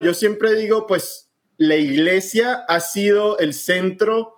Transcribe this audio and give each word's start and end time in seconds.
Yo 0.00 0.14
siempre 0.14 0.54
digo, 0.54 0.86
pues 0.86 1.30
la 1.56 1.76
iglesia 1.76 2.64
ha 2.68 2.80
sido 2.80 3.38
el 3.38 3.54
centro 3.54 4.36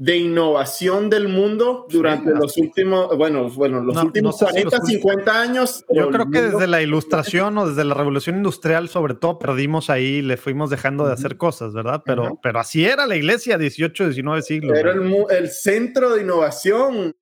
de 0.00 0.16
innovación 0.16 1.10
del 1.10 1.28
mundo 1.28 1.86
durante 1.90 2.30
los 2.30 2.56
últimos, 2.56 3.14
bueno, 3.18 3.50
bueno, 3.50 3.82
los 3.82 4.02
últimos 4.02 4.38
40, 4.38 4.80
50 4.80 5.42
años. 5.42 5.84
Yo 5.90 6.08
creo 6.08 6.30
que 6.30 6.40
desde 6.40 6.66
la 6.66 6.80
ilustración 6.80 7.58
o 7.58 7.68
desde 7.68 7.84
la 7.84 7.92
revolución 7.92 8.36
industrial, 8.36 8.88
sobre 8.88 9.12
todo, 9.12 9.38
perdimos 9.38 9.90
ahí, 9.90 10.22
le 10.22 10.38
fuimos 10.38 10.70
dejando 10.70 11.06
de 11.06 11.12
hacer 11.12 11.36
cosas, 11.36 11.74
¿verdad? 11.74 12.02
Pero, 12.06 12.38
pero 12.42 12.60
así 12.60 12.86
era 12.86 13.06
la 13.06 13.14
iglesia, 13.14 13.58
18, 13.58 14.06
19 14.06 14.40
siglos. 14.40 14.78
Era 14.78 14.92
el, 14.92 15.26
el 15.28 15.50
centro 15.50 16.14
de 16.14 16.22
innovación. 16.22 17.14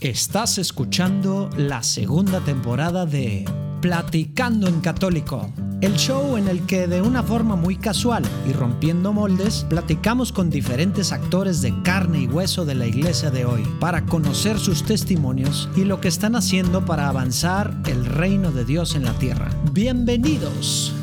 Estás 0.00 0.58
escuchando 0.58 1.48
la 1.56 1.82
segunda 1.82 2.40
temporada 2.40 3.06
de 3.06 3.44
Platicando 3.80 4.68
en 4.68 4.80
Católico, 4.80 5.50
el 5.80 5.94
show 5.96 6.36
en 6.36 6.48
el 6.48 6.66
que 6.66 6.86
de 6.86 7.00
una 7.00 7.22
forma 7.22 7.56
muy 7.56 7.76
casual 7.76 8.22
y 8.48 8.52
rompiendo 8.52 9.12
moldes, 9.12 9.66
platicamos 9.68 10.32
con 10.32 10.50
diferentes 10.50 11.12
actores 11.12 11.62
de 11.62 11.74
carne 11.82 12.20
y 12.22 12.26
hueso 12.26 12.64
de 12.64 12.74
la 12.74 12.86
iglesia 12.86 13.30
de 13.30 13.44
hoy 13.44 13.62
para 13.80 14.04
conocer 14.04 14.58
sus 14.58 14.84
testimonios 14.84 15.68
y 15.76 15.84
lo 15.84 16.00
que 16.00 16.08
están 16.08 16.34
haciendo 16.36 16.84
para 16.84 17.08
avanzar 17.08 17.74
el 17.86 18.04
reino 18.04 18.52
de 18.52 18.64
Dios 18.64 18.94
en 18.94 19.04
la 19.04 19.12
tierra. 19.14 19.50
Bienvenidos. 19.72 20.94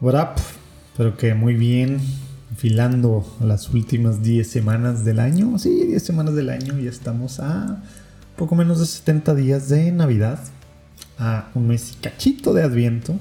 What 0.00 0.14
up? 0.14 0.40
Espero 0.92 1.14
que 1.18 1.34
muy 1.34 1.52
bien, 1.52 2.00
filando 2.56 3.22
las 3.38 3.68
últimas 3.68 4.22
10 4.22 4.50
semanas 4.50 5.04
del 5.04 5.20
año. 5.20 5.58
Sí, 5.58 5.84
10 5.88 6.02
semanas 6.02 6.34
del 6.34 6.48
año 6.48 6.78
y 6.78 6.86
estamos 6.86 7.38
a 7.38 7.82
poco 8.34 8.54
menos 8.54 8.80
de 8.80 8.86
70 8.86 9.34
días 9.34 9.68
de 9.68 9.92
Navidad. 9.92 10.38
A 11.18 11.50
un 11.54 11.68
mes 11.68 11.92
y 11.92 11.96
cachito 11.96 12.54
de 12.54 12.62
Adviento. 12.62 13.14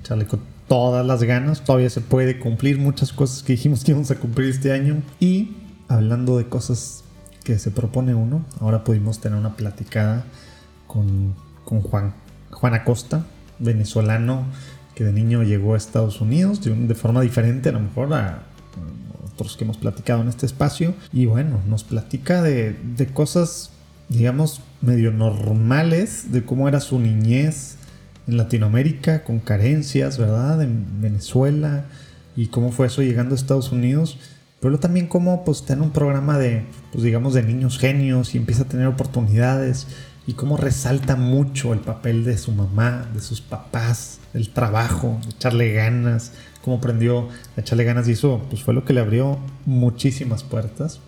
Echarle 0.00 0.26
con 0.26 0.42
todas 0.68 1.04
las 1.04 1.24
ganas. 1.24 1.64
Todavía 1.64 1.90
se 1.90 2.02
puede 2.02 2.38
cumplir 2.38 2.78
muchas 2.78 3.12
cosas 3.12 3.42
que 3.42 3.54
dijimos 3.54 3.82
que 3.82 3.90
íbamos 3.90 4.12
a 4.12 4.14
cumplir 4.14 4.50
este 4.50 4.70
año. 4.70 5.02
Y 5.18 5.56
hablando 5.88 6.38
de 6.38 6.48
cosas 6.48 7.02
que 7.42 7.58
se 7.58 7.72
propone 7.72 8.14
uno, 8.14 8.46
ahora 8.60 8.84
pudimos 8.84 9.18
tener 9.18 9.36
una 9.36 9.56
platicada 9.56 10.24
con, 10.86 11.34
con 11.64 11.80
Juan, 11.80 12.14
Juan 12.52 12.74
Acosta, 12.74 13.26
venezolano 13.58 14.44
que 14.96 15.04
de 15.04 15.12
niño 15.12 15.42
llegó 15.42 15.74
a 15.74 15.76
Estados 15.76 16.22
Unidos 16.22 16.62
de, 16.64 16.94
forma 16.94 17.20
diferente 17.20 17.68
a 17.68 17.72
lo 17.72 17.80
mejor 17.80 18.14
a 18.14 18.44
otros 19.30 19.54
que 19.56 19.64
hemos 19.64 19.76
platicado 19.76 20.22
en 20.22 20.28
este 20.28 20.46
espacio. 20.46 20.94
Y 21.12 21.26
bueno, 21.26 21.60
nos 21.68 21.84
platica 21.84 22.42
de, 22.42 22.74
cosas, 23.12 23.72
digamos, 24.08 24.62
medio 24.80 25.12
normales, 25.12 26.32
de 26.32 26.44
cómo 26.44 26.66
era 26.66 26.80
su 26.80 26.98
niñez 26.98 27.76
en 28.26 28.38
Latinoamérica, 28.38 29.22
con 29.22 29.38
carencias, 29.38 30.16
¿verdad? 30.16 30.62
En 30.62 31.02
Venezuela, 31.02 31.84
y 32.34 32.46
cómo 32.46 32.72
fue 32.72 32.86
eso 32.86 33.02
llegando 33.02 33.34
a 33.34 33.38
Estados 33.38 33.72
Unidos. 33.72 34.18
Pero 34.60 34.80
también 34.80 35.08
cómo 35.08 35.44
pues 35.44 35.66
tiene 35.66 35.82
un 35.82 35.90
programa 35.90 36.38
de, 36.38 36.64
pues 36.92 37.04
digamos, 37.04 37.34
de 37.34 37.42
niños 37.42 37.78
genios 37.78 38.34
y 38.34 38.38
empieza 38.38 38.62
a 38.62 38.68
tener 38.68 38.86
oportunidades 38.86 39.86
y 40.26 40.32
cómo 40.32 40.56
resalta 40.56 41.16
mucho 41.16 41.74
el 41.74 41.80
papel 41.80 42.24
de 42.24 42.38
su 42.38 42.52
mamá, 42.52 43.06
de 43.12 43.20
sus 43.20 43.42
papás, 43.42 44.18
el 44.36 44.50
trabajo, 44.50 45.18
echarle 45.28 45.72
ganas, 45.72 46.32
cómo 46.62 46.76
aprendió 46.76 47.28
a 47.56 47.60
echarle 47.60 47.84
ganas 47.84 48.08
y 48.08 48.12
eso 48.12 48.44
pues 48.50 48.62
fue 48.62 48.74
lo 48.74 48.84
que 48.84 48.92
le 48.92 49.00
abrió 49.00 49.38
muchísimas 49.64 50.44
puertas. 50.44 51.00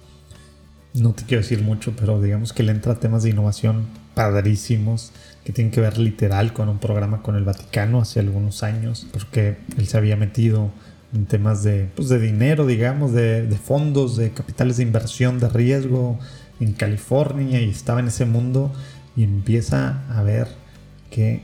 No 0.95 1.12
te 1.12 1.25
quiero 1.25 1.43
decir 1.43 1.62
mucho, 1.62 1.95
pero 1.95 2.20
digamos 2.20 2.53
que 2.53 2.62
le 2.62 2.73
entra 2.73 2.95
temas 2.97 3.23
de 3.23 3.31
innovación 3.31 3.87
padrísimos 4.15 5.12
que 5.45 5.53
tienen 5.53 5.70
que 5.70 5.81
ver 5.81 5.98
literal 5.98 6.52
con 6.52 6.69
un 6.69 6.79
programa 6.79 7.23
con 7.23 7.36
el 7.36 7.45
Vaticano 7.45 8.01
hace 8.01 8.20
algunos 8.20 8.63
años, 8.63 9.07
porque 9.13 9.58
él 9.77 9.86
se 9.86 9.97
había 9.97 10.17
metido 10.17 10.70
en 11.14 11.27
temas 11.27 11.63
de, 11.63 11.89
pues, 11.95 12.08
de 12.08 12.19
dinero, 12.19 12.67
digamos, 12.67 13.13
de, 13.13 13.47
de 13.47 13.57
fondos, 13.57 14.17
de 14.17 14.31
capitales 14.33 14.79
de 14.79 14.83
inversión 14.83 15.39
de 15.39 15.48
riesgo 15.48 16.19
en 16.61 16.73
California 16.73 17.61
y 17.61 17.70
estaba 17.70 18.01
en 18.01 18.08
ese 18.08 18.25
mundo 18.25 18.73
y 19.17 19.25
empieza 19.25 20.02
a 20.11 20.23
ver 20.23 20.48
que 21.11 21.42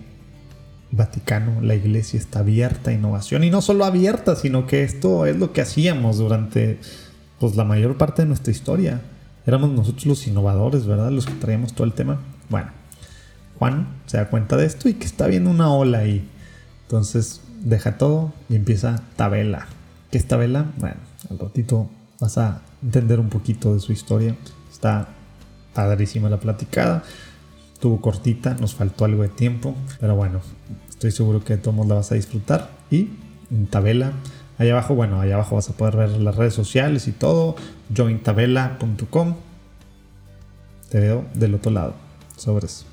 Vaticano, 0.97 1.61
la 1.61 1.75
iglesia 1.75 2.19
está 2.19 2.41
abierta 2.41 2.91
a 2.91 2.95
innovación 2.95 3.45
y 3.45 3.51
no 3.51 3.63
solo 3.63 3.85
abierta, 3.85 4.37
sino 4.37 4.67
que 4.67 4.85
esto 4.85 5.27
es 5.27 5.37
lo 5.37 5.53
que 5.53 5.61
hacíamos 5.61 6.19
durante 6.19 6.79
pues, 7.39 7.57
la 7.57 7.65
mayor 7.65 7.97
parte 7.97 8.23
de 8.23 8.29
nuestra 8.29 8.53
historia. 8.53 9.01
Éramos 9.47 9.71
nosotros 9.71 10.07
los 10.07 10.27
innovadores, 10.27 10.87
¿verdad? 10.87 11.11
Los 11.11 11.27
que 11.27 11.35
traíamos 11.35 11.75
todo 11.75 11.87
el 11.87 11.93
tema. 11.93 12.21
Bueno, 12.49 12.69
Juan 13.59 13.89
se 14.07 14.17
da 14.19 14.31
cuenta 14.31 14.57
de 14.57 14.67
esto 14.67 14.89
y 14.89 14.95
que 14.95 15.07
está 15.07 15.27
viendo 15.27 15.51
una 15.51 15.73
ola 15.73 15.99
ahí. 15.99 16.29
Entonces 16.83 17.41
deja 17.61 17.99
todo 17.99 18.33
y 18.49 18.57
empieza 18.57 19.03
Tabela. 19.17 19.67
¿Qué 20.11 20.19
es 20.19 20.27
Tabela? 20.27 20.73
Bueno, 20.79 20.97
al 21.31 21.39
ratito 21.39 21.91
vas 22.21 22.39
a 22.39 22.63
entender 22.83 23.21
un 23.21 23.29
poquito 23.29 23.75
de 23.75 23.81
su 23.81 23.93
historia. 23.93 24.37
Está 24.71 25.09
padrísima 25.75 26.31
la 26.31 26.39
platicada 26.39 27.03
estuvo 27.85 28.01
cortita, 28.01 28.55
nos 28.55 28.75
faltó 28.75 29.05
algo 29.05 29.21
de 29.23 29.29
tiempo, 29.29 29.75
pero 30.01 30.17
bueno, 30.17 30.41
estoy 31.09 31.17
seguro 31.19 31.45
que 31.45 31.59
todos 31.59 31.87
la 31.87 31.97
vas 31.97 32.13
a 32.13 32.15
disfrutar. 32.15 32.71
Y 32.91 33.11
en 33.51 33.67
tabela, 33.67 34.13
allá 34.57 34.73
abajo, 34.73 34.95
bueno, 34.95 35.21
allá 35.21 35.35
abajo 35.35 35.57
vas 35.57 35.69
a 35.69 35.75
poder 35.75 35.97
ver 35.97 36.09
las 36.21 36.35
redes 36.35 36.55
sociales 36.55 37.09
y 37.09 37.13
todo, 37.13 37.57
jointabela.com. 37.95 39.35
Te 40.89 41.01
veo 41.01 41.27
del 41.35 41.57
otro 41.57 41.73
lado. 41.73 41.95
Sobres. 42.39 42.87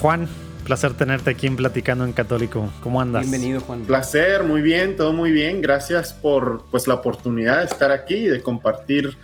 Juan, 0.00 0.28
Placer 0.64 0.94
tenerte 0.94 1.30
aquí 1.30 1.46
en 1.46 1.54
Platicando 1.54 2.04
en 2.04 2.12
Católico. 2.12 2.68
¿Cómo 2.82 3.00
andas? 3.00 3.22
Bienvenido, 3.22 3.60
Juan. 3.60 3.82
Placer, 3.82 4.42
muy 4.42 4.62
bien, 4.62 4.96
todo 4.96 5.12
muy 5.12 5.30
bien. 5.30 5.62
Gracias 5.62 6.12
por 6.12 6.64
pues, 6.72 6.88
la 6.88 6.94
oportunidad 6.94 7.58
de 7.58 7.66
estar 7.66 7.92
aquí 7.92 8.14
y 8.14 8.28
de 8.28 8.42
compartir 8.42 9.16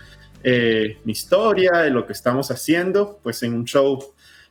eh, 0.43 0.99
mi 1.05 1.13
historia, 1.13 1.73
de 1.79 1.91
lo 1.91 2.07
que 2.07 2.13
estamos 2.13 2.51
haciendo, 2.51 3.19
pues 3.23 3.43
en 3.43 3.55
un 3.55 3.65
show 3.65 3.99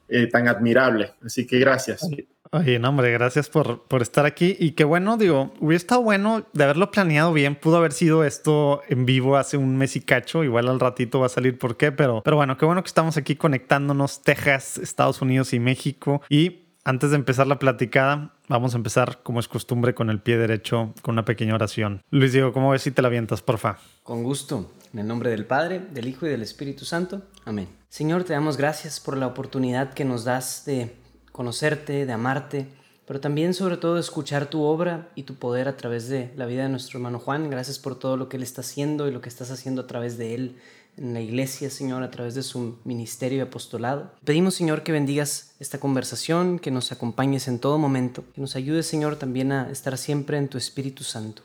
eh, 0.09 0.28
tan 0.28 0.48
admirable. 0.48 1.14
Así 1.24 1.46
que 1.46 1.59
gracias. 1.59 2.08
Oye, 2.52 2.80
no, 2.80 2.90
hombre, 2.90 3.12
gracias 3.12 3.50
por, 3.50 3.84
por 3.88 4.02
estar 4.02 4.26
aquí. 4.26 4.56
Y 4.58 4.72
qué 4.72 4.84
bueno, 4.84 5.18
digo, 5.18 5.53
hubiera 5.59 5.78
estado 5.78 6.02
bueno 6.02 6.46
de 6.53 6.64
haberlo 6.64 6.92
planeado 6.92 7.34
bien. 7.34 7.56
Pudo 7.56 7.78
haber 7.78 7.92
sido 7.92 8.24
esto 8.24 8.81
en 8.88 9.06
vivo 9.06 9.36
hace 9.36 9.58
un 9.58 9.78
mes 9.78 9.96
y 9.96 10.02
cacho. 10.02 10.44
Igual 10.44 10.70
al 10.70 10.80
ratito 10.80 11.20
va 11.20 11.26
a 11.26 11.30
salir 11.30 11.58
por 11.58 11.76
qué, 11.76 11.92
pero, 11.92 12.22
pero 12.24 12.38
bueno, 12.38 12.58
qué 12.58 12.66
bueno 12.66 12.81
que 12.84 12.88
estamos 12.88 13.18
aquí 13.18 13.36
conectándonos, 13.36 14.22
Texas, 14.22 14.78
Estados 14.78 15.22
Unidos 15.22 15.53
y 15.53 15.59
México. 15.59 16.22
Y 16.30 16.66
antes 16.88 17.09
de 17.09 17.18
empezar 17.18 17.48
la 17.48 17.59
platicada, 17.59 18.34
vamos 18.48 18.74
a 18.74 18.78
empezar, 18.78 19.20
como 19.22 19.42
es 19.42 19.50
costumbre, 19.50 19.94
con 19.94 20.09
el 20.09 20.22
pie 20.22 20.38
derecho, 20.38 20.94
con 21.02 21.16
una 21.16 21.25
pequeña 21.25 21.53
oración. 21.53 22.02
Luis 22.12 22.31
Diego, 22.31 22.53
¿cómo 22.53 22.70
ves 22.70 22.84
si 22.84 22.92
te 22.92 23.02
la 23.02 23.09
avientas, 23.09 23.42
porfa? 23.42 23.78
Con 24.03 24.24
gusto. 24.24 24.72
En 24.94 25.00
el 25.00 25.08
nombre 25.08 25.30
del 25.30 25.46
Padre, 25.46 25.81
del 25.92 26.08
Hijo 26.08 26.26
y 26.26 26.30
del 26.30 26.44
Espíritu 26.44 26.86
Santo. 26.86 27.24
Amén. 27.44 27.68
Señor, 27.90 28.24
te 28.24 28.31
damos 28.31 28.56
gracias 28.56 29.02
por 29.02 29.18
la 29.18 29.28
oportunidad 29.28 29.94
que 29.94 30.06
nos 30.06 30.24
das 30.24 30.64
de 30.66 30.96
conocerte, 31.34 32.06
de 32.06 32.14
amarte, 32.14 32.70
pero 33.06 33.20
también 33.20 33.53
sobre 33.53 33.76
todo 33.76 33.96
de 33.96 34.00
escuchar 34.00 34.46
tu 34.46 34.62
obra 34.62 35.09
y 35.14 35.24
tu 35.24 35.36
poder 35.36 35.68
a 35.68 35.76
través 35.76 36.08
de 36.08 36.31
la 36.38 36.46
vida 36.46 36.64
de 36.64 36.70
nuestro 36.70 37.00
hermano 37.00 37.20
Juan. 37.20 37.50
Gracias 37.50 37.80
por 37.80 38.00
todo 38.00 38.16
lo 38.16 38.30
que 38.30 38.38
él 38.38 38.44
está 38.44 38.62
haciendo 38.62 39.09
y 39.09 39.12
lo 39.12 39.20
que 39.20 39.28
estás 39.28 39.52
haciendo 39.52 39.81
a 39.81 39.88
través 39.88 40.18
de 40.18 40.36
él 40.36 40.56
en 40.97 41.13
la 41.13 41.22
iglesia, 41.22 41.69
Señor, 41.69 42.03
a 42.03 42.12
través 42.12 42.35
de 42.35 42.44
su 42.44 42.80
ministerio 42.84 43.40
y 43.40 43.41
apostolado. 43.41 44.12
Pedimos, 44.25 44.56
Señor, 44.56 44.84
que 44.84 44.91
bendigas 44.91 45.56
esta 45.59 45.80
conversación, 45.80 46.59
que 46.59 46.72
nos 46.72 46.91
acompañes 46.91 47.47
en 47.47 47.59
todo 47.59 47.78
momento, 47.78 48.24
que 48.34 48.41
nos 48.41 48.56
ayudes, 48.56 48.88
Señor, 48.88 49.18
también 49.18 49.52
a 49.52 49.70
estar 49.72 49.97
siempre 49.97 50.38
en 50.38 50.47
tu 50.47 50.58
Espíritu 50.58 51.03
Santo. 51.03 51.44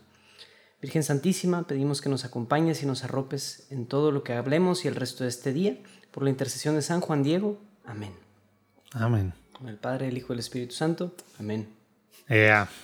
Virgen 0.80 1.04
Santísima, 1.04 1.66
pedimos 1.66 2.00
que 2.00 2.08
nos 2.08 2.24
acompañes 2.24 2.82
y 2.82 2.86
nos 2.86 3.04
arropes 3.04 3.66
en 3.70 3.86
todo 3.86 4.10
lo 4.10 4.24
que 4.24 4.32
hablemos 4.32 4.84
y 4.84 4.88
el 4.88 4.96
resto 4.96 5.22
de 5.24 5.30
este 5.30 5.52
día, 5.52 5.76
por 6.10 6.24
la 6.24 6.30
intercesión 6.30 6.74
de 6.74 6.82
San 6.82 7.00
Juan 7.00 7.22
Diego. 7.22 7.60
Amén. 7.84 8.12
Amén. 8.92 9.32
Con 9.52 9.68
el 9.68 9.76
Padre, 9.76 10.08
el 10.08 10.18
Hijo 10.18 10.32
y 10.32 10.34
el 10.34 10.40
Espíritu 10.40 10.74
Santo. 10.74 11.14
Amén. 11.38 11.68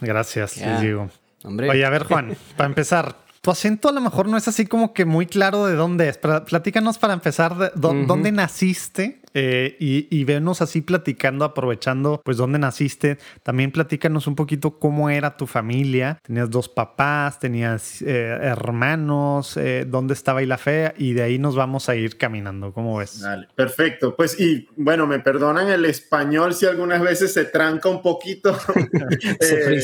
gracias, 0.00 0.54
Diego. 0.80 1.10
Oye, 1.44 1.84
a 1.84 1.90
ver, 1.90 2.04
Juan, 2.04 2.36
para 2.56 2.68
empezar, 2.68 3.16
tu 3.40 3.50
acento 3.50 3.88
a 3.88 3.92
lo 3.92 4.00
mejor 4.00 4.28
no 4.28 4.36
es 4.36 4.48
así 4.48 4.66
como 4.66 4.92
que 4.92 5.04
muy 5.04 5.26
claro 5.26 5.66
de 5.66 5.74
dónde 5.74 6.08
es. 6.08 6.18
Pero 6.18 6.44
platícanos 6.44 6.98
para 6.98 7.14
empezar, 7.14 7.56
de, 7.56 7.70
¿dónde 7.74 8.32
naciste 8.32 9.20
eh, 9.34 9.76
y, 9.78 10.08
y 10.10 10.24
venos 10.24 10.62
así 10.62 10.80
platicando, 10.80 11.44
aprovechando 11.44 12.20
pues 12.24 12.36
dónde 12.36 12.58
naciste. 12.58 13.18
También 13.42 13.72
platícanos 13.72 14.26
un 14.26 14.34
poquito 14.34 14.78
cómo 14.78 15.10
era 15.10 15.36
tu 15.36 15.46
familia. 15.46 16.18
Tenías 16.22 16.50
dos 16.50 16.68
papás, 16.68 17.38
tenías 17.38 18.02
eh, 18.02 18.38
hermanos, 18.40 19.56
eh, 19.56 19.84
dónde 19.86 20.14
estaba 20.14 20.40
ahí 20.40 20.46
la 20.46 20.58
fe 20.58 20.94
y 20.96 21.12
de 21.12 21.22
ahí 21.22 21.38
nos 21.38 21.56
vamos 21.56 21.88
a 21.88 21.96
ir 21.96 22.16
caminando. 22.16 22.72
¿Cómo 22.72 22.98
ves? 22.98 23.20
Dale, 23.20 23.48
perfecto. 23.54 24.14
Pues 24.16 24.38
y 24.38 24.68
bueno, 24.76 25.06
me 25.06 25.20
perdonan 25.20 25.68
el 25.68 25.84
español 25.84 26.54
si 26.54 26.66
algunas 26.66 27.00
veces 27.00 27.32
se 27.32 27.44
tranca 27.44 27.88
un 27.88 28.02
poquito. 28.02 28.56
se 29.40 29.78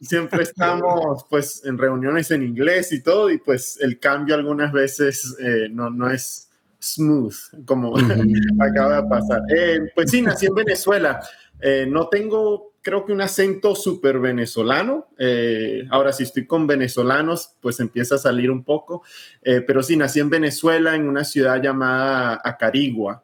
siempre 0.00 0.42
estamos 0.42 1.26
pues 1.28 1.62
en 1.64 1.78
reuniones 1.78 2.30
en 2.30 2.42
inglés 2.42 2.92
y 2.92 3.02
todo 3.02 3.30
y 3.30 3.38
pues 3.38 3.78
el 3.80 3.98
cambio 3.98 4.34
algunas 4.34 4.72
veces 4.72 5.36
no, 5.70 5.90
no 5.90 6.10
es 6.10 6.47
smooth, 6.80 7.34
como 7.64 7.94
acaba 8.60 9.02
de 9.02 9.08
pasar. 9.08 9.42
Eh, 9.54 9.80
pues 9.94 10.10
sí, 10.10 10.22
nací 10.22 10.46
en 10.46 10.54
Venezuela. 10.54 11.20
Eh, 11.60 11.86
no 11.88 12.08
tengo, 12.08 12.74
creo 12.82 13.04
que 13.04 13.12
un 13.12 13.20
acento 13.20 13.74
súper 13.74 14.18
venezolano. 14.18 15.08
Eh, 15.18 15.86
ahora, 15.90 16.12
si 16.12 16.22
estoy 16.22 16.46
con 16.46 16.66
venezolanos, 16.66 17.50
pues 17.60 17.80
empieza 17.80 18.14
a 18.14 18.18
salir 18.18 18.50
un 18.50 18.64
poco. 18.64 19.02
pero 19.42 19.82
sí, 19.82 19.96
nací 19.96 20.20
en 20.20 20.30
Venezuela, 20.30 20.94
en 20.94 21.08
una 21.08 21.24
ciudad 21.24 21.60
llamada 21.62 22.40
Acarigua. 22.44 23.22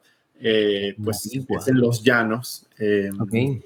pues 1.03 1.27
es 1.27 1.69
en 1.69 1.81
los 1.81 2.03
llanos. 2.03 2.67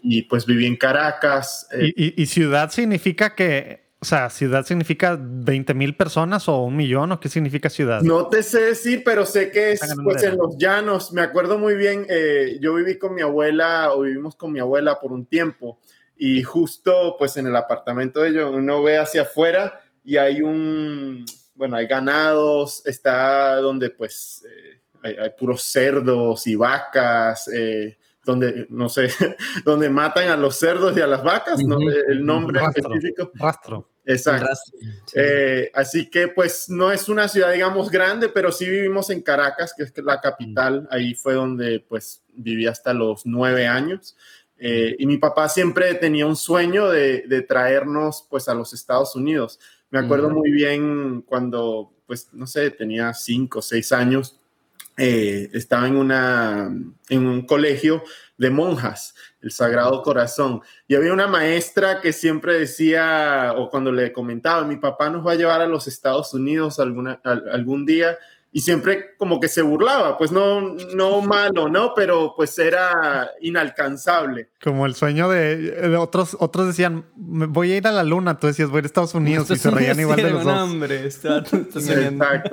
Y 0.02 0.23
pues 0.23 0.44
viví 0.44 0.67
en 0.67 0.76
Caracas. 0.76 1.69
y 1.75 2.26
ciudad 2.26 2.70
significa 2.70 3.35
que 3.35 3.88
o 4.00 4.05
sea, 4.05 4.31
ciudad 4.31 4.65
significa 4.65 5.19
20 5.21 5.75
mil 5.75 5.97
personas 5.97 6.49
o 6.49 6.62
un 6.62 6.77
millón 6.77 7.11
o 7.11 7.19
qué 7.19 7.29
significa 7.29 7.69
ciudad? 7.69 8.00
No 8.03 8.29
te 8.29 8.45
sé 8.45 8.61
decir, 8.61 9.03
pero 9.05 9.27
sé 9.27 9.50
que 9.50 9.73
es 9.73 9.81
pues, 10.05 10.23
en 10.23 10.37
los 10.37 10.56
llanos. 10.56 11.12
Me 11.12 11.21
acuerdo 11.21 11.59
muy 11.59 11.75
bien, 11.75 12.06
eh, 12.09 12.59
yo 12.61 12.75
viví 12.75 12.97
con 12.97 13.15
mi 13.15 13.23
abuela 13.23 13.93
o 13.93 14.03
vivimos 14.03 14.37
con 14.37 14.53
mi 14.53 14.61
abuela 14.61 15.00
por 15.00 15.12
un 15.12 15.27
tiempo 15.27 15.81
y 16.17 16.45
justo 16.45 17.17
pues 17.19 17.37
en 17.39 17.49
el 17.49 17.56
apartamento 17.56 18.21
de 18.21 18.29
ellos 18.31 18.53
uno 18.55 18.83
ve 18.85 18.99
hacia 18.99 19.23
afuera 19.23 19.81
y 20.05 20.17
hay 20.17 20.43
un, 20.43 21.25
bueno, 21.55 21.77
hay 21.77 21.89
ganados, 21.89 22.87
está 22.87 23.56
donde 23.56 23.91
pues 23.91 24.45
eh, 24.49 24.81
hay, 25.03 25.31
puros 25.37 25.62
cerdos 25.62 26.47
y 26.47 26.55
vacas. 26.55 27.49
Eh, 27.49 27.99
donde, 28.28 28.66
no 28.69 28.90
sé, 28.90 29.08
donde 29.64 29.88
matan 29.88 30.28
a 30.28 30.36
los 30.36 30.58
cerdos 30.58 30.94
y 30.94 31.00
a 31.00 31.06
las 31.06 31.25
vacas, 31.25 31.64
¿no? 31.64 31.78
el 31.80 32.26
nombre 32.26 32.60
específico. 32.60 33.32
Rastro. 33.34 33.88
Exacto. 34.04 34.46
Eh, 35.14 35.70
así 35.75 36.10
que 36.10 36.28
pues 36.28 36.69
no 36.69 36.92
es 36.92 37.08
una 37.08 37.26
ciudad, 37.26 37.52
digamos, 37.52 37.90
grande, 37.90 38.28
pero 38.28 38.52
sí 38.52 38.69
vivimos 38.69 39.08
en 39.08 39.22
Caracas, 39.22 39.72
que 39.75 39.84
es 39.84 39.92
la 40.04 40.20
capital. 40.20 40.86
Ahí 40.90 41.14
fue 41.14 41.34
donde 41.34 41.82
pues 41.88 42.22
viví 42.34 42.66
hasta 42.66 42.92
los 42.92 43.25
nueve 43.25 43.66
años. 43.66 44.14
Eh, 44.58 44.94
y 44.98 45.06
mi 45.06 45.16
papá 45.16 45.48
siempre 45.48 45.94
tenía 45.94 46.26
un 46.26 46.36
sueño 46.36 46.90
de, 46.90 47.25
de, 47.28 47.42
traernos 47.42 48.26
pues 48.28 48.48
a 48.48 48.54
los 48.54 48.75
Estados 48.75 49.16
Unidos. 49.16 49.58
Me 49.88 50.00
acuerdo 50.00 50.28
muy 50.28 50.50
bien 50.50 51.22
cuando 51.22 51.94
pues 52.06 52.28
no 52.32 52.46
sé, 52.46 52.70
tenía 52.72 53.14
cinco 53.14 53.60
o 53.60 53.62
seis 53.62 53.92
años 53.92 54.38
eh, 54.99 55.49
estaba 55.53 55.87
en, 55.87 55.97
una, 55.97 56.75
en 57.09 57.27
un 57.27 57.47
colegio 57.47 58.03
de 58.37 58.50
monjas, 58.50 59.15
el 59.41 59.53
Sagrado 59.53 60.03
Corazón, 60.03 60.61
y 60.89 60.97
había 60.97 61.12
una 61.12 61.29
maestra 61.29 62.00
que 62.00 62.12
siempre 62.12 62.59
decía, 62.59 63.55
o 63.56 63.71
cuando 63.71 63.93
le 63.93 64.12
comentaba, 64.12 64.65
mi 64.65 64.77
papá 64.77 65.09
nos 65.09 65.25
va 65.25 65.33
a 65.33 65.37
llevar 65.37 65.61
a 65.61 65.69
los 65.69 65.87
Estados 65.87 66.35
Unidos 66.35 66.81
alguna, 66.81 67.21
algún 67.23 67.87
día, 67.87 68.19
y 68.50 68.61
siempre 68.61 69.15
como 69.19 69.41
que 69.41 69.49
se 69.49 69.61
burlaba, 69.61 70.17
pues 70.17 70.33
no, 70.33 70.61
no 70.95 71.21
malo, 71.21 71.69
¿no? 71.69 71.93
Pero 71.95 72.33
pues 72.35 72.59
era 72.59 73.31
inalcanzable. 73.41 74.50
Como 74.62 74.87
el 74.87 74.95
sueño 74.95 75.29
de, 75.29 75.97
otros, 75.99 76.37
otros 76.41 76.69
decían, 76.69 77.05
voy 77.15 77.73
a 77.73 77.77
ir 77.77 77.87
a 77.87 77.93
la 77.93 78.05
luna, 78.05 78.39
tú 78.39 78.47
decías, 78.47 78.71
voy 78.71 78.81
a 78.83 78.87
Estados 78.87 79.15
Unidos 79.15 79.50
y 79.50 79.56
se 79.56 79.71
reían 79.71 80.00
igual 80.00 80.17
de 80.17 80.31
los 80.31 80.45
dos. 80.45 80.62
Hombre, 80.62 81.05
Exacto, 81.05 81.59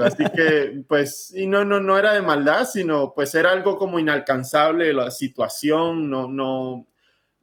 así 0.03 0.23
que 0.35 0.83
pues, 0.87 1.33
y 1.33 1.47
no, 1.47 1.63
no, 1.63 1.79
no 1.79 1.97
era 1.97 2.13
de 2.13 2.21
maldad, 2.21 2.67
sino 2.71 3.13
pues 3.13 3.33
era 3.33 3.51
algo 3.51 3.77
como 3.77 3.97
inalcanzable 3.97 4.93
la 4.93 5.11
situación, 5.11 6.09
no, 6.09 6.27
no, 6.27 6.87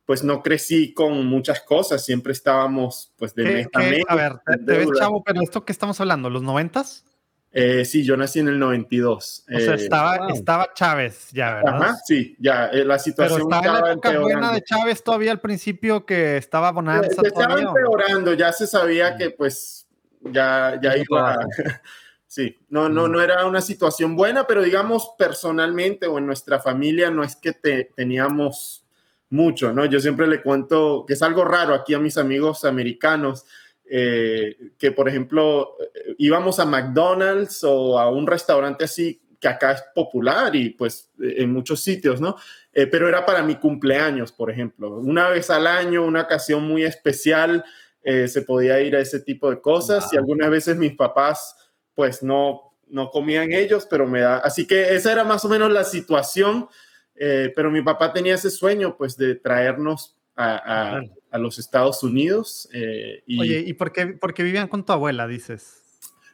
pues 0.04 0.24
no 0.24 0.42
crecí 0.42 0.92
con 0.92 1.26
muchas 1.26 1.62
cosas, 1.62 2.04
siempre 2.04 2.32
estábamos 2.32 3.14
pues 3.16 3.34
de 3.34 3.44
mes 3.44 3.68
a 3.72 3.78
mes. 3.78 4.04
A 4.08 4.14
ver, 4.14 4.32
te, 4.66 4.76
ves 4.76 4.88
chavo, 4.98 5.22
pero 5.24 5.40
esto 5.40 5.64
que 5.64 5.72
estamos 5.72 5.98
hablando, 6.02 6.28
¿los 6.28 6.42
noventas? 6.42 7.06
Eh, 7.54 7.84
sí, 7.84 8.02
yo 8.02 8.16
nací 8.16 8.38
en 8.38 8.48
el 8.48 8.58
92. 8.58 9.44
O 9.46 9.58
sea, 9.58 9.74
eh, 9.74 9.74
estaba, 9.74 10.28
estaba 10.30 10.72
Chávez 10.72 11.28
ya, 11.32 11.56
¿verdad? 11.56 11.82
Ajá, 11.82 11.96
sí, 12.06 12.34
ya, 12.38 12.68
eh, 12.68 12.82
la 12.82 12.98
situación 12.98 13.46
Pero 13.46 13.60
estaba, 13.60 13.78
en 13.78 13.84
la 13.84 13.92
época 13.92 14.18
buena 14.18 14.52
de 14.52 14.62
Chávez 14.62 15.04
todavía 15.04 15.32
al 15.32 15.40
principio 15.40 16.06
que 16.06 16.38
estaba 16.38 16.72
bonanza. 16.72 17.20
Se, 17.20 17.28
estaba 17.28 17.60
empeorando, 17.60 18.32
ya 18.32 18.52
se 18.52 18.66
sabía 18.66 19.16
que 19.16 19.30
pues 19.30 19.86
ya, 20.22 20.80
ya 20.82 20.96
iba... 20.96 21.38
sí, 22.26 22.56
no, 22.70 22.88
no, 22.88 23.06
no 23.06 23.20
era 23.20 23.44
una 23.44 23.60
situación 23.60 24.16
buena, 24.16 24.46
pero 24.46 24.62
digamos 24.62 25.10
personalmente 25.18 26.06
o 26.06 26.16
en 26.16 26.24
nuestra 26.24 26.58
familia 26.58 27.10
no 27.10 27.22
es 27.22 27.36
que 27.36 27.52
teníamos 27.94 28.82
mucho, 29.28 29.74
¿no? 29.74 29.84
Yo 29.84 30.00
siempre 30.00 30.26
le 30.26 30.40
cuento 30.40 31.04
que 31.06 31.14
es 31.14 31.22
algo 31.22 31.44
raro 31.44 31.74
aquí 31.74 31.92
a 31.92 31.98
mis 31.98 32.16
amigos 32.16 32.64
americanos, 32.64 33.44
eh, 33.94 34.56
que, 34.78 34.90
por 34.90 35.06
ejemplo, 35.06 35.76
íbamos 36.16 36.58
a 36.58 36.64
McDonald's 36.64 37.62
o 37.62 37.98
a 37.98 38.10
un 38.10 38.26
restaurante 38.26 38.84
así 38.84 39.20
que 39.38 39.48
acá 39.48 39.72
es 39.72 39.84
popular 39.94 40.56
y 40.56 40.70
pues 40.70 41.10
en 41.20 41.52
muchos 41.52 41.82
sitios, 41.82 42.18
¿no? 42.18 42.36
Eh, 42.72 42.86
pero 42.86 43.06
era 43.06 43.26
para 43.26 43.42
mi 43.42 43.56
cumpleaños, 43.56 44.32
por 44.32 44.50
ejemplo. 44.50 44.96
Una 44.96 45.28
vez 45.28 45.50
al 45.50 45.66
año, 45.66 46.06
una 46.06 46.22
ocasión 46.22 46.66
muy 46.66 46.84
especial, 46.84 47.66
eh, 48.02 48.28
se 48.28 48.40
podía 48.40 48.80
ir 48.80 48.96
a 48.96 49.00
ese 49.00 49.20
tipo 49.20 49.50
de 49.50 49.60
cosas 49.60 50.10
y 50.10 50.16
algunas 50.16 50.48
veces 50.48 50.78
mis 50.78 50.94
papás 50.94 51.54
pues 51.94 52.22
no, 52.22 52.72
no 52.88 53.10
comían 53.10 53.52
ellos, 53.52 53.86
pero 53.90 54.06
me 54.06 54.20
da... 54.20 54.38
Así 54.38 54.66
que 54.66 54.94
esa 54.94 55.12
era 55.12 55.22
más 55.22 55.44
o 55.44 55.50
menos 55.50 55.70
la 55.70 55.84
situación, 55.84 56.66
pero 57.14 57.70
mi 57.70 57.82
papá 57.82 58.10
tenía 58.10 58.36
ese 58.36 58.50
sueño 58.50 58.96
pues 58.96 59.18
de 59.18 59.34
traernos 59.34 60.16
a, 60.34 60.96
a 60.96 61.02
los 61.38 61.58
Estados 61.58 62.02
Unidos. 62.02 62.68
Eh, 62.72 63.22
y... 63.26 63.40
Oye, 63.40 63.64
¿y 63.66 63.72
por 63.74 63.92
qué, 63.92 64.06
por 64.06 64.34
vivían 64.34 64.68
con 64.68 64.84
tu 64.84 64.92
abuela, 64.92 65.26
dices? 65.26 65.82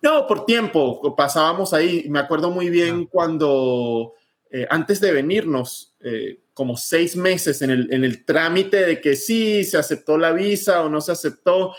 No, 0.02 0.26
por 0.26 0.44
tiempo, 0.44 1.14
pasábamos 1.16 1.72
ahí. 1.72 2.06
Me 2.08 2.18
acuerdo 2.18 2.50
muy 2.50 2.70
bien 2.70 3.04
ah. 3.04 3.08
cuando, 3.10 4.14
eh, 4.50 4.66
antes 4.70 5.00
de 5.00 5.12
venirnos, 5.12 5.96
eh, 6.00 6.40
como 6.54 6.76
seis 6.76 7.16
meses 7.16 7.62
en 7.62 7.70
el, 7.70 7.92
en 7.92 8.04
el, 8.04 8.24
trámite 8.24 8.84
de 8.84 9.00
que 9.00 9.14
sí, 9.14 9.64
se 9.64 9.78
aceptó 9.78 10.18
la 10.18 10.32
visa 10.32 10.82
o 10.82 10.88
no 10.88 11.00
se 11.00 11.12
aceptó, 11.12 11.74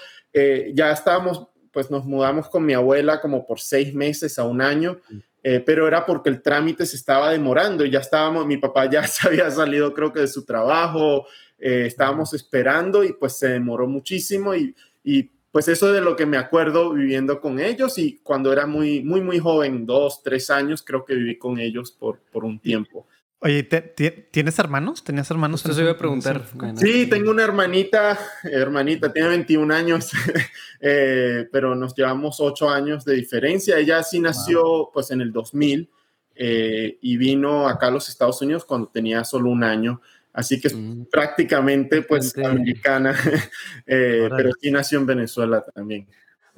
ya 0.73 0.91
estábamos, 0.91 1.47
pues 1.73 1.91
nos 1.91 2.05
mudamos 2.05 2.47
con 2.47 2.65
mi 2.65 2.73
abuela 2.73 3.19
como 3.19 3.45
por 3.45 3.59
seis 3.59 3.93
meses 3.93 4.39
a 4.39 4.45
un 4.45 4.61
año. 4.61 4.99
Mm. 5.09 5.17
Pero 5.41 5.87
era 5.87 6.05
porque 6.05 6.29
el 6.29 6.41
trámite 6.41 6.85
se 6.85 6.95
estaba 6.95 7.31
demorando 7.31 7.85
y 7.85 7.91
ya 7.91 7.99
estábamos, 7.99 8.45
mi 8.45 8.57
papá 8.57 8.89
ya 8.89 9.03
se 9.07 9.27
había 9.27 9.49
salido 9.51 9.93
creo 9.93 10.11
que 10.11 10.21
de 10.21 10.27
su 10.27 10.45
trabajo, 10.45 11.25
eh, 11.59 11.85
estábamos 11.85 12.33
esperando 12.33 13.03
y 13.03 13.13
pues 13.13 13.37
se 13.37 13.49
demoró 13.49 13.87
muchísimo 13.87 14.55
y, 14.55 14.73
y, 15.03 15.31
pues 15.51 15.67
eso 15.67 15.91
de 15.91 15.99
lo 15.99 16.15
que 16.15 16.27
me 16.27 16.37
acuerdo 16.37 16.93
viviendo 16.93 17.41
con 17.41 17.59
ellos 17.59 17.97
y 17.97 18.19
cuando 18.21 18.53
era 18.53 18.67
muy, 18.67 19.03
muy, 19.03 19.19
muy 19.19 19.39
joven, 19.39 19.87
dos, 19.87 20.21
tres 20.21 20.51
años, 20.51 20.83
creo 20.83 21.03
que 21.05 21.15
viví 21.15 21.39
con 21.39 21.59
ellos 21.59 21.91
por, 21.91 22.19
por 22.31 22.45
un 22.45 22.59
tiempo. 22.59 23.07
Oye, 23.41 23.63
¿tienes 23.63 24.59
hermanos? 24.59 25.01
¿Tenías 25.01 25.31
hermanos? 25.31 25.65
Eso 25.65 25.81
iba 25.81 25.91
a 25.91 25.97
preguntar. 25.97 26.45
Sí, 26.75 27.07
tengo 27.07 27.31
una 27.31 27.43
hermanita, 27.43 28.19
hermanita, 28.43 29.13
tiene 29.13 29.29
21 29.29 29.73
años, 29.73 30.11
eh, 30.81 31.47
pero 31.49 31.73
nos 31.73 31.95
llevamos 31.95 32.41
8 32.41 32.69
años 32.69 33.05
de 33.05 33.15
diferencia. 33.15 33.77
Ella 33.77 34.03
sí 34.03 34.19
nació 34.19 34.89
pues 34.93 35.11
en 35.11 35.21
el 35.21 35.31
2000 35.31 35.89
eh, 36.35 36.97
y 37.01 37.15
vino 37.15 37.69
acá 37.69 37.87
a 37.87 37.91
los 37.91 38.09
Estados 38.09 38.41
Unidos 38.41 38.65
cuando 38.65 38.89
tenía 38.89 39.23
solo 39.23 39.49
un 39.49 39.63
año. 39.63 40.01
Así 40.33 40.59
que 40.59 40.67
es 40.67 40.75
mm. 40.75 41.05
prácticamente 41.09 42.01
pues 42.01 42.37
americana, 42.37 43.15
eh, 43.87 44.29
pero 44.35 44.51
sí 44.61 44.69
nació 44.69 44.99
en 44.99 45.05
Venezuela 45.05 45.63
también. 45.73 46.07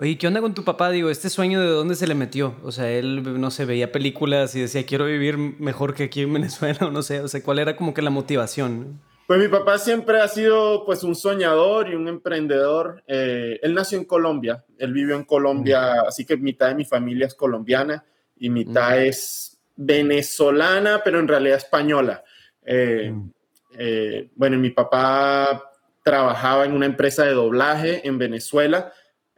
Oye, 0.01 0.17
¿qué 0.17 0.25
onda 0.25 0.41
con 0.41 0.55
tu 0.55 0.63
papá? 0.63 0.89
Digo, 0.89 1.11
este 1.11 1.29
sueño 1.29 1.61
de 1.61 1.67
dónde 1.67 1.93
se 1.93 2.07
le 2.07 2.15
metió? 2.15 2.55
O 2.63 2.71
sea, 2.71 2.89
él, 2.89 3.39
no 3.39 3.51
sé, 3.51 3.65
veía 3.65 3.91
películas 3.91 4.55
y 4.55 4.61
decía, 4.61 4.83
quiero 4.83 5.05
vivir 5.05 5.37
mejor 5.37 5.93
que 5.93 6.05
aquí 6.05 6.21
en 6.21 6.33
Venezuela, 6.33 6.87
o 6.87 6.89
no 6.89 7.03
sé, 7.03 7.19
o 7.19 7.27
sea, 7.27 7.43
¿cuál 7.43 7.59
era 7.59 7.75
como 7.75 7.93
que 7.93 8.01
la 8.01 8.09
motivación? 8.09 8.99
Pues 9.27 9.39
mi 9.39 9.47
papá 9.47 9.77
siempre 9.77 10.19
ha 10.19 10.27
sido 10.27 10.85
pues 10.87 11.03
un 11.03 11.13
soñador 11.13 11.87
y 11.87 11.93
un 11.93 12.07
emprendedor. 12.07 13.03
Eh, 13.05 13.59
él 13.61 13.75
nació 13.75 13.99
en 13.99 14.05
Colombia, 14.05 14.65
él 14.79 14.91
vivió 14.91 15.15
en 15.15 15.23
Colombia, 15.23 16.01
así 16.07 16.25
que 16.25 16.35
mitad 16.35 16.69
de 16.69 16.75
mi 16.75 16.83
familia 16.83 17.27
es 17.27 17.35
colombiana 17.35 18.03
y 18.39 18.49
mitad 18.49 18.99
es 18.99 19.61
venezolana, 19.75 21.01
pero 21.05 21.19
en 21.19 21.27
realidad 21.27 21.57
española. 21.57 22.23
Eh, 22.65 23.13
eh, 23.77 24.29
bueno, 24.35 24.57
mi 24.57 24.71
papá 24.71 25.61
trabajaba 26.03 26.65
en 26.65 26.73
una 26.73 26.87
empresa 26.87 27.23
de 27.23 27.33
doblaje 27.33 28.07
en 28.07 28.17
Venezuela. 28.17 28.91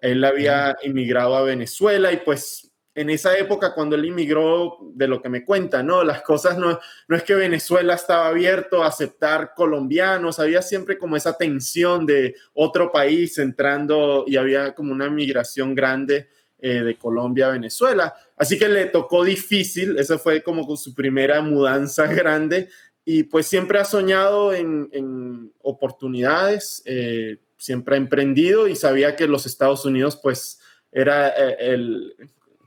Él 0.04 0.24
había 0.26 0.78
inmigrado 0.84 1.34
a 1.34 1.44
Venezuela 1.44 2.12
y 2.12 2.18
pues 2.18 2.70
en 2.94 3.10
esa 3.10 3.38
época 3.38 3.74
cuando 3.74 3.96
él 3.96 4.04
inmigró, 4.04 4.78
de 4.94 5.08
lo 5.08 5.22
que 5.22 5.30
me 5.30 5.46
cuenta, 5.46 5.82
¿no? 5.82 6.04
Las 6.04 6.22
cosas 6.22 6.58
no, 6.58 6.78
no 7.08 7.16
es 7.16 7.24
que 7.24 7.34
Venezuela 7.36 7.94
estaba 7.96 8.28
abierto 8.28 8.84
a 8.84 8.88
aceptar 8.88 9.54
colombianos, 9.56 10.40
había 10.40 10.62
siempre 10.62 10.98
como 10.98 11.16
esa 11.16 11.38
tensión 11.38 12.06
de 12.06 12.36
otro 12.54 12.92
país 12.92 13.38
entrando 13.38 14.26
y 14.28 14.36
había 14.36 14.76
como 14.76 14.92
una 14.92 15.10
migración 15.10 15.74
grande 15.74 16.28
eh, 16.60 16.84
de 16.84 16.98
Colombia 16.98 17.48
a 17.48 17.54
Venezuela. 17.54 18.14
Así 18.36 18.60
que 18.60 18.68
le 18.68 18.88
tocó 18.88 19.24
difícil, 19.24 19.98
esa 19.98 20.18
fue 20.18 20.44
como 20.44 20.76
su 20.76 20.94
primera 20.94 21.42
mudanza 21.42 22.08
grande 22.14 22.68
y 23.06 23.24
pues 23.24 23.48
siempre 23.48 23.80
ha 23.80 23.86
soñado 23.86 24.54
en, 24.54 25.52
oportunidades, 25.62 26.84
eh, 26.86 27.38
siempre 27.64 27.96
ha 27.96 27.98
emprendido 27.98 28.68
y 28.68 28.76
sabía 28.76 29.16
que 29.16 29.26
los 29.26 29.46
Estados 29.46 29.86
Unidos 29.86 30.20
pues 30.22 30.60
era 30.92 31.30
eh, 31.30 31.56
el, 31.60 32.14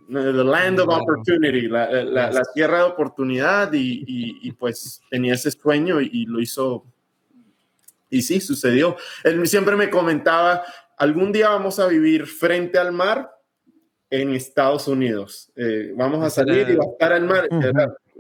the 0.09 0.45
land 0.45 0.81
of 0.81 0.89
opportunity, 0.89 1.69
la, 1.69 2.43
tierra 2.55 2.79
de 2.79 2.85
oportunidad 2.85 3.71
y, 3.75 4.51
pues 4.53 5.03
tenía 5.11 5.35
ese 5.35 5.51
sueño 5.51 6.01
y, 6.01 6.25
lo 6.25 6.41
hizo. 6.41 6.87
Y 8.09 8.23
sí, 8.23 8.41
sucedió. 8.41 8.97
Él 9.23 9.47
siempre 9.47 9.77
me 9.77 9.91
comentaba, 9.91 10.65
algún 10.97 11.31
día 11.31 11.51
vamos 11.51 11.79
a 11.79 11.89
vivir 11.89 12.25
frente 12.27 12.79
al 12.79 12.93
mar 12.93 13.36
en 14.11 14.35
Estados 14.35 14.89
Unidos. 14.89 15.51
Eh, 15.57 15.93
vamos 15.97 16.25
a 16.25 16.31
salir 16.31 16.69
y 16.71 16.77
va 16.77 16.85
a 16.85 16.93
estar 16.93 17.13
al 17.13 17.25
mar. 17.25 17.49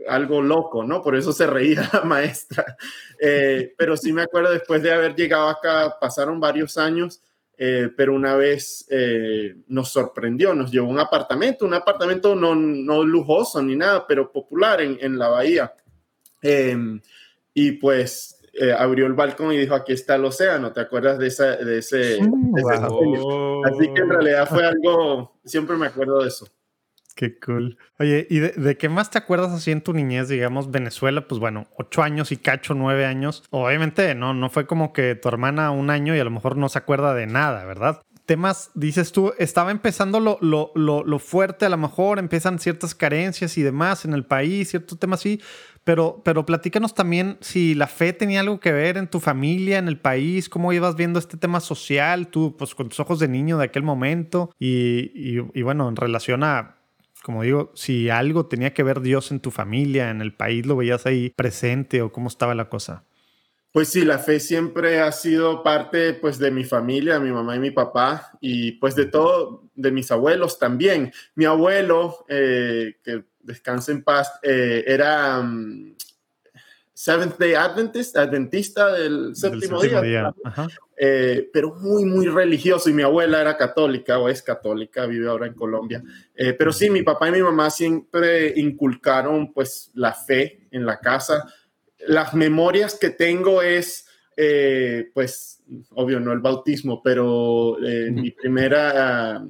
algo 0.08 0.40
loco, 0.40 0.84
¿no? 0.84 1.02
Por 1.02 1.16
eso 1.16 1.32
se 1.32 1.46
reía 1.46 1.88
la 1.92 2.00
maestra. 2.04 2.76
Eh, 3.20 3.74
pero 3.76 3.96
sí 3.96 4.12
me 4.12 4.22
acuerdo 4.22 4.52
después 4.52 4.82
de 4.82 4.92
haber 4.92 5.14
llegado 5.14 5.48
acá, 5.48 5.96
pasaron 6.00 6.38
varios 6.38 6.78
años 6.78 7.20
eh, 7.58 7.88
pero 7.96 8.14
una 8.14 8.34
vez 8.36 8.86
eh, 8.90 9.56
nos 9.68 9.88
sorprendió, 9.88 10.54
nos 10.54 10.70
llevó 10.70 10.90
un 10.90 10.98
apartamento, 10.98 11.64
un 11.64 11.72
apartamento 11.72 12.34
no, 12.34 12.54
no 12.54 13.02
lujoso 13.02 13.62
ni 13.62 13.76
nada, 13.76 14.06
pero 14.06 14.30
popular 14.30 14.82
en, 14.82 14.98
en 15.00 15.18
la 15.18 15.28
bahía. 15.28 15.72
Em, 16.42 17.00
y 17.54 17.72
pues 17.72 18.35
eh, 18.60 18.72
abrió 18.72 19.06
el 19.06 19.14
balcón 19.14 19.52
y 19.52 19.58
dijo, 19.58 19.74
aquí 19.74 19.92
está 19.92 20.14
el 20.14 20.24
océano, 20.24 20.72
¿te 20.72 20.80
acuerdas 20.80 21.18
de, 21.18 21.26
esa, 21.26 21.56
de 21.56 21.78
ese? 21.78 21.96
De 21.96 22.16
ese 22.16 22.20
Así 23.64 23.92
que 23.94 24.00
en 24.02 24.08
realidad 24.08 24.48
fue 24.48 24.64
algo, 24.64 25.38
siempre 25.44 25.76
me 25.76 25.86
acuerdo 25.86 26.22
de 26.22 26.28
eso. 26.28 26.46
Qué 27.16 27.40
cool. 27.40 27.78
Oye, 27.98 28.26
¿y 28.28 28.40
de, 28.40 28.76
qué 28.76 28.90
más 28.90 29.10
te 29.10 29.16
acuerdas 29.16 29.50
así 29.50 29.70
en 29.70 29.80
tu 29.80 29.94
niñez? 29.94 30.28
Digamos, 30.28 30.70
Venezuela, 30.70 31.26
pues 31.26 31.40
bueno, 31.40 31.66
ocho 31.78 32.02
años 32.02 32.30
y 32.30 32.36
cacho, 32.36 32.74
nueve 32.74 33.06
años. 33.06 33.42
Obviamente 33.48 34.14
no, 34.14 34.34
no 34.34 34.50
fue 34.50 34.66
como 34.66 34.92
que 34.92 35.14
tu 35.14 35.28
hermana 35.28 35.70
un 35.70 35.88
año 35.88 36.14
y 36.14 36.18
a 36.18 36.24
lo 36.24 36.30
mejor 36.30 36.58
no 36.58 36.68
se 36.68 36.76
acuerda 36.76 37.14
de 37.14 37.26
nada, 37.26 37.64
¿verdad? 37.64 38.02
Temas, 38.26 38.70
dices 38.74 39.12
tú, 39.12 39.32
estaba 39.38 39.70
empezando 39.70 40.20
lo, 40.20 40.36
lo, 40.42 40.72
lo, 40.74 41.18
fuerte, 41.18 41.64
a 41.64 41.70
lo 41.70 41.78
mejor 41.78 42.18
empiezan 42.18 42.58
ciertas 42.58 42.94
carencias 42.94 43.56
y 43.56 43.62
demás 43.62 44.04
en 44.04 44.12
el 44.12 44.26
país, 44.26 44.68
ciertos 44.68 44.98
temas 44.98 45.20
así, 45.20 45.40
pero, 45.86 46.20
pero 46.24 46.44
platícanos 46.44 46.94
también 46.94 47.38
si 47.40 47.76
la 47.76 47.86
fe 47.86 48.12
tenía 48.12 48.40
algo 48.40 48.58
que 48.58 48.72
ver 48.72 48.96
en 48.96 49.06
tu 49.06 49.20
familia, 49.20 49.78
en 49.78 49.86
el 49.86 50.00
país, 50.00 50.48
cómo 50.48 50.72
ibas 50.72 50.96
viendo 50.96 51.20
este 51.20 51.36
tema 51.36 51.60
social, 51.60 52.26
tú, 52.26 52.56
pues 52.58 52.74
con 52.74 52.88
tus 52.88 52.98
ojos 52.98 53.20
de 53.20 53.28
niño 53.28 53.56
de 53.56 53.66
aquel 53.66 53.84
momento 53.84 54.50
y, 54.58 55.38
y 55.54 55.62
bueno, 55.62 55.88
en 55.88 55.94
relación 55.94 56.42
a 56.42 56.72
como 57.22 57.42
digo, 57.42 57.72
si 57.74 58.08
algo 58.08 58.46
tenía 58.46 58.72
que 58.72 58.82
ver 58.82 59.00
Dios 59.00 59.30
en 59.30 59.40
tu 59.40 59.50
familia, 59.50 60.10
en 60.10 60.20
el 60.20 60.34
país, 60.34 60.66
lo 60.66 60.76
veías 60.76 61.06
ahí 61.06 61.30
presente 61.30 62.02
o 62.02 62.12
cómo 62.12 62.28
estaba 62.28 62.54
la 62.54 62.68
cosa. 62.68 63.04
Pues 63.76 63.88
sí, 63.88 64.06
la 64.06 64.18
fe 64.18 64.40
siempre 64.40 65.00
ha 65.00 65.12
sido 65.12 65.62
parte 65.62 66.14
pues 66.14 66.38
de 66.38 66.50
mi 66.50 66.64
familia, 66.64 67.20
mi 67.20 67.30
mamá 67.30 67.56
y 67.56 67.58
mi 67.58 67.70
papá, 67.70 68.30
y 68.40 68.72
pues 68.72 68.94
de 68.96 69.04
todo, 69.04 69.68
de 69.74 69.90
mis 69.90 70.10
abuelos 70.10 70.58
también. 70.58 71.12
Mi 71.34 71.44
abuelo, 71.44 72.24
eh, 72.28 72.94
que 73.04 73.24
descanse 73.46 73.92
en 73.92 74.02
paz, 74.02 74.32
eh, 74.42 74.84
era 74.86 75.40
mm, 75.40 75.94
Seventh 76.92 77.38
Day 77.38 77.54
Adventist, 77.54 78.16
adventista 78.16 78.92
del 78.92 79.36
séptimo, 79.36 79.82
día, 79.82 80.34
eh, 80.96 81.48
pero 81.52 81.74
muy, 81.74 82.04
muy 82.06 82.26
religioso. 82.26 82.88
Y 82.88 82.94
mi 82.94 83.02
abuela 83.02 83.40
era 83.40 83.56
católica 83.56 84.18
o 84.18 84.28
es 84.28 84.42
católica, 84.42 85.04
vive 85.06 85.28
ahora 85.28 85.46
en 85.46 85.52
Colombia. 85.52 86.02
Eh, 86.34 86.54
pero 86.54 86.72
sí, 86.72 86.88
mi 86.88 87.02
papá 87.02 87.28
y 87.28 87.32
mi 87.32 87.42
mamá 87.42 87.68
siempre 87.70 88.52
inculcaron 88.56 89.52
pues 89.52 89.90
la 89.94 90.14
fe 90.14 90.66
en 90.70 90.86
la 90.86 90.98
casa. 90.98 91.44
Las 92.08 92.34
memorias 92.34 92.98
que 92.98 93.10
tengo 93.10 93.60
es, 93.60 94.08
eh, 94.34 95.10
pues, 95.12 95.62
obvio, 95.90 96.18
no 96.18 96.32
el 96.32 96.40
bautismo, 96.40 97.02
pero 97.02 97.76
mi 98.10 98.30
primera, 98.30 99.44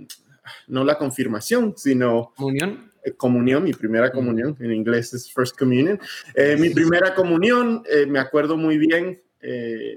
no 0.67 0.85
la 0.85 0.99
confirmación, 0.99 1.75
sino... 1.77 2.33
Unión 2.39 2.91
eh, 2.96 2.96
comunión, 3.17 3.65
mi 3.65 3.73
primera 3.73 4.11
comunión, 4.11 4.57
en 4.61 4.73
inglés 4.73 5.15
es 5.15 5.33
First 5.33 5.59
Communion. 5.59 5.99
Eh, 6.35 6.57
mi 6.59 6.71
primera 6.71 7.15
comunión, 7.15 7.83
eh, 7.91 8.07
me 8.07 8.19
acuerdo 8.19 8.57
muy 8.57 8.79
bien, 8.79 9.23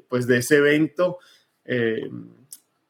pues 0.08 0.28
de 0.28 0.38
ese 0.38 0.58
evento 0.58 1.18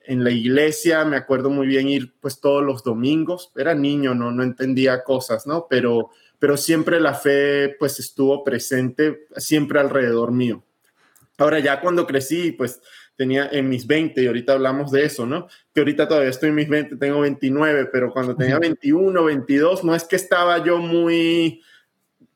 en 0.09 0.23
la 0.23 0.31
iglesia, 0.31 1.05
me 1.05 1.17
acuerdo 1.17 1.51
muy 1.51 1.67
bien 1.67 1.87
ir 1.87 2.15
pues 2.19 2.39
todos 2.41 2.63
los 2.63 2.83
domingos, 2.83 3.51
era 3.55 3.75
niño, 3.75 4.15
no, 4.15 4.31
no 4.31 4.41
entendía 4.41 5.03
cosas, 5.03 5.45
¿no? 5.45 5.67
Pero, 5.69 6.09
pero 6.39 6.57
siempre 6.57 6.99
la 6.99 7.13
fe 7.13 7.75
pues 7.77 7.99
estuvo 7.99 8.43
presente, 8.43 9.27
siempre 9.37 9.79
alrededor 9.79 10.31
mío. 10.31 10.63
Ahora 11.37 11.59
ya 11.59 11.79
cuando 11.79 12.07
crecí, 12.07 12.51
pues 12.51 12.81
tenía 13.19 13.49
en 13.51 13.67
mis 13.67 13.85
20, 13.85 14.23
y 14.23 14.27
ahorita 14.27 14.53
hablamos 14.53 14.91
de 14.91 15.03
eso, 15.03 15.25
¿no? 15.25 15.49
Que 15.73 15.81
ahorita 15.81 16.07
todavía 16.07 16.29
estoy 16.29 16.49
en 16.49 16.55
mis 16.55 16.69
20, 16.69 16.95
tengo 16.95 17.19
29, 17.19 17.89
pero 17.91 18.13
cuando 18.13 18.33
tenía 18.33 18.57
21, 18.57 19.25
22, 19.25 19.83
no 19.83 19.93
es 19.93 20.05
que 20.05 20.15
estaba 20.15 20.63
yo 20.63 20.77
muy, 20.77 21.61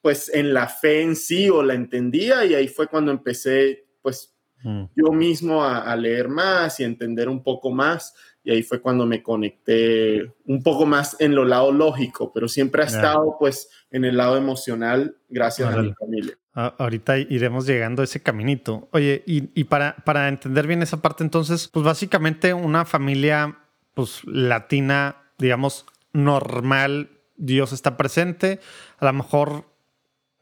pues, 0.02 0.30
en 0.34 0.54
la 0.54 0.68
fe 0.68 1.04
en 1.04 1.16
sí 1.16 1.50
o 1.50 1.63
la 1.63 1.74
entendía, 1.74 2.44
y 2.44 2.54
ahí 2.54 2.68
fue 2.68 2.88
cuando 2.88 3.13
empecé, 3.13 3.86
pues, 4.02 4.36
mm. 4.62 4.84
yo 4.94 5.13
mismo 5.13 5.63
a, 5.63 5.90
a, 5.90 5.96
leer 5.96 6.28
más 6.28 6.82
y 6.82 6.84
entender 6.84 7.30
un 7.30 7.42
poco 7.42 7.72
más, 7.72 8.13
y 8.44 8.52
ahí 8.52 8.64
fue 8.64 8.82
cuando 8.82 9.06
me 9.06 9.24
conecté 9.24 10.34
un 10.46 10.62
poco 10.62 10.86
más 10.86 11.16
en 11.20 11.34
lo 11.34 11.46
lado 11.46 11.72
lógico, 11.72 12.32
pero 12.34 12.48
siempre 12.48 12.84
ha 12.84 12.86
estado, 12.86 13.38
pues, 13.40 13.70
en 13.90 14.06
el 14.06 14.18
lado 14.18 14.38
emocional 14.38 15.18
gracias 15.30 15.74
a 15.74 15.82
mi 15.82 15.94
familia. 15.94 16.38
Ahorita 16.54 17.18
iremos 17.18 17.66
llegando 17.66 18.02
a 18.02 18.06
ese 18.06 18.22
caminito. 18.22 18.90
Oye, 18.92 19.24
y, 19.26 19.64
para, 19.64 19.96
para 20.06 20.28
entender 20.28 20.68
bien 20.68 20.82
esa 20.84 21.02
parte, 21.02 21.24
entonces, 21.24 21.68
pues 21.68 21.86
básicamente 21.86 22.54
una 22.54 22.86
familia 22.86 23.60
pues 23.94 24.24
latina, 24.26 25.18
digamos, 25.38 25.86
normal, 26.14 27.10
Dios 27.38 27.74
está 27.74 27.98
presente. 27.98 28.60
A 29.00 29.06
lo 29.06 29.14
mejor 29.14 29.66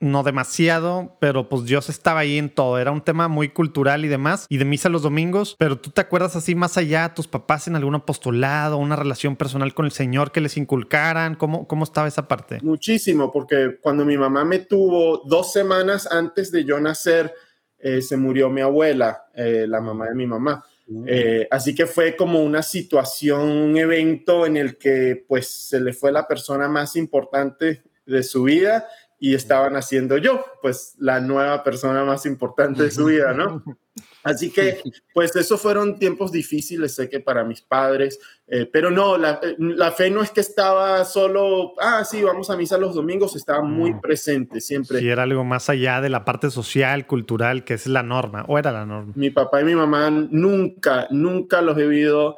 no 0.01 0.23
demasiado, 0.23 1.15
pero 1.19 1.47
pues 1.47 1.65
Dios 1.65 1.89
estaba 1.89 2.21
ahí 2.21 2.37
en 2.37 2.49
todo. 2.49 2.79
Era 2.79 2.91
un 2.91 3.01
tema 3.01 3.27
muy 3.27 3.49
cultural 3.49 4.03
y 4.03 4.07
demás, 4.07 4.47
y 4.49 4.57
de 4.57 4.65
misa 4.65 4.89
los 4.89 5.03
domingos. 5.03 5.55
Pero 5.57 5.79
tú 5.79 5.91
te 5.91 6.01
acuerdas 6.01 6.35
así 6.35 6.55
más 6.55 6.77
allá, 6.77 7.13
tus 7.13 7.27
papás 7.27 7.67
en 7.67 7.75
algún 7.75 7.95
apostolado, 7.95 8.77
una 8.77 8.95
relación 8.95 9.35
personal 9.35 9.73
con 9.73 9.85
el 9.85 9.91
Señor 9.91 10.31
que 10.31 10.41
les 10.41 10.57
inculcaran. 10.57 11.35
¿Cómo, 11.35 11.67
cómo 11.67 11.83
estaba 11.83 12.07
esa 12.07 12.27
parte? 12.27 12.59
Muchísimo, 12.63 13.31
porque 13.31 13.77
cuando 13.79 14.03
mi 14.03 14.17
mamá 14.17 14.43
me 14.43 14.59
tuvo 14.59 15.21
dos 15.25 15.53
semanas 15.53 16.07
antes 16.11 16.51
de 16.51 16.65
yo 16.65 16.79
nacer, 16.79 17.33
eh, 17.77 18.01
se 18.01 18.17
murió 18.17 18.49
mi 18.49 18.61
abuela, 18.61 19.25
eh, 19.35 19.65
la 19.67 19.81
mamá 19.81 20.07
de 20.07 20.15
mi 20.15 20.25
mamá. 20.25 20.65
Mm. 20.87 21.05
Eh, 21.07 21.47
así 21.49 21.73
que 21.75 21.85
fue 21.85 22.15
como 22.15 22.43
una 22.43 22.63
situación, 22.63 23.41
un 23.41 23.77
evento 23.77 24.45
en 24.45 24.57
el 24.57 24.77
que 24.77 25.23
pues 25.27 25.47
se 25.47 25.79
le 25.79 25.93
fue 25.93 26.11
la 26.11 26.27
persona 26.27 26.67
más 26.67 26.95
importante 26.95 27.83
de 28.05 28.23
su 28.23 28.43
vida 28.43 28.87
y 29.23 29.35
estaban 29.35 29.75
haciendo 29.75 30.17
yo, 30.17 30.43
pues 30.63 30.95
la 30.97 31.21
nueva 31.21 31.63
persona 31.63 32.03
más 32.03 32.25
importante 32.25 32.81
de 32.81 32.89
su 32.89 33.05
vida, 33.05 33.33
¿no? 33.33 33.63
Así 34.23 34.49
que, 34.49 34.81
pues 35.13 35.35
esos 35.35 35.61
fueron 35.61 35.99
tiempos 35.99 36.31
difíciles, 36.31 36.95
sé 36.95 37.07
que 37.07 37.19
para 37.19 37.43
mis 37.43 37.61
padres, 37.61 38.19
eh, 38.47 38.65
pero 38.65 38.89
no, 38.89 39.19
la, 39.19 39.39
la, 39.59 39.91
fe 39.91 40.09
no 40.09 40.23
es 40.23 40.31
que 40.31 40.41
estaba 40.41 41.05
solo, 41.05 41.73
ah, 41.79 42.03
sí, 42.03 42.23
vamos 42.23 42.49
a 42.49 42.57
misa 42.57 42.79
los 42.79 42.95
domingos, 42.95 43.35
estaba 43.35 43.61
muy 43.61 43.93
presente 43.93 44.59
siempre. 44.59 44.99
Sí, 44.99 45.07
era 45.07 45.21
algo 45.21 45.43
más 45.43 45.69
allá 45.69 46.01
de 46.01 46.09
la 46.09 46.25
parte 46.25 46.49
social, 46.49 47.05
cultural, 47.05 47.63
que 47.63 47.75
es 47.75 47.85
la 47.85 48.01
norma, 48.01 48.43
o 48.47 48.57
era 48.57 48.71
la 48.71 48.87
norma. 48.87 49.13
Mi 49.15 49.29
papá 49.29 49.61
y 49.61 49.65
mi 49.65 49.75
mamá 49.75 50.09
nunca, 50.09 51.07
nunca 51.11 51.61
los 51.61 51.77
he 51.77 51.85
visto, 51.85 52.37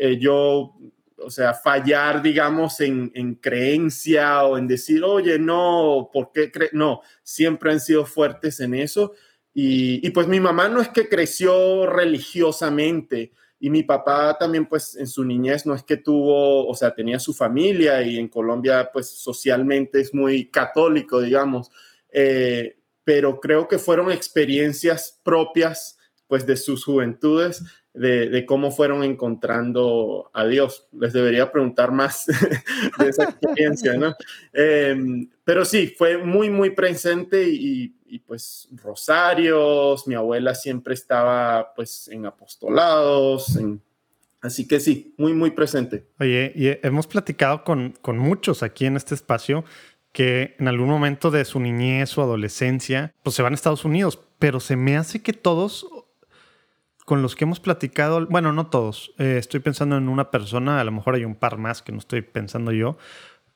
eh, 0.00 0.18
yo 0.18 0.74
o 1.18 1.30
sea, 1.30 1.54
fallar, 1.54 2.22
digamos, 2.22 2.80
en, 2.80 3.34
creencia 3.36 4.44
o 4.44 4.58
en 4.58 4.66
decir, 4.68 5.02
oye, 5.02 5.38
no, 5.38 6.10
¿por 6.12 6.30
qué 6.32 6.50
No, 6.72 7.00
siempre 7.22 7.72
han 7.72 7.80
sido 7.80 8.04
fuertes 8.04 8.60
en 8.60 8.74
eso. 8.74 9.14
Y, 9.54 10.10
pues 10.10 10.28
mi 10.28 10.38
mamá 10.38 10.68
no 10.68 10.80
es 10.82 10.88
que 10.88 11.08
creció 11.08 11.86
religiosamente 11.86 13.32
y 13.58 13.70
mi 13.70 13.82
papá 13.82 14.36
también, 14.38 14.66
pues 14.66 14.96
en 14.96 15.06
su 15.06 15.24
niñez 15.24 15.64
no 15.64 15.74
es 15.74 15.82
que 15.82 15.96
tuvo, 15.96 16.68
o 16.68 16.74
sea, 16.74 16.94
tenía 16.94 17.18
su 17.18 17.32
familia 17.32 18.02
y 18.02 18.18
en 18.18 18.28
Colombia, 18.28 18.90
pues 18.92 19.08
socialmente 19.08 20.00
es 20.00 20.12
muy 20.12 20.50
católico, 20.50 21.22
digamos. 21.22 21.70
Eh, 22.12 22.76
pero 23.02 23.40
creo 23.40 23.66
que 23.66 23.78
fueron 23.78 24.10
experiencias 24.12 25.20
propias 25.22 25.95
pues 26.28 26.46
de 26.46 26.56
sus 26.56 26.84
juventudes, 26.84 27.62
de, 27.96 28.44
cómo 28.46 28.70
fueron 28.70 29.02
encontrando 29.02 30.30
a 30.34 30.46
Dios. 30.46 30.88
Les 30.92 31.12
debería 31.12 31.50
preguntar 31.50 31.92
más 31.92 32.26
de 32.98 33.08
esa 33.08 33.24
experiencia, 33.24 33.94
¿no? 33.94 34.14
Em, 34.52 35.28
pero 35.44 35.64
sí, 35.64 35.94
fue 35.96 36.18
muy, 36.18 36.50
muy 36.50 36.70
presente 36.70 37.48
y, 37.48 37.94
pues 38.26 38.68
rosarios, 38.82 40.06
mi 40.06 40.14
abuela 40.14 40.54
siempre 40.54 40.94
estaba 40.94 41.74
pues 41.74 42.08
en 42.08 42.24
apostolados, 42.24 43.58
así 44.40 44.66
que 44.66 44.80
sí, 44.80 45.14
muy, 45.18 45.34
muy 45.34 45.50
presente. 45.50 46.06
Oye, 46.18 46.50
y 46.54 46.68
hemos 46.86 47.06
platicado 47.06 47.62
con, 47.62 47.94
con 48.00 48.16
muchos 48.16 48.62
aquí 48.62 48.86
en 48.86 48.96
este 48.96 49.14
espacio 49.14 49.64
que 50.16 50.56
en 50.58 50.66
algún 50.66 50.88
momento 50.88 51.30
de 51.30 51.44
su 51.44 51.60
niñez 51.60 52.16
o 52.16 52.22
adolescencia, 52.22 53.12
pues 53.22 53.36
se 53.36 53.42
van 53.42 53.52
a 53.52 53.54
Estados 53.54 53.84
Unidos, 53.84 54.18
pero 54.38 54.60
se 54.60 54.74
me 54.74 54.96
hace 54.96 55.20
que 55.20 55.34
todos 55.34 55.86
con 57.06 57.22
los 57.22 57.36
que 57.36 57.44
hemos 57.44 57.60
platicado, 57.60 58.26
bueno, 58.26 58.52
no 58.52 58.66
todos, 58.66 59.14
eh, 59.18 59.36
estoy 59.38 59.60
pensando 59.60 59.96
en 59.96 60.08
una 60.08 60.32
persona, 60.32 60.80
a 60.80 60.84
lo 60.84 60.90
mejor 60.90 61.14
hay 61.14 61.24
un 61.24 61.36
par 61.36 61.56
más 61.56 61.80
que 61.80 61.92
no 61.92 61.98
estoy 61.98 62.20
pensando 62.20 62.72
yo, 62.72 62.98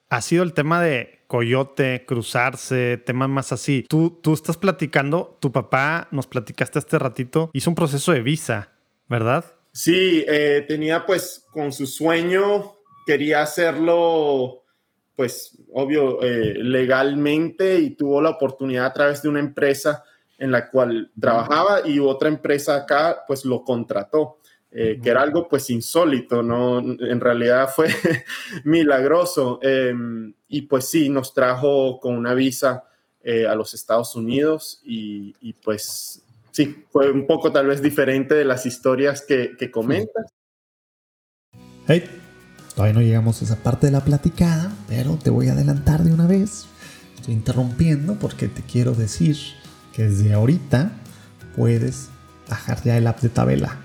ha 0.09 0.23
sido 0.23 0.45
el 0.45 0.55
tema 0.55 0.81
de 0.81 1.19
coyote, 1.27 2.05
cruzarse, 2.07 2.97
temas 2.97 3.29
más 3.29 3.53
así. 3.53 3.85
Tú, 3.89 4.19
tú 4.23 4.35
estás 4.35 4.57
platicando, 4.57 5.37
tu 5.41 5.51
papá, 5.51 6.09
nos 6.13 6.29
platicaste 6.29 6.79
este 6.79 6.99
ratito, 6.99 7.51
hizo 7.53 7.71
un 7.71 7.75
proceso 7.75 8.13
de 8.13 8.21
visa, 8.21 8.71
¿verdad? 9.09 9.45
Sí, 9.73 10.25
eh, 10.29 10.65
tenía 10.67 11.05
pues 11.05 11.45
con 11.51 11.73
su 11.73 11.87
sueño, 11.87 12.77
quería 13.05 13.43
hacerlo 13.43 14.63
pues 15.17 15.59
obvio 15.73 16.23
eh, 16.23 16.55
legalmente 16.55 17.81
y 17.81 17.91
tuvo 17.91 18.23
la 18.23 18.31
oportunidad 18.31 18.87
a 18.87 18.93
través 18.93 19.23
de 19.23 19.29
una 19.29 19.41
empresa 19.41 20.05
en 20.41 20.51
la 20.51 20.71
cual 20.71 21.13
trabajaba 21.21 21.87
y 21.87 21.99
otra 21.99 22.29
empresa 22.29 22.75
acá 22.75 23.25
pues 23.29 23.45
lo 23.45 23.63
contrató. 23.63 24.39
Eh, 24.73 25.01
que 25.03 25.11
era 25.11 25.23
algo 25.23 25.49
pues 25.49 25.69
insólito, 25.69 26.45
¿no? 26.45 26.79
En 26.79 27.21
realidad 27.21 27.69
fue 27.75 27.89
milagroso. 28.65 29.59
Em, 29.63 30.33
y 30.49 30.63
pues 30.63 30.85
sí, 30.85 31.09
nos 31.09 31.35
trajo 31.35 31.99
con 31.99 32.17
una 32.17 32.35
visa 32.35 32.85
eh, 33.23 33.49
a 33.49 33.57
los 33.57 33.75
Estados 33.75 34.15
Unidos 34.15 34.81
y, 34.85 35.53
pues 35.65 36.23
sí, 36.53 36.85
fue 36.91 37.11
un 37.11 37.27
poco 37.27 37.51
tal 37.51 37.67
vez 37.67 37.83
diferente 37.83 38.37
de 38.37 38.45
las 38.45 38.65
historias 38.65 39.23
que, 39.23 39.57
que 39.59 39.73
comentas. 39.73 40.33
Hey, 41.89 42.05
todavía 42.77 42.95
no 42.95 43.03
llegamos 43.03 43.43
a 43.43 43.47
esa 43.47 43.57
parte 43.57 43.87
de 43.87 43.93
la 43.93 44.05
platicada, 44.05 44.73
pero 44.89 45.19
te 45.21 45.31
voy 45.31 45.49
a 45.49 45.53
adelantar 45.53 46.05
de 46.05 46.15
una 46.15 46.29
vez. 46.29 46.67
Estoy 47.17 47.35
interrumpiendo 47.35 48.15
porque 48.21 48.47
te 48.47 48.63
quiero 48.63 48.93
decir 48.93 49.37
desde 50.03 50.33
ahorita 50.33 50.93
puedes 51.57 52.09
bajar 52.49 52.83
ya 52.83 52.97
el 52.97 53.07
app 53.07 53.21
de 53.21 53.29
Tabela. 53.29 53.77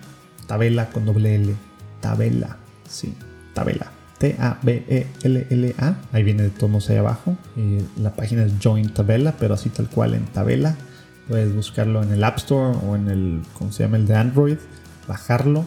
Tabela 0.48 0.90
con 0.90 1.06
doble 1.06 1.36
L. 1.36 1.56
Tabela, 2.02 2.58
sí, 2.88 3.14
Tabela. 3.54 3.92
T-A-B-E-L-L-A. 4.18 5.96
Ahí 6.14 6.24
viene 6.24 6.44
de 6.44 6.50
todos 6.50 6.90
ahí 6.90 6.98
abajo. 6.98 7.36
la 7.98 8.16
página 8.16 8.46
es 8.46 8.54
Join 8.64 8.90
Tabela, 8.94 9.36
pero 9.40 9.54
así 9.56 9.70
tal 9.70 9.90
cual 9.90 10.14
en 10.14 10.26
Tabela. 10.26 10.76
Puedes 11.28 11.54
buscarlo 11.54 12.04
en 12.04 12.12
el 12.12 12.24
App 12.24 12.38
Store 12.38 12.78
o 12.88 12.96
en 12.96 13.10
el, 13.10 13.42
¿cómo 13.58 13.72
se 13.72 13.84
llama? 13.84 13.98
El 13.98 14.08
de 14.08 14.16
Android. 14.16 14.58
Bajarlo 15.08 15.66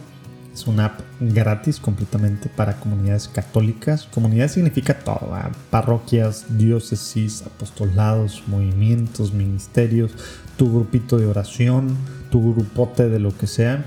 es 0.58 0.66
una 0.66 0.86
app 0.86 1.00
gratis 1.20 1.78
completamente 1.78 2.48
para 2.48 2.80
comunidades 2.80 3.28
católicas. 3.28 4.08
Comunidad 4.12 4.48
significa 4.48 4.98
todo, 4.98 5.30
parroquias, 5.70 6.46
diócesis, 6.58 7.42
apostolados, 7.42 8.42
movimientos, 8.48 9.32
ministerios, 9.32 10.12
tu 10.56 10.72
grupito 10.72 11.16
de 11.16 11.26
oración, 11.26 11.96
tu 12.30 12.54
grupote 12.54 13.08
de 13.08 13.20
lo 13.20 13.36
que 13.36 13.46
sea. 13.46 13.84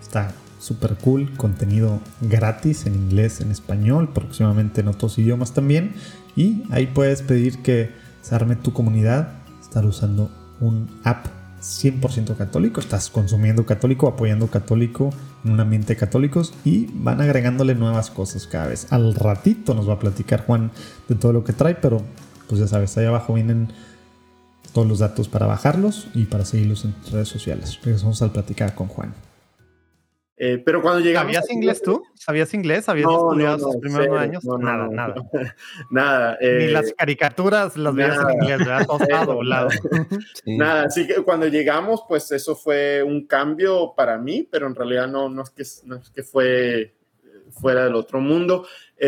Está 0.00 0.32
súper 0.58 0.94
cool, 0.96 1.30
contenido 1.36 2.00
gratis 2.22 2.86
en 2.86 2.94
inglés, 2.94 3.42
en 3.42 3.50
español, 3.50 4.08
próximamente 4.14 4.80
en 4.80 4.88
otros 4.88 5.18
idiomas 5.18 5.52
también. 5.52 5.94
Y 6.34 6.62
ahí 6.70 6.86
puedes 6.86 7.20
pedir 7.20 7.58
que 7.58 7.90
se 8.22 8.34
arme 8.34 8.56
tu 8.56 8.72
comunidad, 8.72 9.34
estar 9.60 9.84
usando 9.84 10.30
un 10.60 10.88
app 11.04 11.35
100% 11.66 12.36
católico, 12.36 12.80
estás 12.80 13.10
consumiendo 13.10 13.66
católico, 13.66 14.06
apoyando 14.06 14.46
católico 14.46 15.10
en 15.44 15.52
un 15.52 15.60
ambiente 15.60 15.96
católicos 15.96 16.54
y 16.64 16.86
van 16.92 17.20
agregándole 17.20 17.74
nuevas 17.74 18.10
cosas 18.10 18.46
cada 18.46 18.68
vez. 18.68 18.86
Al 18.92 19.14
ratito 19.14 19.74
nos 19.74 19.88
va 19.88 19.94
a 19.94 19.98
platicar 19.98 20.46
Juan 20.46 20.70
de 21.08 21.16
todo 21.16 21.32
lo 21.32 21.44
que 21.44 21.52
trae, 21.52 21.74
pero 21.74 22.02
pues 22.48 22.60
ya 22.60 22.68
sabes, 22.68 22.96
ahí 22.96 23.06
abajo 23.06 23.34
vienen 23.34 23.72
todos 24.72 24.86
los 24.86 25.00
datos 25.00 25.28
para 25.28 25.46
bajarlos 25.46 26.06
y 26.14 26.26
para 26.26 26.44
seguirlos 26.44 26.84
en 26.84 26.94
redes 27.10 27.28
sociales. 27.28 27.78
Regresamos 27.82 28.22
al 28.22 28.30
platicar 28.30 28.74
con 28.74 28.86
Juan. 28.88 29.25
Eh, 30.38 30.60
pero 30.62 30.82
cuando 30.82 31.00
llegamos. 31.00 31.32
¿Sabías 31.32 31.50
inglés 31.50 31.82
tú? 31.82 32.04
¿Sabías 32.14 32.52
inglés? 32.52 32.88
¿Habías 32.90 33.10
estudiado 33.10 33.58
sus 33.58 33.76
primeros 33.76 34.08
nueve 34.08 34.22
años? 34.22 34.44
nada, 34.44 34.88
nada. 34.88 35.14
nada. 35.90 36.38
Ni 36.40 36.46
eh, 36.46 36.70
las 36.72 36.92
caricaturas 36.92 37.76
las 37.78 37.94
veías 37.94 38.18
en 38.18 38.42
inglés, 38.42 38.58
¿verdad? 38.58 38.86
Todo 38.86 39.42
lado. 39.42 39.70
Nada, 40.44 40.84
así 40.84 41.06
que 41.06 41.22
cuando 41.22 41.46
llegamos, 41.46 42.02
pues 42.06 42.30
eso 42.32 42.54
fue 42.54 43.02
un 43.02 43.26
cambio 43.26 43.94
para 43.96 44.18
mí, 44.18 44.46
pero 44.50 44.66
en 44.66 44.74
realidad 44.74 45.08
no, 45.08 45.30
no, 45.30 45.42
es, 45.42 45.50
que, 45.50 45.64
no 45.86 45.96
es 45.96 46.10
que 46.10 46.22
fue 46.22 46.80
eh, 46.80 46.94
fuera 47.50 47.84
del 47.84 47.94
otro 47.94 48.20
mundo. 48.20 48.66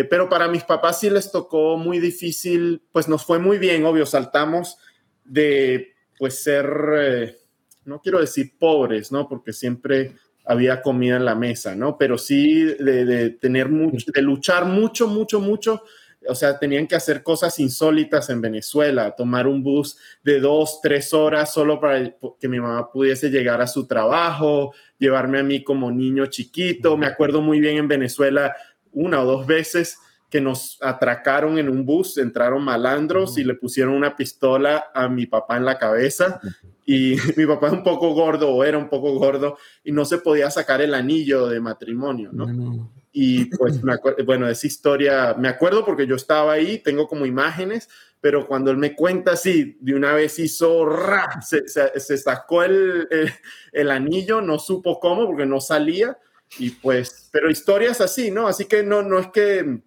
pero 0.08 0.30
para 0.30 0.48
mis 0.48 0.64
papás 0.64 1.00
sí 1.00 1.10
les 1.10 1.30
tocó 1.30 1.76
muy 1.76 1.98
difícil, 1.98 2.82
pues 2.90 3.06
nos 3.06 3.24
fue 3.24 3.38
muy 3.38 3.58
bien, 3.58 3.84
obvio, 3.84 4.06
saltamos 4.06 4.78
de 5.24 5.94
pues 6.18 6.42
ser, 6.42 7.36
no 7.84 8.00
quiero 8.00 8.18
decir 8.18 8.54
pobres, 8.58 9.12
¿no? 9.12 9.28
Porque 9.28 9.52
siempre 9.52 10.16
había 10.48 10.80
comida 10.80 11.16
en 11.16 11.26
la 11.26 11.34
mesa, 11.34 11.76
¿no? 11.76 11.98
Pero 11.98 12.16
sí 12.16 12.64
de, 12.64 13.30
tener 13.38 13.68
mucho, 13.68 14.10
de 14.10 14.22
luchar 14.22 14.64
mucho, 14.64 15.06
mucho, 15.06 15.40
mucho. 15.40 15.82
O 16.26 16.34
sea, 16.34 16.58
tenían 16.58 16.86
que 16.86 16.96
hacer 16.96 17.22
cosas 17.22 17.58
insólitas 17.58 18.30
en 18.30 18.40
Venezuela, 18.40 19.14
tomar 19.14 19.46
un 19.46 19.62
bus 19.62 19.98
de 20.24 20.40
dos, 20.40 20.80
tres 20.82 21.12
horas 21.12 21.52
solo 21.52 21.78
para 21.78 22.14
que 22.40 22.48
mi 22.48 22.58
mamá 22.58 22.90
pudiese 22.90 23.28
llegar 23.28 23.60
a 23.60 23.66
su 23.66 23.86
trabajo, 23.86 24.72
llevarme 24.98 25.38
a 25.38 25.42
mí 25.42 25.62
como 25.62 25.90
niño 25.90 26.24
chiquito. 26.26 26.96
Me 26.96 27.06
acuerdo 27.06 27.42
muy 27.42 27.60
bien 27.60 27.76
en 27.76 27.86
Venezuela 27.86 28.56
una 28.90 29.20
o 29.20 29.26
dos 29.26 29.46
veces 29.46 29.98
que 30.30 30.40
nos 30.40 30.78
atracaron 30.82 31.58
en 31.58 31.68
un 31.68 31.86
bus, 31.86 32.18
entraron 32.18 32.62
malandros 32.62 33.38
y 33.38 33.44
le 33.44 33.54
pusieron 33.54 33.94
una 33.94 34.14
pistola 34.14 34.90
a 34.94 35.08
mi 35.08 35.26
papá 35.26 35.56
en 35.56 35.64
la 35.64 35.78
cabeza 35.78 36.40
y 36.84 37.16
mi 37.36 37.46
papá 37.46 37.68
es 37.68 37.72
un 37.72 37.82
poco 37.82 38.12
gordo 38.12 38.50
o 38.50 38.64
era 38.64 38.76
un 38.76 38.88
poco 38.88 39.12
gordo 39.18 39.56
y 39.84 39.92
no 39.92 40.04
se 40.04 40.18
podía 40.18 40.50
sacar 40.50 40.80
el 40.82 40.94
anillo 40.94 41.46
de 41.46 41.60
matrimonio, 41.60 42.30
¿no? 42.32 42.90
Y 43.10 43.46
pues, 43.46 43.80
bueno, 44.24 44.48
esa 44.48 44.66
historia, 44.66 45.34
me 45.36 45.48
acuerdo 45.48 45.84
porque 45.84 46.06
yo 46.06 46.14
estaba 46.14 46.52
ahí, 46.52 46.78
tengo 46.78 47.08
como 47.08 47.26
imágenes, 47.26 47.88
pero 48.20 48.46
cuando 48.46 48.70
él 48.70 48.76
me 48.76 48.94
cuenta 48.94 49.32
así, 49.32 49.76
de 49.80 49.94
una 49.94 50.12
vez 50.12 50.38
hizo, 50.38 50.84
ra, 50.84 51.40
se, 51.40 51.66
se, 51.66 52.18
sacó 52.18 52.62
el, 52.62 53.08
el, 53.10 53.32
el 53.72 53.90
anillo, 53.90 54.40
no 54.40 54.58
supo 54.58 55.00
cómo 55.00 55.26
porque 55.26 55.46
no 55.46 55.60
salía 55.60 56.18
y 56.58 56.70
pues, 56.70 57.28
pero 57.32 57.50
historias 57.50 58.00
así, 58.00 58.30
¿no? 58.30 58.46
Así 58.46 58.64
que 58.66 58.82
no, 58.82 59.02
no 59.02 59.18
es 59.18 59.28
que 59.28 59.80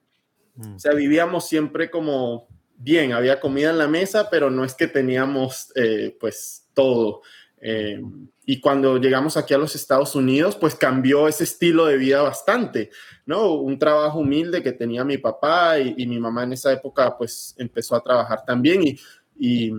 o 0.59 0.79
sea, 0.79 0.93
vivíamos 0.93 1.47
siempre 1.47 1.89
como 1.89 2.47
bien, 2.77 3.13
había 3.13 3.39
comida 3.39 3.69
en 3.69 3.77
la 3.77 3.87
mesa, 3.87 4.29
pero 4.29 4.49
no 4.49 4.65
es 4.65 4.73
que 4.73 4.87
teníamos 4.87 5.71
eh, 5.75 6.15
pues 6.19 6.67
todo. 6.73 7.21
Eh, 7.61 8.01
y 8.45 8.59
cuando 8.59 8.97
llegamos 8.97 9.37
aquí 9.37 9.53
a 9.53 9.59
los 9.59 9.75
Estados 9.75 10.15
Unidos, 10.15 10.55
pues 10.55 10.75
cambió 10.75 11.27
ese 11.27 11.43
estilo 11.43 11.85
de 11.85 11.97
vida 11.97 12.21
bastante, 12.23 12.89
¿no? 13.25 13.53
Un 13.53 13.77
trabajo 13.77 14.19
humilde 14.19 14.63
que 14.63 14.71
tenía 14.71 15.03
mi 15.03 15.19
papá 15.19 15.79
y, 15.79 16.07
mi 16.07 16.19
mamá 16.19 16.43
en 16.43 16.53
esa 16.53 16.73
época 16.73 17.15
pues 17.17 17.53
empezó 17.57 17.95
a 17.95 18.03
trabajar 18.03 18.43
también 18.45 18.81
y, 18.83 18.99
y, 19.37 19.71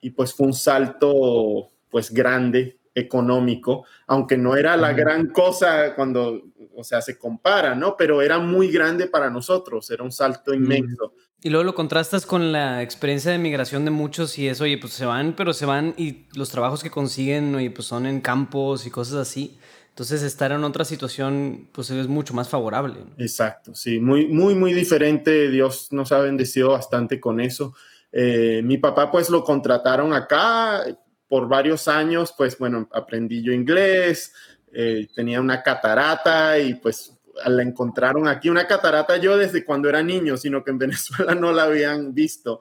y 0.00 0.10
pues 0.10 0.34
fue 0.34 0.48
un 0.48 0.52
salto 0.52 1.70
pues 1.88 2.10
grande 2.10 2.78
económico, 2.94 3.84
aunque 4.06 4.36
no 4.36 4.56
era 4.56 4.76
la 4.76 4.92
gran 4.92 5.28
cosa 5.28 5.94
cuando, 5.94 6.42
o 6.78 6.84
sea, 6.84 7.02
se 7.02 7.18
compara, 7.18 7.74
¿no? 7.74 7.96
Pero 7.96 8.22
era 8.22 8.38
muy 8.38 8.70
grande 8.70 9.08
para 9.08 9.30
nosotros, 9.30 9.90
era 9.90 10.04
un 10.04 10.12
salto 10.12 10.54
inmenso. 10.54 11.12
Y 11.42 11.50
luego 11.50 11.64
lo 11.64 11.74
contrastas 11.74 12.24
con 12.24 12.52
la 12.52 12.82
experiencia 12.82 13.32
de 13.32 13.38
migración 13.38 13.84
de 13.84 13.90
muchos 13.90 14.38
y 14.38 14.48
es, 14.48 14.60
oye, 14.60 14.78
pues 14.78 14.92
se 14.92 15.04
van, 15.04 15.34
pero 15.34 15.52
se 15.52 15.66
van 15.66 15.94
y 15.96 16.26
los 16.34 16.50
trabajos 16.50 16.82
que 16.82 16.90
consiguen, 16.90 17.54
oye, 17.54 17.70
pues 17.70 17.88
son 17.88 18.06
en 18.06 18.20
campos 18.20 18.86
y 18.86 18.90
cosas 18.90 19.16
así. 19.16 19.58
Entonces 19.88 20.22
estar 20.22 20.52
en 20.52 20.62
otra 20.62 20.84
situación, 20.84 21.68
pues 21.72 21.90
es 21.90 22.06
mucho 22.06 22.32
más 22.32 22.48
favorable. 22.48 22.98
Exacto, 23.18 23.74
sí, 23.74 23.98
muy, 23.98 24.28
muy, 24.28 24.54
muy 24.54 24.72
diferente. 24.72 25.50
Dios 25.50 25.88
nos 25.92 26.12
ha 26.12 26.20
bendecido 26.20 26.70
bastante 26.70 27.18
con 27.18 27.40
eso. 27.40 27.74
Eh, 28.12 28.62
mi 28.64 28.78
papá 28.78 29.10
pues 29.10 29.30
lo 29.30 29.42
contrataron 29.42 30.12
acá, 30.12 30.84
por 31.28 31.46
varios 31.46 31.88
años, 31.88 32.32
pues 32.36 32.58
bueno, 32.58 32.88
aprendí 32.92 33.42
yo 33.42 33.52
inglés, 33.52 34.32
eh, 34.72 35.08
tenía 35.14 35.40
una 35.40 35.62
catarata 35.62 36.58
y 36.58 36.74
pues 36.74 37.14
la 37.46 37.62
encontraron 37.62 38.26
aquí, 38.26 38.48
una 38.48 38.66
catarata 38.66 39.16
yo 39.16 39.36
desde 39.36 39.64
cuando 39.64 39.88
era 39.88 40.02
niño, 40.02 40.36
sino 40.36 40.62
que 40.64 40.70
en 40.70 40.78
Venezuela 40.78 41.34
no 41.34 41.52
la 41.52 41.64
habían 41.64 42.14
visto. 42.14 42.60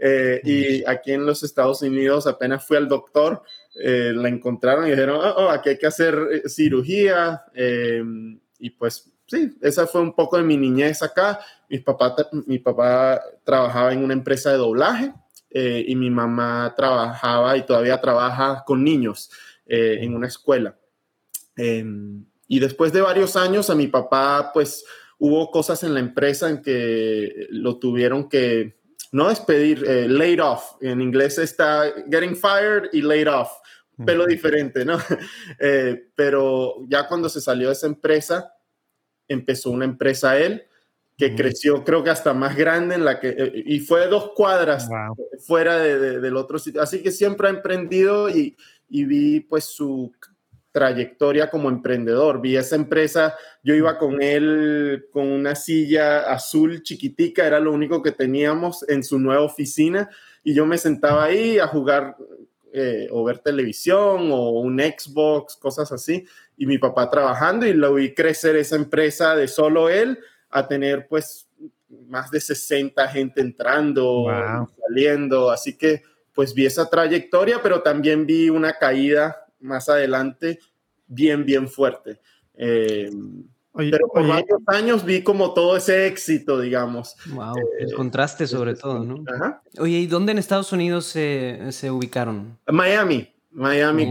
Eh, 0.00 0.40
y 0.44 0.88
aquí 0.88 1.12
en 1.12 1.26
los 1.26 1.42
Estados 1.42 1.82
Unidos 1.82 2.26
apenas 2.26 2.64
fui 2.64 2.76
al 2.76 2.86
doctor, 2.86 3.42
eh, 3.82 4.12
la 4.14 4.28
encontraron 4.28 4.86
y 4.86 4.90
dijeron, 4.90 5.16
oh, 5.16 5.46
oh, 5.46 5.50
aquí 5.50 5.70
hay 5.70 5.78
que 5.78 5.88
hacer 5.88 6.42
cirugía. 6.46 7.42
y 8.58 8.70
pues 8.70 9.10
sí, 9.26 9.56
esa 9.60 9.86
fue 9.86 10.00
un 10.00 10.14
poco 10.14 10.36
de 10.36 10.44
mi 10.44 10.56
niñez 10.56 11.02
acá. 11.02 11.40
Mi 11.68 11.78
papá, 11.78 12.14
mi 12.46 12.58
papá 12.60 13.20
trabajaba 13.44 13.92
en 13.92 14.04
una 14.04 14.14
empresa 14.14 14.52
de 14.52 14.58
doblaje 14.58 15.12
y 15.50 15.96
mi 15.96 16.10
mamá 16.10 16.72
trabajaba 16.76 17.56
y 17.56 17.66
todavía 17.66 18.00
trabaja 18.00 18.62
con 18.64 18.84
niños 18.84 19.30
en 19.66 20.14
una 20.14 20.28
escuela. 20.28 20.76
Em, 21.58 22.24
y 22.46 22.60
después 22.60 22.92
de 22.92 23.02
varios 23.02 23.36
años 23.36 23.68
a 23.68 23.74
mi 23.74 23.88
papá, 23.88 24.52
pues 24.54 24.84
hubo 25.18 25.50
cosas 25.50 25.82
en 25.84 25.92
la 25.92 26.00
empresa 26.00 26.48
en 26.48 26.62
que 26.62 27.46
lo 27.50 27.78
tuvieron 27.78 28.28
que, 28.28 28.78
no 29.12 29.28
despedir, 29.28 29.84
eh, 29.86 30.08
laid 30.08 30.42
off. 30.42 30.76
En 30.80 31.00
inglés 31.00 31.38
está 31.38 31.92
getting 32.10 32.36
fired 32.36 32.88
y 32.92 33.02
laid 33.02 33.28
off. 33.28 33.50
Pelo 34.06 34.26
diferente, 34.26 34.84
¿no? 34.84 34.98
Eh, 35.58 36.10
pero 36.14 36.86
ya 36.86 37.08
cuando 37.08 37.28
se 37.28 37.40
salió 37.40 37.68
de 37.68 37.72
esa 37.72 37.88
empresa, 37.88 38.54
empezó 39.26 39.70
una 39.70 39.84
empresa 39.84 40.38
él 40.38 40.64
que 41.16 41.34
creció 41.34 41.82
creo 41.82 42.04
que 42.04 42.10
hasta 42.10 42.32
más 42.32 42.56
grande 42.56 42.94
en 42.94 43.04
la 43.04 43.18
que 43.18 43.30
eh, 43.30 43.62
y 43.66 43.80
fue 43.80 44.06
dos 44.06 44.30
cuadras 44.36 44.88
fuera 45.44 45.76
de, 45.78 46.20
del 46.20 46.36
otro 46.36 46.60
sitio 46.60 46.80
así 46.80 47.02
que 47.02 47.10
siempre 47.10 47.48
ha 47.48 47.50
emprendido 47.50 48.30
y, 48.30 48.56
y 48.88 49.04
vi 49.04 49.40
pues 49.40 49.64
su 49.64 50.12
trayectoria 50.78 51.50
como 51.50 51.68
emprendedor. 51.68 52.40
Vi 52.40 52.56
esa 52.56 52.76
empresa, 52.76 53.34
yo 53.64 53.74
iba 53.74 53.98
con 53.98 54.22
él 54.22 55.08
con 55.10 55.26
una 55.26 55.56
silla 55.56 56.20
azul 56.32 56.84
chiquitica, 56.84 57.44
era 57.44 57.58
lo 57.58 57.72
único 57.72 58.00
que 58.00 58.12
teníamos 58.12 58.88
en 58.88 59.02
su 59.02 59.18
nueva 59.18 59.42
oficina 59.42 60.08
y 60.44 60.54
yo 60.54 60.66
me 60.66 60.78
sentaba 60.78 61.24
ahí 61.24 61.58
a 61.58 61.66
jugar 61.66 62.16
eh, 62.72 63.08
o 63.10 63.24
ver 63.24 63.40
televisión 63.40 64.30
o 64.30 64.50
un 64.50 64.78
Xbox, 64.78 65.56
cosas 65.56 65.90
así, 65.90 66.24
y 66.56 66.66
mi 66.66 66.78
papá 66.78 67.10
trabajando 67.10 67.66
y 67.66 67.72
lo 67.72 67.94
vi 67.94 68.14
crecer 68.14 68.54
esa 68.54 68.76
empresa 68.76 69.34
de 69.34 69.48
solo 69.48 69.88
él 69.88 70.16
a 70.48 70.68
tener 70.68 71.08
pues 71.08 71.48
más 72.06 72.30
de 72.30 72.40
60 72.40 73.08
gente 73.08 73.40
entrando, 73.40 74.26
saliendo, 74.80 75.50
así 75.50 75.76
que 75.76 76.02
pues 76.32 76.54
vi 76.54 76.66
esa 76.66 76.88
trayectoria, 76.88 77.60
pero 77.64 77.82
también 77.82 78.26
vi 78.26 78.48
una 78.48 78.74
caída 78.74 79.47
más 79.60 79.88
adelante 79.88 80.58
bien, 81.06 81.44
bien 81.44 81.68
fuerte. 81.68 82.20
Eh, 82.54 83.10
pero 83.74 84.08
por 84.08 84.26
varios 84.26 84.60
años 84.66 85.04
vi 85.04 85.22
como 85.22 85.54
todo 85.54 85.76
ese 85.76 86.06
éxito, 86.06 86.60
digamos. 86.60 87.16
Wow, 87.32 87.54
el 87.78 87.90
eh, 87.90 87.94
contraste 87.94 88.46
sobre 88.46 88.74
todo, 88.74 89.04
¿no? 89.04 89.24
Oye, 89.78 89.98
¿y 89.98 90.06
dónde 90.06 90.32
en 90.32 90.38
Estados 90.38 90.72
Unidos 90.72 91.06
se, 91.06 91.60
se 91.70 91.90
ubicaron? 91.90 92.58
Miami. 92.66 93.32
Miami, 93.50 94.06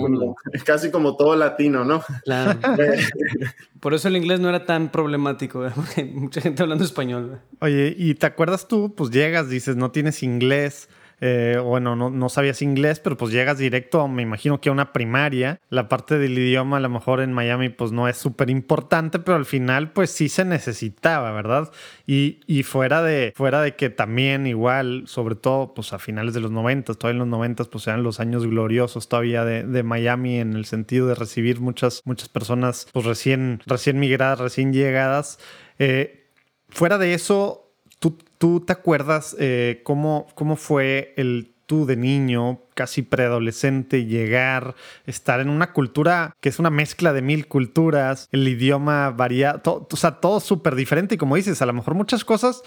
casi 0.66 0.90
como 0.92 1.16
todo 1.16 1.36
latino, 1.36 1.86
¿no? 1.86 2.04
Claro. 2.24 2.60
Por 3.80 3.94
eso 3.94 4.08
el 4.08 4.18
inglés 4.18 4.40
no 4.40 4.50
era 4.50 4.66
tan 4.66 4.92
problemático, 4.92 5.66
porque 5.76 6.04
mucha 6.04 6.42
gente 6.42 6.64
hablando 6.64 6.84
español. 6.84 7.40
Oye, 7.62 7.96
¿y 7.98 8.16
te 8.16 8.26
acuerdas 8.26 8.68
tú? 8.68 8.94
Pues 8.96 9.12
llegas, 9.12 9.48
dices, 9.48 9.76
no 9.76 9.92
tienes 9.92 10.24
inglés, 10.24 10.90
eh, 11.20 11.60
bueno, 11.64 11.96
no, 11.96 12.12
no, 12.12 12.30
sabías 12.30 12.62
inglés, 12.62 13.00
pero 13.00 13.18
pues 13.18 13.32
llegas 13.32 13.58
directo, 13.58 14.08
me 14.08 14.22
imagino 14.22 14.62
que 14.62 14.70
a 14.70 14.72
una 14.72 14.94
primaria. 14.94 15.60
La 15.70 15.90
parte 15.90 16.20
del 16.20 16.38
idioma 16.38 16.78
a 16.78 16.80
lo 16.80 16.90
mejor 16.90 17.22
en 17.22 17.34
Miami 17.34 17.70
pues 17.70 17.92
no 17.92 18.08
es 18.08 18.18
súper 18.18 18.50
importante, 18.52 19.18
pero 19.18 19.36
al 19.36 19.46
final 19.46 19.92
pues 19.92 20.12
sí 20.12 20.30
se 20.30 20.46
necesitaba, 20.46 21.32
¿verdad? 21.32 21.72
Y, 22.06 22.42
y, 22.46 22.64
fuera, 22.64 23.02
de, 23.02 23.34
fuera 23.36 23.62
de 23.62 23.76
que 23.76 23.90
también 23.90 24.46
igual, 24.46 25.04
sobre 25.08 25.36
todo 25.36 25.74
pues 25.74 25.92
a 25.94 26.00
finales 26.00 26.36
de 26.36 26.42
los 26.42 26.52
90, 26.52 26.94
todavía 26.94 27.16
en 27.16 27.20
los 27.20 27.28
90 27.28 27.64
pues 27.66 27.88
eran 27.88 28.04
los 28.04 28.20
años 28.20 28.46
gloriosos 28.46 29.10
todavía 29.10 29.44
de, 29.44 29.64
de, 29.64 29.84
Miami 29.84 30.38
en 30.38 30.54
el 30.54 30.66
sentido 30.66 31.08
de 31.08 31.16
recibir 31.16 31.60
muchas, 31.60 32.02
muchas 32.06 32.30
personas 32.30 32.88
pues 32.94 33.06
recién, 33.06 33.62
recién 33.66 34.00
migradas, 34.00 34.40
recién 34.40 34.72
llegadas. 34.72 35.40
Eh, 35.80 36.28
fuera 36.70 36.98
de 36.98 37.14
eso, 37.14 37.67
¿tú 38.00 38.18
¿Tú 38.38 38.60
te 38.60 38.74
acuerdas 38.74 39.36
eh, 39.40 39.82
cómo, 39.84 40.28
cómo 40.36 40.56
fue 40.58 41.14
el 41.18 41.54
tú 41.66 41.86
de 41.86 41.98
niño, 41.98 42.62
casi 42.76 43.02
preadolescente, 43.02 44.06
llegar, 44.06 44.76
estar 45.06 45.42
en 45.42 45.50
una 45.50 45.74
cultura 45.74 46.34
que 46.40 46.50
es 46.50 46.60
una 46.60 46.70
mezcla 46.70 47.12
de 47.14 47.22
mil 47.22 47.48
culturas, 47.48 48.30
el 48.32 48.48
idioma 48.48 49.10
varía, 49.10 49.62
o 49.66 49.96
sea, 49.98 50.22
todo 50.22 50.40
súper 50.40 50.76
diferente 50.76 51.16
y 51.16 51.18
como 51.18 51.36
dices, 51.36 51.62
a 51.62 51.66
lo 51.66 51.74
mejor 51.74 51.96
muchas 51.96 52.24
cosas, 52.24 52.62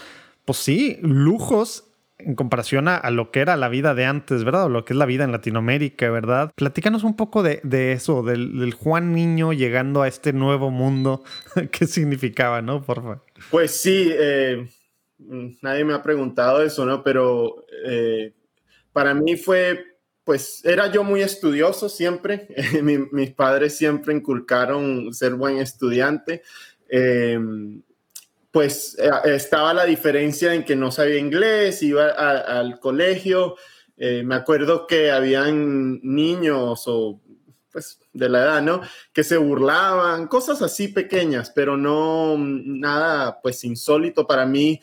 pues 0.45 0.59
sí, 0.59 0.99
lujos 1.01 1.85
en 2.19 2.35
comparación 2.35 2.89
a, 2.89 3.09
lo 3.11 3.31
que 3.31 3.41
era 3.41 3.57
la 3.57 3.71
vida 3.71 3.95
de 3.95 4.05
antes, 4.05 4.45
¿verdad? 4.45 4.67
O 4.67 4.69
lo 4.69 4.85
que 4.85 4.93
es 4.93 4.99
la 4.99 5.07
vida 5.07 5.25
en 5.25 5.33
Latinoamérica, 5.33 6.11
¿verdad? 6.11 6.53
Platícanos 6.55 7.03
un 7.03 7.17
poco 7.17 7.43
de, 7.43 7.63
eso, 7.93 8.23
del, 8.23 8.75
Juan 8.75 9.15
Niño 9.15 9.55
llegando 9.55 10.03
a 10.03 10.09
este 10.09 10.35
nuevo 10.35 10.71
mundo. 10.71 11.25
¿Qué 11.71 11.87
significaba, 11.87 12.61
no? 12.61 12.83
Por 12.83 12.97
favor. 12.97 13.25
Pues 13.51 13.81
sí, 13.81 14.11
eh, 14.13 14.69
nadie 15.61 15.85
me 15.85 15.95
ha 15.95 16.03
preguntado 16.03 16.63
eso, 16.63 16.85
¿no? 16.85 17.03
Pero 17.03 17.65
eh, 17.85 18.33
para 18.93 19.15
mí 19.15 19.37
fue, 19.37 19.85
pues 20.25 20.65
era 20.65 20.91
yo 20.91 21.05
muy 21.05 21.23
estudioso 21.23 21.89
siempre. 21.89 22.49
mis 22.83 23.31
padres 23.33 23.77
siempre 23.77 24.15
inculcaron 24.15 25.13
ser 25.13 25.35
buen 25.35 25.59
estudiante. 25.59 26.43
Em, 26.89 27.83
pues 28.51 28.99
eh, 28.99 29.11
estaba 29.27 29.73
la 29.75 29.85
diferencia 29.85 30.55
en 30.55 30.65
que 30.65 30.77
no 30.77 30.91
sabía 30.91 31.19
inglés, 31.19 31.83
iba 31.83 32.09
al 32.09 32.81
colegio. 32.81 33.57
Eh, 33.97 34.23
me 34.25 34.35
acuerdo 34.35 34.87
que 34.87 35.11
habían 35.11 36.01
niños 36.03 36.85
o 36.87 37.21
pues 37.71 38.01
de 38.13 38.29
la 38.29 38.43
edad, 38.43 38.63
¿no? 38.63 38.81
Que 39.13 39.23
se 39.23 39.37
burlaban, 39.37 40.27
cosas 40.27 40.61
así 40.63 40.89
pequeñas, 40.89 41.53
pero 41.55 41.77
no 41.77 42.37
nada 42.39 43.41
pues 43.41 43.63
insólito 43.63 44.27
para 44.27 44.45
mí 44.47 44.81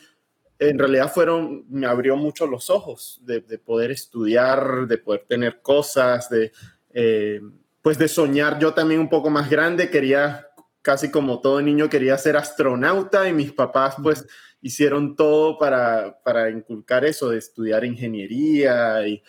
en 0.58 0.78
realidad 0.78 1.12
fueron, 1.12 1.64
me 1.68 1.86
abrió 1.86 2.16
mucho 2.16 2.46
los 2.46 2.70
ojos 2.70 3.20
de, 3.22 3.40
poder 3.58 3.90
estudiar, 3.90 4.86
de 4.86 4.98
poder 4.98 5.24
tener 5.28 5.60
cosas, 5.62 6.28
de, 6.28 6.52
eh, 6.92 7.40
pues 7.80 7.98
de 7.98 8.08
soñar 8.08 8.58
yo 8.58 8.74
también 8.74 9.00
un 9.00 9.08
poco 9.08 9.30
más 9.30 9.48
grande, 9.48 9.90
quería, 9.90 10.48
casi 10.82 11.10
como 11.10 11.40
todo 11.40 11.60
niño, 11.60 11.88
quería 11.88 12.18
ser 12.18 12.36
astronauta 12.36 13.28
y 13.28 13.32
mis 13.32 13.52
papás 13.52 13.94
pues 14.02 14.26
hicieron 14.60 15.14
todo 15.14 15.58
para, 15.58 16.18
para 16.24 16.50
inculcar 16.50 17.04
eso, 17.04 17.30
de 17.30 17.38
estudiar 17.38 17.84
ingeniería 17.84 19.06
y... 19.06 19.22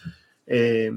Eh, 0.48 0.92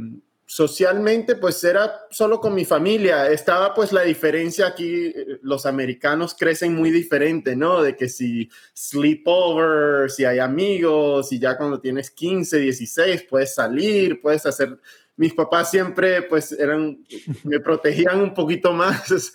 socialmente 0.46 1.36
pues 1.36 1.62
era 1.64 2.06
solo 2.10 2.40
con 2.40 2.54
mi 2.54 2.64
familia. 2.64 3.30
Estaba 3.30 3.74
pues 3.74 3.92
la 3.92 4.02
diferencia 4.02 4.66
aquí, 4.66 5.12
los 5.42 5.66
americanos 5.66 6.34
crecen 6.38 6.74
muy 6.74 6.90
diferente, 6.90 7.56
¿no? 7.56 7.82
De 7.82 7.96
que 7.96 8.08
si 8.08 8.50
sleepover, 8.74 10.10
si 10.10 10.24
hay 10.24 10.38
amigos, 10.38 11.32
y 11.32 11.38
ya 11.38 11.56
cuando 11.56 11.80
tienes 11.80 12.10
15, 12.10 12.58
16 12.58 13.26
puedes 13.28 13.54
salir, 13.54 14.20
puedes 14.20 14.46
hacer... 14.46 14.78
Mis 15.14 15.34
papás 15.34 15.70
siempre 15.70 16.22
pues 16.22 16.52
eran, 16.52 17.04
me 17.44 17.60
protegían 17.60 18.20
un 18.20 18.34
poquito 18.34 18.72
más. 18.72 19.02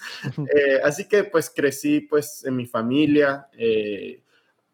Eh, 0.55 0.81
así 0.83 1.07
que 1.07 1.23
pues 1.23 1.49
crecí 1.49 2.01
pues 2.01 2.43
en 2.45 2.55
mi 2.55 2.65
familia. 2.65 3.47
Eh, 3.57 4.23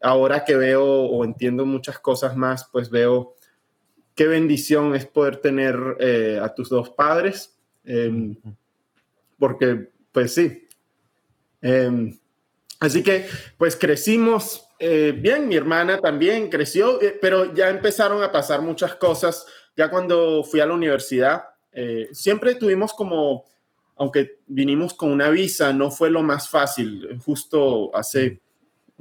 ahora 0.02 0.44
que 0.44 0.56
veo 0.56 0.86
o 0.86 1.24
entiendo 1.26 1.66
muchas 1.66 2.00
cosas 2.00 2.36
más, 2.36 2.68
pues 2.72 2.90
veo 2.90 3.36
qué 4.16 4.28
bendición 4.28 4.96
es 4.96 5.06
poder 5.06 5.38
tener 5.38 5.76
eh, 6.00 6.40
a 6.42 6.54
tus 6.54 6.70
dos 6.70 6.90
padres, 6.90 7.56
em, 7.84 8.36
porque 9.38 9.90
pues 10.12 10.34
sí. 10.34 10.68
Em, 11.62 12.18
así 12.80 13.02
que 13.04 13.26
pues 13.58 13.76
crecimos 13.76 14.68
eh, 14.80 15.14
bien, 15.18 15.48
mi 15.48 15.56
hermana 15.56 16.00
también 16.00 16.50
creció, 16.50 17.02
eh, 17.02 17.18
pero 17.22 17.54
ya 17.54 17.70
empezaron 17.70 18.22
a 18.22 18.32
pasar 18.32 18.62
muchas 18.62 18.96
cosas. 18.96 19.46
Ya 19.76 19.90
cuando 19.90 20.44
fui 20.44 20.60
a 20.60 20.66
la 20.66 20.74
universidad, 20.74 21.44
siempre 22.12 22.54
tuvimos 22.54 22.94
como, 22.94 23.46
aunque 23.96 24.38
vinimos 24.46 24.94
con 24.94 25.12
una 25.12 25.30
visa, 25.32 25.74
no 25.74 25.90
fue 25.90 26.12
lo 26.12 26.22
más 26.22 26.48
fácil. 26.48 27.20
Justo 27.26 27.96
hace 27.96 28.43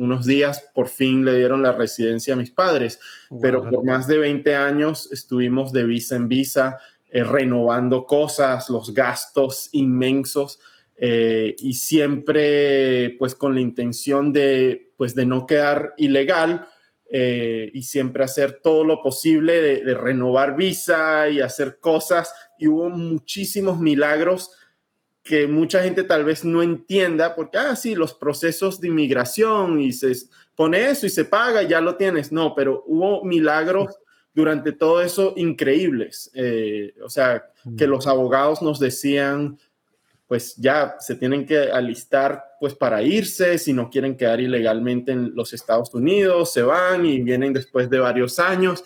unos 0.02 0.26
días 0.26 0.68
por 0.74 0.88
fin 0.88 1.24
le 1.24 1.36
dieron 1.36 1.62
la 1.62 1.72
residencia 1.72 2.34
a 2.34 2.36
mis 2.36 2.50
padres, 2.50 2.98
pero 3.40 3.68
por 3.68 3.84
más 3.84 4.06
de 4.08 4.18
20 4.18 4.54
años 4.56 5.10
estuvimos 5.12 5.72
de 5.72 5.84
visa 5.84 6.16
en 6.16 6.28
visa, 6.28 6.78
eh, 7.08 7.22
renovando 7.22 8.04
cosas, 8.04 8.68
los 8.68 8.92
gastos 8.92 9.68
inmensos 9.72 10.58
eh, 10.96 11.54
y 11.58 11.74
siempre 11.74 13.16
pues 13.18 13.34
con 13.34 13.54
la 13.54 13.60
intención 13.60 14.32
de 14.32 14.92
pues 14.96 15.14
de 15.14 15.26
no 15.26 15.46
quedar 15.46 15.94
ilegal 15.98 16.66
eh, 17.10 17.70
y 17.72 17.82
siempre 17.82 18.24
hacer 18.24 18.60
todo 18.62 18.84
lo 18.84 19.02
posible 19.02 19.60
de, 19.60 19.84
de 19.84 19.94
renovar 19.94 20.56
visa 20.56 21.28
y 21.28 21.40
hacer 21.40 21.78
cosas 21.80 22.34
y 22.58 22.66
hubo 22.66 22.90
muchísimos 22.90 23.78
milagros 23.78 24.50
que 25.22 25.46
mucha 25.46 25.82
gente 25.82 26.02
tal 26.02 26.24
vez 26.24 26.44
no 26.44 26.62
entienda, 26.62 27.34
porque, 27.34 27.58
ah, 27.58 27.76
sí, 27.76 27.94
los 27.94 28.14
procesos 28.14 28.80
de 28.80 28.88
inmigración 28.88 29.80
y 29.80 29.92
se 29.92 30.12
pone 30.56 30.90
eso 30.90 31.06
y 31.06 31.10
se 31.10 31.24
paga, 31.24 31.62
ya 31.62 31.80
lo 31.80 31.96
tienes. 31.96 32.32
No, 32.32 32.54
pero 32.54 32.82
hubo 32.86 33.24
milagros 33.24 33.96
durante 34.34 34.72
todo 34.72 35.00
eso 35.00 35.34
increíbles. 35.36 36.30
Eh, 36.34 36.94
o 37.04 37.08
sea, 37.08 37.44
que 37.76 37.86
los 37.86 38.06
abogados 38.06 38.62
nos 38.62 38.80
decían, 38.80 39.58
pues 40.26 40.56
ya 40.56 40.96
se 40.98 41.14
tienen 41.14 41.46
que 41.46 41.70
alistar 41.70 42.42
pues 42.58 42.74
para 42.74 43.02
irse, 43.02 43.58
si 43.58 43.72
no 43.72 43.90
quieren 43.90 44.16
quedar 44.16 44.40
ilegalmente 44.40 45.12
en 45.12 45.34
los 45.34 45.52
Estados 45.52 45.92
Unidos, 45.94 46.52
se 46.52 46.62
van 46.62 47.04
y 47.04 47.20
vienen 47.20 47.52
después 47.52 47.90
de 47.90 47.98
varios 47.98 48.38
años 48.38 48.82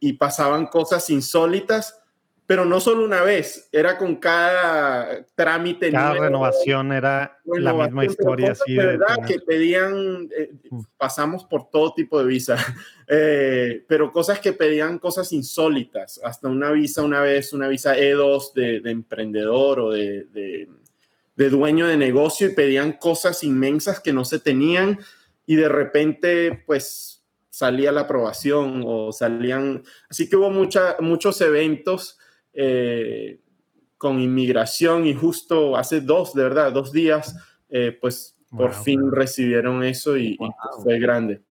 y 0.00 0.14
pasaban 0.14 0.66
cosas 0.66 1.08
insólitas 1.10 1.99
pero 2.50 2.64
no 2.64 2.80
solo 2.80 3.04
una 3.04 3.22
vez, 3.22 3.68
era 3.70 3.96
con 3.96 4.16
cada 4.16 5.24
trámite. 5.36 5.92
Cada 5.92 6.14
renovación 6.14 6.90
era 6.90 7.38
la 7.44 7.72
misma 7.72 8.04
historia. 8.04 8.50
Así 8.50 8.74
de 8.74 8.86
verdad 8.86 9.24
que 9.24 9.38
pedían, 9.38 10.28
eh, 10.36 10.50
mm. 10.68 10.80
pasamos 10.96 11.44
por 11.44 11.70
todo 11.70 11.94
tipo 11.94 12.18
de 12.18 12.24
visa, 12.24 12.56
eh, 13.06 13.84
pero 13.86 14.10
cosas 14.10 14.40
que 14.40 14.52
pedían 14.52 14.98
cosas 14.98 15.32
insólitas, 15.32 16.20
hasta 16.24 16.48
una 16.48 16.72
visa 16.72 17.02
una 17.02 17.20
vez, 17.20 17.52
una 17.52 17.68
visa 17.68 17.96
E2 17.96 18.52
de, 18.52 18.90
emprendedor 18.90 19.78
o 19.78 19.90
de, 19.92 20.24
de, 21.36 21.50
dueño 21.50 21.86
de 21.86 21.96
negocio 21.96 22.48
y 22.48 22.54
pedían 22.54 22.94
cosas 22.94 23.44
inmensas 23.44 24.00
que 24.00 24.12
no 24.12 24.24
se 24.24 24.40
tenían 24.40 24.98
y 25.46 25.54
de 25.54 25.68
repente 25.68 26.64
pues 26.66 27.22
salía 27.48 27.92
la 27.92 28.00
aprobación 28.00 28.82
o 28.84 29.12
salían, 29.12 29.84
así 30.08 30.28
que 30.28 30.34
hubo 30.34 30.50
mucha, 30.50 30.96
muchos 30.98 31.40
eventos 31.42 32.16
eh, 32.52 33.40
con 33.96 34.20
inmigración 34.20 35.06
y 35.06 35.14
justo 35.14 35.76
hace 35.76 36.00
dos, 36.00 36.34
de 36.34 36.42
verdad, 36.42 36.72
dos 36.72 36.92
días, 36.92 37.36
eh, 37.68 37.96
pues 38.00 38.36
por 38.50 38.74
fin 38.74 39.12
recibieron 39.12 39.84
eso 39.84 40.16
y, 40.16 40.36
fue 40.82 40.98
grande. 40.98 41.42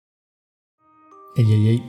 Ey, 1.36 1.52
ey, 1.52 1.68
ey. 1.70 1.84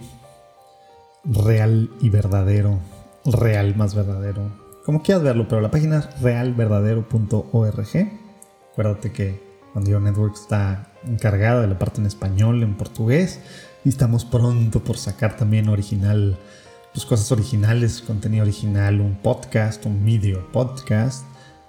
Real 1.25 1.91
y 2.01 2.11
verdadero. 2.11 2.79
Real 3.25 3.75
más 3.77 3.95
verdadero. 3.95 4.51
Como 4.85 5.03
quieras 5.03 5.23
verlo, 5.23 5.47
pero 5.49 5.61
la 5.61 5.71
página 5.71 5.99
es 5.99 6.21
realverdadero.org. 6.21 8.21
Acuérdate 8.73 9.13
que 9.13 9.41
Juan 9.73 10.05
Network 10.05 10.35
está 10.35 10.93
encargada 11.07 11.63
de 11.63 11.69
la 11.69 11.79
parte 11.79 12.01
en 12.01 12.07
español, 12.07 12.63
en 12.63 12.77
portugués. 12.77 13.41
Y 13.85 13.89
estamos 13.89 14.25
pronto 14.25 14.81
por 14.81 14.97
sacar 14.97 15.37
también 15.37 15.69
original 15.69 16.39
cosas 17.05 17.31
originales, 17.33 18.01
contenido 18.01 18.43
original, 18.43 19.01
un 19.01 19.15
podcast, 19.17 19.85
un 19.87 20.05
video 20.05 20.51
podcast, 20.53 21.25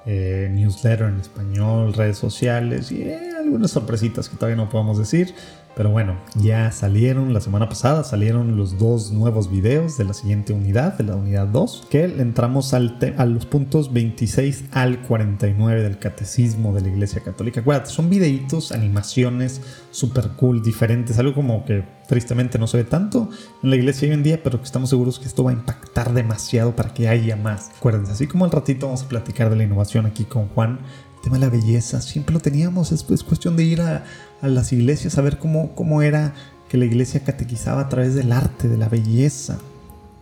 eh, 0.06 0.50
newsletter 0.52 1.08
en 1.08 1.20
español, 1.20 1.94
redes 1.94 2.18
sociales 2.18 2.92
y 2.92 3.04
eh, 3.04 3.20
algunas 3.38 3.72
sorpresitas 3.72 4.30
que 4.30 4.36
todavía 4.36 4.56
no 4.56 4.70
podemos 4.70 4.98
decir. 4.98 5.34
Pero 5.76 5.90
bueno, 5.90 6.18
ya 6.36 6.72
salieron 6.72 7.34
la 7.34 7.42
semana 7.42 7.70
pasada, 7.70 8.04
salieron 8.04 8.58
los 8.58 8.78
dos 8.78 9.12
nuevos 9.12 9.50
videos 9.50 9.98
de 9.98 10.04
la 10.04 10.14
siguiente 10.14 10.54
unidad, 10.54 10.98
de 10.98 11.06
la 11.06 11.16
unidad 11.16 11.48
2, 11.48 11.88
que 11.90 12.04
entramos 12.04 12.74
al 12.74 12.92
a 13.18 13.26
los 13.26 13.46
puntos 13.46 13.94
26 13.94 14.66
al 14.72 15.02
49 15.02 15.82
del 15.82 15.98
catecismo 15.98 16.74
de 16.74 16.82
la 16.82 16.90
Iglesia 16.90 17.22
Católica. 17.24 17.62
Acuérdate, 17.62 17.90
son 17.90 18.10
videitos, 18.10 18.72
animaciones 18.72 19.62
super 19.92 20.30
cool, 20.38 20.62
diferentes, 20.62 21.18
algo 21.20 21.34
como 21.34 21.66
que 21.66 21.84
tristemente 22.08 22.60
no 22.60 22.68
se 22.68 22.78
ve 22.78 22.84
tanto 22.84 23.30
en 23.64 23.70
la 23.70 23.78
iglesia 23.78 24.08
hoy 24.08 24.14
en 24.14 24.24
día, 24.24 24.44
pero 24.44 24.60
que 24.60 24.66
estamos 24.66 24.90
seguros 24.90 25.20
que 25.20 25.28
esto 25.28 25.44
va 25.46 25.52
a 25.52 25.54
impactar 25.54 26.14
demasiado 26.14 26.76
para 26.76 26.94
que 26.94 27.08
haya 27.08 27.36
más. 27.38 27.72
Acuérdense, 27.78 28.12
así 28.12 28.28
como 28.28 28.46
al 28.46 28.52
ratito 28.52 28.88
vamos 28.88 29.04
a 29.04 29.08
platicar 29.08 29.50
de 29.50 29.56
la 29.56 29.64
innovación 29.64 30.06
aquí 30.06 30.26
con 30.26 30.48
Juan, 30.50 30.80
el 31.16 31.22
tema 31.22 31.38
de 31.38 31.46
la 31.46 31.50
belleza, 31.50 32.02
siempre 32.02 32.34
lo 32.34 32.40
teníamos, 32.40 32.92
es, 32.92 33.10
es 33.10 33.24
cuestión 33.24 33.56
de 33.56 33.64
ir 33.64 33.82
a 33.82 34.04
a 34.42 34.48
las 34.48 34.74
iglesias 34.74 35.18
a 35.18 35.22
ver 35.22 35.38
cómo, 35.38 35.76
cómo 35.76 36.02
era 36.02 36.34
que 36.70 36.78
la 36.78 36.86
iglesia 36.86 37.24
catequizaba 37.24 37.82
a 37.82 37.90
través 37.90 38.16
del 38.16 38.32
arte, 38.32 38.68
de 38.68 38.78
la 38.78 38.88
belleza. 38.88 39.58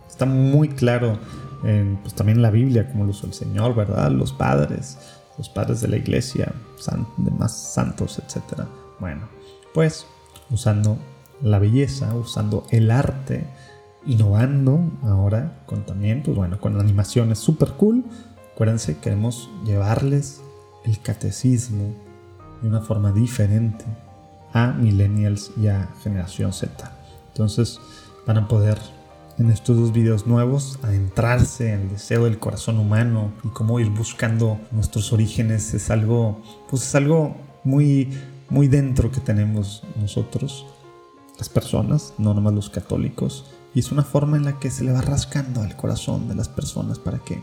Está 0.08 0.26
muy 0.26 0.68
claro 0.68 1.18
en, 1.64 1.96
pues, 1.98 2.14
la 2.36 2.50
Biblia, 2.50 2.90
como 2.90 3.04
lo 3.04 3.10
usó 3.10 3.26
el 3.26 3.34
Señor, 3.34 3.74
¿verdad? 3.74 4.10
Los 4.10 4.32
padres, 4.32 4.98
los 5.38 5.48
padres 5.48 5.80
de 5.80 5.88
la 5.88 5.96
iglesia, 5.96 6.52
de 7.16 7.30
más 7.30 7.56
santos, 7.56 8.18
etc. 8.18 8.66
Bueno, 8.98 9.28
pues 9.72 10.06
usando 10.50 10.98
la 11.40 11.58
belleza, 11.58 12.14
usando 12.14 12.66
el 12.70 12.90
arte, 12.90 13.44
innovando 14.04 14.80
ahora 15.02 15.62
con 15.66 15.86
también, 15.86 16.22
pues 16.22 16.36
bueno, 16.36 16.60
con 16.60 16.78
animaciones 16.80 17.38
super 17.38 17.70
cool. 17.74 18.04
Acuérdense, 18.54 18.98
queremos 18.98 19.48
llevarles 19.64 20.42
el 20.84 21.00
catecismo 21.00 21.94
de 22.60 22.68
una 22.68 22.80
forma 22.80 23.12
diferente 23.12 23.84
a 24.52 24.68
millennials 24.72 25.52
y 25.56 25.68
a 25.68 25.88
generación 26.02 26.52
Z. 26.52 26.92
Entonces 27.28 27.80
van 28.26 28.38
a 28.38 28.48
poder 28.48 28.78
en 29.38 29.50
estos 29.50 29.76
dos 29.76 29.92
videos 29.92 30.26
nuevos 30.26 30.78
adentrarse 30.82 31.72
en 31.72 31.82
el 31.82 31.88
deseo 31.90 32.24
del 32.24 32.38
corazón 32.38 32.78
humano 32.78 33.32
y 33.42 33.48
cómo 33.48 33.80
ir 33.80 33.88
buscando 33.88 34.58
nuestros 34.70 35.12
orígenes. 35.12 35.72
Es 35.74 35.90
algo 35.90 36.42
pues 36.68 36.82
es 36.82 36.94
algo 36.94 37.36
muy 37.64 38.10
muy 38.48 38.68
dentro 38.68 39.10
que 39.10 39.20
tenemos 39.20 39.82
nosotros 39.96 40.66
las 41.38 41.48
personas 41.48 42.12
no 42.18 42.34
nomás 42.34 42.52
los 42.52 42.70
católicos. 42.70 43.46
Y 43.74 43.80
es 43.80 43.92
una 43.92 44.02
forma 44.02 44.36
en 44.36 44.44
la 44.44 44.58
que 44.58 44.70
se 44.70 44.84
le 44.84 44.92
va 44.92 45.00
rascando 45.00 45.62
al 45.62 45.76
corazón 45.76 46.28
de 46.28 46.34
las 46.34 46.48
personas 46.48 46.98
para 46.98 47.18
que 47.20 47.42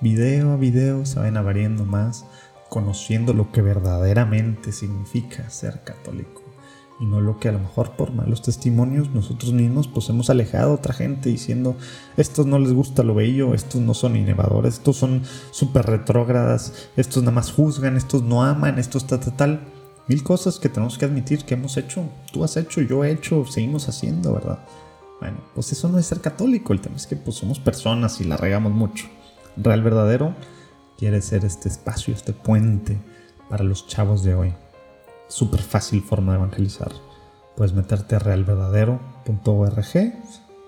video 0.00 0.52
a 0.52 0.56
video 0.56 1.06
se 1.06 1.18
vayan 1.18 1.36
abriendo 1.36 1.84
más 1.84 2.24
conociendo 2.68 3.32
lo 3.32 3.50
que 3.50 3.62
verdaderamente 3.62 4.72
significa 4.72 5.50
ser 5.50 5.82
católico 5.82 6.39
y 7.00 7.06
no 7.06 7.20
lo 7.22 7.38
que 7.38 7.48
a 7.48 7.52
lo 7.52 7.58
mejor 7.58 7.92
por 7.92 8.12
malos 8.12 8.42
testimonios 8.42 9.08
nosotros 9.10 9.54
mismos 9.54 9.88
pues 9.88 10.08
hemos 10.10 10.28
alejado 10.28 10.72
a 10.72 10.74
otra 10.74 10.92
gente 10.92 11.30
diciendo 11.30 11.74
estos 12.18 12.44
no 12.44 12.58
les 12.58 12.74
gusta 12.74 13.02
lo 13.02 13.14
bello, 13.14 13.54
estos 13.54 13.80
no 13.80 13.94
son 13.94 14.16
innovadores, 14.16 14.74
estos 14.74 14.98
son 14.98 15.22
súper 15.50 15.86
retrógradas, 15.86 16.90
estos 16.96 17.22
nada 17.22 17.34
más 17.34 17.50
juzgan, 17.50 17.96
estos 17.96 18.22
no 18.22 18.44
aman, 18.44 18.78
estos 18.78 19.06
tal, 19.06 19.20
tal, 19.20 19.36
tal. 19.36 19.60
Mil 20.08 20.22
cosas 20.22 20.58
que 20.58 20.68
tenemos 20.68 20.98
que 20.98 21.06
admitir 21.06 21.44
que 21.44 21.54
hemos 21.54 21.76
hecho, 21.76 22.04
tú 22.32 22.44
has 22.44 22.56
hecho, 22.56 22.82
yo 22.82 23.04
he 23.04 23.12
hecho, 23.12 23.46
seguimos 23.46 23.88
haciendo, 23.88 24.34
¿verdad? 24.34 24.58
Bueno, 25.20 25.38
pues 25.54 25.72
eso 25.72 25.88
no 25.88 25.98
es 25.98 26.06
ser 26.06 26.20
católico, 26.20 26.72
el 26.72 26.80
tema 26.80 26.96
es 26.96 27.06
que 27.06 27.16
pues 27.16 27.36
somos 27.36 27.58
personas 27.60 28.20
y 28.20 28.24
la 28.24 28.36
regamos 28.36 28.72
mucho. 28.72 29.06
Real 29.56 29.82
verdadero 29.82 30.34
quiere 30.98 31.22
ser 31.22 31.44
este 31.44 31.68
espacio, 31.68 32.12
este 32.12 32.32
puente 32.32 32.98
para 33.48 33.64
los 33.64 33.86
chavos 33.86 34.22
de 34.22 34.34
hoy 34.34 34.52
súper 35.30 35.60
fácil 35.60 36.02
forma 36.02 36.32
de 36.32 36.38
evangelizar. 36.38 36.92
Puedes 37.56 37.72
meterte 37.72 38.16
a 38.16 38.18
realverdadero.org, 38.18 40.14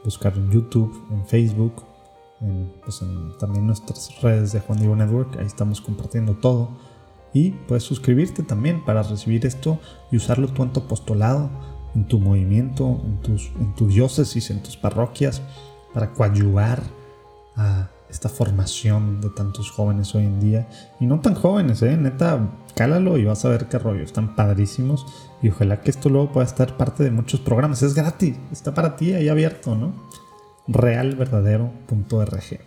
buscar 0.05 0.35
en 0.37 0.51
YouTube, 0.51 1.07
en 1.11 1.27
Facebook, 1.27 1.85
en, 2.41 2.73
pues 2.83 3.03
en 3.03 3.37
también 3.39 3.67
nuestras 3.67 4.21
redes 4.21 4.53
de 4.53 4.61
Juan 4.61 4.79
Diego 4.79 4.97
Network, 4.97 5.39
ahí 5.39 5.47
estamos 5.47 5.81
compartiendo 5.81 6.35
todo. 6.35 6.71
Y 7.35 7.51
puedes 7.51 7.83
suscribirte 7.83 8.43
también 8.43 8.85
para 8.85 9.03
recibir 9.03 9.47
esto 9.47 9.79
y 10.11 10.17
usarlo 10.17 10.49
tú 10.49 10.63
en 10.63 10.73
tu 10.73 10.81
apostolado, 10.81 11.51
en 11.95 12.07
tu 12.07 12.19
movimiento, 12.19 13.01
en, 13.05 13.21
tus, 13.23 13.53
en 13.59 13.75
tu 13.75 13.89
diócesis, 13.89 14.51
en 14.51 14.63
tus 14.63 14.77
parroquias, 14.77 15.41
para 15.95 16.13
coadyuvar 16.13 16.83
a 17.57 17.89
esta 18.13 18.29
formación 18.29 19.21
de 19.23 19.31
tantos 19.31 19.71
jóvenes 19.71 20.15
hoy 20.15 20.25
en 20.25 20.39
día. 20.39 20.69
Y 21.01 21.07
no 21.07 21.21
tan 21.21 21.35
jóvenes, 21.35 21.83
¿eh? 21.83 21.97
Neta, 21.97 22.51
cálalo 22.77 23.17
y 23.17 23.25
vas 23.25 23.45
a 23.45 23.49
ver 23.49 23.67
qué 23.67 23.79
rollo. 23.79 24.05
Están 24.05 24.37
padrísimos. 24.37 25.07
Y 25.43 25.49
ojalá 25.49 25.81
que 25.81 25.91
esto 25.91 26.11
luego 26.11 26.31
pueda 26.31 26.47
estar 26.47 26.77
parte 26.77 27.03
de 27.03 27.11
muchos 27.11 27.41
programas. 27.41 27.83
Es 27.83 27.95
gratis, 27.95 28.37
está 28.53 28.75
para 28.75 28.97
ti 28.97 29.15
ahí 29.15 29.29
abierto, 29.29 29.75
¿no? 29.75 30.11
realverdadero.org. 30.69 32.61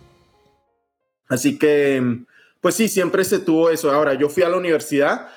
Así 1.28 1.58
que, 1.58 2.24
pues 2.60 2.74
sí, 2.74 2.88
siempre 2.88 3.24
se 3.24 3.38
tuvo 3.38 3.70
eso. 3.70 3.90
Ahora, 3.90 4.14
yo 4.14 4.28
fui 4.28 4.42
a 4.42 4.48
la 4.48 4.58
universidad. 4.58 5.28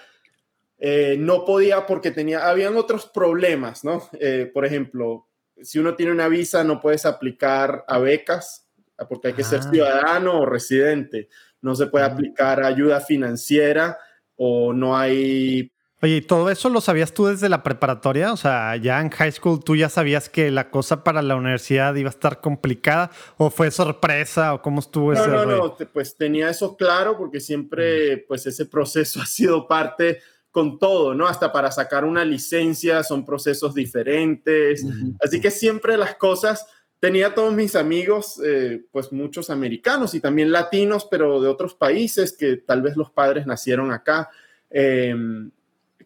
Eh, 0.79 1.17
no 1.19 1.45
podía 1.45 1.85
porque 1.85 2.11
tenía, 2.11 2.49
habían 2.49 2.75
otros 2.77 3.05
problemas, 3.05 3.83
¿no? 3.83 4.09
Eh, 4.19 4.49
por 4.53 4.65
ejemplo, 4.65 5.27
si 5.61 5.77
uno 5.77 5.95
tiene 5.95 6.11
una 6.11 6.27
visa, 6.27 6.63
no 6.63 6.81
puedes 6.81 7.05
aplicar 7.05 7.85
a 7.87 7.99
becas 7.99 8.68
porque 9.07 9.29
hay 9.29 9.33
que 9.33 9.43
ser 9.43 9.59
ah. 9.59 9.69
ciudadano 9.71 10.39
o 10.39 10.45
residente. 10.45 11.29
No 11.61 11.75
se 11.75 11.87
puede 11.87 12.05
aplicar 12.05 12.63
ayuda 12.63 13.01
financiera 13.01 13.97
o 14.35 14.73
no 14.73 14.97
hay... 14.97 15.71
Oye, 16.01 16.15
¿y 16.15 16.21
todo 16.21 16.49
eso 16.49 16.69
lo 16.69 16.79
sabías 16.79 17.13
tú 17.13 17.25
desde 17.25 17.49
la 17.49 17.61
preparatoria? 17.61 18.31
O 18.31 18.37
sea, 18.37 18.77
ya 18.77 19.01
en 19.01 19.09
high 19.09 19.33
school 19.33 19.61
tú 19.61 19.75
ya 19.75 19.89
sabías 19.89 20.29
que 20.29 20.49
la 20.49 20.71
cosa 20.71 21.03
para 21.03 21.21
la 21.21 21.35
universidad 21.35 21.93
iba 21.95 22.07
a 22.07 22.11
estar 22.11 22.39
complicada 22.39 23.11
o 23.35 23.49
fue 23.49 23.69
sorpresa 23.69 24.53
o 24.53 24.61
cómo 24.61 24.79
estuvo 24.79 25.13
no, 25.13 25.27
No, 25.27 25.45
no, 25.45 25.77
pues 25.91 26.15
tenía 26.15 26.49
eso 26.49 26.77
claro 26.77 27.17
porque 27.17 27.41
siempre 27.41 28.15
mm. 28.15 28.19
pues 28.29 28.45
ese 28.45 28.65
proceso 28.65 29.21
ha 29.21 29.25
sido 29.25 29.67
parte 29.67 30.19
con 30.51 30.79
todo, 30.79 31.13
¿no? 31.13 31.27
Hasta 31.27 31.51
para 31.51 31.71
sacar 31.71 32.05
una 32.05 32.25
licencia 32.25 33.03
son 33.03 33.25
procesos 33.25 33.73
diferentes. 33.73 34.83
Así 35.23 35.39
que 35.39 35.51
siempre 35.51 35.95
las 35.95 36.15
cosas 36.15 36.65
tenía 36.99 37.33
todos 37.33 37.53
mis 37.53 37.75
amigos, 37.75 38.41
eh, 38.45 38.83
pues 38.91 39.11
muchos 39.11 39.49
americanos 39.49 40.13
y 40.13 40.19
también 40.19 40.51
latinos, 40.51 41.07
pero 41.09 41.41
de 41.41 41.47
otros 41.47 41.73
países 41.73 42.35
que 42.35 42.57
tal 42.57 42.81
vez 42.81 42.97
los 42.97 43.09
padres 43.09 43.45
nacieron 43.45 43.91
acá, 43.91 44.29
em, 44.69 45.51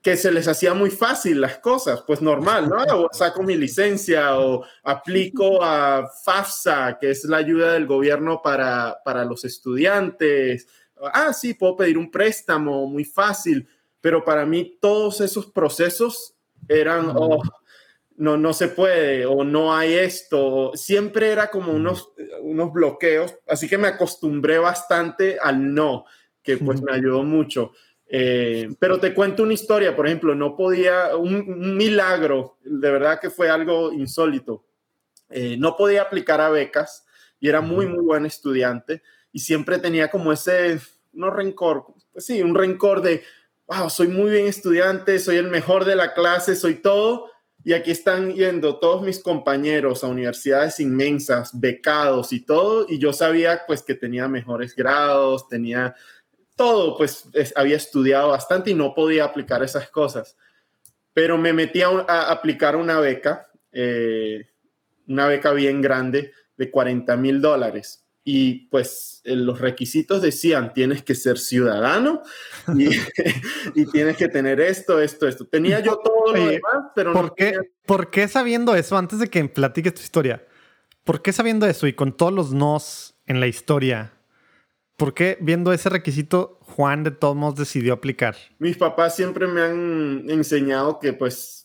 que 0.02 0.18
se 0.18 0.32
les 0.32 0.48
hacía 0.48 0.74
muy 0.74 0.90
fácil 0.90 1.40
las 1.40 1.60
cosas, 1.60 2.04
pues 2.06 2.22
normal, 2.22 2.70
¿no? 2.70 2.84
O 3.00 3.10
saco 3.14 3.42
mi 3.42 3.56
licencia 3.56 4.38
o 4.38 4.66
aplico 4.84 5.64
a 5.64 6.10
FAFSA, 6.24 6.98
que 7.00 7.12
es 7.12 7.24
la 7.24 7.38
ayuda 7.38 7.74
del 7.74 7.88
gobierno 7.88 8.42
para, 8.44 8.98
para 9.06 9.24
los 9.24 9.46
estudiantes. 9.46 10.68
Ah, 11.14 11.32
sí, 11.32 11.54
puedo 11.54 11.78
pedir 11.78 11.98
un 11.98 12.12
préstamo, 12.12 12.86
muy 12.86 13.06
fácil, 13.06 13.66
pero 14.02 14.26
para 14.26 14.46
mí 14.46 14.78
todos 14.82 15.22
esos 15.22 15.46
procesos 15.46 16.36
eran, 16.68 17.14
oh, 17.16 17.42
no, 18.24 18.38
no 18.38 18.54
se 18.54 18.70
puede 18.70 19.26
o 19.26 19.44
no 19.44 19.76
hay 19.76 19.96
esto. 19.96 20.72
Siempre 20.76 21.30
era 21.30 21.52
como 21.52 21.74
unos, 21.74 22.14
unos 22.40 22.72
bloqueos, 22.72 23.36
así 23.46 23.68
que 23.68 23.78
me 23.78 23.90
acostumbré 23.90 24.60
bastante 24.60 25.38
al 25.42 25.74
no, 25.74 26.06
que 26.42 26.56
pues 26.56 26.82
me 26.82 26.94
ayudó 26.94 27.24
mucho. 27.24 27.74
Eh, 28.08 28.70
pero 28.80 28.98
te 28.98 29.14
cuento 29.14 29.44
una 29.44 29.52
historia, 29.52 29.94
por 29.94 30.08
ejemplo, 30.08 30.36
no 30.36 30.56
podía, 30.56 31.18
un, 31.18 31.76
milagro, 31.76 32.60
de 32.64 32.92
verdad 32.92 33.20
que 33.20 33.30
fue 33.30 33.50
algo 33.50 33.92
insólito. 33.92 34.64
Eh, 35.30 35.58
no 35.60 35.76
podía 35.76 36.04
aplicar 36.04 36.40
a 36.40 36.50
becas 36.50 37.06
y 37.42 37.50
era 37.50 37.60
muy, 37.60 37.88
muy 37.88 38.06
buen 38.06 38.26
estudiante 38.26 39.02
y 39.34 39.40
siempre 39.40 39.80
tenía 39.80 40.10
como 40.10 40.32
ese, 40.32 40.80
no 41.12 41.30
rencor, 41.30 41.88
pues 42.14 42.26
sí, 42.26 42.42
un 42.42 42.56
rencor 42.56 43.02
de, 43.02 43.22
wow, 43.68 43.90
soy 43.90 44.08
muy 44.08 44.32
bien 44.32 44.48
estudiante, 44.48 45.20
soy 45.20 45.36
el 45.36 45.50
mejor 45.50 45.84
de 45.84 45.98
la 45.98 46.14
clase, 46.14 46.56
soy 46.56 46.76
todo, 46.76 47.33
y 47.64 47.74
aquí 47.74 47.92
están 47.92 48.34
yendo 48.34 48.78
todos 48.78 49.02
mis 49.02 49.20
compañeros 49.20 50.04
a 50.04 50.08
universidades 50.08 50.80
inmensas, 50.80 51.58
becados 51.60 52.34
y 52.34 52.42
todo, 52.42 52.86
y 52.90 53.00
yo 53.00 53.14
sabía 53.14 53.62
pues 53.66 53.82
que 53.82 53.96
tenía 53.96 54.28
mejores 54.28 54.76
grados, 54.76 55.48
tenía 55.48 55.96
todo, 56.56 56.98
pues 56.98 57.30
había 57.56 57.78
estudiado 57.78 58.30
bastante 58.30 58.72
y 58.72 58.74
no 58.74 58.94
podía 58.94 59.26
aplicar 59.26 59.64
esas 59.64 59.90
cosas. 59.90 60.38
Pero 61.14 61.38
me 61.38 61.54
metí 61.54 61.82
a, 61.82 62.32
aplicar 62.32 62.76
una 62.76 63.00
beca, 63.00 63.48
eh, 63.72 64.48
una 65.08 65.28
beca 65.28 65.52
bien 65.52 65.82
grande 65.82 66.32
de 66.58 66.70
40 66.70 67.16
mil 67.18 67.42
dólares 67.42 68.03
y 68.24 68.68
pues 68.68 69.22
eh, 69.26 69.36
los 69.36 69.60
requisitos 69.60 70.22
decían, 70.22 70.74
tienes 70.74 71.04
que 71.04 71.16
ser 71.16 71.38
ciudadano 71.38 72.22
y, 72.76 72.90
tienes 73.92 74.18
que 74.18 74.30
tener 74.30 74.62
esto, 74.62 75.02
esto, 75.02 75.28
esto. 75.28 75.46
Tenía 75.46 75.80
yo 75.82 75.98
todo 75.98 76.34
lo 76.34 76.48
demás, 76.48 76.92
pero 76.96 77.14
¿por 77.14 77.26
no 77.26 77.34
qué, 77.36 77.58
¿Por 77.86 78.10
qué 78.10 78.28
sabiendo 78.28 78.76
eso, 78.76 78.98
antes 78.98 79.20
de 79.20 79.28
que 79.28 79.44
platiques 79.46 79.94
tu 79.94 80.02
historia, 80.02 80.46
por 81.04 81.22
qué 81.22 81.34
sabiendo 81.34 81.66
eso 81.66 81.88
y 81.88 81.94
con 81.94 82.16
todos 82.16 82.34
los 82.34 82.54
nos 82.54 83.16
en 83.26 83.40
la 83.40 83.48
historia, 83.48 84.14
por 84.96 85.14
qué 85.14 85.38
viendo 85.42 85.74
ese 85.74 85.90
requisito 85.90 86.60
Juan 86.62 87.04
de 87.04 87.12
todos 87.12 87.36
modos 87.36 87.56
decidió 87.56 87.94
aplicar? 87.94 88.38
Mis 88.60 88.78
papás 88.78 89.16
siempre 89.16 89.48
me 89.48 89.62
han 89.62 90.30
enseñado 90.30 91.00
que 91.00 91.12
pues 91.12 91.63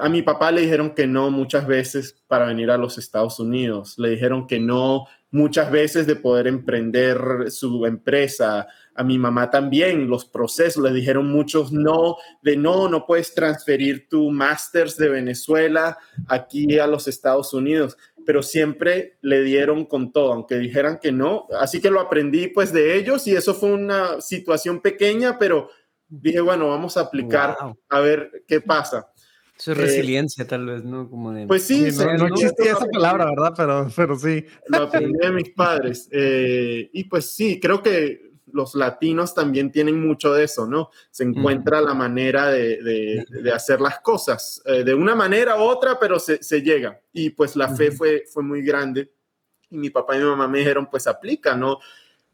a 0.00 0.08
mi 0.08 0.22
papá 0.22 0.50
le 0.50 0.62
dijeron 0.62 0.94
que 0.94 1.06
no 1.06 1.30
muchas 1.30 1.66
veces 1.66 2.22
para 2.26 2.46
venir 2.46 2.70
a 2.70 2.78
los 2.78 2.98
Estados 2.98 3.38
Unidos. 3.38 3.98
Le 3.98 4.10
dijeron 4.10 4.46
que 4.46 4.58
no 4.58 5.06
muchas 5.30 5.70
veces 5.70 6.06
de 6.06 6.16
poder 6.16 6.46
emprender 6.46 7.50
su 7.50 7.84
empresa. 7.86 8.68
A 8.94 9.02
mi 9.02 9.18
mamá 9.18 9.50
también 9.50 10.08
los 10.08 10.24
procesos, 10.24 10.82
le 10.82 10.92
dijeron 10.92 11.28
muchos 11.28 11.72
no, 11.72 12.16
de 12.40 12.56
no, 12.56 12.88
no 12.88 13.04
puedes 13.04 13.34
transferir 13.34 14.08
tu 14.08 14.30
másters 14.30 14.96
de 14.96 15.08
Venezuela 15.08 15.98
aquí 16.28 16.78
a 16.78 16.86
los 16.86 17.08
Estados 17.08 17.52
Unidos, 17.52 17.96
pero 18.24 18.42
siempre 18.42 19.18
le 19.22 19.42
dieron 19.42 19.84
con 19.86 20.12
todo, 20.12 20.32
aunque 20.32 20.56
dijeran 20.56 20.98
que 21.02 21.10
no. 21.10 21.46
Así 21.60 21.80
que 21.80 21.90
lo 21.90 22.00
aprendí 22.00 22.46
pues 22.46 22.72
de 22.72 22.96
ellos 22.96 23.26
y 23.26 23.34
eso 23.34 23.54
fue 23.54 23.72
una 23.72 24.20
situación 24.20 24.80
pequeña, 24.80 25.36
pero 25.38 25.68
dije, 26.08 26.40
bueno, 26.40 26.68
vamos 26.68 26.96
a 26.96 27.00
aplicar 27.00 27.56
a 27.88 28.00
ver 28.00 28.44
qué 28.46 28.60
pasa. 28.60 29.10
Eso 29.56 29.72
es 29.72 29.78
eh, 29.78 29.80
resiliencia, 29.80 30.46
tal 30.46 30.66
vez, 30.66 30.84
¿no? 30.84 31.08
Como 31.08 31.32
de, 31.32 31.46
pues 31.46 31.62
sí, 31.64 31.88
no, 32.18 32.26
existía 32.26 32.72
esa 32.72 32.86
palabra, 32.86 33.26
¿verdad? 33.26 33.54
Pero, 33.56 33.88
pero 33.94 34.18
sí. 34.18 34.44
Lo 34.68 34.84
aprendí 34.84 35.18
de 35.18 35.30
mis 35.30 35.50
padres. 35.50 36.08
Eh, 36.10 36.90
y 36.92 37.04
pues 37.04 37.34
sí, 37.34 37.60
creo 37.60 37.82
que 37.82 38.34
los 38.52 38.74
latinos 38.74 39.34
también 39.34 39.70
tienen 39.72 40.00
mucho 40.06 40.32
de 40.32 40.44
eso, 40.44 40.66
¿no? 40.66 40.90
Se 41.10 41.24
encuentra 41.24 41.80
la 41.80 41.94
manera 41.94 42.48
de, 42.50 43.24
de, 43.28 43.52
hacer 43.52 43.80
las 43.80 44.00
cosas, 44.00 44.62
eh, 44.64 44.84
de 44.84 44.94
una 44.94 45.14
manera 45.14 45.56
u 45.56 45.62
otra, 45.62 45.98
pero 45.98 46.20
se, 46.20 46.42
se 46.42 46.62
llega. 46.62 47.00
Y 47.12 47.30
pues 47.30 47.56
la 47.56 47.74
fe 47.74 47.90
fue, 47.90 48.24
fue 48.32 48.42
muy 48.42 48.62
grande. 48.62 49.12
Y 49.70 49.76
mi 49.76 49.90
papá 49.90 50.16
y 50.16 50.20
mi 50.20 50.26
mamá 50.26 50.46
me 50.46 50.58
dijeron, 50.58 50.88
pues 50.88 51.06
aplica, 51.06 51.56
¿no? 51.56 51.78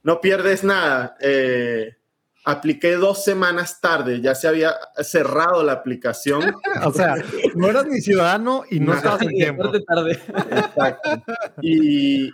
No 0.03 0.21
pierdes 0.21 0.63
nada. 0.63 1.17
Eh, 1.21 1.97
apliqué 2.45 2.93
dos 2.97 3.25
semanas 3.25 3.81
tarde, 3.81 4.21
ya 4.21 4.35
se 4.35 4.49
había 4.49 4.75
cerrado 5.03 5.63
la 5.63 5.73
aplicación. 5.73 6.55
o 6.85 6.93
sea, 6.93 7.17
no 7.55 7.69
eras 7.69 7.87
ni 7.87 8.01
ciudadano 8.01 8.65
y 8.71 8.81
no, 8.81 8.95
estabas 8.95 9.23
en 9.23 9.29
tiempo. 9.31 9.71
Tarde. 9.87 10.13
Exacto. 10.13 11.23
Y, 11.63 12.33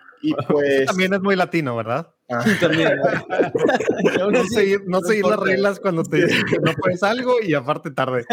pues... 0.49 0.87
también 0.87 1.14
es 1.14 1.21
muy 1.21 1.37
latino, 1.37 1.77
¿verdad? 1.77 2.09
Ah. 2.29 2.45
También. 2.61 2.92
no 4.33 4.45
seguir, 4.47 4.83
no 4.87 5.01
seguir 5.01 5.25
las 5.27 5.38
reglas 5.38 5.81
cuando 5.81 6.03
te 6.03 6.25
dicen 6.25 6.45
que 6.47 6.59
no 6.59 6.73
puedes 6.75 7.03
algo 7.03 7.37
y 7.42 7.55
aparte 7.55 7.90
tarde. 7.90 8.25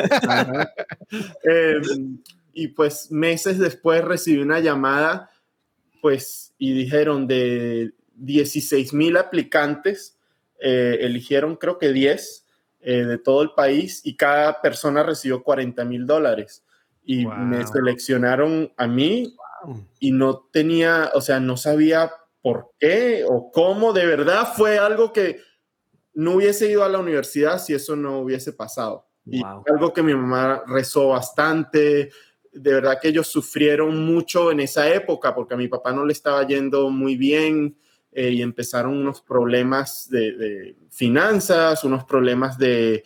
Em, 1.44 2.20
y 2.54 2.70
pues 2.70 3.12
meses 3.12 3.60
después 3.60 4.04
recibí 4.04 4.42
una 4.42 4.60
llamada, 4.60 5.30
pues, 6.02 6.54
y 6.58 6.74
dijeron 6.74 7.28
de 7.28 7.94
16 8.16 8.94
mil 8.94 9.18
aplicantes, 9.18 10.18
eh, 10.66 11.00
eligieron 11.02 11.58
creo 11.58 11.78
que 11.78 11.92
10 11.92 12.48
eh, 12.80 13.04
de 13.04 13.18
todo 13.18 13.42
el 13.42 13.52
país 13.52 14.00
y 14.06 14.16
cada 14.16 14.62
persona 14.62 15.04
recibió 15.04 15.44
40 15.44 15.84
mil 15.84 16.08
dólares. 16.08 16.64
Y 17.06 17.26
me 17.26 17.68
seleccionaron 17.68 18.72
a 18.78 18.88
mí 18.88 19.36
y 20.00 20.14
no 20.14 20.48
tenía, 20.54 21.12
o 21.16 21.20
sea, 21.20 21.42
no 21.42 21.58
sabía 21.58 22.14
por 22.42 22.72
qué 22.80 23.26
o 23.28 23.52
cómo. 23.52 23.92
De 23.92 24.06
verdad 24.06 24.54
fue 24.56 24.78
algo 24.78 25.12
que 25.12 25.42
no 26.14 26.36
hubiese 26.36 26.72
ido 26.72 26.86
a 26.86 26.90
la 26.90 27.00
universidad 27.00 27.60
si 27.60 27.74
eso 27.74 27.98
no 27.98 28.20
hubiese 28.20 28.54
pasado. 28.54 29.06
Y 29.26 29.42
algo 29.44 29.92
que 29.92 30.02
mi 30.02 30.14
mamá 30.14 30.64
rezó 30.66 31.10
bastante. 31.10 32.10
De 32.54 32.74
verdad 32.74 33.00
que 33.02 33.10
ellos 33.10 33.28
sufrieron 33.28 34.06
mucho 34.06 34.50
en 34.50 34.62
esa 34.62 34.88
época 34.88 35.36
porque 35.36 35.56
a 35.56 35.58
mi 35.58 35.68
papá 35.68 35.92
no 35.92 36.06
le 36.06 36.14
estaba 36.14 36.48
yendo 36.48 36.90
muy 36.90 37.18
bien. 37.18 37.78
Eh, 38.16 38.30
y 38.30 38.42
empezaron 38.42 38.96
unos 38.96 39.22
problemas 39.22 40.08
de, 40.10 40.76
finanzas, 40.90 41.84
unos 41.84 42.04
problemas 42.06 42.58
de, 42.58 43.04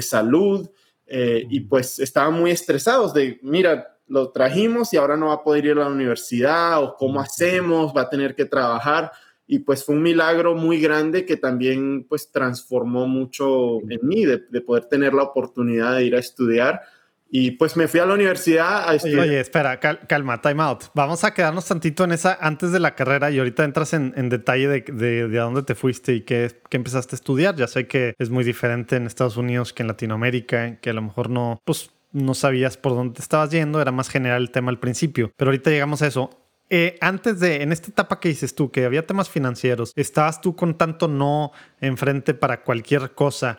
salud, 0.00 0.68
eh, 1.06 1.46
y 1.48 1.60
pues 1.60 1.98
estaban 2.00 2.34
muy 2.34 2.50
estresados 2.50 3.14
de, 3.14 3.38
mira, 3.42 3.96
lo 4.08 4.30
trajimos 4.30 4.92
y 4.92 4.96
ahora 4.96 5.16
no 5.16 5.28
va 5.28 5.34
a 5.34 5.42
poder 5.42 5.66
ir 5.66 5.72
a 5.72 5.84
la 5.84 5.88
universidad, 5.88 6.82
o 6.82 6.96
cómo 6.96 7.20
hacemos, 7.20 7.96
va 7.96 8.02
a 8.02 8.10
tener 8.10 8.34
que 8.34 8.46
trabajar, 8.46 9.12
y 9.46 9.60
pues 9.60 9.84
fue 9.84 9.94
un 9.94 10.02
milagro 10.02 10.54
muy 10.54 10.80
grande 10.80 11.24
que 11.24 11.36
también 11.36 12.04
pues 12.08 12.30
transformó 12.30 13.06
mucho 13.06 13.80
en 13.88 14.00
mí, 14.02 14.24
de, 14.24 14.38
de 14.50 14.60
poder 14.60 14.86
tener 14.86 15.14
la 15.14 15.22
oportunidad 15.22 15.96
de 15.96 16.04
ir 16.04 16.16
a 16.16 16.20
estudiar 16.20 16.82
y 17.30 17.52
pues 17.52 17.76
me 17.76 17.88
fui 17.88 18.00
a 18.00 18.06
la 18.06 18.14
universidad 18.14 18.88
a 18.88 18.94
estudiar. 18.94 19.20
Oye, 19.20 19.40
espera, 19.40 19.78
calma, 19.80 20.40
time 20.40 20.62
out. 20.62 20.84
Vamos 20.94 21.24
a 21.24 21.34
quedarnos 21.34 21.66
tantito 21.66 22.04
en 22.04 22.12
esa 22.12 22.38
antes 22.40 22.72
de 22.72 22.80
la 22.80 22.94
carrera 22.94 23.30
y 23.30 23.38
ahorita 23.38 23.64
entras 23.64 23.92
en, 23.92 24.28
detalle 24.28 24.68
de, 24.68 24.80
de, 24.80 25.28
de, 25.28 25.38
a 25.38 25.42
dónde 25.42 25.62
te 25.62 25.74
fuiste 25.74 26.14
y 26.14 26.22
qué, 26.22 26.50
qué, 26.70 26.76
empezaste 26.76 27.14
a 27.14 27.16
estudiar. 27.16 27.54
Ya 27.56 27.66
sé 27.66 27.86
que 27.86 28.14
es 28.18 28.30
muy 28.30 28.44
diferente 28.44 28.96
en 28.96 29.06
Estados 29.06 29.36
Unidos 29.36 29.72
que 29.72 29.82
en 29.82 29.88
Latinoamérica, 29.88 30.76
que 30.80 30.90
a 30.90 30.94
lo 30.94 31.02
mejor 31.02 31.28
no, 31.28 31.60
pues 31.64 31.90
no 32.12 32.34
sabías 32.34 32.78
por 32.78 32.94
dónde 32.94 33.14
te 33.14 33.22
estabas 33.22 33.50
yendo, 33.50 33.80
era 33.80 33.92
más 33.92 34.08
general 34.08 34.42
el 34.42 34.50
tema 34.50 34.70
al 34.70 34.78
principio. 34.78 35.30
Pero 35.36 35.50
ahorita 35.50 35.70
llegamos 35.70 36.00
a 36.00 36.06
eso. 36.06 36.30
Eh, 36.70 36.98
antes 37.00 37.40
de, 37.40 37.62
en 37.62 37.72
esta 37.72 37.88
etapa 37.88 38.20
que 38.20 38.28
dices 38.28 38.54
tú, 38.54 38.70
que 38.70 38.84
había 38.84 39.06
temas 39.06 39.30
financieros, 39.30 39.92
estabas 39.96 40.40
tú 40.40 40.54
con 40.54 40.76
tanto 40.76 41.08
no 41.08 41.52
enfrente 41.80 42.34
para 42.34 42.62
cualquier 42.62 43.12
cosa 43.12 43.58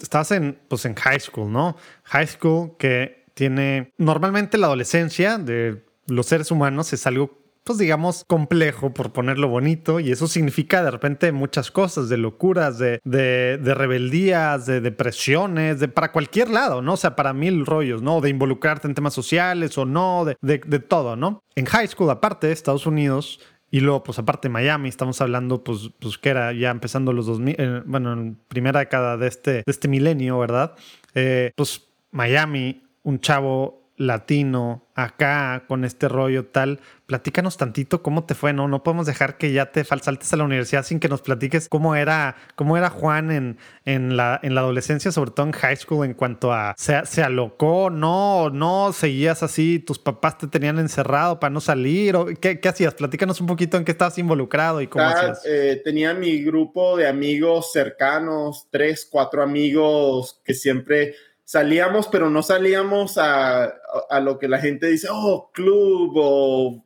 estabas 0.00 0.30
en, 0.32 0.58
pues 0.68 0.84
en 0.84 0.94
high 0.94 1.20
school, 1.20 1.50
¿no? 1.50 1.76
High 2.04 2.26
school 2.26 2.76
que 2.78 3.24
tiene 3.34 3.92
normalmente 3.98 4.58
la 4.58 4.66
adolescencia 4.66 5.38
de 5.38 5.84
los 6.06 6.26
seres 6.26 6.50
humanos 6.50 6.92
es 6.92 7.06
algo 7.06 7.40
pues 7.64 7.78
digamos, 7.78 8.24
complejo, 8.26 8.92
por 8.94 9.12
ponerlo 9.12 9.48
bonito, 9.48 10.00
y 10.00 10.10
eso 10.10 10.26
significa 10.26 10.82
de 10.82 10.90
repente 10.90 11.30
muchas 11.30 11.70
cosas, 11.70 12.08
de 12.08 12.16
locuras, 12.16 12.78
de, 12.78 13.00
de, 13.04 13.74
rebeldías, 13.74 14.66
de 14.66 14.80
depresiones, 14.80 15.78
de 15.78 15.88
para 15.88 16.10
cualquier 16.10 16.50
lado, 16.50 16.82
¿no? 16.82 16.94
O 16.94 16.96
sea, 16.96 17.14
para 17.14 17.32
mil 17.32 17.66
rollos, 17.66 18.02
¿no? 18.02 18.20
De 18.20 18.30
involucrarte 18.30 18.88
en 18.88 18.94
temas 18.94 19.14
sociales 19.14 19.76
o 19.78 19.84
no, 19.84 20.24
de, 20.24 20.36
de 20.40 20.78
todo, 20.80 21.16
¿no? 21.16 21.44
En 21.54 21.66
high 21.66 21.86
school, 21.86 22.10
aparte, 22.10 22.50
Estados 22.50 22.86
Unidos 22.86 23.40
y 23.70 23.80
luego, 23.80 24.02
pues 24.02 24.18
aparte 24.18 24.48
Miami, 24.48 24.88
estamos 24.88 25.20
hablando, 25.20 25.62
pues, 25.62 25.90
pues 25.98 26.18
que 26.18 26.30
era 26.30 26.52
ya 26.52 26.70
empezando 26.70 27.12
los 27.12 27.26
2000, 27.26 27.54
eh, 27.58 27.82
bueno, 27.86 28.12
en 28.12 28.36
primera 28.48 28.80
década 28.80 29.16
de 29.16 29.28
este, 29.28 29.52
de 29.52 29.64
este 29.66 29.88
milenio, 29.88 30.38
¿verdad? 30.38 30.74
Eh, 31.14 31.52
pues 31.56 31.88
Miami, 32.10 32.82
un 33.02 33.20
chavo 33.20 33.79
latino 34.00 34.86
acá 34.94 35.64
con 35.68 35.84
este 35.84 36.08
rollo 36.08 36.46
tal. 36.46 36.80
Platícanos 37.04 37.58
tantito 37.58 38.02
cómo 38.02 38.24
te 38.24 38.34
fue, 38.34 38.52
¿no? 38.54 38.66
No 38.66 38.82
podemos 38.82 39.04
dejar 39.04 39.36
que 39.36 39.52
ya 39.52 39.72
te 39.72 39.84
saltes 39.84 40.32
a 40.32 40.36
la 40.36 40.44
universidad 40.44 40.84
sin 40.84 41.00
que 41.00 41.08
nos 41.08 41.20
platiques 41.20 41.68
cómo 41.68 41.94
era, 41.94 42.36
cómo 42.54 42.78
era 42.78 42.88
Juan 42.88 43.30
en, 43.30 43.58
en, 43.84 44.16
la, 44.16 44.40
en 44.42 44.54
la 44.54 44.62
adolescencia, 44.62 45.12
sobre 45.12 45.32
todo 45.32 45.46
en 45.46 45.52
high 45.52 45.76
school, 45.76 46.06
en 46.06 46.14
cuanto 46.14 46.50
a 46.52 46.74
se, 46.78 47.04
se 47.04 47.22
alocó, 47.22 47.90
no, 47.90 48.48
no 48.48 48.92
seguías 48.94 49.42
así, 49.42 49.80
tus 49.80 49.98
papás 49.98 50.38
te 50.38 50.46
tenían 50.46 50.78
encerrado 50.78 51.38
para 51.38 51.50
no 51.50 51.60
salir, 51.60 52.16
o 52.16 52.26
qué, 52.26 52.58
qué 52.58 52.68
hacías? 52.68 52.94
Platícanos 52.94 53.40
un 53.40 53.48
poquito 53.48 53.76
en 53.76 53.84
qué 53.84 53.92
estabas 53.92 54.16
involucrado 54.16 54.80
y 54.80 54.86
cómo 54.86 55.04
hacías. 55.04 55.42
Eh, 55.44 55.82
tenía 55.84 56.14
mi 56.14 56.42
grupo 56.42 56.96
de 56.96 57.06
amigos 57.06 57.72
cercanos, 57.72 58.68
tres, 58.70 59.06
cuatro 59.10 59.42
amigos 59.42 60.40
que 60.44 60.54
siempre 60.54 61.14
salíamos, 61.50 62.06
pero 62.06 62.30
no 62.30 62.44
salíamos 62.44 63.18
a, 63.18 63.64
a, 64.08 64.20
lo 64.20 64.38
que 64.38 64.46
la 64.46 64.60
gente 64.60 64.86
dice, 64.86 65.08
oh, 65.10 65.50
club 65.52 66.12
o 66.14 66.84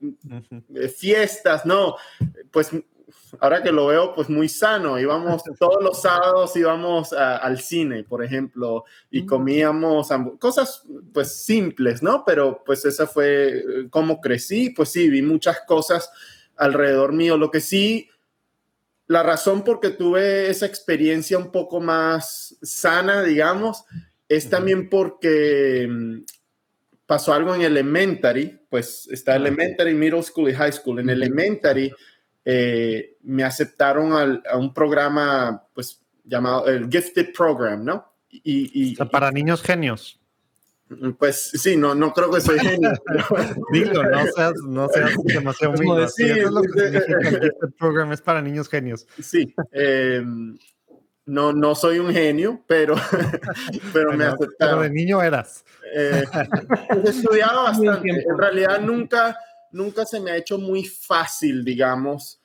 eh, 0.75 0.89
fiestas, 0.89 1.67
no, 1.67 1.97
pues 2.51 2.71
ahora 3.41 3.63
que 3.63 3.71
lo 3.71 3.89
veo, 3.89 4.15
pues 4.15 4.31
muy 4.31 4.49
sano, 4.49 4.99
íbamos 4.99 5.43
todos 5.59 5.85
los 5.85 6.01
sábados, 6.01 6.57
íbamos 6.57 7.13
al 7.13 7.61
cine, 7.61 8.05
por 8.05 8.25
ejemplo, 8.25 8.85
y 9.11 9.25
mm. 9.25 9.27
comíamos 9.27 10.09
cosas 10.39 10.83
pues 11.13 11.45
simples, 11.45 12.03
¿no? 12.03 12.25
Pero 12.25 12.63
pues 12.65 12.87
esa 12.87 13.07
fue 13.07 13.59
eh, 13.59 13.63
como 13.91 14.19
crecí, 14.19 14.71
pues 14.71 14.89
sí, 14.89 15.11
vi 15.11 15.21
muchas 15.21 15.61
cosas 15.67 16.11
alrededor 16.57 17.13
mío, 17.13 17.37
lo 17.37 17.51
que 17.51 17.61
sí... 17.61 18.09
La 19.07 19.23
razón 19.23 19.65
por 19.65 19.81
que 19.81 19.91
tuve 19.91 20.49
esa 20.49 20.65
experiencia 20.65 21.37
un 21.37 21.53
poco 21.53 21.79
más 21.79 22.57
sana, 22.63 23.23
digamos, 23.23 23.85
es 24.29 24.49
también 24.49 24.89
porque 24.89 25.87
mm, 25.91 26.25
pasó 27.07 27.33
algo 27.33 27.55
en 27.55 27.63
elementary, 27.63 28.61
pues 28.69 29.09
está 29.11 29.37
elementary, 29.37 29.95
middle 29.95 30.23
school 30.23 30.49
y 30.49 30.55
high 30.55 30.73
school. 30.73 31.01
En 31.01 31.11
elementary 31.11 31.93
eh, 32.45 33.17
me 33.23 33.45
aceptaron 33.45 34.43
a 34.47 34.57
un 34.57 34.73
programa, 34.73 35.67
pues 35.75 36.03
llamado 36.25 36.67
el 36.67 36.89
Gifted 36.91 37.33
Program, 37.33 37.85
¿no? 37.85 38.13
Y, 38.31 38.97
para 38.97 39.31
niños 39.31 39.63
genios. 39.63 40.21
Pues 41.19 41.51
sí, 41.55 41.77
no, 41.77 41.95
no 41.95 42.13
creo 42.13 42.31
que 42.31 42.41
soy 42.41 42.59
genio. 42.59 42.93
Dilo, 43.73 44.03
no 44.03 44.27
seas, 44.35 44.55
no 44.67 44.89
seas 44.89 45.13
demasiado 45.25 45.75
mío. 45.75 46.09
Sí, 46.09 46.25
es 46.25 46.51
lo 46.51 46.63
que 46.63 46.81
el 46.81 47.03
Gifted 47.23 47.75
Program 47.79 48.13
es 48.13 48.21
para 48.21 48.43
niños 48.43 48.69
genios. 48.69 49.07
Sí. 49.21 49.55
Eh, 49.73 50.23
no, 51.27 51.53
no 51.53 51.75
soy 51.75 51.99
un 51.99 52.13
genio, 52.13 52.63
pero, 52.67 52.95
pero 53.93 54.13
me 54.13 54.25
aceptaron. 54.25 54.57
Pero 54.59 54.81
de 54.83 54.91
niño 54.91 55.23
eras. 55.23 55.65
Eh, 55.95 56.25
he 57.05 57.09
estudiado 57.09 57.63
bastante. 57.65 58.11
En 58.11 58.39
realidad 58.39 58.81
nunca, 58.81 59.39
nunca 59.73 60.05
se 60.05 60.21
me 60.21 60.31
ha 60.31 60.37
hecho 60.37 60.59
muy 60.59 60.85
fácil, 60.85 61.65
digamos, 61.65 62.41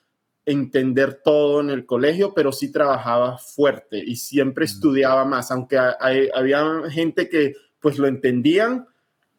entender 0.46 1.20
todo 1.22 1.60
en 1.60 1.70
el 1.70 1.84
colegio, 1.84 2.32
pero 2.34 2.52
sí 2.52 2.72
trabajaba 2.72 3.38
fuerte 3.38 3.98
y 3.98 4.16
siempre 4.16 4.64
mm. 4.64 4.68
estudiaba 4.68 5.24
más, 5.24 5.50
aunque 5.50 5.78
había 5.78 6.64
gente 6.90 7.28
que 7.28 7.54
pues 7.80 7.98
lo 7.98 8.06
entendían, 8.06 8.86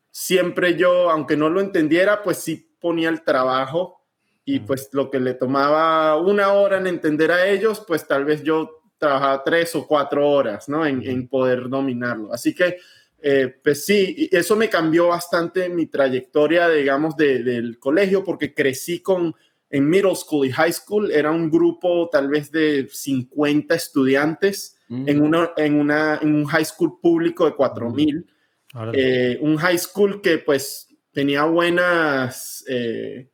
siempre 0.10 0.76
yo, 0.76 1.10
aunque 1.10 1.38
no 1.38 1.50
lo 1.50 1.62
entendiera, 1.62 2.24
pues 2.24 2.38
sí 2.38 2.76
ponía 2.80 3.10
el 3.10 3.24
trabajo 3.24 4.02
y 4.46 4.60
mm. 4.60 4.66
pues 4.66 4.90
lo 4.94 5.10
que 5.10 5.20
le 5.20 5.34
tomaba 5.34 6.18
una 6.18 6.54
hora 6.54 6.78
en 6.78 6.88
entender 6.88 7.32
a 7.32 7.48
ellos, 7.48 7.84
pues 7.88 8.08
tal 8.08 8.26
vez 8.26 8.44
yo 8.44 8.81
trabajaba 9.02 9.44
tres 9.44 9.76
o 9.76 9.88
cuatro 9.88 10.30
horas, 10.30 10.70
¿no? 10.70 10.86
En, 10.86 11.28
poder 11.28 11.68
dominarlo. 11.68 12.32
Así 12.32 12.54
que, 12.54 12.78
eh, 13.20 13.52
pues 13.64 13.84
sí, 13.84 14.30
eso 14.32 14.56
me 14.56 14.70
cambió 14.70 15.08
bastante 15.08 15.70
mi 15.70 15.88
trayectoria, 15.88 16.70
digamos, 16.70 17.18
del 17.18 17.80
colegio, 17.80 18.24
porque 18.24 18.54
crecí 18.54 19.00
con, 19.00 19.36
en 19.72 19.90
middle 19.90 20.16
school 20.16 20.46
y 20.46 20.52
high 20.52 20.72
school, 20.72 21.12
era 21.12 21.32
un 21.32 21.50
grupo 21.50 22.10
tal 22.12 22.28
vez 22.28 22.52
de 22.52 22.88
50 22.92 23.74
estudiantes 23.74 24.78
mm. 24.88 25.10
en, 25.10 25.22
una, 25.24 25.52
en, 25.58 25.80
una, 25.80 26.20
en 26.22 26.36
un 26.36 26.46
high 26.46 26.66
school 26.66 27.00
público 27.02 27.46
de 27.46 27.56
4000. 27.56 28.18
Mm. 28.18 28.80
Eh, 28.94 29.40
un 29.42 29.58
high 29.58 29.80
school 29.80 30.22
que 30.22 30.38
pues 30.38 30.88
tenía 31.12 31.46
buenas, 31.46 32.64
eh, 32.70 33.32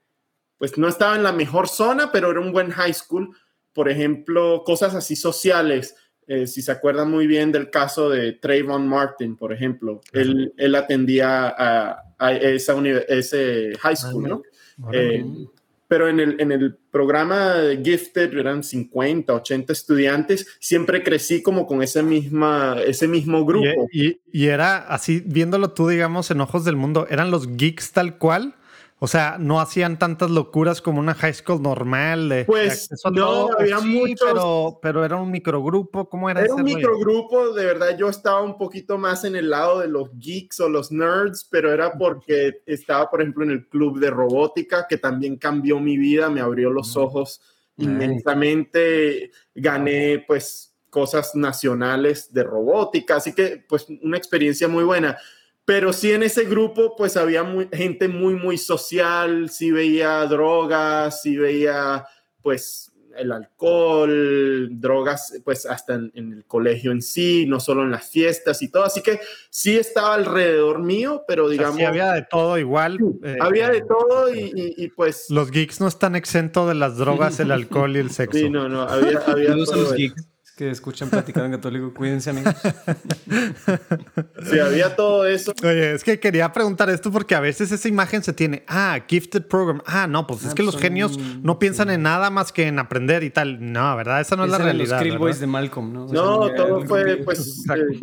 pues 0.57 0.77
no 0.77 0.87
estaba 0.87 1.17
en 1.17 1.23
la 1.23 1.33
mejor 1.33 1.67
zona, 1.67 2.09
pero 2.09 2.31
era 2.31 2.39
un 2.39 2.53
buen 2.53 2.71
high 2.71 2.93
school 2.93 3.35
por 3.77 3.89
ejemplo, 3.89 4.63
cosas 4.65 4.95
así 4.95 5.15
sociales. 5.15 5.95
Eh, 6.25 6.47
si 6.47 6.63
se 6.63 6.71
acuerdan 6.71 7.11
muy 7.11 7.27
bien 7.27 7.51
del 7.51 7.69
caso 7.69 8.09
de 8.09 8.33
Trayvon 8.33 8.87
Martin, 8.87 9.35
por 9.35 9.53
ejemplo, 9.53 10.01
él, 10.13 10.51
él, 10.57 10.73
atendía 10.73 11.47
a, 11.47 12.01
a 12.17 12.33
esa 12.33 12.75
ese 13.07 13.73
high 13.79 13.95
school, 13.95 14.23
¿no? 14.27 14.41
Eh, 14.91 15.23
pero 15.87 16.09
en 16.09 16.19
el, 16.19 16.41
en 16.41 16.51
el 16.51 16.75
programa 16.89 17.53
de 17.53 17.77
Gifted 17.83 18.35
eran 18.35 18.63
50, 18.63 19.31
80 19.31 19.71
estudiantes, 19.71 20.47
siempre 20.59 21.03
crecí 21.03 21.43
como 21.43 21.67
con 21.67 21.83
ese, 21.83 22.01
misma, 22.01 22.77
ese 22.83 23.07
mismo 23.07 23.45
grupo. 23.45 23.87
Y, 23.91 24.19
y, 24.31 24.47
era 24.47 24.77
así, 24.87 25.21
viéndolo 25.23 25.69
tú, 25.73 25.87
digamos, 25.87 26.31
en 26.31 26.41
ojos 26.41 26.65
del 26.65 26.77
mundo, 26.77 27.05
¿eran 27.11 27.29
los 27.29 27.55
geeks 27.55 27.91
tal 27.91 28.17
cual? 28.17 28.55
O 28.99 29.05
sea, 29.05 29.37
no 29.39 29.61
hacían 29.61 29.99
tantas 29.99 30.31
locuras 30.31 30.81
como 30.81 30.99
una 30.99 31.13
high 31.13 31.33
school 31.33 31.61
normal. 31.61 32.29
De, 32.29 32.45
pues 32.45 32.89
no, 33.11 33.49
había 33.57 33.79
muchos. 33.79 34.75
Pero, 34.81 35.05
era 35.05 35.17
un 35.17 35.29
microgrupo. 35.29 36.09
¿Cómo 36.09 36.29
era? 36.31 36.41
Era 36.41 36.55
un 36.55 36.63
microgrupo. 36.63 37.53
De 37.53 37.63
verdad, 37.63 37.95
yo 37.95 38.09
estaba 38.09 38.41
un 38.41 38.57
poquito 38.57 38.97
más 38.97 39.23
en 39.23 39.35
el 39.35 39.51
lado 39.51 39.79
de 39.81 39.87
los 39.87 40.09
geeks 40.17 40.59
o 40.61 40.69
los 40.69 40.91
nerds, 40.91 41.47
pero 41.51 41.71
era 41.71 41.93
porque 41.93 42.63
estaba, 42.65 43.07
por 43.11 43.21
ejemplo, 43.21 43.43
en 43.43 43.51
el 43.51 43.67
club 43.67 43.99
de 43.99 44.09
robótica, 44.09 44.87
que 44.87 44.97
también 44.97 45.37
cambió 45.37 45.79
mi 45.79 45.95
vida, 45.97 46.31
me 46.31 46.41
abrió 46.41 46.71
los 46.71 46.97
ojos 46.97 47.39
inmensamente. 47.77 49.29
Gané, 49.53 50.23
pues, 50.25 50.73
cosas 50.89 51.35
nacionales 51.35 52.33
de 52.33 52.43
robótica. 52.43 53.17
Así 53.17 53.35
que, 53.35 53.63
pues, 53.69 53.85
una 54.01 54.17
experiencia 54.17 54.67
muy 54.67 54.83
buena 54.83 55.19
pero 55.67 55.91
sí 55.91 56.13
en 56.13 56.23
ese 56.23 56.45
grupo 56.45 56.95
pues 56.95 57.17
había 57.17 57.45
gente 57.73 58.07
muy, 58.07 58.35
muy 58.35 58.57
social, 58.57 59.49
sí 59.49 59.69
veía 59.69 60.25
drogas, 60.25 61.21
sí 61.21 61.35
veía 61.35 62.05
pues 62.41 62.93
el 63.17 63.33
alcohol, 63.33 64.69
drogas 64.79 65.33
pues 65.43 65.65
hasta 65.65 65.95
en, 65.95 66.11
el 66.15 66.45
colegio 66.45 66.93
en 66.93 67.01
sí, 67.01 67.45
no 67.47 67.59
solo 67.59 67.83
en 67.83 67.91
las 67.91 68.09
fiestas 68.09 68.61
y 68.61 68.69
todo, 68.69 68.85
así 68.85 69.01
que 69.01 69.19
sí 69.49 69.75
estaba 69.75 70.13
alrededor 70.13 70.81
mío, 70.81 71.25
pero 71.27 71.49
digamos... 71.49 71.75
sí 71.75 71.83
había 71.83 72.13
de 72.13 72.25
todo 72.29 72.57
igual. 72.57 72.97
Eh, 73.23 73.35
había 73.41 73.69
de 73.69 73.81
todo 73.81 74.33
y, 74.33 74.89
pues... 74.95 75.25
Los 75.29 75.51
geeks 75.51 75.81
no 75.81 75.89
están 75.89 76.15
exentos 76.15 76.69
de 76.69 76.75
las 76.75 76.95
drogas, 76.95 77.41
el 77.41 77.51
alcohol 77.51 77.93
y 77.93 77.99
el 77.99 78.11
sexo. 78.11 78.39
Sí, 78.39 78.49
no, 78.49 78.69
no, 78.69 78.83
había, 78.83 79.19
había 79.27 79.53
los 79.53 79.93
geeks 79.93 80.29
que 80.57 80.71
escuchan 80.71 81.11
Platicando 81.11 81.45
en 81.45 81.51
Católico, 81.51 81.93
cuídense, 81.93 82.31
amigos. 82.31 82.55
Sí, 84.49 84.59
había 84.59 84.95
todo 84.95 85.25
eso. 85.27 85.53
Oye, 85.61 85.93
es 85.93 86.03
que 86.03 86.19
quería 86.19 86.51
preguntar 86.51 86.89
esto 86.89 87.11
porque 87.11 87.35
a 87.35 87.39
veces 87.39 87.71
esa 87.71 87.87
imagen 87.87 88.23
se 88.23 88.33
tiene, 88.33 88.63
ah, 88.67 88.99
gifted 89.07 89.45
program. 89.45 89.81
Ah, 89.85 90.07
no, 90.07 90.25
pues 90.25 90.45
es 90.45 90.55
que 90.55 90.63
los 90.63 90.77
genios 90.77 91.17
no 91.17 91.59
piensan 91.59 91.91
en 91.91 92.01
nada 92.01 92.29
más 92.31 92.51
que 92.51 92.67
en 92.67 92.79
aprender 92.79 93.23
y 93.23 93.29
tal. 93.29 93.71
No, 93.71 93.95
¿verdad? 93.95 94.21
Esa 94.21 94.35
no 94.35 94.45
es 94.45 94.51
la 94.51 94.57
realidad. 94.57 95.03
Los 95.05 95.19
Boys 95.19 95.39
de 95.39 95.47
Malcolm, 95.47 95.93
¿no? 95.93 96.07
no, 96.07 96.51
todo 96.53 96.85
fue, 96.85 97.17
pues, 97.17 97.65
eh, 97.75 97.99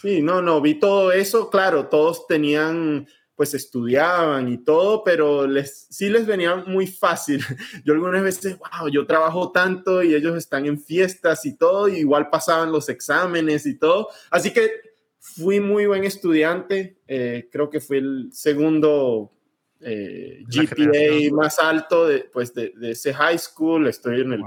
sí, 0.00 0.22
no, 0.22 0.42
no, 0.42 0.60
vi 0.60 0.78
todo 0.78 1.10
eso. 1.10 1.50
Claro, 1.50 1.86
todos 1.86 2.26
tenían 2.28 3.06
pues 3.36 3.52
estudiaban 3.52 4.48
y 4.48 4.58
todo, 4.58 5.04
pero 5.04 5.46
les, 5.46 5.86
sí 5.90 6.08
les 6.08 6.26
venía 6.26 6.56
muy 6.56 6.86
fácil. 6.86 7.44
Yo 7.84 7.92
algunas 7.92 8.22
veces, 8.22 8.58
wow, 8.58 8.88
yo 8.88 9.06
trabajo 9.06 9.52
tanto 9.52 10.02
y 10.02 10.14
ellos 10.14 10.36
están 10.36 10.64
en 10.64 10.80
fiestas 10.80 11.44
y 11.44 11.56
todo, 11.56 11.88
y 11.88 11.96
igual 11.98 12.30
pasaban 12.30 12.72
los 12.72 12.88
exámenes 12.88 13.66
y 13.66 13.78
todo. 13.78 14.08
Así 14.30 14.52
que 14.52 14.70
fui 15.18 15.60
muy 15.60 15.86
buen 15.86 16.04
estudiante, 16.04 16.96
eh, 17.06 17.48
creo 17.52 17.68
que 17.68 17.80
fui 17.80 17.98
el 17.98 18.28
segundo 18.32 19.32
eh, 19.80 20.42
GPA 20.48 21.34
más 21.34 21.58
alto 21.58 22.06
de, 22.06 22.20
pues 22.32 22.54
de, 22.54 22.72
ese 22.80 23.12
high 23.12 23.38
school, 23.38 23.86
estoy 23.86 24.22
en 24.22 24.32
el... 24.32 24.40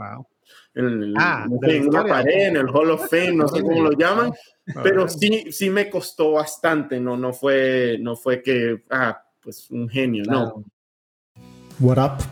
En, 0.76 1.14
ah, 1.18 1.46
en 1.64 1.90
una 1.90 2.06
pared, 2.06 2.48
en 2.48 2.56
el 2.56 2.70
Hall 2.70 2.92
of 2.92 3.10
Fame, 3.10 3.34
no 3.34 3.48
sé 3.48 3.62
cómo 3.62 3.84
lo 3.84 3.92
llaman, 3.98 4.32
pero 4.84 5.08
sí, 5.08 5.52
sí 5.52 5.70
me 5.70 5.90
costó 5.90 6.34
bastante, 6.34 7.00
no, 7.00 7.18
no 7.18 7.34
fue, 7.34 7.98
no 8.00 8.16
fue 8.16 8.42
que, 8.42 8.84
ah, 8.90 9.22
pues 9.42 9.70
un 9.72 9.90
genio, 9.90 10.24
no. 10.26 10.64
What 11.80 11.98
up, 11.98 12.24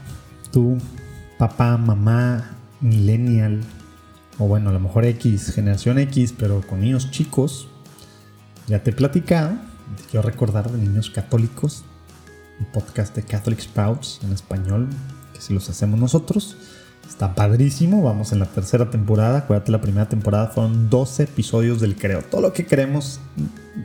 tú, 0.52 0.78
papá, 1.38 1.78
mamá, 1.78 2.58
millennial, 2.82 3.62
o 4.40 4.48
bueno, 4.48 4.70
a 4.70 4.74
lo 4.74 4.80
mejor 4.80 5.06
X, 5.06 5.54
generación 5.54 6.00
X, 6.00 6.34
pero 6.38 6.62
con 6.62 6.82
niños 6.82 7.12
chicos, 7.12 7.70
ya 8.68 8.84
te 8.84 8.92
he 8.92 8.94
platicado, 8.94 9.58
te 9.96 10.04
quiero 10.12 10.28
recordar 10.28 10.70
de 10.70 10.78
niños 10.78 11.10
católicos, 11.10 11.86
un 12.60 12.66
podcast 12.68 13.16
de 13.16 13.24
Catholic 13.24 13.60
Sprouts 13.60 14.20
en 14.24 14.34
español, 14.34 14.90
que 15.34 15.42
si 15.42 15.54
los 15.54 15.70
hacemos 15.70 16.00
nosotros, 16.00 16.58
Está 17.08 17.34
padrísimo, 17.34 18.04
vamos 18.04 18.32
en 18.32 18.40
la 18.40 18.46
tercera 18.46 18.90
temporada. 18.90 19.40
Acuérdate, 19.40 19.72
la 19.72 19.82
primera 19.82 20.10
temporada 20.10 20.48
fueron 20.48 20.90
12 20.90 21.24
episodios 21.24 21.80
del 21.80 21.96
Creo. 21.96 22.22
Todo 22.22 22.42
lo 22.42 22.54
que 22.54 22.66
queremos, 22.66 23.20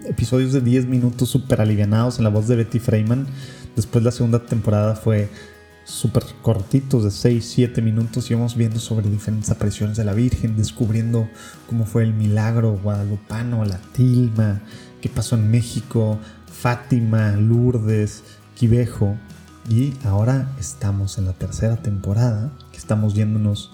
episodios 0.07 0.53
de 0.53 0.61
10 0.61 0.87
minutos 0.87 1.29
súper 1.31 1.61
alivianados 1.61 2.19
en 2.19 2.25
la 2.25 2.31
voz 2.31 2.49
de 2.49 2.57
Betty 2.57 2.79
Freeman. 2.79 3.27
Después 3.77 4.05
la 4.05 4.11
segunda 4.11 4.45
temporada 4.45 4.97
fue 4.97 5.31
súper 5.85 6.25
cortitos 6.43 7.05
de 7.05 7.11
6, 7.11 7.45
7 7.45 7.83
minutos 7.83 8.31
íbamos 8.31 8.57
viendo 8.57 8.79
sobre 8.79 9.09
diferentes 9.09 9.51
apariciones 9.51 9.97
de 9.97 10.05
la 10.05 10.13
Virgen, 10.13 10.57
descubriendo 10.57 11.29
cómo 11.69 11.87
fue 11.87 12.03
el 12.05 12.15
milagro 12.15 12.79
guadalupano, 12.83 13.65
la 13.65 13.79
tilma, 13.93 14.61
qué 15.01 15.09
pasó 15.09 15.37
en 15.37 15.51
México, 15.51 16.19
Fátima, 16.47 17.33
Lourdes, 17.33 18.23
Quivejo. 18.55 19.17
Y 19.69 19.95
ahora 20.05 20.53
estamos 20.59 21.19
en 21.19 21.27
la 21.27 21.33
tercera 21.33 21.77
temporada, 21.77 22.51
que 22.73 22.79
estamos 22.79 23.15
yéndonos 23.15 23.71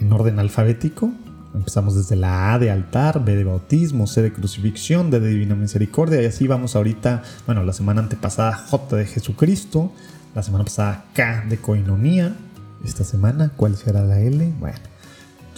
en 0.00 0.12
orden 0.12 0.38
alfabético. 0.38 1.12
Empezamos 1.54 1.96
desde 1.96 2.16
la 2.16 2.54
A 2.54 2.58
de 2.58 2.70
altar, 2.70 3.24
B 3.24 3.34
de 3.36 3.44
bautismo, 3.44 4.06
C 4.06 4.22
de 4.22 4.32
crucifixión, 4.32 5.10
D 5.10 5.20
de 5.20 5.28
divina 5.28 5.54
misericordia 5.54 6.22
y 6.22 6.26
así 6.26 6.46
vamos 6.46 6.76
ahorita, 6.76 7.22
bueno, 7.46 7.64
la 7.64 7.72
semana 7.72 8.00
antepasada 8.00 8.54
J 8.54 8.96
de 8.96 9.06
Jesucristo, 9.06 9.92
la 10.34 10.42
semana 10.42 10.64
pasada 10.64 11.06
K 11.14 11.46
de 11.48 11.58
coinonía, 11.58 12.36
esta 12.84 13.02
semana 13.04 13.50
¿cuál 13.56 13.76
será 13.76 14.04
la 14.04 14.20
L? 14.20 14.52
Bueno, 14.60 14.78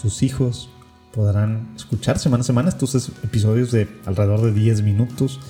tus 0.01 0.23
hijos 0.23 0.71
podrán 1.13 1.69
escuchar 1.77 2.19
semana 2.19 2.43
a 2.43 2.45
semana 2.45 2.69
estos 2.69 3.11
episodios 3.23 3.73
de 3.73 3.89
alrededor 4.07 4.43
de 4.43 4.53
10 4.53 4.83
minutos 4.83 5.41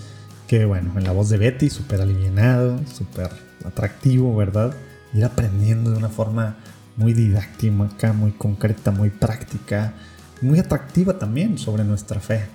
que 0.50 0.64
bueno, 0.64 0.90
en 0.96 1.04
la 1.04 1.12
voz 1.12 1.28
de 1.28 1.38
Betty, 1.38 1.70
súper 1.70 2.00
alivianado, 2.00 2.80
súper 2.92 3.30
atractivo, 3.64 4.34
¿verdad? 4.34 4.74
Ir 5.14 5.24
aprendiendo 5.24 5.92
de 5.92 5.96
una 5.96 6.08
forma 6.08 6.56
muy 7.00 7.14
didáctica, 7.14 8.12
muy 8.12 8.32
concreta, 8.32 8.90
muy 8.90 9.08
práctica, 9.08 9.94
muy 10.42 10.58
atractiva 10.58 11.18
también 11.18 11.56
sobre 11.56 11.82
nuestra 11.82 12.20
fe. 12.20 12.46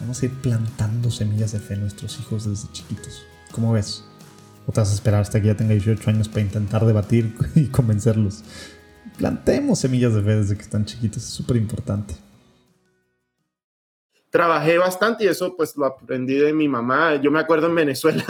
Vamos 0.00 0.22
a 0.22 0.26
ir 0.26 0.32
plantando 0.42 1.10
semillas 1.10 1.52
de 1.52 1.60
fe 1.60 1.74
en 1.74 1.80
nuestros 1.80 2.20
hijos 2.20 2.44
desde 2.44 2.70
chiquitos. 2.72 3.24
¿Cómo 3.52 3.72
ves? 3.72 4.04
¿O 4.66 4.72
te 4.72 4.80
vas 4.80 4.90
a 4.90 4.94
esperar 4.94 5.22
hasta 5.22 5.40
que 5.40 5.46
ya 5.46 5.56
tenga 5.56 5.72
18 5.72 6.10
años 6.10 6.28
para 6.28 6.42
intentar 6.42 6.84
debatir 6.84 7.34
y 7.54 7.68
convencerlos? 7.68 8.44
Plantemos 9.16 9.78
semillas 9.78 10.12
de 10.12 10.22
fe 10.22 10.36
desde 10.36 10.56
que 10.56 10.62
están 10.62 10.84
chiquitos, 10.84 11.22
es 11.22 11.30
súper 11.30 11.56
importante 11.56 12.14
trabajé 14.36 14.76
bastante 14.76 15.24
y 15.24 15.28
eso 15.28 15.56
pues 15.56 15.74
lo 15.78 15.86
aprendí 15.86 16.34
de 16.34 16.52
mi 16.52 16.68
mamá. 16.68 17.16
Yo 17.16 17.30
me 17.30 17.40
acuerdo 17.40 17.68
en 17.68 17.74
Venezuela, 17.74 18.22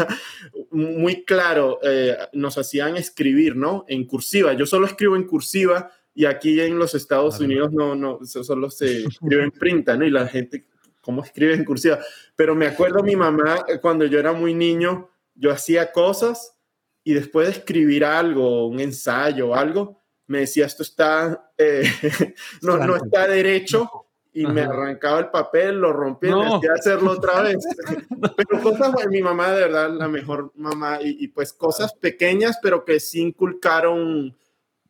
muy 0.77 1.25
claro, 1.25 1.81
eh, 1.83 2.17
nos 2.33 2.59
hacían 2.59 2.97
escribir, 2.97 3.57
¿no? 3.57 3.85
En 3.89 4.05
cursiva. 4.07 4.53
Yo 4.53 4.67
solo 4.67 4.87
escribo 4.87 5.17
en 5.17 5.25
cursiva 5.25 5.91
y 6.15 6.25
aquí 6.25 6.61
en 6.61 6.79
los 6.79 6.95
Estados 6.95 7.41
Unidos 7.41 7.73
no, 7.73 7.95
no, 7.95 8.21
solo 8.25 8.71
se 8.71 9.05
escribe 9.05 9.45
en 9.45 9.51
printa, 9.51 9.97
¿no? 9.97 10.05
Y 10.05 10.11
la 10.11 10.29
gente, 10.29 10.67
¿cómo 11.01 11.25
escribe 11.25 11.55
en 11.55 11.65
cursiva? 11.65 11.99
Pero 12.35 12.55
me 12.55 12.67
acuerdo 12.67 13.03
mi 13.03 13.17
mamá, 13.17 13.65
eh, 13.69 13.79
cuando 13.81 14.05
yo 14.05 14.19
era 14.19 14.33
muy 14.33 14.55
niño, 14.55 15.11
yo 15.35 15.51
hacía 15.51 15.93
cosas 15.93 16.55
y 17.03 17.15
después 17.15 17.49
de 17.49 17.55
escribir 17.55 18.05
algo, 18.05 18.67
un 18.67 18.81
ensayo 18.81 19.49
o 19.49 19.55
algo, 19.55 20.03
me 20.27 20.41
decía, 20.41 20.67
esto 20.67 20.83
está, 20.83 21.53
eh, 21.57 21.85
no, 22.63 22.77
no 22.79 22.97
está 22.97 23.27
derecho 23.29 24.06
y 24.37 24.47
me 24.47 24.61
arrancaba 24.61 25.21
el 25.21 25.29
papel, 25.31 25.77
lo 25.77 25.95
rompía 25.95 26.33
y 26.33 26.35
me 26.35 26.57
hacía 26.57 26.73
hacerlo 26.75 27.13
otra 27.13 27.41
vez. 27.41 27.57
pero 28.37 28.63
cosas, 28.63 28.95
mi 29.09 29.23
mamá 29.23 29.51
de 29.53 29.63
verdad, 29.63 29.91
la 29.91 30.09
mejor 30.09 30.53
mamá, 30.57 30.99
y, 31.01 31.27
pues 31.29 31.55
cosas 31.55 31.95
pequeñas, 31.95 32.59
pero 32.63 32.85
que 32.85 33.01
sí 33.01 33.23
inculcaron 33.23 34.37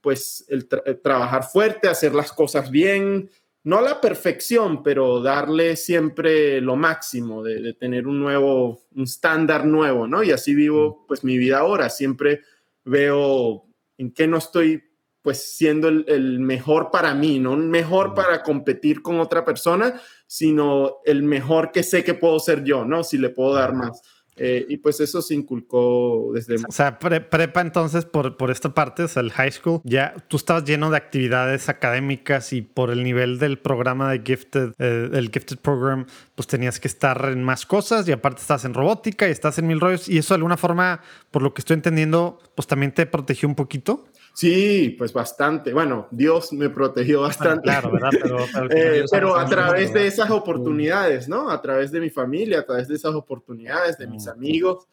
pues 0.01 0.45
el, 0.49 0.67
trabajar 0.67 1.45
fuerte, 1.45 1.87
hacer 1.87 2.13
las 2.13 2.33
cosas 2.33 2.73
bien, 2.73 3.31
no 3.63 3.81
la 3.81 4.01
perfección, 4.01 4.83
pero 4.83 5.23
darle 5.23 5.77
siempre 5.77 6.61
lo 6.61 6.75
máximo, 6.75 7.45
de, 7.45 7.61
de 7.63 7.73
tener 7.73 8.09
un 8.09 8.19
nuevo, 8.19 8.81
un 8.97 9.05
estándar 9.05 9.65
nuevo, 9.65 10.09
¿no? 10.09 10.25
Y 10.25 10.33
así 10.33 10.57
vivo 10.57 11.05
pues 11.07 11.23
mi 11.23 11.39
vida 11.39 11.61
ahora, 11.61 11.89
siempre 11.89 12.41
veo 12.85 13.65
en 13.97 14.13
qué 14.13 14.27
no 14.27 14.39
estoy 14.39 14.86
pues 15.27 15.57
siendo 15.57 15.89
el, 15.89 16.39
mejor 16.39 16.93
para 16.93 17.13
mí, 17.13 17.41
no 17.41 17.57
mejor 17.57 18.15
para 18.15 18.45
competir 18.45 19.03
con 19.03 19.19
otra 19.19 19.45
persona, 19.45 20.01
sino 20.29 20.99
el 21.05 21.25
mejor 21.25 21.73
que 21.73 21.83
sé 21.83 22.05
que 22.05 22.15
puedo 22.15 22.39
ser 22.39 22.63
yo, 22.63 22.85
¿no? 22.85 23.03
Si 23.03 23.19
le 23.19 23.31
puedo 23.31 23.53
dar 23.53 23.75
más. 23.75 24.03
Eh, 24.37 24.65
y 24.69 24.77
pues 24.77 25.01
eso 25.01 25.21
se 25.23 25.35
inculcó 25.35 26.31
desde... 26.33 26.55
O 26.69 26.71
sea, 26.71 27.01
prepa 27.01 27.61
entonces 27.61 28.05
por, 28.05 28.37
por 28.37 28.53
esta 28.53 28.73
parte, 28.73 29.03
o 29.03 29.09
sea, 29.09 29.21
el 29.21 29.33
high 29.33 29.51
school, 29.51 29.81
ya 29.83 30.15
tú 30.29 30.37
estabas 30.37 30.63
lleno 30.63 30.91
de 30.93 30.97
actividades 30.97 31.69
académicas 31.69 32.53
y 32.53 32.63
por 32.63 32.91
el 32.91 33.03
nivel 33.03 33.41
del 33.41 33.59
programa 33.59 34.13
de 34.13 34.23
Gifted, 34.25 34.75
eh, 34.79 35.11
el 35.13 35.31
Gifted 35.33 35.59
Program, 35.59 36.07
pues 36.37 36.47
tenías 36.47 36.79
que 36.79 36.87
estar 36.87 37.31
en 37.33 37.43
más 37.43 37.67
cosas 37.67 38.07
y 38.07 38.13
aparte 38.13 38.43
estás 38.43 38.65
en 38.65 38.75
robótica 38.75 39.27
y 39.27 39.33
estás 39.33 39.59
en 39.59 39.67
mil 39.67 39.81
rollos 39.81 40.09
y 40.09 40.19
eso 40.19 40.35
de 40.35 40.37
alguna 40.37 40.57
forma, 40.57 41.01
por 41.33 41.43
lo 41.43 41.53
que 41.53 41.63
estoy 41.63 41.75
entendiendo, 41.75 42.39
pues 42.55 42.69
también 42.69 42.95
te 42.95 43.07
protegió 43.07 43.49
un 43.49 43.57
poquito. 43.57 44.05
Sí, 44.37 44.95
pues 44.99 45.15
bastante. 45.15 45.73
Bueno, 45.73 46.09
Dios 46.11 46.53
me 46.53 46.69
protegió 46.69 47.23
bastante. 47.23 47.63
claro, 47.63 47.91
¿verdad? 47.91 48.11
Pero, 48.13 48.39
eh, 48.71 49.03
a 49.35 49.47
través 49.47 49.95
de 49.95 50.07
esas 50.07 50.29
oportunidades, 50.29 51.27
¿no? 51.27 51.51
A 51.51 51.63
través 51.63 51.91
de 51.91 52.01
mi 52.01 52.11
familia, 52.11 52.61
a 52.61 52.67
través 52.67 52.87
de 52.87 52.97
esas 52.97 53.15
oportunidades, 53.15 53.97
de 53.97 54.07
mis 54.07 54.29
amigos. 54.29 54.89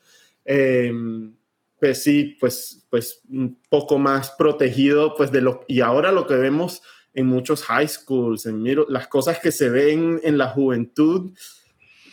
Em, 0.45 1.35
pues 1.77 2.01
sí, 2.01 2.37
pues, 2.39 2.87
pues 2.89 3.19
un 3.29 3.59
poco 3.67 3.97
más 3.97 4.31
protegido, 4.31 5.13
pues 5.13 5.29
de 5.29 5.41
lo... 5.41 5.65
Y 5.67 5.81
ahora 5.81 6.13
lo 6.13 6.25
que 6.25 6.35
vemos 6.35 6.81
en 7.13 7.27
muchos 7.27 7.63
high 7.63 7.89
schools, 7.89 8.45
en 8.45 8.63
las 8.87 9.09
cosas 9.09 9.39
que 9.39 9.51
se 9.51 9.69
ven 9.69 10.21
en 10.23 10.37
la 10.37 10.47
juventud, 10.47 11.33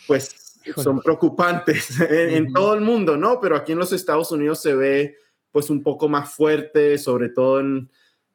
pues 0.08 0.58
son 0.76 1.00
preocupantes 1.00 1.90
en 2.10 2.52
todo 2.52 2.74
el 2.74 2.80
mundo, 2.80 3.16
¿no? 3.16 3.40
Pero 3.40 3.54
aquí 3.54 3.70
en 3.70 3.78
los 3.78 3.92
Estados 3.92 4.32
Unidos 4.32 4.60
se 4.60 4.74
ve 4.74 5.16
pues 5.52 5.70
un 5.70 5.82
poco 5.82 6.08
más 6.08 6.34
fuerte, 6.34 6.98
sobre 6.98 7.28
todo 7.28 7.60
en, 7.60 7.90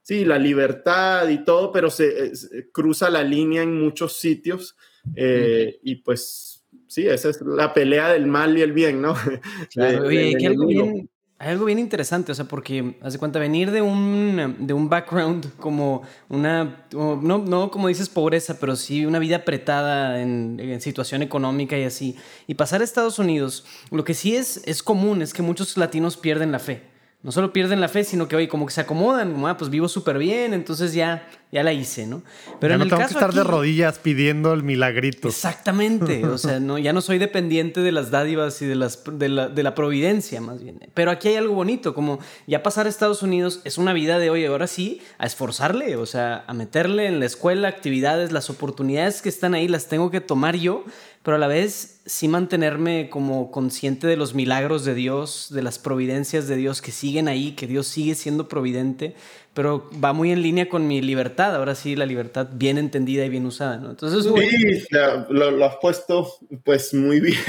sí, 0.06 0.24
la 0.24 0.38
libertad 0.38 1.28
y 1.30 1.44
todo, 1.44 1.72
pero 1.72 1.90
se, 1.90 2.32
cruza 2.72 3.10
la 3.10 3.24
línea 3.24 3.64
en 3.64 3.80
muchos 3.80 4.18
sitios 4.18 4.78
eh, 5.16 5.80
y 5.82 5.96
pues 5.96 6.64
sí, 6.88 7.08
esa 7.08 7.30
es 7.30 7.42
la 7.42 7.74
pelea 7.74 8.14
del 8.14 8.28
mal 8.28 8.56
y 8.56 8.62
el 8.62 8.72
bien, 8.72 9.02
¿no? 9.02 9.16
Claro, 9.74 10.06
oye, 10.06 10.36
algo 10.46 10.68
bien, 10.68 11.10
hay 11.40 11.50
algo 11.50 11.66
bien 11.66 11.80
interesante, 11.80 12.32
o 12.32 12.36
sea, 12.36 12.46
porque, 12.46 12.98
hace 13.02 13.18
cuenta, 13.18 13.40
venir 13.40 13.72
de 13.72 13.82
un, 13.82 14.58
de 14.60 14.74
un 14.74 14.90
background 14.90 15.58
como 15.58 16.04
una, 16.30 16.86
no, 16.94 17.40
no 17.40 17.72
como 17.72 17.88
dices 17.88 18.08
pobreza, 18.08 18.60
pero 18.60 18.76
sí 18.76 19.08
una 19.08 19.18
vida 19.18 19.38
apretada 19.38 20.22
en, 20.22 20.60
en, 20.60 20.80
situación 20.82 21.24
económica 21.24 21.78
y 21.80 21.84
así, 21.84 22.16
y 22.46 22.54
pasar 22.54 22.82
a 22.82 22.84
Estados 22.84 23.18
Unidos, 23.18 23.66
lo 23.90 24.04
que 24.04 24.14
sí 24.14 24.36
es, 24.36 24.62
es 24.66 24.84
común 24.84 25.24
es 25.24 25.34
que 25.34 25.42
muchos 25.42 25.76
latinos 25.78 26.16
pierden 26.16 26.52
la 26.52 26.60
fe 26.60 26.95
no 27.26 27.32
solo 27.32 27.52
pierden 27.52 27.82
la 27.82 27.88
fe, 27.88 28.04
sino 28.04 28.28
que, 28.28 28.36
oye, 28.36 28.48
como 28.48 28.68
que 28.68 28.72
se 28.72 28.82
acomodan, 28.82 29.32
como, 29.32 29.48
ah, 29.48 29.58
pues 29.58 29.72
vivo 29.72 29.90
súper 29.90 30.20
bien, 30.20 30.54
entonces 30.54 30.94
ya, 30.94 31.28
ya 31.52 31.64
la 31.64 31.74
hice, 31.74 32.06
¿no? 32.06 32.22
Pero 32.60 32.76
en 32.76 32.78
no 32.78 32.84
el 32.84 32.92
tengo 32.92 33.02
que 33.02 33.14
estar 33.14 33.34
de 33.34 33.44
rodillas 33.44 33.98
pidiendo 33.98 34.54
el 34.54 34.62
milagrito. 34.62 35.28
Exactamente, 35.28 36.24
o 36.28 36.38
sea, 36.38 36.60
no, 36.60 36.78
ya 36.78 36.94
no 36.94 37.02
soy 37.02 37.18
dependiente 37.18 37.82
de 37.82 37.92
las 37.92 38.12
dádivas 38.12 38.62
y 38.62 38.68
de, 38.68 38.76
las, 38.76 39.02
de, 39.12 39.30
la, 39.30 39.50
de 39.50 39.64
la 39.64 39.74
providencia, 39.74 40.40
más 40.40 40.62
bien. 40.62 40.80
Pero 40.94 41.10
aquí 41.10 41.30
hay 41.30 41.38
algo 41.38 41.56
bonito, 41.56 41.96
como 41.96 42.20
ya 42.46 42.62
pasar 42.62 42.86
a 42.86 42.90
Estados 42.90 43.24
Unidos 43.24 43.60
es 43.64 43.80
una 43.80 43.94
vida 43.94 44.20
de, 44.20 44.30
oye, 44.30 44.46
ahora 44.46 44.68
sí, 44.68 45.02
a 45.18 45.26
esforzarle, 45.26 45.96
o 45.96 46.06
sea, 46.06 46.44
a 46.46 46.54
meterle 46.54 47.08
en 47.08 47.20
la 47.20 47.26
escuela 47.26 47.68
actividades, 47.70 48.32
las 48.32 48.52
oportunidades 48.52 49.24
que 49.24 49.30
están 49.30 49.56
ahí 49.56 49.68
las 49.68 49.88
tengo 49.88 50.12
que 50.12 50.22
tomar 50.22 50.58
yo, 50.58 50.86
pero 51.26 51.38
a 51.38 51.40
la 51.40 51.48
vez 51.48 52.02
sí 52.06 52.28
mantenerme 52.28 53.10
como 53.10 53.50
consciente 53.50 54.06
de 54.06 54.16
los 54.16 54.36
milagros 54.36 54.86
de 54.86 54.94
Dios, 54.94 55.48
de 55.52 55.64
las 55.64 55.80
providencias 55.80 56.48
de 56.48 56.56
Dios 56.56 56.84
que 56.84 56.92
siguen 56.92 57.28
ahí, 57.28 57.54
que 57.54 57.66
Dios 57.66 57.88
sigue 57.88 58.14
siendo 58.14 58.48
providente, 58.48 59.16
pero 59.56 59.90
va 60.04 60.14
muy 60.14 60.32
en 60.32 60.44
línea 60.44 60.70
con 60.70 60.88
mi 60.88 61.02
libertad, 61.02 61.56
ahora 61.56 61.74
sí 61.74 61.96
la 61.96 62.06
libertad 62.06 62.50
bien 62.54 62.78
entendida 62.78 63.26
y 63.26 63.30
bien 63.30 63.48
usada, 63.48 63.78
¿no? 63.78 63.90
Entonces, 63.90 64.24
sí, 64.24 64.88
lo, 65.30 65.66
has 65.66 65.78
puesto 65.78 66.32
pues 66.64 66.94
muy 66.94 67.20
bien. 67.22 67.40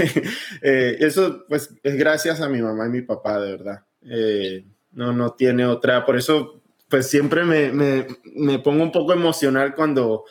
Eh, 0.62 0.97
eso 1.01 1.45
pues 1.47 1.74
es 1.83 1.97
gracias 1.99 2.41
a 2.41 2.49
mi 2.49 2.62
mamá 2.62 2.87
y 2.87 2.91
mi 2.91 3.03
papá, 3.03 3.39
de 3.43 3.51
verdad. 3.51 3.85
Eh, 4.01 4.64
no, 4.93 5.12
no 5.12 5.35
tiene 5.35 5.66
otra, 5.66 6.07
por 6.07 6.16
eso 6.16 6.62
pues 6.89 7.09
siempre 7.09 7.45
me, 7.45 7.70
me, 7.72 8.07
me 8.37 8.59
pongo 8.59 8.83
un 8.83 8.93
poco 8.93 9.12
emocional 9.12 9.74
cuando 9.74 10.24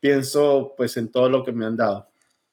pienso 0.00 0.74
pues 0.76 0.96
en 0.96 1.12
todo 1.12 1.28
lo 1.28 1.44
que 1.44 1.52
me 1.52 1.64
han 1.64 1.76
dado. 1.76 2.08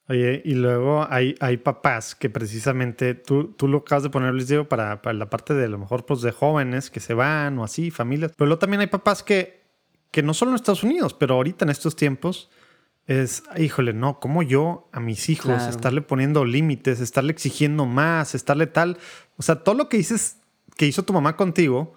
Oye, 0.08 0.40
y 0.44 0.54
luego 0.54 1.06
hay, 1.10 1.34
hay 1.40 1.56
papás 1.56 2.14
que 2.14 2.30
precisamente, 2.30 3.14
tú, 3.14 3.54
tú 3.56 3.66
lo 3.66 3.78
acabas 3.78 4.04
de 4.04 4.10
poner, 4.10 4.32
Luis 4.32 4.46
Diego, 4.46 4.68
para, 4.68 5.02
para 5.02 5.14
la 5.14 5.28
parte 5.28 5.52
de 5.52 5.64
a 5.64 5.68
lo 5.68 5.78
mejor 5.78 6.06
pues 6.06 6.22
de 6.22 6.30
jóvenes 6.30 6.90
que 6.90 7.00
se 7.00 7.12
van 7.12 7.58
o 7.58 7.64
así, 7.64 7.90
familias, 7.90 8.32
pero 8.36 8.46
luego 8.46 8.60
también 8.60 8.80
hay 8.80 8.86
papás 8.86 9.24
que, 9.24 9.62
que 10.12 10.22
no 10.22 10.32
solo 10.32 10.52
en 10.52 10.56
Estados 10.56 10.84
Unidos, 10.84 11.12
pero 11.12 11.34
ahorita 11.34 11.64
en 11.64 11.70
estos 11.70 11.96
tiempos 11.96 12.50
es, 13.08 13.42
híjole, 13.56 13.94
no, 13.94 14.20
como 14.20 14.44
yo 14.44 14.88
a 14.92 15.00
mis 15.00 15.28
hijos 15.28 15.62
estarle 15.64 16.02
poniendo 16.02 16.44
límites, 16.44 17.00
estarle 17.00 17.32
exigiendo 17.32 17.84
más, 17.84 18.34
estarle 18.36 18.68
tal, 18.68 18.98
o 19.36 19.42
sea, 19.42 19.56
todo 19.56 19.74
lo 19.74 19.88
que 19.88 19.96
dices 19.96 20.38
que 20.76 20.86
hizo 20.86 21.04
tu 21.04 21.12
mamá 21.12 21.36
contigo, 21.36 21.94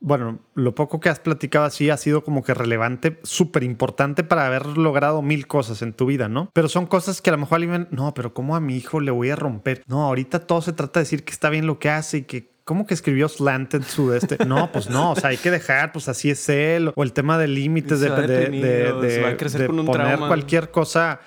bueno, 0.00 0.40
lo 0.54 0.74
poco 0.74 1.00
que 1.00 1.08
has 1.08 1.20
platicado 1.20 1.64
así 1.64 1.90
ha 1.90 1.96
sido 1.96 2.24
como 2.24 2.42
que 2.42 2.54
relevante, 2.54 3.20
súper 3.22 3.62
importante 3.62 4.24
para 4.24 4.46
haber 4.46 4.66
logrado 4.78 5.22
mil 5.22 5.46
cosas 5.46 5.82
en 5.82 5.92
tu 5.92 6.06
vida, 6.06 6.28
¿no? 6.28 6.50
Pero 6.52 6.68
son 6.68 6.86
cosas 6.86 7.22
que 7.22 7.30
a 7.30 7.32
lo 7.34 7.38
mejor 7.38 7.56
alguien, 7.56 7.88
no, 7.90 8.12
pero 8.14 8.34
¿cómo 8.34 8.56
a 8.56 8.60
mi 8.60 8.76
hijo 8.76 9.00
le 9.00 9.10
voy 9.10 9.30
a 9.30 9.36
romper? 9.36 9.82
No, 9.86 10.02
ahorita 10.02 10.40
todo 10.40 10.62
se 10.62 10.72
trata 10.72 11.00
de 11.00 11.04
decir 11.04 11.24
que 11.24 11.32
está 11.32 11.50
bien 11.50 11.66
lo 11.66 11.78
que 11.78 11.90
hace 11.90 12.18
y 12.18 12.22
que 12.22 12.52
¿Cómo 12.64 12.86
que 12.86 12.94
escribió 12.94 13.28
Slanted 13.28 13.82
su 13.82 14.12
este? 14.12 14.38
No, 14.46 14.70
pues 14.70 14.88
no, 14.88 15.12
o 15.12 15.16
sea, 15.16 15.30
hay 15.30 15.36
que 15.36 15.50
dejar, 15.50 15.90
pues 15.90 16.08
así 16.08 16.30
es 16.30 16.48
él, 16.48 16.92
o 16.94 17.02
el 17.02 17.12
tema 17.12 17.36
de 17.36 17.48
límites, 17.48 17.98
de, 17.98 18.08
de, 18.08 19.68
poner 19.84 20.18
cualquier 20.20 20.70
cosa. 20.70 21.20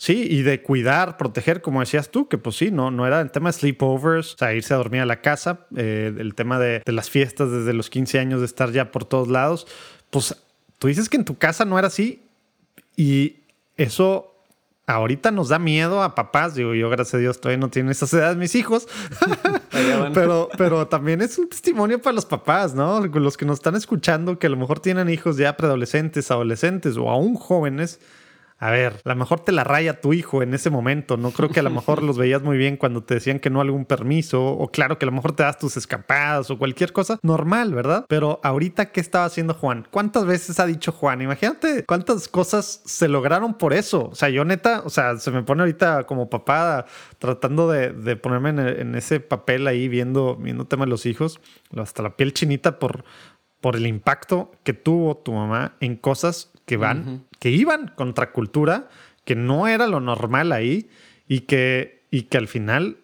Sí, 0.00 0.28
y 0.30 0.42
de 0.42 0.62
cuidar, 0.62 1.16
proteger, 1.16 1.60
como 1.60 1.80
decías 1.80 2.10
tú, 2.10 2.28
que 2.28 2.38
pues 2.38 2.54
sí, 2.54 2.70
no, 2.70 2.92
no 2.92 3.04
era 3.04 3.20
el 3.20 3.32
tema 3.32 3.48
de 3.48 3.54
sleepovers, 3.54 4.34
o 4.34 4.38
sea, 4.38 4.54
irse 4.54 4.72
a 4.72 4.76
dormir 4.76 5.00
a 5.00 5.06
la 5.06 5.20
casa, 5.20 5.66
eh, 5.76 6.14
el 6.16 6.36
tema 6.36 6.60
de, 6.60 6.82
las 6.86 7.10
fiestas 7.10 7.50
desde 7.50 7.72
los 7.72 7.90
15 7.90 8.20
años 8.20 8.38
de 8.38 8.46
estar 8.46 8.70
ya 8.70 8.92
por 8.92 9.04
todos 9.04 9.26
lados. 9.26 9.66
Pues 10.10 10.36
tú 10.78 10.86
dices 10.86 11.08
que 11.08 11.16
en 11.16 11.24
tu 11.24 11.36
casa 11.36 11.64
no 11.64 11.80
era 11.80 11.88
así 11.88 12.22
y 12.94 13.40
eso 13.76 14.36
ahorita 14.86 15.32
nos 15.32 15.48
da 15.48 15.58
miedo 15.58 16.00
a 16.04 16.14
papás. 16.14 16.54
Digo, 16.54 16.74
yo, 16.74 16.88
gracias 16.90 17.14
a 17.14 17.18
Dios, 17.18 17.40
todavía 17.40 17.58
no 17.58 17.68
tienen 17.68 17.90
esas 17.90 18.14
edades 18.14 18.36
mis 18.36 18.54
hijos. 18.54 18.86
pero, 20.14 20.48
pero 20.56 20.86
también 20.86 21.22
es 21.22 21.38
un 21.38 21.48
testimonio 21.48 22.00
para 22.00 22.14
los 22.14 22.24
papás, 22.24 22.72
¿no? 22.72 23.04
Los 23.04 23.36
que 23.36 23.44
nos 23.44 23.58
están 23.58 23.74
escuchando, 23.74 24.38
que 24.38 24.46
a 24.46 24.50
lo 24.50 24.56
mejor 24.56 24.78
tienen 24.78 25.08
hijos 25.08 25.38
ya 25.38 25.56
preadolescentes, 25.56 26.30
adolescentes 26.30 26.96
o 26.96 27.10
aún 27.10 27.34
jóvenes 27.34 27.98
a 28.60 28.70
ver, 28.70 29.00
a 29.04 29.08
lo 29.10 29.14
mejor 29.14 29.40
te 29.40 29.52
la 29.52 29.62
raya 29.62 30.00
tu 30.00 30.12
hijo 30.12 30.42
en 30.42 30.52
ese 30.52 30.68
momento. 30.68 31.16
No 31.16 31.30
creo 31.30 31.48
que 31.48 31.60
a 31.60 31.62
lo 31.62 31.70
mejor 31.70 32.02
los 32.02 32.18
veías 32.18 32.42
muy 32.42 32.58
bien 32.58 32.76
cuando 32.76 33.04
te 33.04 33.14
decían 33.14 33.38
que 33.38 33.50
no 33.50 33.60
algún 33.60 33.84
permiso, 33.84 34.44
o 34.44 34.68
claro 34.72 34.98
que 34.98 35.04
a 35.04 35.06
lo 35.06 35.12
mejor 35.12 35.32
te 35.32 35.44
das 35.44 35.58
tus 35.58 35.76
escapadas 35.76 36.50
o 36.50 36.58
cualquier 36.58 36.92
cosa 36.92 37.20
normal, 37.22 37.72
¿verdad? 37.72 38.04
Pero 38.08 38.40
ahorita, 38.42 38.90
¿qué 38.90 39.00
estaba 39.00 39.26
haciendo 39.26 39.54
Juan? 39.54 39.86
¿Cuántas 39.92 40.26
veces 40.26 40.58
ha 40.58 40.66
dicho 40.66 40.90
Juan? 40.90 41.22
Imagínate 41.22 41.84
cuántas 41.84 42.26
cosas 42.26 42.82
se 42.84 43.06
lograron 43.06 43.54
por 43.54 43.72
eso. 43.72 44.08
O 44.10 44.14
sea, 44.16 44.28
yo 44.28 44.44
neta, 44.44 44.82
o 44.84 44.90
sea, 44.90 45.18
se 45.18 45.30
me 45.30 45.44
pone 45.44 45.62
ahorita 45.62 46.04
como 46.04 46.28
papá 46.28 46.86
tratando 47.20 47.70
de, 47.70 48.16
ponerme 48.16 48.50
en, 48.80 48.96
ese 48.96 49.20
papel 49.20 49.68
ahí 49.68 49.86
viendo, 49.86 50.34
viendo 50.34 50.64
tema 50.64 50.84
de 50.84 50.90
los 50.90 51.06
hijos, 51.06 51.40
hasta 51.76 52.02
la 52.02 52.16
piel 52.16 52.34
chinita 52.34 52.80
por, 52.80 53.04
por 53.60 53.76
el 53.76 53.86
impacto 53.86 54.50
que 54.64 54.72
tuvo 54.72 55.16
tu 55.16 55.32
mamá 55.32 55.76
en 55.78 55.94
cosas 55.94 56.50
que 56.68 56.76
van, 56.76 57.24
que 57.40 57.50
iban 57.50 57.90
contra 57.96 58.30
cultura, 58.30 58.90
que 59.24 59.34
no 59.34 59.66
era 59.66 59.86
lo 59.86 60.00
normal 60.00 60.52
ahí 60.52 60.90
y 61.26 61.40
que, 61.40 62.04
y 62.10 62.24
que 62.24 62.36
al 62.36 62.46
final 62.46 62.98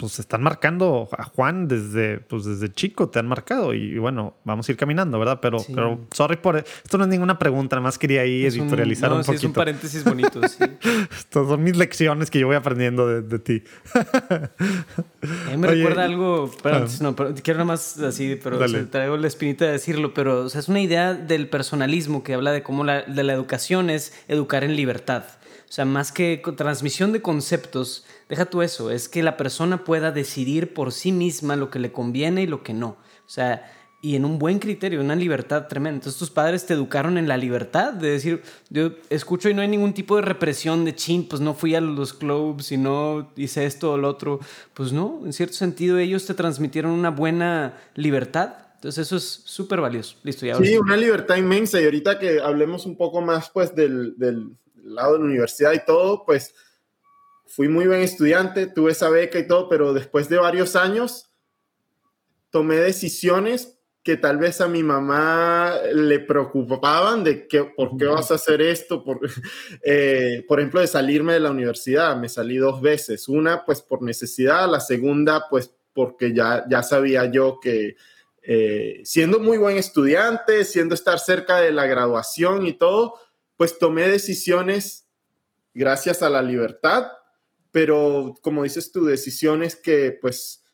pues 0.00 0.18
están 0.18 0.42
marcando 0.42 1.10
a 1.12 1.24
Juan 1.24 1.68
desde, 1.68 2.20
pues 2.20 2.46
desde 2.46 2.72
chico, 2.72 3.10
te 3.10 3.18
han 3.18 3.28
marcado 3.28 3.74
y, 3.74 3.98
bueno, 3.98 4.34
vamos 4.44 4.66
a 4.66 4.72
ir 4.72 4.78
caminando, 4.78 5.18
¿verdad? 5.18 5.40
Pero, 5.42 5.58
pero 5.74 6.00
sorry 6.10 6.36
por 6.36 6.56
esto 6.56 6.96
no 6.96 7.04
es 7.04 7.10
ninguna 7.10 7.38
pregunta, 7.38 7.76
nada 7.76 7.84
más 7.84 7.98
quería 7.98 8.22
ahí 8.22 8.46
editorializar 8.46 9.10
un, 9.10 9.16
no, 9.16 9.20
un 9.20 9.26
poquito. 9.26 9.40
es 9.40 9.44
un 9.44 9.52
paréntesis 9.52 10.02
bonito, 10.02 10.40
sí. 10.48 10.64
Estas 11.18 11.46
son 11.46 11.62
mis 11.62 11.76
lecciones 11.76 12.30
que 12.30 12.38
yo 12.38 12.46
voy 12.46 12.56
aprendiendo 12.56 13.20
de, 13.20 13.38
ti. 13.40 13.62
a 13.92 15.50
mí 15.50 15.56
me 15.58 15.66
recuerda 15.66 16.04
algo, 16.04 16.50
pero, 16.62 16.76
ah. 16.76 16.86
no, 17.02 17.14
pero 17.14 17.34
quiero 17.34 17.58
nada 17.58 17.66
más 17.66 17.98
así, 17.98 18.40
pero 18.42 18.58
traigo 18.86 19.18
la 19.18 19.26
espinita 19.26 19.66
de 19.66 19.72
decirlo, 19.72 20.14
pero 20.14 20.44
o 20.44 20.48
sea, 20.48 20.60
es 20.60 20.68
una 20.68 20.80
idea 20.80 21.12
del 21.12 21.50
personalismo 21.50 22.22
que 22.22 22.32
habla 22.32 22.52
de 22.52 22.62
cómo 22.62 22.84
la, 22.84 23.02
de 23.02 23.22
la 23.22 23.34
educación 23.34 23.90
es 23.90 24.14
educar 24.28 24.64
en 24.64 24.76
libertad. 24.76 25.24
O 25.68 25.72
sea, 25.72 25.84
más 25.84 26.12
que 26.12 26.42
transmisión 26.56 27.12
de 27.12 27.22
conceptos, 27.22 28.04
deja 28.28 28.46
tú 28.46 28.62
eso, 28.62 28.90
es 28.90 29.08
que 29.08 29.22
la 29.22 29.36
persona 29.36 29.84
pueda 29.84 30.12
decidir 30.12 30.74
por 30.74 30.92
sí 30.92 31.12
misma 31.12 31.56
lo 31.56 31.70
que 31.70 31.78
le 31.78 31.92
conviene 31.92 32.42
y 32.42 32.46
lo 32.46 32.62
que 32.62 32.74
no. 32.74 32.96
O 33.26 33.32
sea, 33.32 33.64
y 34.02 34.16
en 34.16 34.24
un 34.24 34.38
buen 34.38 34.58
criterio, 34.58 35.00
una 35.00 35.14
libertad 35.14 35.66
tremenda. 35.68 35.96
Entonces 35.96 36.18
tus 36.18 36.30
padres 36.30 36.64
te 36.64 36.72
educaron 36.72 37.18
en 37.18 37.28
la 37.28 37.36
libertad 37.36 37.92
de 37.92 38.10
decir, 38.10 38.42
yo 38.70 38.92
escucho 39.10 39.50
y 39.50 39.54
no 39.54 39.60
hay 39.60 39.68
ningún 39.68 39.92
tipo 39.92 40.16
de 40.16 40.22
represión 40.22 40.84
de 40.84 40.94
chin, 40.94 41.28
pues 41.28 41.42
no 41.42 41.54
fui 41.54 41.74
a 41.74 41.80
los 41.80 42.14
clubs 42.14 42.72
y 42.72 42.78
no 42.78 43.30
hice 43.36 43.66
esto 43.66 43.92
o 43.92 43.98
lo 43.98 44.08
otro. 44.08 44.40
Pues 44.72 44.92
no, 44.92 45.20
en 45.24 45.32
cierto 45.32 45.54
sentido 45.54 45.98
ellos 45.98 46.24
te 46.24 46.34
transmitieron 46.34 46.92
una 46.92 47.10
buena 47.10 47.76
libertad. 47.94 48.54
Entonces 48.76 49.06
eso 49.06 49.16
es 49.16 49.42
súper 49.44 49.82
valioso. 49.82 50.16
Listo, 50.22 50.46
ya. 50.46 50.56
Sí, 50.56 50.78
una 50.78 50.96
libertad 50.96 51.36
inmensa. 51.36 51.78
Y 51.78 51.84
ahorita 51.84 52.18
que 52.18 52.40
hablemos 52.40 52.86
un 52.86 52.96
poco 52.96 53.20
más 53.20 53.50
pues 53.50 53.74
del, 53.74 54.14
del 54.16 54.56
lado 54.94 55.14
de 55.14 55.20
la 55.20 55.24
universidad 55.24 55.72
y 55.72 55.84
todo, 55.84 56.24
pues 56.24 56.54
fui 57.46 57.68
muy 57.68 57.86
buen 57.86 58.00
estudiante, 58.00 58.66
tuve 58.66 58.92
esa 58.92 59.08
beca 59.08 59.38
y 59.38 59.46
todo, 59.46 59.68
pero 59.68 59.92
después 59.92 60.28
de 60.28 60.38
varios 60.38 60.76
años 60.76 61.30
tomé 62.50 62.76
decisiones 62.76 63.80
que 64.02 64.16
tal 64.16 64.38
vez 64.38 64.60
a 64.60 64.68
mi 64.68 64.82
mamá 64.82 65.74
le 65.92 66.20
preocupaban 66.20 67.22
de 67.22 67.46
que, 67.46 67.64
por 67.64 67.96
qué 67.96 68.06
vas 68.06 68.30
a 68.30 68.36
hacer 68.36 68.62
esto, 68.62 69.04
por, 69.04 69.20
eh, 69.84 70.44
por 70.48 70.58
ejemplo, 70.58 70.80
de 70.80 70.86
salirme 70.86 71.34
de 71.34 71.40
la 71.40 71.50
universidad. 71.50 72.16
Me 72.16 72.28
salí 72.28 72.56
dos 72.56 72.80
veces, 72.80 73.28
una 73.28 73.64
pues 73.64 73.82
por 73.82 74.02
necesidad, 74.02 74.70
la 74.70 74.80
segunda 74.80 75.46
pues 75.50 75.74
porque 75.92 76.32
ya, 76.32 76.64
ya 76.68 76.82
sabía 76.82 77.26
yo 77.26 77.58
que 77.60 77.96
eh, 78.42 79.00
siendo 79.04 79.38
muy 79.38 79.58
buen 79.58 79.76
estudiante, 79.76 80.64
siendo 80.64 80.94
estar 80.94 81.18
cerca 81.18 81.60
de 81.60 81.72
la 81.72 81.86
graduación 81.86 82.66
y 82.66 82.72
todo, 82.72 83.16
pues 83.60 83.78
tomé 83.78 84.08
decisiones 84.08 85.06
gracias 85.74 86.22
a 86.22 86.30
la 86.30 86.40
libertad, 86.40 87.08
pero 87.70 88.34
como 88.40 88.62
dices 88.62 88.90
tú, 88.90 89.04
decisiones 89.04 89.76
que 89.76 90.16
pues 90.18 90.64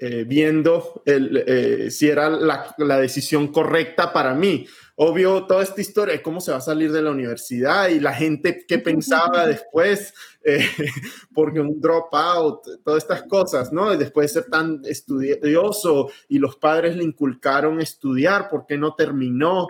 eh, 0.00 0.24
viendo 0.26 1.02
el, 1.04 1.44
eh, 1.46 1.90
si 1.90 2.08
era 2.08 2.30
la, 2.30 2.74
la, 2.78 2.98
decisión 2.98 3.48
correcta 3.48 4.14
para 4.14 4.34
mí. 4.34 4.66
Obvio, 4.96 5.44
toda 5.44 5.62
esta 5.62 5.82
historia 5.82 6.14
de 6.14 6.22
cómo 6.22 6.40
se 6.40 6.52
va 6.52 6.56
a 6.56 6.62
salir 6.62 6.90
de 6.90 7.02
la 7.02 7.10
universidad 7.10 7.90
y 7.90 8.00
la 8.00 8.14
gente 8.14 8.64
que 8.66 8.78
pensaba 8.78 9.46
después, 9.46 10.14
eh, 10.42 10.66
porque 11.34 11.60
un 11.60 11.82
dropout, 11.82 12.82
todas 12.82 13.02
estas 13.02 13.24
cosas, 13.24 13.74
¿no? 13.74 13.94
Después 13.94 14.32
de 14.32 14.40
ser 14.40 14.50
tan 14.50 14.80
estudioso 14.86 16.10
y 16.28 16.38
los 16.38 16.56
padres 16.56 16.96
le 16.96 17.04
inculcaron 17.04 17.78
estudiar 17.78 18.48
porque 18.48 18.78
no 18.78 18.94
terminó 18.94 19.68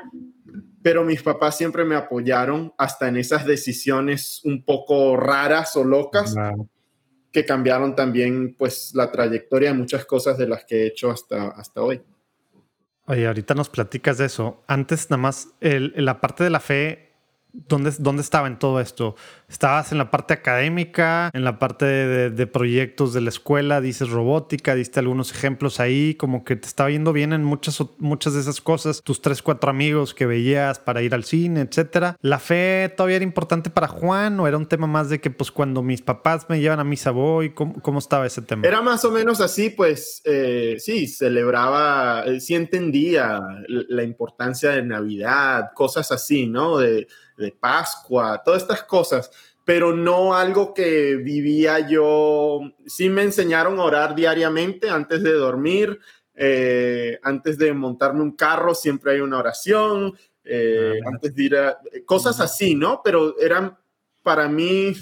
pero 0.82 1.04
mis 1.04 1.22
papás 1.22 1.56
siempre 1.56 1.84
me 1.84 1.94
apoyaron 1.94 2.74
hasta 2.76 3.08
en 3.08 3.16
esas 3.16 3.46
decisiones 3.46 4.40
un 4.44 4.64
poco 4.64 5.16
raras 5.16 5.76
o 5.76 5.84
locas 5.84 6.34
que 7.30 7.46
cambiaron 7.46 7.96
también 7.96 8.54
pues 8.58 8.92
la 8.94 9.10
trayectoria 9.10 9.70
de 9.70 9.78
muchas 9.78 10.04
cosas 10.04 10.36
de 10.36 10.46
las 10.46 10.64
que 10.64 10.82
he 10.82 10.86
hecho 10.88 11.10
hasta, 11.10 11.48
hasta 11.48 11.82
hoy. 11.82 12.02
Oye, 13.06 13.26
ahorita 13.26 13.54
nos 13.54 13.68
platicas 13.68 14.18
de 14.18 14.26
eso. 14.26 14.62
Antes 14.66 15.10
nada 15.10 15.22
más, 15.22 15.48
el, 15.60 15.92
la 15.96 16.20
parte 16.20 16.44
de 16.44 16.50
la 16.50 16.60
fe 16.60 17.11
¿Dónde, 17.54 17.92
¿Dónde 17.98 18.22
estaba 18.22 18.46
en 18.46 18.58
todo 18.58 18.80
esto? 18.80 19.14
¿Estabas 19.46 19.92
en 19.92 19.98
la 19.98 20.10
parte 20.10 20.32
académica, 20.32 21.30
en 21.34 21.44
la 21.44 21.58
parte 21.58 21.84
de, 21.84 22.46
proyectos 22.46 23.12
de 23.12 23.20
la 23.20 23.28
escuela? 23.28 23.82
Dices 23.82 24.08
robótica, 24.08 24.74
diste 24.74 25.00
algunos 25.00 25.32
ejemplos 25.32 25.78
ahí, 25.78 26.14
como 26.14 26.44
que 26.44 26.56
te 26.56 26.66
estaba 26.66 26.90
yendo 26.90 27.12
bien 27.12 27.34
en 27.34 27.44
muchas, 27.44 27.82
muchas 27.98 28.32
de 28.32 28.40
esas 28.40 28.62
cosas. 28.62 29.02
Tus 29.02 29.20
tres, 29.20 29.42
cuatro 29.42 29.68
amigos 29.68 30.14
que 30.14 30.24
veías 30.24 30.78
para 30.78 31.02
ir 31.02 31.14
al 31.14 31.24
cine, 31.24 31.60
etcétera. 31.60 32.16
¿La 32.22 32.38
fe 32.38 32.92
todavía 32.96 33.16
era 33.16 33.24
importante 33.24 33.68
para 33.68 33.88
Juan 33.88 34.40
o 34.40 34.48
era 34.48 34.56
un 34.56 34.66
tema 34.66 34.86
más 34.86 35.10
de 35.10 35.20
que, 35.20 35.30
pues, 35.30 35.50
cuando 35.50 35.82
mis 35.82 36.00
papás 36.00 36.46
me 36.48 36.58
llevan 36.58 36.80
a 36.80 36.84
misa 36.84 37.10
voy? 37.10 37.50
¿Cómo, 37.50 37.74
cómo 37.82 37.98
estaba 37.98 38.26
ese 38.26 38.40
tema? 38.40 38.66
Era 38.66 38.80
más 38.80 39.04
o 39.04 39.10
menos 39.10 39.42
así, 39.42 39.68
pues, 39.68 40.22
eh, 40.24 40.76
sí, 40.78 41.06
celebraba, 41.06 42.24
eh, 42.24 42.40
sí 42.40 42.54
entendía 42.54 43.42
la 43.68 44.02
importancia 44.02 44.70
de 44.70 44.82
Navidad, 44.82 45.72
cosas 45.74 46.10
así, 46.10 46.46
¿no? 46.46 46.78
De 47.36 47.52
Pascua, 47.52 48.42
todas 48.44 48.62
estas 48.62 48.82
cosas, 48.84 49.30
pero 49.64 49.94
no 49.94 50.34
algo 50.34 50.74
que 50.74 51.16
vivía 51.16 51.88
yo. 51.88 52.60
Sí 52.86 53.08
me 53.08 53.22
enseñaron 53.22 53.78
a 53.78 53.84
orar 53.84 54.14
diariamente 54.14 54.90
antes 54.90 55.22
de 55.22 55.32
dormir, 55.32 55.98
eh, 56.34 57.18
antes 57.22 57.58
de 57.58 57.72
montarme 57.72 58.22
un 58.22 58.32
carro, 58.32 58.74
siempre 58.74 59.12
hay 59.12 59.20
una 59.20 59.38
oración, 59.38 60.16
eh, 60.44 60.98
antes 61.06 61.34
de 61.34 61.42
ir 61.42 61.56
a 61.56 61.78
cosas 62.04 62.40
así, 62.40 62.74
¿no? 62.74 63.00
Pero 63.04 63.38
eran 63.38 63.76
para 64.22 64.48
mí, 64.48 64.92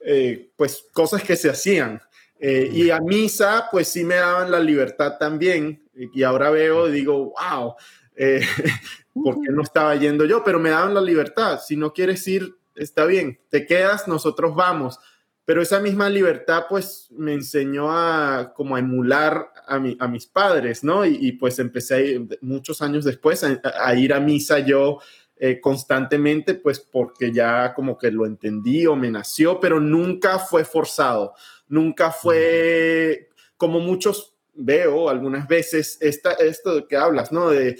eh, 0.00 0.50
pues, 0.56 0.86
cosas 0.92 1.22
que 1.22 1.36
se 1.36 1.50
hacían. 1.50 2.00
y 2.42 2.88
a 2.88 3.00
misa, 3.00 3.68
pues 3.70 3.88
sí 3.88 4.02
me 4.02 4.14
daban 4.14 4.50
la 4.50 4.60
libertad 4.60 5.18
también. 5.18 5.86
Y 5.92 6.22
ahora 6.22 6.48
veo 6.48 6.88
y 6.88 6.92
digo, 6.92 7.34
wow, 7.38 7.74
eh, 8.22 8.42
porque 9.14 9.50
no 9.50 9.62
estaba 9.62 9.96
yendo 9.96 10.26
yo, 10.26 10.44
pero 10.44 10.60
me 10.60 10.68
daban 10.68 10.92
la 10.92 11.00
libertad. 11.00 11.58
Si 11.66 11.74
no 11.74 11.94
quieres 11.94 12.28
ir, 12.28 12.54
está 12.74 13.06
bien, 13.06 13.40
te 13.48 13.64
quedas, 13.64 14.06
nosotros 14.06 14.54
vamos. 14.54 14.98
Pero 15.46 15.62
esa 15.62 15.80
misma 15.80 16.10
libertad, 16.10 16.64
pues, 16.68 17.08
me 17.12 17.32
enseñó 17.32 17.90
a 17.90 18.52
como 18.54 18.76
a 18.76 18.78
emular 18.78 19.50
a, 19.66 19.78
mi, 19.78 19.96
a 19.98 20.06
mis 20.06 20.26
padres, 20.26 20.84
¿no? 20.84 21.06
Y, 21.06 21.32
pues 21.32 21.58
empecé 21.58 22.20
muchos 22.42 22.82
años 22.82 23.04
después 23.06 23.42
a, 23.42 23.94
ir 23.94 24.12
a 24.12 24.20
misa 24.20 24.58
yo 24.58 24.98
eh, 25.36 25.58
constantemente, 25.58 26.54
pues, 26.54 26.78
porque 26.78 27.32
ya 27.32 27.72
como 27.72 27.96
que 27.96 28.10
lo 28.10 28.26
entendí 28.26 28.86
o 28.86 28.96
me 28.96 29.10
nació, 29.10 29.58
pero 29.58 29.80
nunca 29.80 30.38
fue 30.38 30.64
forzado, 30.64 31.32
nunca 31.68 32.10
fue 32.12 33.30
como 33.56 33.80
muchos 33.80 34.34
veo 34.54 35.08
algunas 35.08 35.48
veces 35.48 35.96
esta, 36.00 36.32
esto 36.32 36.86
que 36.86 36.96
hablas, 36.96 37.32
¿no? 37.32 37.48
De 37.48 37.78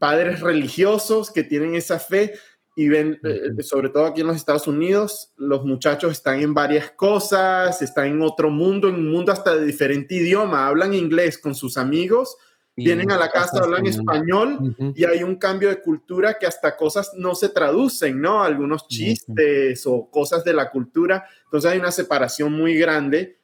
padres 0.00 0.40
religiosos 0.40 1.30
que 1.30 1.44
tienen 1.44 1.76
esa 1.76 2.00
fe 2.00 2.32
y 2.74 2.88
ven, 2.88 3.20
eh, 3.22 3.62
sobre 3.62 3.90
todo 3.90 4.06
aquí 4.06 4.22
en 4.22 4.28
los 4.28 4.36
Estados 4.36 4.66
Unidos, 4.66 5.34
los 5.36 5.64
muchachos 5.64 6.12
están 6.12 6.40
en 6.40 6.54
varias 6.54 6.92
cosas, 6.92 7.82
están 7.82 8.06
en 8.06 8.22
otro 8.22 8.48
mundo, 8.48 8.88
en 8.88 8.94
un 8.94 9.10
mundo 9.10 9.32
hasta 9.32 9.54
de 9.54 9.66
diferente 9.66 10.14
idioma, 10.14 10.66
hablan 10.66 10.94
inglés 10.94 11.36
con 11.36 11.54
sus 11.54 11.76
amigos, 11.76 12.36
vienen 12.74 13.10
a 13.10 13.18
la 13.18 13.30
casa, 13.30 13.58
hablan 13.62 13.86
español 13.86 14.74
y 14.94 15.04
hay 15.04 15.22
un 15.22 15.36
cambio 15.36 15.68
de 15.68 15.82
cultura 15.82 16.38
que 16.38 16.46
hasta 16.46 16.76
cosas 16.76 17.10
no 17.14 17.34
se 17.34 17.50
traducen, 17.50 18.18
¿no? 18.18 18.42
Algunos 18.42 18.88
chistes 18.88 19.86
o 19.86 20.10
cosas 20.10 20.42
de 20.44 20.54
la 20.54 20.70
cultura, 20.70 21.26
entonces 21.44 21.70
hay 21.70 21.78
una 21.78 21.90
separación 21.90 22.52
muy 22.54 22.74
grande 22.76 23.39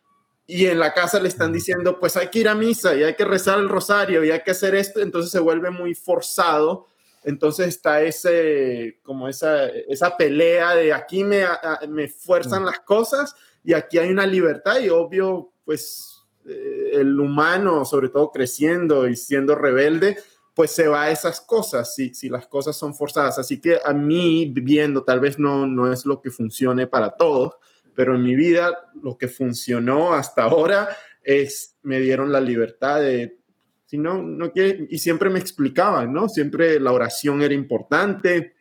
y 0.47 0.67
en 0.67 0.79
la 0.79 0.95
casa 0.95 1.19
le 1.19 1.29
están 1.29 1.53
diciendo, 1.53 1.99
pues 1.99 2.17
hay 2.17 2.29
que 2.29 2.39
ir 2.39 2.49
a 2.49 2.55
misa 2.55 2.95
y 2.95 3.03
hay 3.03 3.15
que 3.15 3.25
rezar 3.25 3.59
el 3.59 3.69
rosario 3.69 4.25
y 4.25 4.31
hay 4.31 4.43
que 4.43 4.53
hacer 4.53 4.75
esto, 4.75 5.01
entonces 5.01 5.33
se 5.33 5.41
vuelve 5.41 5.71
muy 5.71 5.95
forzado. 5.95 6.89
Entonces 7.25 7.67
está 7.67 8.03
ese, 8.03 9.01
como 9.03 9.27
esa, 9.27 9.67
esa 9.67 10.17
pelea 10.17 10.77
de 10.77 10.93
aquí 10.93 11.25
me, 11.25 11.45
me 11.89 12.07
fuerzan 12.07 12.65
las 12.65 12.79
cosas 12.81 13.35
y 13.65 13.73
aquí 13.73 13.99
hay 13.99 14.11
una 14.11 14.25
libertad 14.25 14.79
y 14.79 14.91
obvio, 14.91 15.51
pues 15.65 16.23
eh, 16.45 16.91
el 16.93 17.19
humano, 17.19 17.85
sobre 17.85 18.11
todo 18.11 18.31
creciendo 18.31 19.09
y 19.09 19.17
siendo 19.17 19.57
rebelde, 19.57 20.17
pues 20.55 20.71
se 20.71 20.87
va 20.87 21.03
a 21.03 21.11
esas 21.11 21.41
cosas 21.41 21.97
si, 21.97 22.15
si 22.15 22.29
las 22.29 22.47
cosas 22.47 22.77
son 22.77 22.95
forzadas. 22.95 23.41
Así 23.41 23.61
que 23.61 23.81
a 23.85 23.93
mí, 23.93 24.53
viendo, 24.55 25.03
tal 25.03 25.19
vez 25.19 25.41
no, 25.41 25.67
no 25.67 25.93
es 25.93 26.07
lo 26.07 26.21
que 26.21 26.31
funcione 26.31 26.87
para 26.87 27.11
todos, 27.17 27.55
pero 27.97 28.15
en 28.15 28.23
mi 28.23 28.37
vida 28.37 28.91
lo 29.03 29.17
que 29.17 29.29
funcionó 29.29 30.13
hasta 30.13 30.45
ahora 30.45 30.89
es, 31.23 31.77
me 31.83 31.99
dieron 31.99 32.31
la 32.31 32.41
libertad 32.41 33.01
de, 33.01 33.39
si 33.87 33.99
no, 33.99 34.23
no 34.23 34.53
quiere, 34.53 34.87
y 34.91 34.99
siempre 34.99 35.31
me 35.31 35.41
explicaban, 35.41 36.13
¿no? 36.13 36.29
Siempre 36.29 36.79
la 36.79 36.93
oración 36.93 37.43
era 37.43 37.55
importante, 37.55 38.55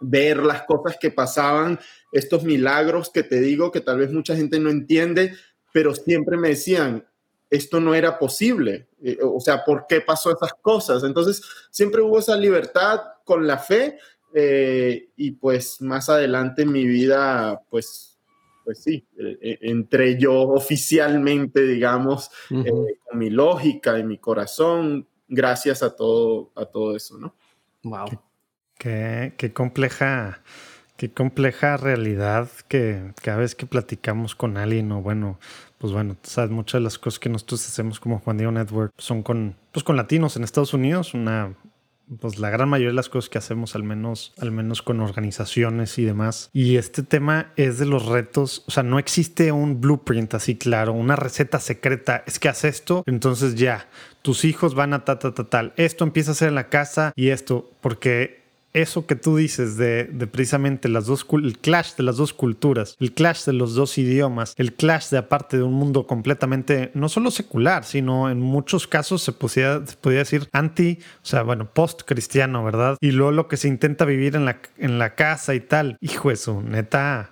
ver 0.00 0.38
las 0.38 0.62
cosas 0.62 0.96
que 1.00 1.10
pasaban, 1.10 1.80
estos 2.12 2.44
milagros 2.44 3.10
que 3.10 3.22
te 3.22 3.40
digo 3.40 3.72
que 3.72 3.80
tal 3.80 3.98
vez 3.98 4.12
mucha 4.12 4.36
gente 4.36 4.60
no 4.60 4.70
entiende, 4.70 5.34
pero 5.72 5.94
siempre 5.94 6.36
me 6.36 6.50
decían, 6.50 7.06
esto 7.50 7.80
no 7.80 7.94
era 7.94 8.18
posible, 8.18 8.88
eh, 9.02 9.18
o 9.22 9.40
sea, 9.40 9.64
¿por 9.64 9.86
qué 9.88 10.00
pasó 10.00 10.30
esas 10.30 10.52
cosas? 10.60 11.04
Entonces, 11.04 11.42
siempre 11.70 12.02
hubo 12.02 12.18
esa 12.18 12.36
libertad 12.36 13.00
con 13.24 13.46
la 13.46 13.58
fe 13.58 13.98
eh, 14.34 15.10
y 15.16 15.32
pues 15.32 15.80
más 15.80 16.08
adelante 16.08 16.62
en 16.62 16.72
mi 16.72 16.84
vida, 16.84 17.62
pues 17.70 18.13
pues 18.64 18.82
sí, 18.82 19.06
eh, 19.18 19.38
eh, 19.40 19.58
entré 19.62 20.18
yo 20.18 20.34
oficialmente, 20.48 21.62
digamos, 21.62 22.30
eh, 22.50 22.70
con 23.04 23.18
mi 23.18 23.30
lógica 23.30 23.98
y 23.98 24.04
mi 24.04 24.18
corazón, 24.18 25.06
gracias 25.28 25.82
a 25.82 25.94
todo, 25.94 26.52
a 26.56 26.66
todo 26.66 26.96
eso, 26.96 27.18
¿no? 27.18 27.34
Wow. 27.82 28.06
Qué, 28.78 29.34
qué, 29.36 29.52
compleja, 29.52 30.42
qué 30.96 31.10
compleja 31.12 31.76
realidad 31.76 32.48
que 32.68 33.12
cada 33.22 33.38
vez 33.38 33.54
que 33.54 33.66
platicamos 33.66 34.34
con 34.34 34.56
alguien 34.56 34.90
o 34.92 35.02
bueno, 35.02 35.38
pues 35.78 35.92
bueno, 35.92 36.16
sabes, 36.22 36.50
muchas 36.50 36.80
de 36.80 36.84
las 36.84 36.98
cosas 36.98 37.18
que 37.18 37.28
nosotros 37.28 37.66
hacemos 37.66 38.00
como 38.00 38.18
Juan 38.20 38.38
Diego 38.38 38.52
Network 38.52 38.92
son 38.98 39.22
con, 39.22 39.56
pues 39.72 39.84
con 39.84 39.96
latinos 39.96 40.36
en 40.36 40.44
Estados 40.44 40.74
Unidos, 40.74 41.14
una 41.14 41.54
pues 42.20 42.38
la 42.38 42.50
gran 42.50 42.68
mayoría 42.68 42.90
de 42.90 42.96
las 42.96 43.08
cosas 43.08 43.30
que 43.30 43.38
hacemos, 43.38 43.74
al 43.74 43.82
menos, 43.82 44.34
al 44.38 44.52
menos 44.52 44.82
con 44.82 45.00
organizaciones 45.00 45.98
y 45.98 46.04
demás. 46.04 46.50
Y 46.52 46.76
este 46.76 47.02
tema 47.02 47.52
es 47.56 47.78
de 47.78 47.86
los 47.86 48.06
retos, 48.06 48.64
o 48.66 48.70
sea, 48.70 48.82
no 48.82 48.98
existe 48.98 49.52
un 49.52 49.80
blueprint 49.80 50.34
así 50.34 50.56
claro, 50.56 50.92
una 50.92 51.16
receta 51.16 51.60
secreta, 51.60 52.22
es 52.26 52.38
que 52.38 52.48
haz 52.48 52.64
esto, 52.64 53.02
entonces 53.06 53.54
ya, 53.54 53.88
tus 54.22 54.44
hijos 54.44 54.74
van 54.74 54.92
a 54.94 55.04
ta, 55.04 55.18
ta, 55.18 55.34
ta, 55.34 55.44
tal, 55.44 55.72
esto 55.76 56.04
empieza 56.04 56.32
a 56.32 56.34
ser 56.34 56.48
en 56.48 56.54
la 56.54 56.68
casa 56.68 57.12
y 57.16 57.28
esto, 57.28 57.70
porque 57.80 58.43
eso 58.74 59.06
que 59.06 59.16
tú 59.16 59.36
dices 59.36 59.76
de, 59.76 60.04
precisamente 60.30 60.88
las 60.88 61.06
dos, 61.06 61.24
el 61.32 61.58
clash 61.58 61.94
de 61.94 62.02
las 62.02 62.16
dos 62.16 62.32
culturas, 62.34 62.96
el 63.00 63.12
clash 63.12 63.44
de 63.44 63.52
los 63.52 63.74
dos 63.74 63.96
idiomas, 63.96 64.54
el 64.58 64.74
clash 64.74 65.08
de 65.10 65.18
aparte 65.18 65.56
de 65.56 65.62
un 65.62 65.72
mundo 65.72 66.06
completamente, 66.06 66.90
no 66.94 67.08
solo 67.08 67.30
secular, 67.30 67.84
sino 67.84 68.30
en 68.30 68.40
muchos 68.40 68.86
casos 68.86 69.22
se 69.22 69.32
podía, 69.32 69.78
decir 69.78 70.48
anti, 70.52 70.98
o 71.22 71.26
sea, 71.26 71.42
bueno, 71.42 71.70
post-cristiano, 71.72 72.64
¿verdad? 72.64 72.96
Y 73.00 73.12
luego 73.12 73.32
lo 73.32 73.48
que 73.48 73.56
se 73.56 73.68
intenta 73.68 74.04
vivir 74.04 74.36
en 74.36 74.44
la, 74.44 74.60
en 74.76 74.98
la 74.98 75.14
casa 75.14 75.54
y 75.54 75.60
tal. 75.60 75.96
Hijo 76.00 76.30
eso, 76.30 76.60
neta 76.62 77.30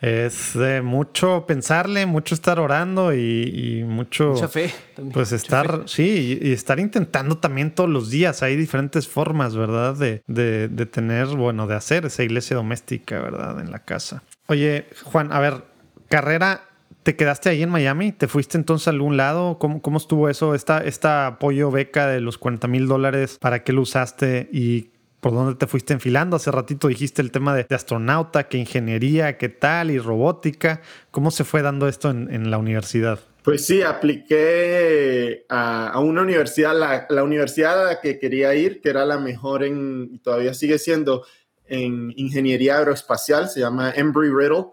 es 0.00 0.52
de 0.54 0.82
mucho 0.82 1.46
pensarle, 1.46 2.04
mucho 2.06 2.34
estar 2.34 2.58
orando 2.58 3.14
y, 3.14 3.84
mucho. 3.86 4.30
Mucha 4.30 4.48
fe. 4.48 4.72
Pues 5.12 5.32
estar, 5.32 5.82
sí, 5.86 6.38
y, 6.42 6.52
estar 6.52 6.78
intentando 6.78 7.38
también 7.38 7.74
todos 7.74 7.88
los 7.88 8.10
días. 8.10 8.42
Hay 8.42 8.56
diferentes 8.56 9.08
formas, 9.08 9.56
¿verdad? 9.56 9.94
De, 9.96 10.22
de, 10.26 10.68
de, 10.68 10.86
tener, 10.86 11.28
bueno, 11.28 11.66
de 11.66 11.74
hacer 11.74 12.04
esa 12.06 12.22
iglesia 12.22 12.56
doméstica, 12.56 13.20
¿verdad? 13.20 13.60
En 13.60 13.70
la 13.70 13.80
casa. 13.80 14.22
Oye, 14.48 14.86
Juan, 15.04 15.32
a 15.32 15.40
ver, 15.40 15.64
carrera. 16.08 16.62
¿Te 17.02 17.14
quedaste 17.14 17.48
ahí 17.48 17.62
en 17.62 17.70
Miami? 17.70 18.10
¿Te 18.10 18.26
fuiste 18.26 18.58
entonces 18.58 18.88
a 18.88 18.90
algún 18.90 19.16
lado? 19.16 19.60
¿Cómo, 19.60 19.80
cómo 19.80 19.96
estuvo 19.96 20.28
eso? 20.28 20.56
Esta, 20.56 20.78
esta 20.78 21.28
apoyo 21.28 21.70
beca 21.70 22.08
de 22.08 22.20
los 22.20 22.36
40 22.36 22.66
mil 22.66 22.88
dólares, 22.88 23.38
¿para 23.40 23.62
qué 23.62 23.72
lo 23.72 23.82
usaste? 23.82 24.48
¿Y 24.52 24.90
por 25.20 25.32
dónde 25.32 25.54
te 25.54 25.66
fuiste 25.66 25.92
enfilando. 25.92 26.36
Hace 26.36 26.50
ratito 26.50 26.88
dijiste 26.88 27.22
el 27.22 27.30
tema 27.30 27.54
de, 27.54 27.66
astronauta, 27.70 28.48
que 28.48 28.58
ingeniería, 28.58 29.38
qué 29.38 29.48
tal, 29.48 29.90
y 29.90 29.98
robótica. 29.98 30.82
¿Cómo 31.10 31.30
se 31.30 31.44
fue 31.44 31.62
dando 31.62 31.88
esto 31.88 32.10
en, 32.10 32.50
la 32.50 32.58
universidad? 32.58 33.18
Pues 33.42 33.64
sí, 33.64 33.82
apliqué 33.82 35.44
a, 35.48 35.98
una 36.00 36.22
universidad, 36.22 37.06
la, 37.08 37.22
universidad 37.22 37.80
a 37.82 37.92
la 37.92 38.00
que 38.00 38.18
quería 38.18 38.54
ir, 38.54 38.80
que 38.80 38.90
era 38.90 39.04
la 39.04 39.18
mejor 39.18 39.64
en, 39.64 40.10
y 40.12 40.18
todavía 40.18 40.52
sigue 40.54 40.78
siendo, 40.78 41.24
en 41.66 42.12
ingeniería 42.16 42.78
aeroespacial, 42.78 43.48
se 43.48 43.60
llama 43.60 43.92
Embry-Riddle. 43.94 44.66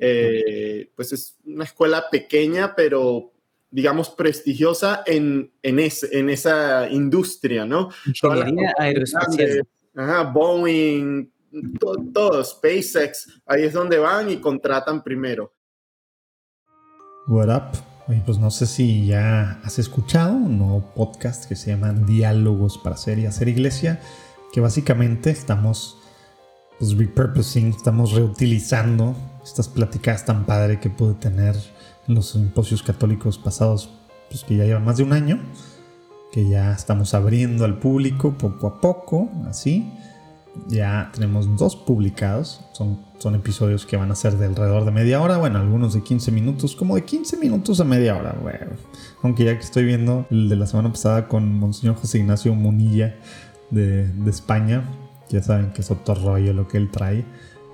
Eh, 0.00 0.90
pues 0.94 1.12
es 1.12 1.36
una 1.44 1.64
escuela 1.64 2.04
pequeña, 2.10 2.74
pero 2.76 3.32
digamos, 3.70 4.10
prestigiosa 4.10 5.02
en, 5.04 5.52
en, 5.62 5.78
en 5.80 6.30
esa 6.30 6.88
industria, 6.88 7.66
¿no? 7.66 7.90
Ingeniería 8.06 8.74
aeroespacial. 8.78 9.66
Ajá, 9.98 10.22
Boeing, 10.22 11.28
todo, 12.14 12.44
SpaceX, 12.44 13.42
ahí 13.44 13.64
es 13.64 13.72
donde 13.72 13.98
van 13.98 14.30
y 14.30 14.36
contratan 14.36 15.02
primero. 15.02 15.52
What 17.26 17.48
up? 17.48 17.78
pues 18.24 18.38
no 18.38 18.52
sé 18.52 18.66
si 18.66 19.06
ya 19.08 19.60
has 19.64 19.80
escuchado 19.80 20.34
un 20.34 20.56
nuevo 20.56 20.94
podcast 20.94 21.46
que 21.46 21.56
se 21.56 21.72
llama 21.72 21.92
Diálogos 21.92 22.78
para 22.78 22.94
hacer 22.94 23.18
y 23.18 23.26
hacer 23.26 23.48
iglesia, 23.48 24.00
que 24.52 24.60
básicamente 24.60 25.30
estamos 25.30 25.98
pues 26.78 26.96
repurposing, 26.96 27.70
estamos 27.70 28.12
reutilizando 28.12 29.16
estas 29.42 29.68
pláticas 29.68 30.24
tan 30.24 30.46
padre 30.46 30.78
que 30.78 30.90
pude 30.90 31.14
tener 31.14 31.56
en 32.06 32.14
los 32.14 32.30
simposios 32.30 32.84
católicos 32.84 33.36
pasados, 33.36 33.90
pues 34.30 34.44
que 34.44 34.58
ya 34.58 34.64
llevan 34.64 34.84
más 34.84 34.98
de 34.98 35.02
un 35.02 35.12
año 35.12 35.40
que 36.32 36.48
ya 36.48 36.72
estamos 36.72 37.14
abriendo 37.14 37.64
al 37.64 37.78
público 37.78 38.36
poco 38.36 38.66
a 38.66 38.80
poco, 38.80 39.30
así. 39.48 39.92
Ya 40.66 41.10
tenemos 41.14 41.56
dos 41.56 41.76
publicados, 41.76 42.64
son, 42.72 43.00
son 43.18 43.36
episodios 43.36 43.86
que 43.86 43.96
van 43.96 44.10
a 44.10 44.16
ser 44.16 44.36
de 44.38 44.46
alrededor 44.46 44.84
de 44.84 44.90
media 44.90 45.20
hora, 45.20 45.38
bueno, 45.38 45.58
algunos 45.58 45.94
de 45.94 46.02
15 46.02 46.32
minutos, 46.32 46.74
como 46.74 46.96
de 46.96 47.04
15 47.04 47.36
minutos 47.36 47.78
a 47.80 47.84
media 47.84 48.16
hora, 48.16 48.36
bueno. 48.42 48.72
Aunque 49.22 49.44
ya 49.44 49.56
que 49.56 49.64
estoy 49.64 49.84
viendo 49.84 50.26
el 50.30 50.48
de 50.48 50.56
la 50.56 50.66
semana 50.66 50.90
pasada 50.90 51.28
con 51.28 51.52
Monseñor 51.52 51.96
José 51.96 52.18
Ignacio 52.18 52.54
Munilla 52.54 53.14
de, 53.70 54.08
de 54.08 54.30
España, 54.30 54.82
ya 55.28 55.42
saben 55.42 55.70
que 55.72 55.82
es 55.82 55.90
otro 55.90 56.14
rollo 56.14 56.52
lo 56.52 56.66
que 56.66 56.78
él 56.78 56.90
trae. 56.90 57.24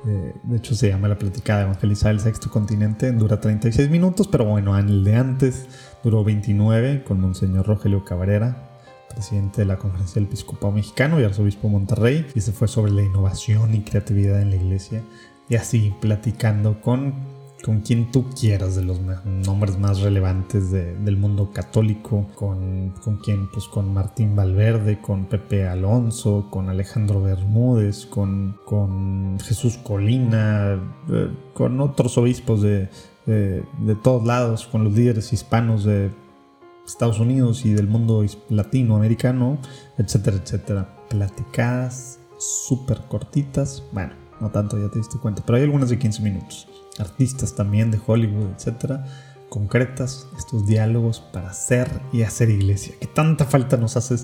Eh, 0.07 0.35
de 0.43 0.57
hecho, 0.57 0.75
se 0.75 0.89
llama 0.89 1.09
La 1.09 1.19
Platicada 1.19 1.61
de 1.61 1.65
Evangelizar 1.67 2.13
el 2.13 2.21
Sexto 2.21 2.51
Continente. 2.51 3.11
Dura 3.13 3.41
36 3.41 3.89
minutos, 3.91 4.29
pero 4.29 4.45
bueno, 4.45 4.79
en 4.79 4.89
el 4.89 5.05
de 5.05 5.17
antes 5.17 5.67
duró 6.05 6.23
29 6.23 7.03
con 7.03 7.21
Monseñor 7.21 7.67
Rogelio 7.67 8.05
Cabrera, 8.05 8.69
presidente 9.09 9.63
de 9.63 9.67
la 9.67 9.79
Conferencia 9.79 10.17
del 10.17 10.25
Episcopado 10.25 10.71
Mexicano 10.71 11.19
y 11.19 11.25
arzobispo 11.25 11.69
Monterrey. 11.69 12.27
Y 12.35 12.39
ese 12.39 12.53
fue 12.53 12.69
sobre 12.69 12.93
la 12.93 13.03
innovación 13.03 13.75
y 13.75 13.81
creatividad 13.81 14.41
en 14.43 14.51
la 14.51 14.57
iglesia. 14.57 15.03
Y 15.49 15.57
así, 15.57 15.95
platicando 16.01 16.81
con 16.81 17.35
con 17.65 17.81
quien 17.81 18.13
tú 18.13 18.27
quieras 18.39 18.77
de 18.77 18.85
los 18.85 19.01
nombres 19.01 19.79
más 19.79 20.01
relevantes 20.01 20.71
del 20.71 21.17
mundo 21.17 21.51
católico, 21.51 22.29
con, 22.35 22.91
con 23.03 23.17
quien, 23.17 23.51
pues 23.51 23.69
con 23.69 23.95
Martín 23.95 24.37
Valverde, 24.37 25.01
con 25.01 25.25
Pepe 25.25 25.67
Alonso, 25.67 26.49
con 26.51 26.69
Alejandro 26.69 27.23
Bermúdez, 27.23 28.05
con, 28.05 28.59
con 28.67 29.39
Jesús 29.41 29.79
Colina, 29.79 30.79
eh, 31.11 31.31
con 31.55 31.81
otros 31.81 32.19
obispos 32.19 32.61
de, 32.61 32.91
de, 33.27 33.65
todos 34.03 34.27
lados, 34.27 34.67
con 34.67 34.85
los 34.85 34.93
líderes 34.93 35.33
hispanos 35.33 35.85
de 35.85 36.11
Estados 36.87 37.19
Unidos 37.19 37.65
y 37.65 37.73
del 37.73 37.89
mundo 37.89 38.25
latinoamericano, 38.49 39.59
etcétera, 39.99 40.37
etcétera. 40.43 40.89
Platicadas 41.09 42.19
súper 42.39 43.01
cortitas, 43.09 43.83
bueno, 43.93 44.15
no 44.41 44.51
tanto, 44.51 44.79
ya 44.79 44.91
te 44.91 44.99
diste 44.99 45.19
cuenta, 45.19 45.43
pero 45.47 45.57
hay 45.57 45.65
algunas 45.65 45.89
de 45.89 45.99
15 45.99 46.23
minutos 46.23 46.69
artistas 46.99 47.55
también 47.55 47.91
de 47.91 48.01
Hollywood, 48.05 48.51
etcétera, 48.57 49.05
concretas, 49.49 50.29
estos 50.37 50.67
diálogos 50.67 51.21
para 51.21 51.51
hacer 51.51 51.89
y 52.13 52.23
hacer 52.23 52.51
iglesia, 52.51 52.95
que 53.01 53.07
tanta 53.07 53.45
falta 53.45 53.77
nos 53.77 53.97
hace 53.97 54.17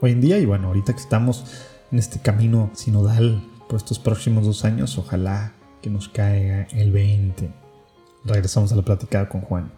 hoy 0.00 0.12
en 0.12 0.20
día 0.20 0.38
y 0.38 0.46
bueno, 0.46 0.68
ahorita 0.68 0.92
que 0.92 1.00
estamos 1.00 1.44
en 1.90 1.98
este 1.98 2.20
camino 2.20 2.70
sinodal 2.74 3.42
por 3.68 3.76
estos 3.76 3.98
próximos 3.98 4.46
dos 4.46 4.64
años, 4.64 4.98
ojalá 4.98 5.52
que 5.80 5.90
nos 5.90 6.08
caiga 6.08 6.66
el 6.72 6.92
20. 6.92 7.63
Regresamos 8.24 8.72
a 8.72 8.76
la 8.76 8.82
plática 8.82 9.28
con 9.28 9.42
Juan. 9.42 9.70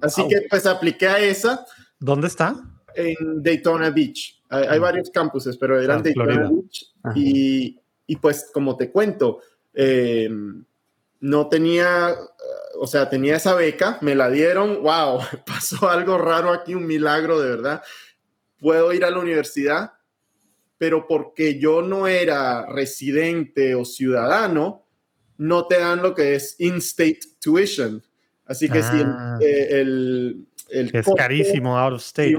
Así 0.00 0.26
que 0.28 0.46
pues 0.48 0.66
apliqué 0.66 1.06
a 1.08 1.18
esa. 1.18 1.66
¿Dónde 1.98 2.28
está? 2.28 2.56
En 2.94 3.42
Daytona 3.42 3.90
Beach. 3.90 4.42
Hay, 4.48 4.78
mm. 4.78 4.82
varios 4.82 5.10
campuses, 5.10 5.56
pero 5.56 5.80
eran 5.80 6.00
ah, 6.00 6.02
Daytona 6.02 6.50
Beach. 6.50 6.92
Y, 7.14 7.78
y, 8.06 8.16
pues 8.16 8.50
como 8.52 8.76
te 8.76 8.90
cuento, 8.90 9.40
eh, 9.74 10.28
no 11.20 11.48
tenía, 11.48 12.14
o 12.78 12.86
sea, 12.86 13.08
tenía 13.08 13.36
esa 13.36 13.54
beca, 13.54 13.98
me 14.00 14.14
la 14.14 14.30
dieron, 14.30 14.82
wow, 14.82 15.20
pasó 15.46 15.88
algo 15.88 16.18
raro 16.18 16.50
aquí, 16.50 16.74
un 16.74 16.86
milagro 16.86 17.40
de 17.40 17.50
verdad. 17.50 17.82
Puedo 18.58 18.92
ir 18.92 19.04
a 19.04 19.10
la 19.10 19.18
universidad, 19.18 19.92
pero 20.78 21.06
porque 21.06 21.58
yo 21.58 21.82
no 21.82 22.08
era 22.08 22.66
residente 22.66 23.74
o 23.74 23.84
ciudadano, 23.84 24.86
no 25.40 25.66
te 25.66 25.78
dan 25.78 26.02
lo 26.02 26.14
que 26.14 26.34
es 26.34 26.54
in-state 26.58 27.20
tuition. 27.40 28.02
Así 28.44 28.68
que 28.68 28.82
si 28.82 29.00
ah. 29.02 29.38
eh, 29.40 29.68
el, 29.80 30.46
el, 30.68 30.90
es 30.94 31.06
carísimo 31.16 31.78
out 31.78 31.94
of 31.94 32.02
state. 32.02 32.36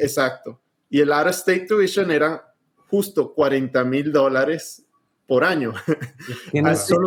exacto. 0.00 0.60
Y 0.88 1.00
el 1.00 1.12
out 1.12 1.26
of 1.26 1.34
state 1.34 1.66
tuition 1.66 2.08
era 2.08 2.54
justo 2.86 3.34
40 3.34 3.82
mil 3.82 4.12
dólares 4.12 4.86
por 5.26 5.42
año. 5.42 5.74
solo, 6.76 7.06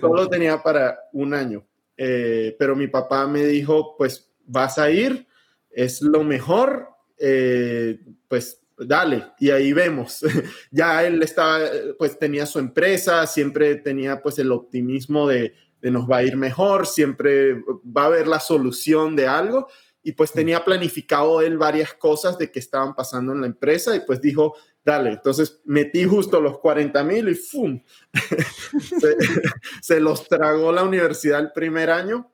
solo 0.00 0.28
tenía 0.28 0.62
para 0.62 0.98
un 1.14 1.32
año. 1.32 1.64
Eh, 1.96 2.54
pero 2.58 2.76
mi 2.76 2.88
papá 2.88 3.26
me 3.26 3.42
dijo, 3.42 3.96
pues 3.96 4.30
vas 4.44 4.76
a 4.76 4.90
ir, 4.90 5.26
es 5.70 6.02
lo 6.02 6.22
mejor, 6.24 6.90
eh, 7.18 8.00
pues 8.28 8.60
dale, 8.78 9.24
y 9.38 9.50
ahí 9.50 9.72
vemos. 9.72 10.20
ya 10.70 11.04
él 11.04 11.22
estaba, 11.22 11.60
pues 11.98 12.18
tenía 12.18 12.46
su 12.46 12.58
empresa, 12.58 13.26
siempre 13.26 13.76
tenía 13.76 14.22
pues 14.22 14.38
el 14.38 14.52
optimismo 14.52 15.28
de, 15.28 15.54
de, 15.80 15.90
nos 15.90 16.10
va 16.10 16.18
a 16.18 16.22
ir 16.22 16.36
mejor, 16.36 16.86
siempre 16.86 17.54
va 17.54 18.02
a 18.02 18.06
haber 18.06 18.26
la 18.26 18.40
solución 18.40 19.16
de 19.16 19.26
algo. 19.26 19.68
Y 20.02 20.12
pues 20.12 20.30
tenía 20.30 20.64
planificado 20.64 21.42
él 21.42 21.58
varias 21.58 21.94
cosas 21.94 22.38
de 22.38 22.52
que 22.52 22.60
estaban 22.60 22.94
pasando 22.94 23.32
en 23.32 23.40
la 23.40 23.48
empresa 23.48 23.96
y 23.96 24.00
pues 24.00 24.20
dijo, 24.20 24.54
dale, 24.84 25.10
entonces 25.10 25.60
metí 25.64 26.04
justo 26.04 26.40
los 26.40 26.60
40 26.60 27.02
mil 27.02 27.28
y 27.28 27.34
¡fum! 27.34 27.82
se, 28.80 29.16
se, 29.82 30.00
los 30.00 30.28
tragó 30.28 30.70
la 30.70 30.84
universidad 30.84 31.40
el 31.40 31.50
primer 31.50 31.90
año. 31.90 32.30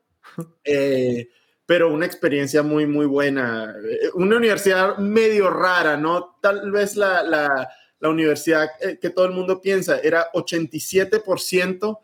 Eh, 0.63 1.29
pero 1.73 1.91
una 1.91 2.05
experiencia 2.05 2.61
muy, 2.61 2.85
muy 2.85 3.07
buena. 3.07 3.75
Eh, 3.83 4.11
una 4.13 4.37
universidad 4.37 4.95
medio 4.99 5.49
rara, 5.49 5.97
¿no? 5.97 6.37
Tal 6.39 6.69
vez 6.69 6.95
la, 6.95 7.23
la, 7.23 7.67
la 7.99 8.09
universidad 8.09 8.69
eh, 8.79 8.99
que 9.01 9.09
todo 9.09 9.25
el 9.25 9.31
mundo 9.31 9.59
piensa 9.59 9.97
era 9.97 10.31
87% 10.33 11.97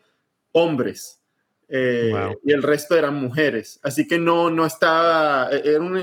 hombres 0.50 1.22
eh, 1.68 2.12
y 2.44 2.50
el 2.50 2.64
resto 2.64 2.98
eran 2.98 3.14
mujeres. 3.14 3.78
Así 3.84 4.08
que 4.08 4.18
no, 4.18 4.50
no 4.50 4.66
estaba, 4.66 5.50
era 5.50 5.78
una, 5.78 6.02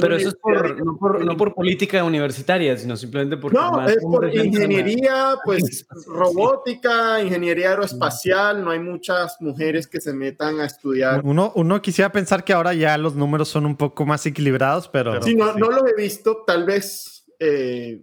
pero 0.00 0.16
eso 0.16 0.28
es 0.28 0.34
por, 0.34 0.84
no, 0.84 0.96
por, 0.96 1.24
no, 1.24 1.36
por, 1.36 1.54
política 1.54 2.02
universitaria, 2.02 2.76
sino 2.76 2.96
simplemente 2.96 3.36
porque... 3.36 3.56
No, 3.56 3.86
es 3.86 3.98
por 4.02 4.32
ingeniería, 4.34 5.36
pues 5.44 5.86
robótica, 6.06 7.22
ingeniería 7.22 7.70
aeroespacial, 7.70 8.64
no 8.64 8.70
hay 8.70 8.80
muchas 8.80 9.40
mujeres 9.40 9.86
que 9.86 10.00
se 10.00 10.12
metan 10.12 10.60
a 10.60 10.66
estudiar. 10.66 11.20
Uno, 11.24 11.52
uno 11.54 11.80
quisiera 11.80 12.10
pensar 12.10 12.44
que 12.44 12.52
ahora 12.52 12.74
ya 12.74 12.98
los 12.98 13.14
números 13.14 13.48
son 13.48 13.66
un 13.66 13.76
poco 13.76 14.04
más 14.04 14.24
equilibrados, 14.26 14.88
pero... 14.88 15.22
Sí, 15.22 15.34
no, 15.34 15.54
no 15.54 15.70
lo 15.70 15.86
he 15.86 15.94
visto, 15.94 16.44
tal 16.46 16.64
vez 16.64 17.24
eh, 17.38 18.02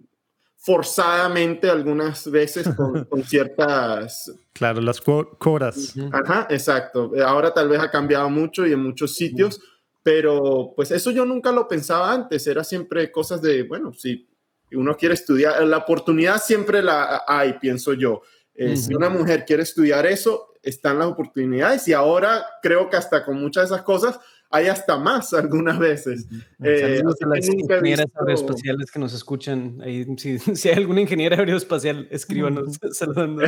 forzadamente 0.58 1.70
algunas 1.70 2.30
veces 2.30 2.70
con, 2.76 3.06
con 3.10 3.24
ciertas... 3.24 4.32
Claro, 4.54 4.80
las 4.82 5.02
cuotas. 5.02 5.96
Ajá, 6.12 6.48
exacto. 6.50 7.12
Ahora 7.26 7.54
tal 7.54 7.68
vez 7.68 7.80
ha 7.80 7.89
cambiado 7.89 8.30
mucho 8.30 8.68
y 8.68 8.74
en 8.74 8.84
muchos 8.84 9.16
sitios 9.16 9.60
pero 10.04 10.74
pues 10.76 10.91
eso 10.91 11.12
yo 11.12 11.26
nunca 11.26 11.52
lo 11.52 11.68
pensaba 11.68 12.12
antes, 12.12 12.45
era 12.47 12.64
siempre 12.64 13.12
cosas 13.12 13.41
de, 13.41 13.64
bueno, 13.64 13.93
si 13.93 14.28
uno 14.74 14.95
quiere 14.95 15.16
estudiar, 15.16 15.64
la 15.64 15.78
oportunidad 15.78 16.41
siempre 16.41 16.82
la 16.82 17.24
hay, 17.28 17.54
pienso 17.54 17.93
yo. 17.93 18.22
Eh, 18.54 18.78
si 18.78 18.93
una 18.93 19.10
mujer 19.10 19.45
quiere 19.45 19.64
estudiar 19.64 20.06
eso, 20.06 20.54
están 20.62 20.99
las 20.99 21.08
oportunidades 21.08 21.88
y 21.88 21.93
ahora 21.93 22.45
creo 22.62 22.89
que 22.89 22.97
hasta 22.97 23.26
con 23.26 23.39
muchas 23.39 23.70
de 23.70 23.76
esas 23.76 23.86
cosas 23.86 24.20
hay 24.52 24.68
hasta 24.68 24.97
más 24.97 25.34
algunas 25.34 25.80
veces. 25.80 26.28
Eh, 26.64 27.02
las 27.28 27.47
ingenieras 27.47 28.08
aeroespaciales 28.20 28.91
que 28.91 28.99
nos 28.99 29.14
escuchan. 29.14 29.82
Ahí, 29.82 30.06
si, 30.18 30.38
si, 30.56 30.70
hay 30.70 30.76
alguna 30.76 31.02
ingeniera 31.02 31.38
aeroespacial, 31.38 32.08
escríbanos 32.12 32.78
saludando. 32.91 33.43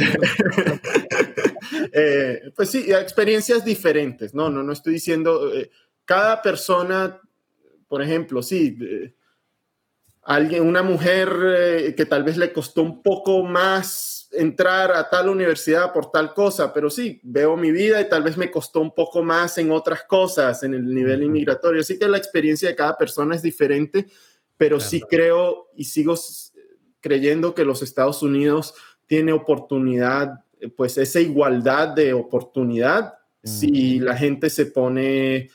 eh, 1.91 2.41
pues 2.55 2.69
sí, 2.69 2.91
experiencias 2.91 3.63
diferentes. 3.63 4.33
No, 4.33 4.49
no, 4.49 4.63
no 4.63 4.71
estoy 4.71 4.93
diciendo, 4.93 5.53
eh, 5.53 5.69
cada 6.05 6.41
persona, 6.41 7.19
por 7.87 8.01
ejemplo, 8.01 8.41
sí, 8.41 8.77
alguien, 10.23 10.67
una 10.67 10.83
mujer 10.83 11.29
eh, 11.57 11.95
que 11.95 12.05
tal 12.05 12.23
vez 12.23 12.37
le 12.37 12.51
costó 12.51 12.81
un 12.81 13.01
poco 13.01 13.43
más 13.43 14.29
entrar 14.31 14.91
a 14.91 15.09
tal 15.09 15.29
universidad 15.29 15.93
por 15.93 16.11
tal 16.11 16.33
cosa, 16.33 16.73
pero 16.73 16.89
sí, 16.89 17.19
veo 17.23 17.55
mi 17.55 17.71
vida 17.71 18.01
y 18.01 18.09
tal 18.09 18.23
vez 18.23 18.35
me 18.35 18.49
costó 18.49 18.81
un 18.81 18.93
poco 18.93 19.21
más 19.21 19.57
en 19.57 19.71
otras 19.71 20.03
cosas, 20.03 20.63
en 20.63 20.73
el 20.73 20.93
nivel 20.93 21.23
inmigratorio. 21.23 21.81
Así 21.81 21.99
que 21.99 22.07
la 22.07 22.17
experiencia 22.17 22.69
de 22.69 22.75
cada 22.75 22.97
persona 22.97 23.35
es 23.35 23.41
diferente, 23.41 24.07
pero 24.57 24.79
sí 24.79 25.01
creo 25.01 25.69
y 25.75 25.83
sigo 25.83 26.15
creyendo 26.99 27.53
que 27.53 27.65
los 27.65 27.81
Estados 27.81 28.23
Unidos 28.23 28.73
tiene 29.05 29.33
oportunidad, 29.33 30.43
pues 30.75 30.97
esa 30.97 31.19
igualdad 31.19 31.89
de 31.89 32.13
oportunidad, 32.13 33.13
si 33.43 33.99
la 33.99 34.15
gente 34.15 34.49
se 34.49 34.67
pone 34.67 35.49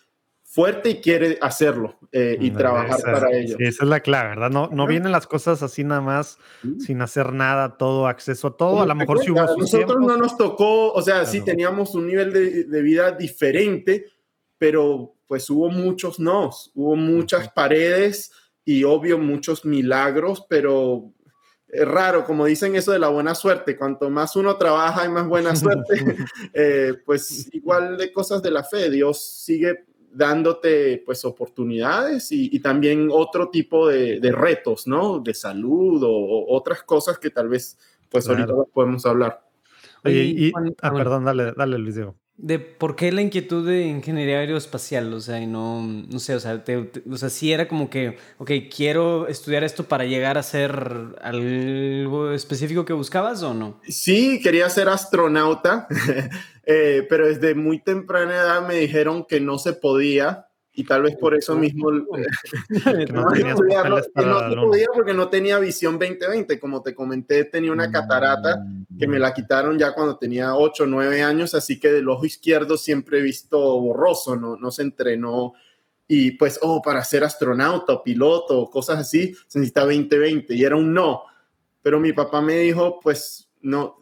fuerte 0.50 0.88
y 0.88 1.00
quiere 1.00 1.38
hacerlo 1.42 1.98
eh, 2.10 2.38
y 2.40 2.50
trabajar 2.50 3.00
para 3.02 3.36
ello. 3.36 3.56
Sí, 3.58 3.64
esa 3.64 3.84
es 3.84 3.88
la 3.88 4.00
clave, 4.00 4.30
¿verdad? 4.30 4.50
No, 4.50 4.70
no 4.72 4.86
vienen 4.86 5.12
las 5.12 5.26
cosas 5.26 5.62
así 5.62 5.84
nada 5.84 6.00
más, 6.00 6.38
sin 6.78 7.02
hacer 7.02 7.34
nada, 7.34 7.76
todo, 7.76 8.06
acceso 8.06 8.48
a 8.48 8.56
todo. 8.56 8.80
A 8.80 8.86
lo 8.86 8.94
mejor 8.94 9.20
si 9.20 9.30
hubo 9.30 9.40
Nosotros 9.56 10.00
no 10.00 10.16
nos 10.16 10.38
tocó, 10.38 10.90
o 10.92 11.02
sea, 11.02 11.26
sí 11.26 11.42
teníamos 11.42 11.94
un 11.94 12.06
nivel 12.06 12.32
de, 12.32 12.64
de, 12.64 12.82
vida 12.82 13.12
diferente, 13.12 14.06
pero 14.56 15.16
pues 15.26 15.50
hubo 15.50 15.68
muchos 15.68 16.18
nos, 16.18 16.72
hubo 16.74 16.96
muchas 16.96 17.50
paredes 17.50 18.32
y 18.64 18.84
obvio 18.84 19.18
muchos 19.18 19.66
milagros, 19.66 20.46
pero 20.48 21.12
es 21.68 21.86
raro, 21.86 22.24
como 22.24 22.46
dicen 22.46 22.74
eso 22.74 22.92
de 22.92 22.98
la 22.98 23.08
buena 23.08 23.34
suerte, 23.34 23.76
cuanto 23.76 24.08
más 24.08 24.34
uno 24.34 24.56
trabaja 24.56 25.04
y 25.04 25.10
más 25.10 25.28
buena 25.28 25.54
suerte, 25.54 25.94
eh, 26.54 26.94
pues 27.04 27.50
igual 27.52 27.98
de 27.98 28.10
cosas 28.10 28.42
de 28.42 28.50
la 28.50 28.64
fe, 28.64 28.90
Dios 28.90 29.22
sigue 29.44 29.84
dándote 30.12 31.02
pues 31.04 31.24
oportunidades 31.24 32.32
y, 32.32 32.58
también 32.60 33.08
otro 33.10 33.50
tipo 33.50 33.88
de, 33.88 34.32
retos, 34.32 34.86
¿no? 34.86 35.20
De 35.20 35.34
salud 35.34 36.02
o, 36.04 36.46
otras 36.54 36.82
cosas 36.82 37.18
que 37.18 37.30
tal 37.30 37.48
vez 37.48 37.78
pues 38.08 38.28
ahorita 38.28 38.52
podemos 38.72 39.04
hablar. 39.06 39.42
Oye, 40.04 40.24
y, 40.24 40.52
ah, 40.82 40.92
perdón, 40.92 41.24
dale, 41.24 41.52
dale 41.52 41.78
Luis 41.78 41.96
Diego 41.96 42.16
de 42.38 42.60
por 42.60 42.94
qué 42.94 43.10
la 43.10 43.20
inquietud 43.20 43.66
de 43.66 43.82
ingeniería 43.82 44.38
aeroespacial, 44.38 45.12
o 45.12 45.20
sea, 45.20 45.40
y 45.40 45.46
no, 45.48 45.82
no 45.82 46.18
sé, 46.20 46.36
o 46.36 46.40
sea, 46.40 46.62
o 47.10 47.16
sea, 47.16 47.30
sí 47.30 47.52
era 47.52 47.66
como 47.66 47.90
que, 47.90 48.16
ok, 48.38 48.50
quiero 48.74 49.26
estudiar 49.26 49.64
esto 49.64 49.84
para 49.84 50.04
llegar 50.04 50.38
a 50.38 50.44
ser 50.44 50.70
algo 51.20 52.30
específico 52.30 52.84
que 52.84 52.92
buscabas 52.92 53.42
o 53.42 53.54
no? 53.54 53.80
Sí, 53.88 54.40
quería 54.40 54.70
ser 54.70 54.88
astronauta, 54.88 55.88
eh, 56.64 57.04
pero 57.10 57.26
desde 57.26 57.56
muy 57.56 57.82
temprana 57.82 58.36
edad 58.36 58.66
me 58.66 58.76
dijeron 58.76 59.26
que 59.28 59.40
no 59.40 59.58
se 59.58 59.72
podía 59.72 60.47
y 60.78 60.84
tal 60.84 61.02
vez 61.02 61.16
por 61.16 61.34
eso 61.34 61.56
mismo 61.56 61.90
no, 61.94 62.06
podía 64.14 64.86
porque 64.94 65.12
no 65.12 65.28
tenía 65.28 65.58
visión 65.58 65.98
2020, 65.98 66.60
como 66.60 66.82
te 66.82 66.94
comenté, 66.94 67.46
tenía 67.46 67.72
una 67.72 67.90
catarata 67.90 68.64
que 68.96 69.08
me 69.08 69.18
la 69.18 69.34
quitaron 69.34 69.76
ya 69.76 69.92
cuando 69.92 70.18
tenía 70.18 70.54
8 70.54 70.84
o 70.84 70.86
9 70.86 71.20
años, 71.20 71.54
así 71.54 71.80
que 71.80 71.90
del 71.90 72.08
ojo 72.08 72.24
izquierdo 72.24 72.76
siempre 72.76 73.18
he 73.18 73.22
visto 73.22 73.58
borroso, 73.58 74.36
no, 74.36 74.56
no 74.56 74.70
se 74.70 74.82
entrenó. 74.82 75.54
Y 76.06 76.30
pues, 76.32 76.60
oh, 76.62 76.80
para 76.80 77.02
ser 77.02 77.24
astronauta 77.24 77.94
o 77.94 78.04
piloto 78.04 78.60
o 78.60 78.70
cosas 78.70 79.00
así, 79.00 79.34
se 79.48 79.58
necesita 79.58 79.80
2020 79.80 80.54
y 80.54 80.62
era 80.62 80.76
un 80.76 80.94
no, 80.94 81.24
pero 81.82 81.98
mi 81.98 82.12
papá 82.12 82.40
me 82.40 82.56
dijo, 82.56 83.00
pues 83.00 83.47
no, 83.68 83.98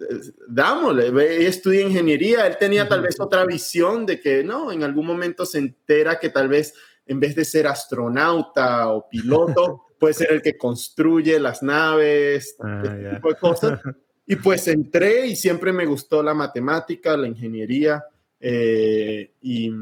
dámosle, 0.48 1.10
ve, 1.10 1.46
estudia 1.46 1.82
ingeniería, 1.82 2.46
él 2.46 2.56
tenía 2.58 2.88
tal 2.88 3.02
vez 3.02 3.18
otra 3.18 3.44
visión 3.44 4.06
de 4.06 4.20
que, 4.20 4.44
no, 4.44 4.70
en 4.70 4.84
algún 4.84 5.06
momento 5.06 5.44
se 5.44 5.58
entera 5.58 6.18
que 6.18 6.30
tal 6.30 6.48
vez 6.48 6.74
en 7.06 7.20
vez 7.20 7.34
de 7.34 7.44
ser 7.44 7.66
astronauta 7.66 8.92
o 8.92 9.08
piloto, 9.08 9.86
puede 9.98 10.14
ser 10.14 10.32
el 10.32 10.42
que 10.42 10.56
construye 10.56 11.38
las 11.38 11.62
naves, 11.62 12.56
ah, 12.60 12.82
este 12.84 13.14
tipo 13.14 13.28
de 13.28 13.36
cosas. 13.36 13.80
Y 14.26 14.36
pues 14.36 14.66
entré 14.66 15.26
y 15.26 15.36
siempre 15.36 15.72
me 15.72 15.86
gustó 15.86 16.22
la 16.22 16.34
matemática, 16.34 17.16
la 17.16 17.28
ingeniería, 17.28 18.04
Eh, 18.38 19.32
y 19.40 19.72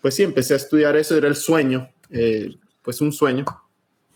pues 0.00 0.14
sí, 0.14 0.22
empecé 0.22 0.54
a 0.54 0.56
estudiar 0.56 0.96
eso, 0.96 1.14
era 1.14 1.28
el 1.28 1.36
sueño, 1.36 1.90
eh, 2.08 2.56
pues 2.82 3.02
un 3.02 3.12
sueño. 3.12 3.44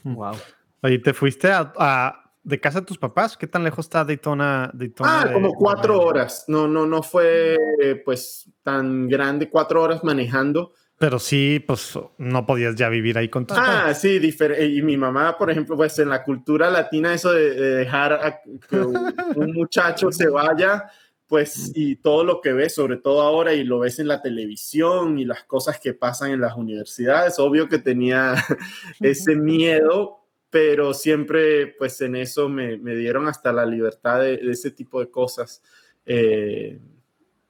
Wow. 0.03 0.37
Oye, 0.83 0.99
¿te 0.99 1.13
fuiste 1.13 1.49
a, 1.53 2.20
de 2.43 2.61
casa 2.61 2.81
de 2.81 2.87
tus 2.87 2.99
papás? 2.99 3.37
¿Qué 3.37 3.47
tan 3.47 3.65
lejos 3.65 3.87
está 3.87 4.05
Daytona? 4.05 4.71
Daytona 4.73 5.23
ah, 5.23 5.33
como 5.33 5.53
cuatro 5.55 6.01
horas. 6.01 6.45
No, 6.49 6.67
no, 6.69 6.87
no 6.87 7.03
fue 7.03 7.57
pues 8.05 8.51
tan 8.63 9.09
grande, 9.09 9.49
cuatro 9.49 9.83
horas 9.83 10.05
manejando. 10.05 10.73
Pero 11.01 11.19
sí, 11.19 11.65
pues 11.67 11.99
no 12.19 12.45
podías 12.45 12.75
ya 12.75 12.91
vivir 12.91 13.17
ahí 13.17 13.31
con 13.31 13.47
tus 13.47 13.57
Ah, 13.59 13.95
sí, 13.95 14.19
diferente. 14.19 14.67
Y 14.67 14.83
mi 14.83 14.99
mamá, 14.99 15.39
por 15.39 15.51
ejemplo, 15.51 15.75
pues 15.75 15.99
en 15.99 16.11
la 16.11 16.23
cultura 16.23 16.69
latina, 16.69 17.15
eso 17.15 17.33
de, 17.33 17.55
dejar 17.55 18.13
a 18.13 18.41
que 18.69 18.77
un 18.77 19.55
muchacho 19.55 20.13
se 20.13 20.29
vaya, 20.29 20.91
pues, 21.27 21.73
y 21.75 21.97
todo 21.97 22.23
lo 22.23 22.43
que 22.43 22.53
ves, 22.53 22.75
sobre 22.75 22.99
todo 22.99 23.23
ahora, 23.23 23.55
y 23.55 23.65
lo 23.65 23.79
ves 23.79 23.99
en 23.99 24.09
la 24.09 24.21
televisión 24.21 25.19
y 25.19 25.25
las 25.25 25.45
cosas 25.45 25.81
que 25.81 25.95
pasan 25.95 26.33
en 26.33 26.43
las 26.43 26.55
universidades, 26.55 27.39
obvio 27.39 27.67
que 27.67 27.79
tenía 27.79 28.35
ese 29.01 29.37
miedo, 29.37 30.20
pero 30.51 30.93
siempre, 30.93 31.69
pues, 31.69 32.01
en 32.01 32.17
eso 32.17 32.49
me, 32.49 32.77
me 32.77 32.97
dieron 32.97 33.29
hasta 33.29 33.53
la 33.53 33.65
libertad 33.65 34.21
de, 34.21 34.35
ese 34.51 34.71
tipo 34.73 35.01
de 35.01 35.11
cosas. 35.11 35.63
Eh, 36.05 36.79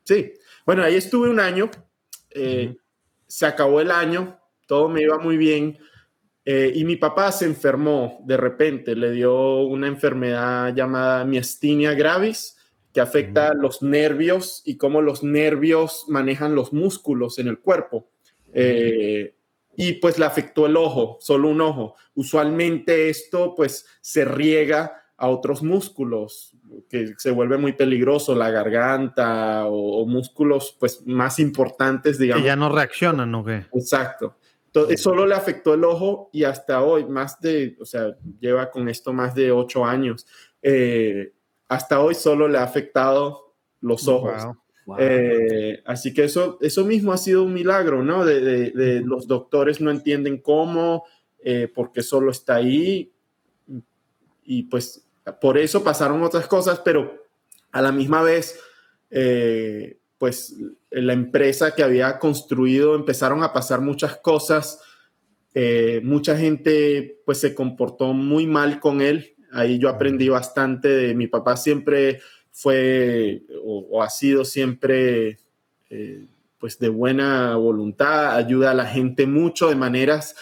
sí, 0.04 0.34
bueno, 0.66 0.82
ahí 0.82 0.96
estuve 0.96 1.30
un 1.30 1.40
año. 1.40 1.70
Eh, 2.30 2.76
se 3.26 3.46
acabó 3.46 3.80
el 3.80 3.90
año, 3.90 4.38
todo 4.66 4.88
me 4.88 5.02
iba 5.02 5.18
muy 5.18 5.36
bien. 5.36 5.78
Eh, 6.44 6.72
y 6.74 6.84
mi 6.84 6.96
papá 6.96 7.32
se 7.32 7.44
enfermó 7.44 8.20
de 8.24 8.36
repente, 8.36 8.96
le 8.96 9.12
dio 9.12 9.60
una 9.60 9.86
enfermedad 9.86 10.74
llamada 10.74 11.24
miastenia 11.24 11.94
gravis, 11.94 12.56
que 12.92 13.00
afecta 13.00 13.54
los 13.54 13.82
nervios 13.82 14.62
y 14.64 14.76
cómo 14.76 15.00
los 15.00 15.22
nervios 15.22 16.06
manejan 16.08 16.56
los 16.56 16.72
músculos 16.72 17.38
en 17.38 17.46
el 17.46 17.60
cuerpo. 17.60 18.10
Eh, 18.52 19.36
y 19.76 19.94
pues 19.94 20.18
le 20.18 20.26
afectó 20.26 20.66
el 20.66 20.76
ojo, 20.76 21.18
solo 21.20 21.48
un 21.48 21.60
ojo. 21.60 21.94
Usualmente 22.14 23.08
esto 23.08 23.54
pues 23.54 23.86
se 24.00 24.24
riega 24.24 25.00
a 25.16 25.28
otros 25.28 25.62
músculos, 25.62 26.56
que 26.88 27.14
se 27.18 27.30
vuelve 27.30 27.58
muy 27.58 27.72
peligroso, 27.72 28.34
la 28.34 28.50
garganta 28.50 29.66
o, 29.66 30.06
músculos 30.06 30.76
pues 30.80 31.06
más 31.06 31.38
importantes, 31.38 32.18
digamos. 32.18 32.42
Que 32.42 32.48
ya 32.48 32.56
no 32.56 32.70
reaccionan, 32.70 33.34
¿o 33.34 33.44
qué? 33.44 33.66
Exacto. 33.74 34.36
Entonces, 34.66 35.02
solo 35.02 35.26
le 35.26 35.34
afectó 35.34 35.74
el 35.74 35.84
ojo 35.84 36.30
y 36.32 36.44
hasta 36.44 36.82
hoy, 36.82 37.04
más 37.04 37.40
de, 37.40 37.76
o 37.80 37.84
sea, 37.84 38.16
lleva 38.38 38.70
con 38.70 38.88
esto 38.88 39.12
más 39.12 39.34
de 39.34 39.50
ocho 39.52 39.84
años. 39.84 40.26
Eh, 40.62 41.32
hasta 41.68 42.00
hoy 42.00 42.14
solo 42.14 42.48
le 42.48 42.56
ha 42.56 42.62
afectado 42.62 43.54
los 43.80 44.08
ojos. 44.08 44.32
Eh, 44.98 45.82
así 45.84 46.12
que 46.12 46.24
eso, 46.24 46.58
eso 46.60 46.84
mismo 46.84 47.12
ha 47.12 47.18
sido 47.18 47.44
un 47.44 47.54
milagro, 47.54 48.02
¿no? 48.02 48.24
De, 48.24 49.02
los 49.04 49.26
doctores 49.26 49.80
no 49.80 49.90
entienden 49.90 50.38
cómo, 50.38 51.04
eh, 51.42 51.70
porque 51.74 52.02
solo 52.02 52.30
está 52.30 52.56
ahí. 52.56 53.12
Y 54.44 54.64
pues 54.64 55.06
por 55.40 55.58
eso 55.58 55.84
pasaron 55.84 56.22
otras 56.22 56.46
cosas, 56.46 56.80
pero 56.84 57.26
a 57.72 57.82
la 57.82 57.92
misma 57.92 58.22
vez, 58.22 58.58
eh, 59.10 59.98
pues 60.18 60.56
la 60.90 61.12
empresa 61.12 61.74
que 61.74 61.82
había 61.82 62.18
construido 62.18 62.94
empezaron 62.94 63.42
a 63.42 63.52
pasar 63.52 63.80
muchas 63.80 64.16
cosas. 64.16 64.80
Eh, 65.54 66.00
mucha 66.04 66.36
gente 66.36 67.20
pues 67.24 67.38
se 67.38 67.54
comportó 67.54 68.12
muy 68.12 68.46
mal 68.46 68.80
con 68.80 69.00
él. 69.00 69.34
Ahí 69.52 69.78
yo 69.78 69.88
aprendí 69.88 70.28
bastante 70.28 70.88
de 70.88 71.14
mi 71.14 71.26
papá 71.26 71.56
siempre 71.56 72.20
fue 72.50 73.42
o, 73.64 74.02
ha 74.02 74.10
sido 74.10 74.44
siempre 74.44 75.38
eh, 75.88 76.26
pues 76.58 76.78
de 76.78 76.88
buena 76.88 77.56
voluntad, 77.56 78.36
ayuda 78.36 78.72
a 78.72 78.74
la 78.74 78.86
gente 78.86 79.26
mucho 79.26 79.68
de 79.68 79.76
maneras 79.76 80.34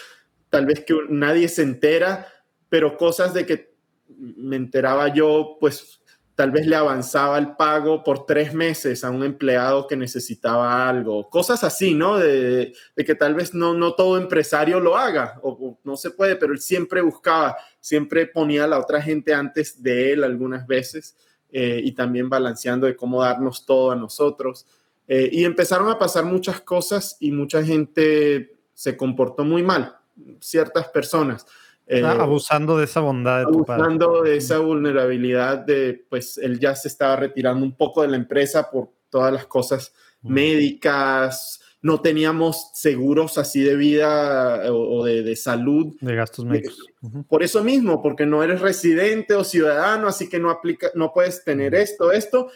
tal 0.51 0.67
vez 0.67 0.85
que 0.85 0.95
nadie 1.09 1.49
se 1.49 1.63
entera, 1.63 2.27
pero 2.69 2.97
cosas 2.97 3.35
de 3.35 3.47
que 3.47 3.75
me 4.09 4.57
enteraba 4.57 5.13
yo, 5.13 5.57
pues 5.61 6.01
tal 6.35 6.51
vez 6.53 6.67
le 6.67 6.77
avanzaba 6.77 7.39
el 7.39 7.57
pago 7.57 8.05
por 8.05 8.25
tres 8.25 8.55
meses 8.55 9.03
a 9.03 9.11
un 9.11 9.25
empleado 9.25 9.87
que 9.87 9.97
necesitaba 9.97 10.89
algo. 10.89 11.29
Cosas 11.29 11.65
así, 11.65 11.95
¿no? 11.95 12.17
De, 12.17 12.73
que 12.97 13.15
tal 13.17 13.35
vez 13.35 13.55
no, 13.55 13.75
no 13.75 13.95
todo 13.95 14.17
empresario 14.17 14.79
lo 14.79 14.97
haga 14.97 15.41
o, 15.43 15.79
no 15.83 15.97
se 15.97 16.11
puede, 16.11 16.37
pero 16.37 16.53
él 16.53 16.61
siempre 16.61 17.01
buscaba, 17.01 17.57
siempre 17.81 18.27
ponía 18.27 18.65
a 18.65 18.69
la 18.69 18.79
otra 18.79 19.03
gente 19.03 19.35
antes 19.35 19.83
de 19.83 20.13
él 20.13 20.25
algunas 20.25 20.67
veces 20.67 21.17
eh, 21.51 21.81
y 21.83 21.93
también 21.93 22.29
balanceando 22.29 22.87
de 22.87 22.97
cómo 22.97 23.23
darnos 23.23 23.65
todo 23.65 23.91
a 23.91 23.97
nosotros. 23.97 24.67
Eh, 25.07 25.31
y 25.33 25.45
empezaron 25.45 25.89
a 25.89 25.99
pasar 25.99 26.25
muchas 26.25 26.61
cosas 26.61 27.17
y 27.21 27.33
mucha 27.33 27.65
gente 27.65 28.57
se 28.75 28.97
comportó 28.97 29.45
muy 29.45 29.63
mal, 29.63 29.97
ciertas 30.41 30.89
personas. 30.89 31.47
Eh, 31.87 32.05
abusando 32.05 32.77
de 32.77 32.85
esa 32.85 33.01
bondad 33.01 33.39
de 33.39 33.45
tu 33.47 33.65
Abusando 33.67 34.23
de 34.23 34.37
esa 34.37 34.59
vulnerabilidad 34.59 35.59
de, 35.59 36.05
pues, 36.11 36.37
él 36.37 36.61
ya 36.61 36.75
se 36.75 36.89
estaba 36.89 37.17
retirando 37.17 37.65
un 37.65 37.73
poco 37.73 38.03
de 38.03 38.09
la 38.09 38.17
empresa 38.17 38.71
por 38.71 38.91
todas 39.09 39.33
las 39.33 39.47
cosas 39.47 39.95
médicas, 40.21 41.63
no 41.81 42.01
teníamos 42.01 42.71
seguros 42.75 43.39
así 43.39 43.61
de 43.63 43.77
vida 43.77 44.67
eh, 44.67 44.71
o, 44.71 45.05
de, 45.05 45.37
salud. 45.37 45.95
De 46.01 46.15
gastos 46.15 46.45
médicos. 46.45 46.87
Por 47.29 47.43
eso 47.43 47.63
mismo, 47.63 48.03
porque 48.03 48.27
no 48.27 48.43
eres 48.43 48.61
residente 48.61 49.35
o 49.35 49.45
ciudadano, 49.45 50.09
así 50.09 50.29
que 50.29 50.39
no 50.39 50.51
aplica, 50.51 50.91
no 50.95 51.13
puedes 51.13 51.45
tener 51.45 51.75
esto, 51.75 52.11
esto. 52.11 52.49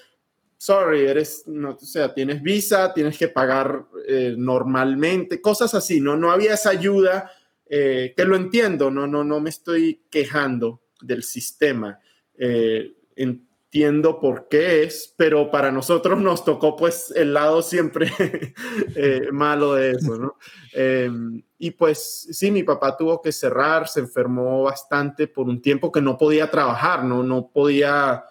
Sorry, 0.57 1.07
eres, 1.07 1.45
no, 1.47 1.70
o 1.70 1.79
sea, 1.79 2.14
tienes 2.14 2.43
visa, 2.43 2.93
tienes 2.95 3.18
que 3.18 3.29
pagar 3.29 3.87
eh, 4.07 4.35
normalmente, 4.37 5.41
cosas 5.41 5.75
así, 5.75 6.01
¿no? 6.01 6.16
No 6.16 6.31
había 6.31 6.55
esa 6.55 6.70
ayuda 6.70 7.31
eh, 7.66 8.12
que 8.16 8.25
lo 8.25 8.37
entiendo, 8.37 8.91
no, 8.91 9.07
no, 9.07 9.25
no 9.25 9.41
me 9.41 9.51
estoy 9.51 10.03
quejando 10.11 10.83
del 11.01 11.23
sistema. 11.23 11.99
Eh, 12.37 12.93
entiendo 13.73 14.20
por 14.20 14.49
qué 14.49 14.83
es, 14.83 15.14
pero 15.16 15.51
para 15.51 15.73
nosotros 15.73 16.20
nos 16.20 16.45
tocó 16.45 16.77
pues 16.77 17.11
el 17.16 17.33
lado 17.33 17.62
siempre 17.62 18.07
eh, 18.97 19.29
malo 19.33 19.73
de 19.73 19.93
eso, 19.93 20.18
¿no? 20.18 20.37
Em, 20.75 21.43
y 21.57 21.70
pues 21.70 22.29
sí, 22.33 22.51
mi 22.51 22.64
papá 22.64 22.95
tuvo 22.99 23.23
que 23.23 23.33
cerrar, 23.33 23.89
se 23.89 24.01
enfermó 24.01 24.64
bastante 24.64 25.27
por 25.27 25.49
un 25.49 25.62
tiempo 25.62 25.91
que 25.91 26.03
no 26.03 26.18
podía 26.18 26.51
trabajar, 26.51 27.03
no, 27.03 27.23
no 27.23 27.49
podía, 27.49 28.23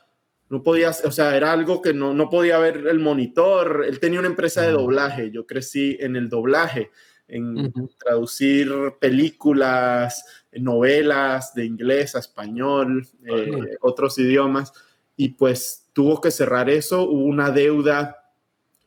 no 0.49 0.61
podía, 0.61 0.91
o 0.91 1.11
sea, 1.11 1.35
era 1.35 1.51
algo 1.51 1.81
que 1.81 1.95
no, 1.95 2.13
no 2.13 2.29
podía 2.29 2.59
ver 2.59 2.85
el 2.85 2.99
monitor. 2.99 3.83
Él 3.87 3.99
tenía 3.99 4.19
una 4.19 4.29
empresa 4.29 4.61
de 4.61 4.73
doblaje, 4.73 5.31
yo 5.31 5.47
crecí 5.47 5.97
en 5.99 6.17
el 6.17 6.29
doblaje 6.29 6.91
en 7.27 7.73
traducir 7.97 8.69
películas, 8.99 10.23
novelas 10.51 11.55
de 11.55 11.65
inglés 11.65 12.13
a 12.15 12.19
español, 12.19 13.07
eh, 13.25 13.77
otros 13.79 14.19
idiomas, 14.19 14.73
y 15.21 15.29
pues 15.29 15.87
tuvo 15.93 16.19
que 16.19 16.31
cerrar 16.31 16.67
eso, 16.67 17.03
hubo 17.03 17.25
una 17.25 17.51
deuda 17.51 18.33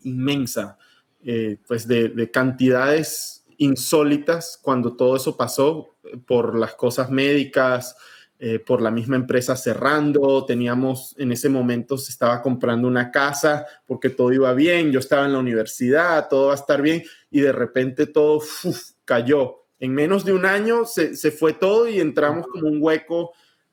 inmensa, 0.02 0.76
eh, 1.24 1.58
pues 1.64 1.86
de, 1.86 2.08
de, 2.08 2.28
cantidades 2.28 3.44
insólitas 3.58 4.58
cuando 4.60 4.96
todo 4.96 5.14
eso 5.14 5.36
pasó 5.36 5.94
por 6.26 6.58
las 6.58 6.74
cosas 6.74 7.08
médicas, 7.08 7.94
eh, 8.40 8.58
por 8.58 8.82
la 8.82 8.90
misma 8.90 9.14
empresa 9.14 9.54
cerrando, 9.54 10.44
teníamos 10.44 11.14
en 11.18 11.30
ese 11.30 11.48
momento 11.48 11.96
se 11.96 12.10
estaba 12.10 12.42
comprando 12.42 12.88
una 12.88 13.12
casa 13.12 13.64
porque 13.86 14.10
todo 14.10 14.32
iba 14.32 14.52
bien, 14.54 14.90
yo 14.90 14.98
estaba 14.98 15.26
en 15.26 15.34
la 15.34 15.38
universidad, 15.38 16.26
todo 16.28 16.48
va 16.48 16.54
a 16.54 16.56
estar 16.56 16.82
bien 16.82 17.04
y 17.30 17.42
de 17.42 17.52
repente 17.52 18.08
todo 18.08 18.42
cayó. 19.04 19.66
En 19.78 19.94
menos 19.94 20.24
de 20.24 20.32
un 20.32 20.46
año 20.46 20.84
se, 20.84 21.14
se, 21.14 21.30
fue 21.30 21.52
todo 21.52 21.88
y 21.88 22.00
entramos 22.00 22.48
como 22.48 22.66
un 22.66 22.78
hueco 22.80 23.30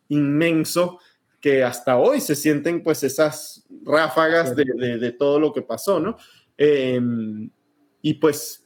inmenso 0.10 1.00
que 1.42 1.64
hasta 1.64 1.98
hoy 1.98 2.22
se 2.22 2.36
sienten 2.36 2.84
pues 2.84 3.04
esas 3.04 3.66
ráfagas 3.84 4.56
de, 4.56 4.64
de, 4.98 5.12
todo 5.12 5.40
lo 5.40 5.52
que 5.52 5.64
pasó, 5.64 6.00
¿no? 6.00 6.18
Em, 6.56 7.50
y 8.02 8.14
pues 8.14 8.64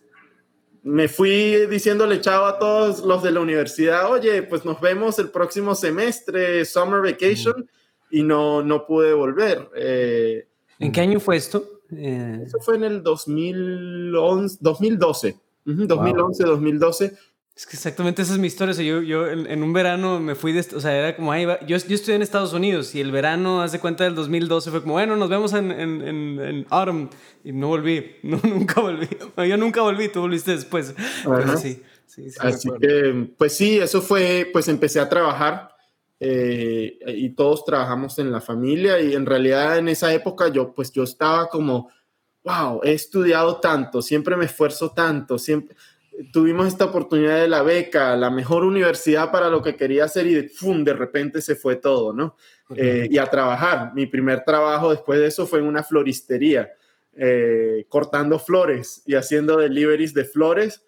me 0.84 1.08
fui 1.08 1.66
diciéndole 1.68 2.22
chao 2.22 2.46
a 2.46 2.60
todos 2.60 3.04
los 3.04 3.24
de 3.24 3.32
la 3.32 3.40
universidad, 3.40 4.12
oye, 4.12 4.44
pues 4.44 4.66
nos 4.66 4.80
vemos 4.82 5.18
el 5.18 5.30
próximo 5.32 5.74
semestre, 5.74 6.64
summer 6.66 7.02
vacation, 7.02 7.68
y 8.12 8.24
no, 8.24 8.62
no 8.62 8.86
pude 8.86 9.14
volver. 9.14 9.70
Eh, 9.76 10.48
¿En 10.80 10.92
qué 10.92 11.02
año 11.02 11.20
fue 11.20 11.38
esto? 11.38 11.82
Eh, 11.92 12.44
eso 12.46 12.60
fue 12.60 12.76
en 12.76 12.84
el 12.84 13.04
2011, 13.04 14.58
2012. 14.62 15.40
2011, 15.66 16.44
2012. 16.44 17.18
Es 17.56 17.66
que 17.66 17.78
exactamente 17.78 18.22
esa 18.22 18.34
es 18.34 18.40
mi 18.40 18.48
historia. 18.48 18.74
yo, 18.76 19.02
yo 19.02 19.28
en, 19.28 19.64
un 19.64 19.72
verano 19.72 20.20
me 20.20 20.36
fui 20.36 20.52
de... 20.52 20.60
O 20.76 20.82
sea, 20.82 20.94
era 20.94 21.16
como... 21.16 21.32
Ahí 21.32 21.46
yo, 21.66 21.78
yo 21.78 21.96
estudié 21.96 22.16
en 22.16 22.22
Estados 22.22 22.52
Unidos 22.52 22.94
y 22.96 23.00
el 23.00 23.14
verano, 23.14 23.62
hace 23.62 23.80
cuenta 23.80 24.04
del 24.04 24.14
2012, 24.14 24.72
fue 24.72 24.82
como, 24.82 24.96
bueno, 24.96 25.16
nos 25.16 25.30
vemos 25.30 25.54
en, 25.54 25.72
en, 25.72 26.02
en, 26.02 26.66
autumn. 26.70 27.10
Y 27.46 27.54
no 27.54 27.70
volví. 27.70 28.18
No, 28.24 28.42
nunca 28.44 28.82
volví. 28.82 29.08
Yo 29.48 29.56
nunca 29.56 29.82
volví. 29.82 30.10
Tú 30.10 30.20
volviste 30.20 30.52
después. 30.52 30.94
sí, 31.58 31.82
sí, 32.06 32.30
sí 32.30 32.38
Así 32.40 32.70
que, 32.82 33.34
pues 33.38 33.56
sí, 33.56 33.78
eso 33.78 34.02
fue... 34.02 34.50
Pues 34.52 34.68
empecé 34.68 35.00
a 35.00 35.08
trabajar 35.08 35.70
eh, 36.20 37.00
y 37.08 37.30
todos 37.30 37.64
trabajamos 37.64 38.20
en 38.20 38.34
la 38.34 38.42
familia 38.42 39.00
y 39.00 39.16
en 39.16 39.26
realidad 39.26 39.78
en 39.78 39.88
esa 39.88 40.14
época 40.14 40.50
yo, 40.50 40.74
pues 40.74 40.92
yo 40.92 41.04
estaba 41.04 41.48
como 41.48 41.90
wow, 42.44 42.80
he 42.84 42.94
estudiado 42.94 43.60
tanto, 43.60 44.02
siempre 44.02 44.38
me 44.38 44.46
esfuerzo 44.46 44.92
tanto, 44.92 45.40
siempre 45.40 45.76
tuvimos 46.32 46.68
esta 46.68 46.86
oportunidad 46.86 47.42
de 47.42 47.48
la 47.48 47.62
beca, 47.62 48.16
la 48.16 48.30
mejor 48.30 48.64
universidad 48.64 49.32
para 49.32 49.50
lo 49.50 49.62
que 49.62 49.76
quería 49.76 50.06
hacer 50.06 50.28
y 50.28 50.34
de, 50.34 50.52
de 50.84 50.94
repente 50.94 51.42
se 51.42 51.56
fue 51.56 51.76
todo, 51.76 52.14
¿no? 52.14 52.36
Eh, 52.76 53.08
y 53.10 53.18
a 53.18 53.26
trabajar. 53.26 53.94
Mi 53.94 54.06
primer 54.06 54.44
trabajo 54.44 54.92
después 54.92 55.20
de 55.20 55.28
eso 55.28 55.46
fue 55.46 55.60
en 55.60 55.66
una 55.66 55.84
floristería, 55.84 56.72
eh, 57.14 57.86
cortando 57.90 58.40
flores 58.40 59.04
y 59.06 59.16
haciendo 59.16 59.58
deliveries 59.58 60.14
de 60.14 60.26
flores. 60.26 60.84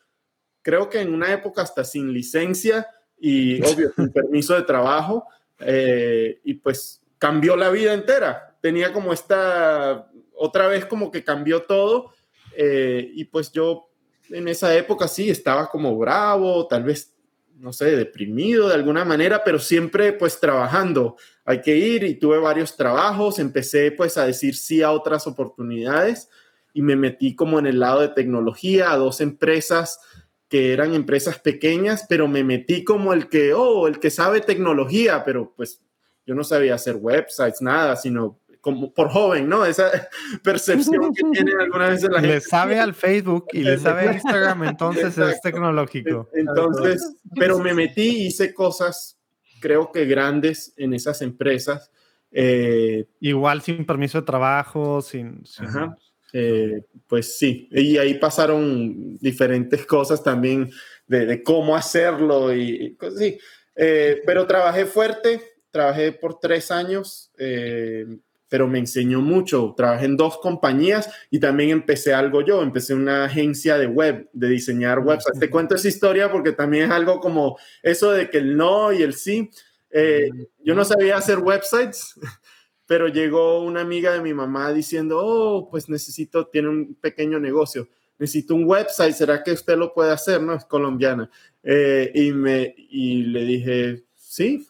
Creo 0.61 0.89
que 0.89 1.01
en 1.01 1.13
una 1.13 1.32
época 1.34 1.61
hasta 1.61 1.84
sin 1.84 2.13
licencia 2.13 2.88
y 3.19 3.61
obvio, 3.63 3.91
sin 3.95 4.11
permiso 4.11 4.55
de 4.55 4.63
trabajo. 4.63 5.28
Eh, 5.59 6.39
y 6.43 6.55
pues 6.55 7.01
cambió 7.17 7.55
la 7.55 7.69
vida 7.69 7.93
entera. 7.93 8.57
Tenía 8.61 8.93
como 8.93 9.13
esta, 9.13 10.09
otra 10.36 10.67
vez 10.67 10.86
como 10.86 11.11
que 11.11 11.23
cambió 11.23 11.63
todo. 11.63 12.13
y 12.57 13.25
pues 13.25 13.51
yo 13.51 13.86
en 14.30 14.47
esa 14.47 14.75
época 14.75 15.07
sí 15.07 15.30
estaba 15.30 15.69
como 15.69 15.97
bravo, 15.97 16.67
tal 16.67 16.84
vez, 16.84 17.13
no 17.55 17.73
sé, 17.73 17.95
deprimido 17.95 18.67
de 18.67 18.75
alguna 18.75 19.05
manera, 19.05 19.43
pero 19.43 19.59
siempre 19.59 20.13
pues 20.13 20.39
trabajando. 20.39 21.17
Hay 21.45 21.61
que 21.61 21.75
ir 21.75 22.03
y 22.03 22.15
tuve 22.15 22.38
varios 22.38 22.75
trabajos, 22.75 23.39
empecé 23.39 23.91
pues 23.91 24.17
a 24.17 24.25
decir 24.25 24.55
sí 24.55 24.82
a 24.82 24.91
otras 24.91 25.28
oportunidades 25.28 26.30
y 26.73 26.82
me 26.82 26.95
metí 26.95 27.36
como 27.36 27.59
en 27.59 27.65
el 27.65 27.80
lado 27.80 28.01
de 28.01 28.09
tecnología 28.09 28.91
a 28.91 28.97
dos 28.97 29.21
empresas 29.21 29.99
que 30.47 30.73
eran 30.73 30.93
empresas 30.93 31.39
pequeñas, 31.39 32.05
pero 32.07 32.28
me 32.28 32.43
metí 32.43 32.84
como 32.84 33.13
el 33.13 33.28
que, 33.28 33.53
oh, 33.53 33.88
el 33.88 33.99
que 33.99 34.09
sabe 34.09 34.41
tecnología, 34.41 35.23
pero 35.25 35.53
pues 35.55 35.82
yo 36.25 36.36
no 36.36 36.43
sabía 36.43 36.75
hacer 36.75 36.95
websites, 36.95 37.61
nada, 37.61 37.95
sino 37.95 38.39
como 38.68 38.93
por 38.93 39.07
joven, 39.07 39.47
¿no? 39.47 39.65
Esa 39.65 39.89
percepción 40.43 41.13
que 41.13 41.24
tiene 41.32 41.53
algunas 41.57 41.91
veces 41.91 42.09
la 42.09 42.20
gente. 42.20 42.36
Le 42.36 42.41
sabe 42.41 42.78
al 42.78 42.93
Facebook 42.93 43.45
y 43.53 43.61
le 43.61 43.78
sabe 43.78 44.09
al 44.09 44.15
Instagram, 44.15 44.65
entonces 44.65 45.18
es 45.18 45.39
tecnológico. 45.39 46.30
Entonces, 46.34 47.15
pero 47.34 47.59
me 47.59 47.74
metí, 47.74 48.26
hice 48.26 48.53
cosas, 48.53 49.18
creo 49.61 49.89
que 49.89 50.05
grandes 50.05 50.74
en 50.76 50.93
esas 50.93 51.22
empresas. 51.22 51.93
Eh, 52.30 53.05
Igual 53.22 53.61
sin 53.61 53.86
permiso 53.86 54.20
de 54.20 54.26
trabajo, 54.26 55.01
sin... 55.01 55.45
Ajá. 55.59 55.95
Eh, 56.34 56.82
pues 57.07 57.38
sí, 57.38 57.70
y 57.72 57.97
ahí 57.97 58.15
pasaron 58.15 59.15
diferentes 59.15 59.86
cosas 59.86 60.22
también 60.22 60.70
de, 61.07 61.41
cómo 61.41 61.74
hacerlo 61.74 62.53
y, 62.53 62.97
cosas 62.97 63.15
así. 63.15 63.39
Eh, 63.78 64.22
pero 64.26 64.45
trabajé 64.45 64.86
fuerte, 64.86 65.41
trabajé 65.72 66.11
por 66.11 66.38
tres 66.38 66.70
años 66.70 67.32
pero 68.49 68.67
me 68.67 68.79
enseñó 68.79 69.21
mucho. 69.21 69.73
Trabajé 69.75 70.05
en 70.05 70.17
dos 70.17 70.37
compañías 70.37 71.09
y 71.29 71.39
también 71.39 71.69
empecé 71.71 72.13
algo 72.13 72.41
yo. 72.41 72.61
Empecé 72.61 72.93
una 72.93 73.25
agencia 73.25 73.77
de 73.77 73.87
web, 73.87 74.29
de 74.33 74.47
diseñar 74.47 74.99
websites. 74.99 75.39
Te 75.39 75.49
cuento 75.49 75.75
esa 75.75 75.87
historia 75.87 76.31
porque 76.31 76.53
también 76.53 76.85
es 76.85 76.91
algo 76.91 77.19
como 77.19 77.57
eso 77.83 78.11
de 78.11 78.29
que 78.29 78.37
el 78.37 78.55
no 78.55 78.93
y 78.93 79.03
el 79.03 79.13
sí. 79.13 79.49
Eh, 79.89 80.29
yo 80.59 80.75
no 80.75 80.85
sabía 80.85 81.17
hacer 81.17 81.39
websites, 81.39 82.15
pero 82.85 83.07
llegó 83.07 83.63
una 83.63 83.81
amiga 83.81 84.13
de 84.13 84.21
mi 84.21 84.33
mamá 84.33 84.71
diciendo, 84.71 85.19
oh, 85.21 85.69
pues 85.69 85.89
necesito, 85.89 86.47
tiene 86.47 86.69
un 86.69 86.95
pequeño 86.95 87.39
negocio. 87.39 87.89
Necesito 88.19 88.55
un 88.55 88.65
website, 88.65 89.13
¿será 89.13 89.43
que 89.43 89.51
usted 89.51 89.77
lo 89.77 89.93
puede 89.93 90.11
hacer? 90.11 90.41
No, 90.41 90.53
es 90.53 90.65
colombiana. 90.65 91.29
Eh, 91.61 92.11
y, 92.15 92.31
me, 92.31 92.73
y 92.77 93.23
le 93.23 93.41
dije, 93.45 94.03
sí, 94.38 94.67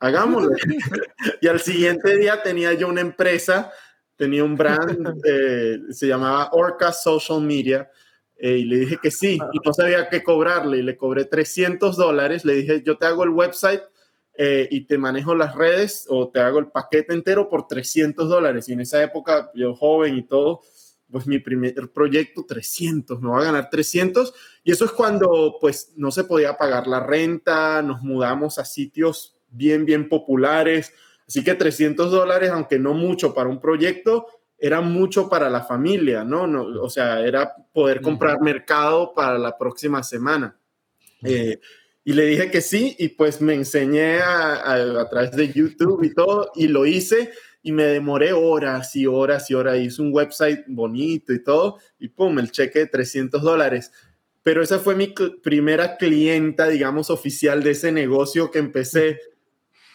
hagámoslo. 0.00 0.56
y 1.42 1.46
al 1.46 1.60
siguiente 1.60 2.16
día 2.16 2.42
tenía 2.42 2.72
yo 2.72 2.88
una 2.88 3.02
empresa, 3.02 3.70
tenía 4.16 4.42
un 4.42 4.56
brand, 4.56 5.20
eh, 5.26 5.80
se 5.90 6.06
llamaba 6.06 6.48
Orca 6.52 6.92
Social 6.92 7.42
Media, 7.42 7.90
eh, 8.38 8.56
y 8.56 8.64
le 8.64 8.78
dije 8.78 8.98
que 9.02 9.10
sí, 9.10 9.38
y 9.52 9.58
no 9.62 9.74
sabía 9.74 10.08
qué 10.08 10.22
cobrarle, 10.22 10.78
y 10.78 10.82
le 10.82 10.96
cobré 10.96 11.26
300 11.26 11.94
dólares, 11.94 12.46
le 12.46 12.54
dije, 12.54 12.82
yo 12.82 12.96
te 12.96 13.04
hago 13.04 13.24
el 13.24 13.30
website 13.30 13.82
eh, 14.34 14.66
y 14.70 14.86
te 14.86 14.96
manejo 14.96 15.34
las 15.34 15.54
redes, 15.54 16.06
o 16.08 16.30
te 16.30 16.40
hago 16.40 16.58
el 16.58 16.68
paquete 16.68 17.12
entero 17.12 17.50
por 17.50 17.66
300 17.66 18.30
dólares, 18.30 18.66
y 18.70 18.72
en 18.72 18.80
esa 18.80 19.02
época, 19.02 19.50
yo 19.54 19.74
joven 19.74 20.16
y 20.16 20.22
todo, 20.22 20.62
pues 21.10 21.26
mi 21.26 21.38
primer 21.38 21.92
proyecto 21.92 22.46
300, 22.48 23.20
me 23.20 23.28
va 23.28 23.40
a 23.40 23.44
ganar 23.44 23.68
300 23.68 24.32
y 24.64 24.72
eso 24.72 24.84
es 24.84 24.92
cuando 24.92 25.56
pues 25.60 25.92
no 25.96 26.10
se 26.10 26.24
podía 26.24 26.56
pagar 26.56 26.86
la 26.86 27.00
renta, 27.00 27.82
nos 27.82 28.02
mudamos 28.02 28.58
a 28.58 28.64
sitios 28.64 29.36
bien, 29.50 29.84
bien 29.84 30.08
populares, 30.08 30.92
así 31.26 31.42
que 31.42 31.54
300 31.54 32.10
dólares, 32.10 32.50
aunque 32.50 32.78
no 32.78 32.94
mucho 32.94 33.34
para 33.34 33.48
un 33.48 33.60
proyecto, 33.60 34.26
era 34.58 34.80
mucho 34.80 35.28
para 35.28 35.50
la 35.50 35.62
familia, 35.62 36.22
¿no? 36.22 36.46
no 36.46 36.62
o 36.80 36.88
sea, 36.88 37.20
era 37.20 37.52
poder 37.72 38.00
comprar 38.00 38.40
mercado 38.40 39.12
para 39.12 39.36
la 39.36 39.58
próxima 39.58 40.04
semana. 40.04 40.56
Eh, 41.24 41.58
y 42.04 42.12
le 42.12 42.26
dije 42.26 42.50
que 42.50 42.60
sí 42.60 42.94
y 42.98 43.08
pues 43.08 43.40
me 43.40 43.54
enseñé 43.54 44.20
a, 44.20 45.00
a 45.00 45.08
través 45.08 45.32
de 45.32 45.52
YouTube 45.52 46.04
y 46.04 46.14
todo 46.14 46.52
y 46.54 46.68
lo 46.68 46.86
hice 46.86 47.32
y 47.62 47.72
me 47.72 47.84
demoré 47.84 48.32
horas 48.32 48.94
y 48.96 49.06
horas 49.06 49.50
y 49.50 49.54
horas. 49.54 49.78
Hice 49.78 50.02
un 50.02 50.12
website 50.12 50.64
bonito 50.68 51.32
y 51.32 51.42
todo 51.42 51.78
y 51.98 52.08
pum, 52.08 52.38
el 52.38 52.50
cheque 52.50 52.80
de 52.80 52.86
300 52.86 53.42
dólares. 53.42 53.90
Pero 54.42 54.62
esa 54.62 54.78
fue 54.78 54.94
mi 54.94 55.14
primera 55.42 55.96
clienta, 55.96 56.68
digamos, 56.68 57.10
oficial 57.10 57.62
de 57.62 57.70
ese 57.72 57.92
negocio 57.92 58.50
que 58.50 58.58
empecé 58.58 59.20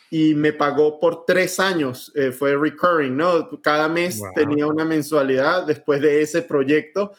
y 0.10 0.36
me 0.36 0.54
pagó 0.54 1.00
por 1.00 1.26
tres 1.26 1.60
años. 1.60 2.12
Eh, 2.16 2.32
fue 2.32 2.56
recurring, 2.56 3.18
¿no? 3.18 3.50
Cada 3.62 3.90
mes 3.90 4.22
tenía 4.36 4.68
una 4.68 4.86
mensualidad 4.86 5.66
después 5.66 6.02
de 6.02 6.22
ese 6.22 6.42
proyecto 6.42 7.12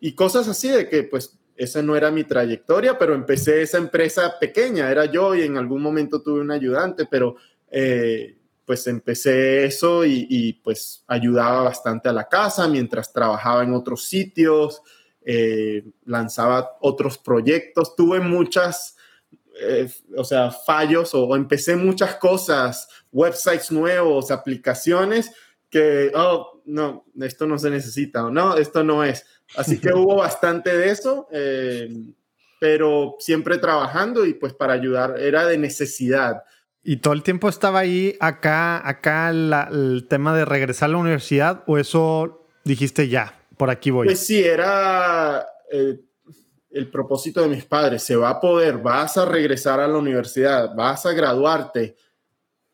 y 0.00 0.14
cosas 0.14 0.48
así 0.48 0.68
de 0.68 0.88
que 0.88 1.04
pues 1.04 1.38
esa 1.56 1.82
no 1.82 1.96
era 1.96 2.10
mi 2.10 2.24
trayectoria, 2.24 2.98
pero 2.98 3.14
empecé 3.14 3.62
esa 3.62 3.78
empresa 3.78 4.38
pequeña, 4.40 4.90
era 4.90 5.04
yo 5.04 5.34
y 5.34 5.42
en 5.42 5.56
algún 5.56 5.82
momento 5.82 6.22
tuve 6.22 6.40
un 6.40 6.50
ayudante, 6.50 7.06
pero 7.08 7.36
eh, 7.70 8.36
pues 8.64 8.86
empecé 8.86 9.64
eso 9.64 10.04
y, 10.04 10.60
pues 10.64 11.04
ayudaba 11.06 11.62
bastante 11.62 12.08
a 12.08 12.12
la 12.12 12.28
casa 12.28 12.66
mientras 12.68 13.12
trabajaba 13.12 13.62
en 13.62 13.74
otros 13.74 14.04
sitios, 14.04 14.82
eh, 15.24 15.84
lanzaba 16.04 16.76
otros 16.80 17.18
proyectos, 17.18 17.96
tuve 17.96 18.20
muchas, 18.20 18.96
eh, 19.60 19.88
o 20.16 20.24
sea, 20.24 20.50
fallos 20.50 21.14
o, 21.14 21.34
empecé 21.36 21.76
muchas 21.76 22.16
cosas, 22.16 22.88
websites 23.12 23.70
nuevos, 23.70 24.30
aplicaciones 24.30 25.32
que, 25.70 26.12
oh, 26.14 26.62
no, 26.66 27.04
esto 27.20 27.46
no 27.46 27.58
se 27.58 27.70
necesita 27.70 28.26
o 28.26 28.30
no, 28.30 28.56
esto 28.56 28.84
no 28.84 29.04
es. 29.04 29.24
Así 29.56 29.78
que 29.78 29.92
hubo 29.94 30.16
bastante 30.16 30.76
de 30.76 30.90
eso. 30.90 31.28
Eh, 31.32 31.88
pero 32.62 33.16
siempre 33.18 33.58
trabajando 33.58 34.24
y 34.24 34.34
pues 34.34 34.52
para 34.54 34.72
ayudar 34.72 35.18
era 35.18 35.46
de 35.46 35.58
necesidad. 35.58 36.44
¿Y 36.84 36.98
todo 36.98 37.12
el 37.12 37.24
tiempo 37.24 37.48
estaba 37.48 37.80
ahí, 37.80 38.16
acá, 38.20 38.88
acá 38.88 39.30
el 39.30 40.06
tema 40.08 40.32
de 40.36 40.44
regresar 40.44 40.88
a 40.88 40.92
la 40.92 40.98
universidad 40.98 41.64
o 41.66 41.76
eso 41.76 42.46
dijiste 42.62 43.08
ya, 43.08 43.41
por 43.62 43.70
aquí 43.70 43.92
voy? 43.92 44.08
Pues 44.08 44.26
sí, 44.26 44.42
era 44.42 45.46
eh, 45.70 45.96
el 46.68 46.90
propósito 46.90 47.42
de 47.42 47.46
mis 47.46 47.64
padres, 47.64 48.02
se 48.02 48.16
va 48.16 48.30
a 48.30 48.40
poder, 48.40 48.78
vas 48.78 49.16
a 49.16 49.24
regresar 49.24 49.78
a 49.78 49.86
la 49.86 49.98
universidad, 49.98 50.74
vas 50.74 51.06
a 51.06 51.12
graduarte, 51.12 51.94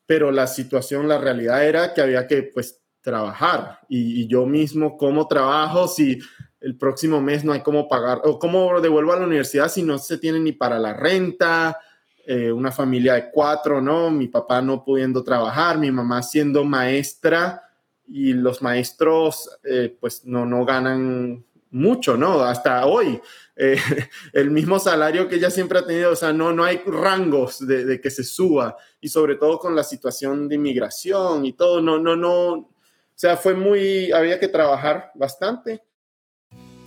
pero 0.07 0.31
la 0.31 0.47
situación, 0.47 1.07
la 1.07 1.19
realidad 1.19 1.63
era 1.63 1.93
que 1.93 2.01
había 2.01 2.27
que 2.27 2.45
pues 2.55 2.81
trabajar 3.03 3.81
y, 3.87 4.23
y 4.23 4.29
yo 4.29 4.47
mismo 4.47 4.97
cómo 4.97 5.29
trabajo 5.29 5.89
si 5.89 6.21
el 6.59 6.79
próximo 6.79 7.21
mes 7.21 7.45
no 7.45 7.53
hay 7.53 7.61
cómo 7.61 7.87
pagar 7.87 8.23
o 8.25 8.39
cómo 8.39 8.81
devuelvo 8.81 9.13
a 9.13 9.19
la 9.19 9.27
universidad 9.27 9.69
si 9.69 9.83
no 9.83 9.99
se 9.99 10.17
tiene 10.17 10.41
ni 10.41 10.53
para 10.53 10.79
la 10.79 10.95
renta 10.95 11.79
eh, 12.25 12.51
una 12.51 12.73
familia 12.73 13.13
de 13.13 13.31
cuatro, 13.31 13.83
¿no? 13.83 14.11
Mi 14.11 14.29
papá 14.29 14.63
no 14.63 14.83
pudiendo 14.83 15.23
trabajar, 15.23 15.77
mi 15.77 15.91
mamá 15.91 16.23
siendo 16.23 16.65
maestra 16.65 17.68
y 18.09 18.33
los 18.33 18.63
maestros 18.63 19.51
eh, 19.65 19.97
pues 20.01 20.25
no, 20.25 20.47
no 20.47 20.65
ganan 20.65 21.45
mucho, 21.71 22.17
¿no? 22.17 22.41
Hasta 22.41 22.87
hoy, 22.87 23.21
eh, 23.57 23.77
el 24.33 24.51
mismo 24.51 24.79
salario 24.79 25.29
que 25.29 25.37
ella 25.37 25.51
siempre 25.51 25.79
ha 25.79 25.87
tenido, 25.87 26.13
o 26.13 26.17
sea, 26.17 26.33
no, 26.33 26.53
no 26.53 26.65
hay 26.65 26.81
rangos 26.87 27.67
de, 27.67 28.01
que 28.01 28.11
se 28.11 28.25
suba 28.25 28.77
y 29.01 29.09
sobre 29.09 29.37
todo 29.37 29.59
con 29.59 29.77
la 29.77 29.85
situación 29.85 30.49
de 30.49 30.55
inmigración 30.55 31.45
y 31.45 31.53
todo, 31.53 31.81
no, 31.81 31.99
no, 31.99 32.17
no, 32.17 32.53
o 32.53 32.71
sea, 33.15 33.37
fue 33.37 33.55
muy, 33.55 34.13
había 34.13 34.39
que 34.41 34.49
trabajar 34.49 35.11
bastante. 35.15 35.83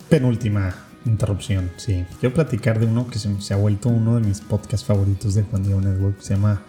Penúltima 0.08 0.74
interrupción, 1.04 1.70
sí. 1.76 2.04
Quiero 2.20 2.34
platicar 2.34 2.78
de 2.78 2.86
uno 2.86 3.08
que 3.08 3.18
se, 3.18 3.54
ha 3.54 3.56
vuelto 3.56 3.88
uno 3.88 4.16
de 4.16 4.26
mis 4.26 4.40
podcasts 4.40 4.86
favoritos 4.86 5.34
de 5.34 5.42
Juan 5.42 5.62
Diego 5.62 5.80
Network. 5.80 6.20
Se 6.20 6.34
llama 6.34 6.62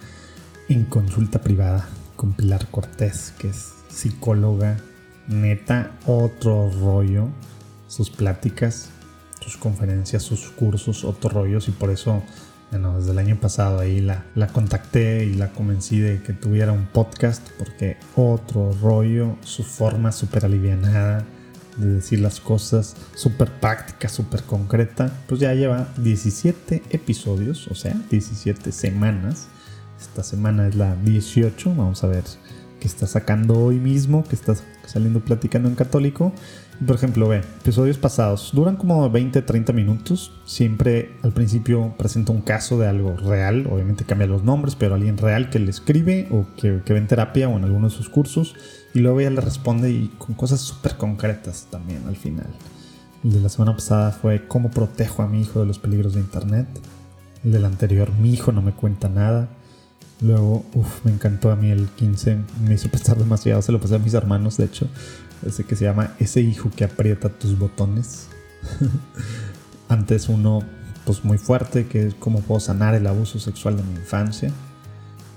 En 0.70 0.86
Consulta 0.86 1.42
Privada 1.42 1.88
con 2.16 2.34
Pilar 2.34 2.68
Cortés, 2.72 3.34
que 3.40 3.50
es 3.50 3.73
psicóloga, 3.94 4.78
neta, 5.28 5.92
otro 6.06 6.70
rollo. 6.72 7.30
Sus 7.88 8.10
pláticas, 8.10 8.90
sus 9.40 9.58
conferencias, 9.58 10.24
sus 10.24 10.50
cursos, 10.50 11.04
otro 11.04 11.30
rollos. 11.30 11.68
Y 11.68 11.72
por 11.72 11.92
eso, 11.92 12.24
bueno, 12.72 12.98
desde 12.98 13.12
el 13.12 13.20
año 13.20 13.38
pasado 13.40 13.80
ahí 13.80 14.02
la, 14.02 14.26
la 14.36 14.48
contacté 14.48 15.26
y 15.26 15.36
la 15.36 15.52
convencí 15.52 16.00
de 16.00 16.22
que 16.24 16.34
tuviera 16.34 16.72
un 16.72 16.86
podcast, 16.88 17.48
porque 17.60 17.98
otro 18.16 18.74
rollo, 18.82 19.38
su 19.44 19.64
forma 19.64 20.12
súper 20.12 20.46
alivianada 20.46 21.26
de 21.78 21.88
decir 21.88 22.20
las 22.20 22.40
cosas 22.40 22.96
súper 23.16 23.50
práctica, 23.52 24.10
súper 24.10 24.44
concreta, 24.44 25.12
pues 25.28 25.40
ya 25.40 25.54
lleva 25.54 25.88
17 25.98 26.84
episodios, 26.90 27.68
o 27.68 27.76
sea, 27.76 27.96
17 28.10 28.72
semanas. 28.72 29.48
Esta 30.00 30.24
semana 30.24 30.68
es 30.68 30.76
la 30.76 30.96
18, 30.96 31.70
vamos 31.76 32.04
a 32.04 32.08
ver 32.08 32.24
qué 32.84 32.90
está 32.90 33.08
sacando 33.08 33.58
hoy 33.58 33.80
mismo, 33.80 34.26
que 34.26 34.36
está 34.36 34.56
saliendo 34.86 35.22
platicando 35.22 35.70
en 35.70 35.76
católico. 35.76 36.34
Por 36.86 36.98
ejemplo, 36.98 37.30
ve, 37.30 37.38
episodios 37.38 37.98
pasados 37.98 38.50
duran 38.52 38.76
como 38.76 39.10
20, 39.10 39.42
30 39.42 39.72
minutos. 39.72 40.34
Siempre 40.44 41.14
al 41.22 41.32
principio 41.32 41.96
presenta 41.98 42.34
un 42.34 42.42
caso 42.42 42.78
de 42.78 42.90
algo 42.90 43.16
real. 43.16 43.70
Obviamente 43.72 44.04
cambia 44.04 44.28
los 44.28 44.44
nombres, 44.44 44.76
pero 44.76 44.96
alguien 44.96 45.18
real 45.18 45.50
que 45.50 45.60
le 45.60 45.70
escribe 45.70 46.28
o 46.30 46.46
que, 46.58 46.82
que 46.84 46.92
ve 46.92 47.00
en 47.00 47.08
terapia 47.08 47.48
o 47.48 47.56
en 47.58 47.64
alguno 47.64 47.88
de 47.88 47.96
sus 47.96 48.10
cursos. 48.10 48.54
Y 48.94 49.00
luego 49.00 49.22
ella 49.22 49.30
le 49.30 49.40
responde 49.40 49.90
y 49.90 50.10
con 50.18 50.36
cosas 50.36 50.60
súper 50.60 50.98
concretas 50.98 51.68
también 51.72 52.02
al 52.06 52.18
final. 52.18 52.48
El 53.24 53.32
de 53.32 53.40
la 53.40 53.48
semana 53.48 53.74
pasada 53.78 54.12
fue 54.12 54.46
cómo 54.50 54.72
protejo 54.72 55.24
a 55.24 55.28
mi 55.30 55.40
hijo 55.40 55.62
de 55.62 55.68
los 55.68 55.80
peligros 55.80 56.16
de 56.16 56.20
internet. 56.20 56.68
El 57.46 57.54
del 57.54 57.64
anterior, 57.64 58.12
mi 58.12 58.34
hijo 58.34 58.52
no 58.52 58.62
me 58.62 58.74
cuenta 58.74 59.08
nada. 59.08 59.48
Luego, 60.24 60.66
uff, 60.74 61.04
me 61.04 61.12
encantó 61.12 61.52
a 61.52 61.58
mí 61.58 61.70
el 61.70 61.90
15, 61.90 62.38
me 62.66 62.76
hizo 62.76 62.90
pensar 62.90 63.18
demasiado, 63.18 63.62
se 63.62 63.74
lo 63.74 63.82
pasé 63.82 63.96
a 63.96 64.00
mis 64.00 64.14
hermanos, 64.14 64.56
de 64.56 64.66
hecho. 64.66 64.88
Ese 65.46 65.66
que 65.66 65.76
se 65.76 65.84
llama 65.84 66.14
Ese 66.18 66.40
hijo 66.40 66.72
que 66.74 66.86
aprieta 66.86 67.28
tus 67.28 67.60
botones. 67.60 68.30
Antes 69.90 70.30
uno, 70.30 70.62
pues 71.06 71.26
muy 71.26 71.38
fuerte, 71.38 71.88
que 71.88 72.08
es 72.08 72.14
cómo 72.14 72.40
puedo 72.40 72.62
sanar 72.62 72.96
el 72.96 73.06
abuso 73.06 73.38
sexual 73.38 73.76
de 73.76 73.84
mi 73.84 73.96
infancia. 73.96 74.54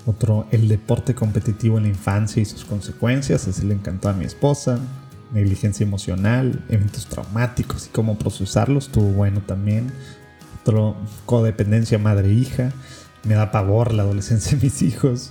Otro, 0.07 0.47
el 0.53 0.69
deporte 0.69 1.17
competitivo 1.17 1.79
en 1.79 1.85
la 1.85 1.89
infancia 1.89 2.41
y 2.41 2.45
sus 2.45 2.65
consecuencias, 2.65 3.49
ese 3.49 3.65
le 3.65 3.75
encantó 3.75 4.09
a 4.09 4.13
mi 4.13 4.25
esposa. 4.25 4.79
Negligencia 5.33 5.85
emocional, 5.85 6.65
eventos 6.69 7.07
traumáticos 7.07 7.87
y 7.87 7.89
cómo 7.89 8.17
procesarlos, 8.17 8.87
estuvo 8.87 9.09
bueno 9.09 9.41
también. 9.41 9.91
Otro, 10.63 10.95
codependencia 11.25 11.99
madre-hija 11.99 12.73
me 13.27 13.35
da 13.35 13.51
pavor 13.51 13.93
la 13.93 14.03
adolescencia 14.03 14.57
de 14.57 14.63
mis 14.63 14.83
hijos, 14.83 15.31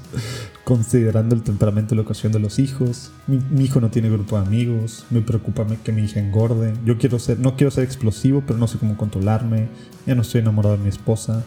considerando 0.64 1.36
el 1.36 1.44
temperamento 1.44 1.94
y 1.94 1.98
la 1.98 2.04
ocasión 2.04 2.32
de 2.32 2.40
los 2.40 2.60
hijos. 2.60 3.12
Mi, 3.28 3.64
hijo 3.64 3.80
no 3.80 3.90
tiene 3.90 4.10
grupo 4.10 4.40
de 4.40 4.46
amigos, 4.46 5.06
me 5.10 5.22
preocupa 5.22 5.66
que 5.84 5.92
mi 5.92 6.04
hija 6.04 6.20
engorde. 6.20 6.74
Yo 6.86 6.98
quiero 6.98 7.20
ser, 7.20 7.40
no 7.40 7.56
quiero 7.56 7.72
ser 7.72 7.84
explosivo, 7.84 8.44
pero 8.46 8.60
no 8.60 8.68
sé 8.68 8.78
cómo 8.78 8.98
controlarme. 8.98 9.70
Ya 10.06 10.16
no 10.16 10.22
estoy 10.22 10.42
enamorado 10.42 10.78
de 10.78 10.84
mi 10.84 10.90
esposa. 10.90 11.44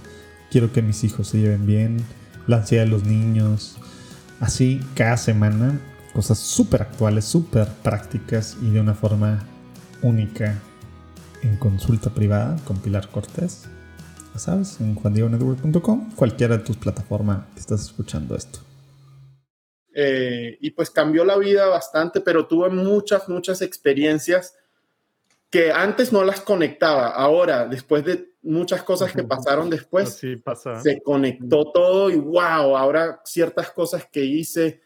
Quiero 0.51 0.73
que 0.73 0.83
mis 0.83 1.05
hijos 1.05 1.29
se 1.29 1.39
lleven 1.39 1.67
bien. 1.67 1.99
La 2.47 2.59
ansiedad 2.59 2.85
de 2.85 2.91
los 2.91 3.05
niños. 3.05 3.77
Así, 4.41 4.81
cada 4.95 5.17
semana, 5.17 5.79
cosas 6.15 6.39
súper 6.39 6.83
actuales, 6.83 7.25
súper 7.25 7.69
prácticas 7.83 8.57
y 8.63 8.71
de 8.71 8.81
una 8.81 8.95
forma 8.95 9.45
única 10.03 10.59
en 11.43 11.57
consulta 11.57 12.11
privada 12.11 12.57
con 12.65 12.79
Pilar 12.79 13.09
Cortés 13.11 13.69
sabes, 14.39 14.81
en 14.81 14.95
juandiegonetwork.com, 14.95 16.13
cualquiera 16.15 16.57
de 16.57 16.65
tus 16.65 16.77
plataformas 16.77 17.47
que 17.55 17.61
estás 17.61 17.83
escuchando 17.83 18.37
esto. 18.37 18.61
Eh, 19.95 20.59
y 20.61 20.71
pues 20.71 20.91
cambió 20.91 21.25
la 21.25 21.37
vida 21.37 21.67
bastante, 21.67 22.21
pero 22.21 22.47
tuve 22.47 22.71
muchas, 22.71 23.29
muchas 23.29 23.63
experiencias 23.63 24.55
que 25.51 25.73
antes 25.73 26.13
no 26.13 26.25
las 26.25 26.41
conectaba. 26.41 27.09
Ahora, 27.09 27.67
después 27.67 28.05
de 28.05 28.33
muchas 28.43 28.83
cosas 28.83 29.13
que 29.13 29.25
pasaron 29.25 29.71
después, 29.71 30.21
se 30.83 31.03
conectó 31.03 31.73
todo 31.73 32.11
y 32.11 32.17
wow, 32.17 32.77
ahora 32.77 33.21
ciertas 33.25 33.71
cosas 33.71 34.07
que 34.11 34.25
hice 34.25 34.83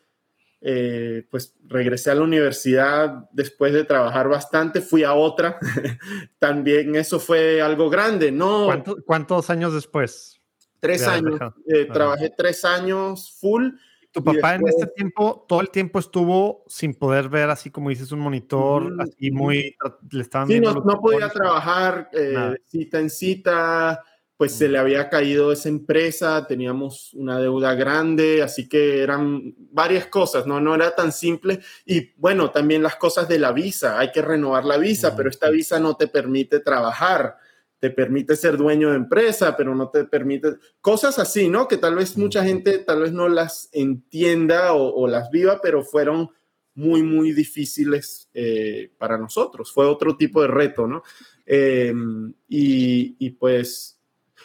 eh, 0.64 1.26
pues 1.28 1.56
regresé 1.66 2.12
a 2.12 2.14
la 2.14 2.22
universidad 2.22 3.28
después 3.32 3.72
de 3.72 3.82
trabajar 3.82 4.28
bastante, 4.28 4.80
fui 4.80 5.02
a 5.02 5.12
otra, 5.12 5.58
también 6.38 6.94
eso 6.94 7.18
fue 7.18 7.60
algo 7.60 7.90
grande, 7.90 8.30
¿no? 8.30 8.68
¿Cuántos 9.04 9.50
años 9.50 9.74
después? 9.74 10.40
Tres 10.78 11.06
años, 11.06 11.38
eh, 11.66 11.86
trabajé 11.92 12.32
tres 12.36 12.64
años 12.64 13.36
full. 13.40 13.70
¿Tu 14.12 14.22
papá 14.22 14.56
en 14.56 14.68
este 14.68 14.86
tiempo, 14.88 15.46
todo 15.48 15.62
el 15.62 15.70
tiempo 15.70 15.98
estuvo 15.98 16.64
sin 16.68 16.94
poder 16.94 17.28
ver, 17.28 17.50
así 17.50 17.70
como 17.70 17.88
dices, 17.88 18.12
un 18.12 18.20
monitor, 18.20 18.94
así 19.00 19.30
muy, 19.30 19.74
le 20.10 20.22
estaban 20.22 20.46
sí, 20.46 20.60
no, 20.60 20.74
no 20.74 21.00
podía 21.00 21.28
trabajar 21.28 22.10
eh, 22.12 22.56
cita 22.66 23.00
en 23.00 23.10
cita, 23.10 24.04
pues 24.42 24.54
se 24.54 24.68
le 24.68 24.76
había 24.76 25.08
caído 25.08 25.52
esa 25.52 25.68
empresa, 25.68 26.48
teníamos 26.48 27.14
una 27.14 27.38
deuda 27.38 27.76
grande, 27.76 28.42
así 28.42 28.68
que 28.68 29.00
eran 29.00 29.54
varias 29.70 30.06
cosas, 30.06 30.48
¿no? 30.48 30.60
No 30.60 30.74
era 30.74 30.96
tan 30.96 31.12
simple. 31.12 31.60
Y 31.86 32.10
bueno, 32.16 32.50
también 32.50 32.82
las 32.82 32.96
cosas 32.96 33.28
de 33.28 33.38
la 33.38 33.52
visa, 33.52 34.00
hay 34.00 34.10
que 34.10 34.20
renovar 34.20 34.64
la 34.64 34.78
visa, 34.78 35.14
pero 35.14 35.30
esta 35.30 35.48
visa 35.48 35.78
no 35.78 35.94
te 35.94 36.08
permite 36.08 36.58
trabajar, 36.58 37.36
te 37.78 37.90
permite 37.90 38.34
ser 38.34 38.56
dueño 38.56 38.90
de 38.90 38.96
empresa, 38.96 39.56
pero 39.56 39.76
no 39.76 39.90
te 39.90 40.06
permite 40.06 40.56
cosas 40.80 41.20
así, 41.20 41.48
¿no? 41.48 41.68
Que 41.68 41.76
tal 41.76 41.94
vez 41.94 42.18
mucha 42.18 42.42
gente 42.42 42.80
tal 42.80 43.02
vez 43.02 43.12
no 43.12 43.28
las 43.28 43.68
entienda 43.70 44.72
o, 44.72 45.06
las 45.06 45.30
viva, 45.30 45.60
pero 45.62 45.84
fueron 45.84 46.30
muy, 46.74 47.04
muy 47.04 47.30
difíciles 47.30 48.28
eh, 48.34 48.90
para 48.98 49.16
nosotros. 49.16 49.70
Fue 49.70 49.86
otro 49.86 50.16
tipo 50.16 50.42
de 50.42 50.48
reto, 50.48 50.88
¿no? 50.88 51.04
Em, 51.46 52.34
y, 52.48 53.14
y 53.24 53.30
pues 53.30 53.91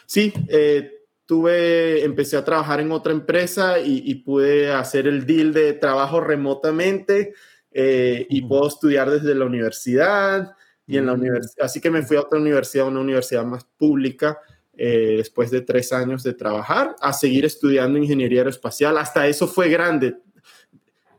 Sí, 0.08 0.32
eh, 0.48 1.02
tuve, 1.26 2.02
empecé 2.02 2.38
a 2.38 2.44
trabajar 2.44 2.80
en 2.80 2.90
otra 2.92 3.12
empresa 3.12 3.78
y, 3.78 4.14
pude 4.14 4.72
hacer 4.72 5.06
el 5.06 5.26
deal 5.26 5.52
de 5.52 5.74
trabajo 5.74 6.18
remotamente 6.18 7.34
eh, 7.72 8.26
y 8.30 8.40
puedo 8.40 8.66
estudiar 8.66 9.10
desde 9.10 9.34
la 9.34 9.44
universidad 9.44 10.52
y 10.86 10.96
en 10.96 11.04
la 11.04 11.14
mm. 11.14 11.20
universidad. 11.20 11.66
Así 11.66 11.82
que 11.82 11.90
me 11.90 12.00
fui 12.00 12.16
a 12.16 12.22
otra 12.22 12.38
universidad, 12.38 12.86
una 12.86 13.00
universidad 13.00 13.44
más 13.44 13.66
pública. 13.76 14.38
Eh, 14.78 15.16
después 15.18 15.50
de 15.50 15.60
tres 15.60 15.92
años 15.92 16.22
de 16.22 16.32
trabajar, 16.32 16.96
a 17.00 17.12
seguir 17.12 17.44
estudiando 17.44 17.98
ingeniería 17.98 18.40
aeroespacial. 18.40 18.96
Hasta 18.96 19.26
eso 19.26 19.46
fue 19.46 19.68
grande. 19.68 20.16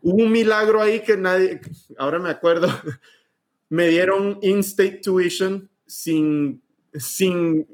Hubo 0.02 0.24
un 0.24 0.32
milagro 0.32 0.82
ahí 0.82 1.02
que 1.02 1.16
nadie, 1.16 1.62
ahora 1.98 2.18
me 2.18 2.32
acuerdo, 2.32 2.68
me 3.70 3.90
dieron 3.90 4.40
in-state 4.42 5.02
tuition 5.04 5.70
sin, 5.86 6.64
sin 6.96 7.68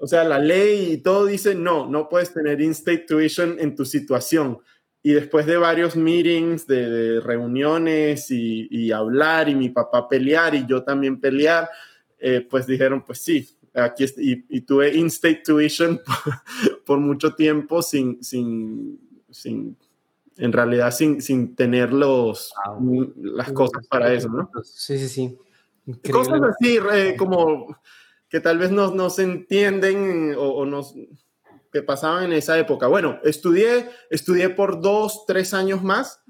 o 0.00 0.06
sea, 0.06 0.24
la 0.24 0.38
ley 0.38 0.94
y 0.94 0.96
todo 0.98 1.26
dice, 1.26 1.54
no, 1.54 1.86
no 1.86 2.08
puedes 2.08 2.32
tener 2.32 2.60
in-state 2.62 3.04
tuition 3.06 3.56
en 3.58 3.76
tu 3.76 3.84
situación. 3.84 4.58
Y 5.02 5.12
después 5.12 5.44
de 5.44 5.58
varios 5.58 5.94
meetings, 5.94 6.66
de, 6.66 7.20
reuniones 7.20 8.30
y, 8.30 8.90
hablar 8.92 9.50
y 9.50 9.54
mi 9.54 9.68
papá 9.68 10.08
pelear 10.08 10.54
y 10.54 10.66
yo 10.66 10.82
también 10.82 11.20
pelear, 11.20 11.68
eh, 12.18 12.46
pues 12.48 12.66
dijeron, 12.66 13.04
pues 13.04 13.20
sí, 13.20 13.46
aquí 13.74 14.06
y, 14.16 14.60
tuve 14.62 14.94
in-state 14.94 15.42
tuition 15.44 16.00
por, 16.86 16.98
mucho 16.98 17.34
tiempo 17.34 17.82
sin, 17.82 18.24
sin, 18.24 18.98
sin, 19.30 19.76
en 20.38 20.52
realidad 20.52 20.92
sin, 20.92 21.20
sin 21.20 21.54
tener 21.54 21.92
los, 21.92 22.54
las 23.16 23.52
cosas 23.52 23.86
para 23.86 24.14
eso, 24.14 24.30
¿no? 24.30 24.50
Sí, 24.64 24.98
sí, 24.98 25.08
sí. 25.08 25.38
Cosas 26.10 26.40
así, 26.42 26.78
como 27.18 27.76
que 28.30 28.40
tal 28.40 28.58
vez 28.58 28.70
no, 28.70 29.10
se 29.10 29.24
entienden 29.24 30.34
o, 30.38 30.64
no 30.64 30.86
que 31.72 31.82
pasaban 31.82 32.24
en 32.24 32.32
esa 32.32 32.58
época. 32.58 32.86
Bueno, 32.86 33.20
estudié, 33.24 33.90
estudié 34.08 34.48
por 34.50 34.80
dos, 34.80 35.24
tres 35.26 35.52
años 35.52 35.82
más 35.82 36.22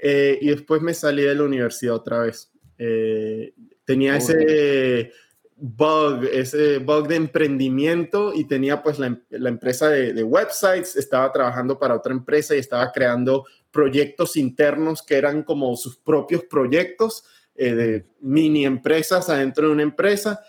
eh, 0.00 0.38
y 0.40 0.48
después 0.48 0.80
me 0.80 0.94
salí 0.94 1.22
de 1.22 1.34
la 1.34 1.42
universidad 1.42 1.96
otra 1.96 2.20
vez. 2.20 2.50
Eh, 2.78 3.52
tenía 3.84 4.16
ese 4.16 5.12
bug, 5.56 6.24
ese 6.32 6.78
bug 6.78 7.08
de 7.08 7.16
emprendimiento 7.16 8.32
y 8.32 8.44
tenía 8.44 8.80
pues 8.80 9.00
la, 9.00 9.18
empresa 9.30 9.88
de, 9.88 10.22
websites, 10.22 10.94
estaba 10.94 11.32
trabajando 11.32 11.78
para 11.78 11.96
otra 11.96 12.12
empresa 12.12 12.54
y 12.54 12.58
estaba 12.58 12.92
creando 12.92 13.44
proyectos 13.72 14.36
internos 14.36 15.02
que 15.02 15.16
eran 15.16 15.42
como 15.42 15.76
sus 15.76 15.96
propios 15.96 16.44
proyectos 16.44 17.24
eh, 17.56 17.74
de 17.74 18.06
mini 18.20 18.64
empresas 18.64 19.28
adentro 19.28 19.66
de 19.66 19.72
una 19.72 19.82
empresa 19.82 20.40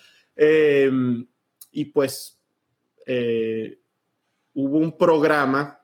Em, 0.42 1.28
y 1.74 1.86
pues 1.86 2.40
eh, 3.06 3.78
hubo 4.54 4.78
un 4.78 4.98
programa 4.98 5.78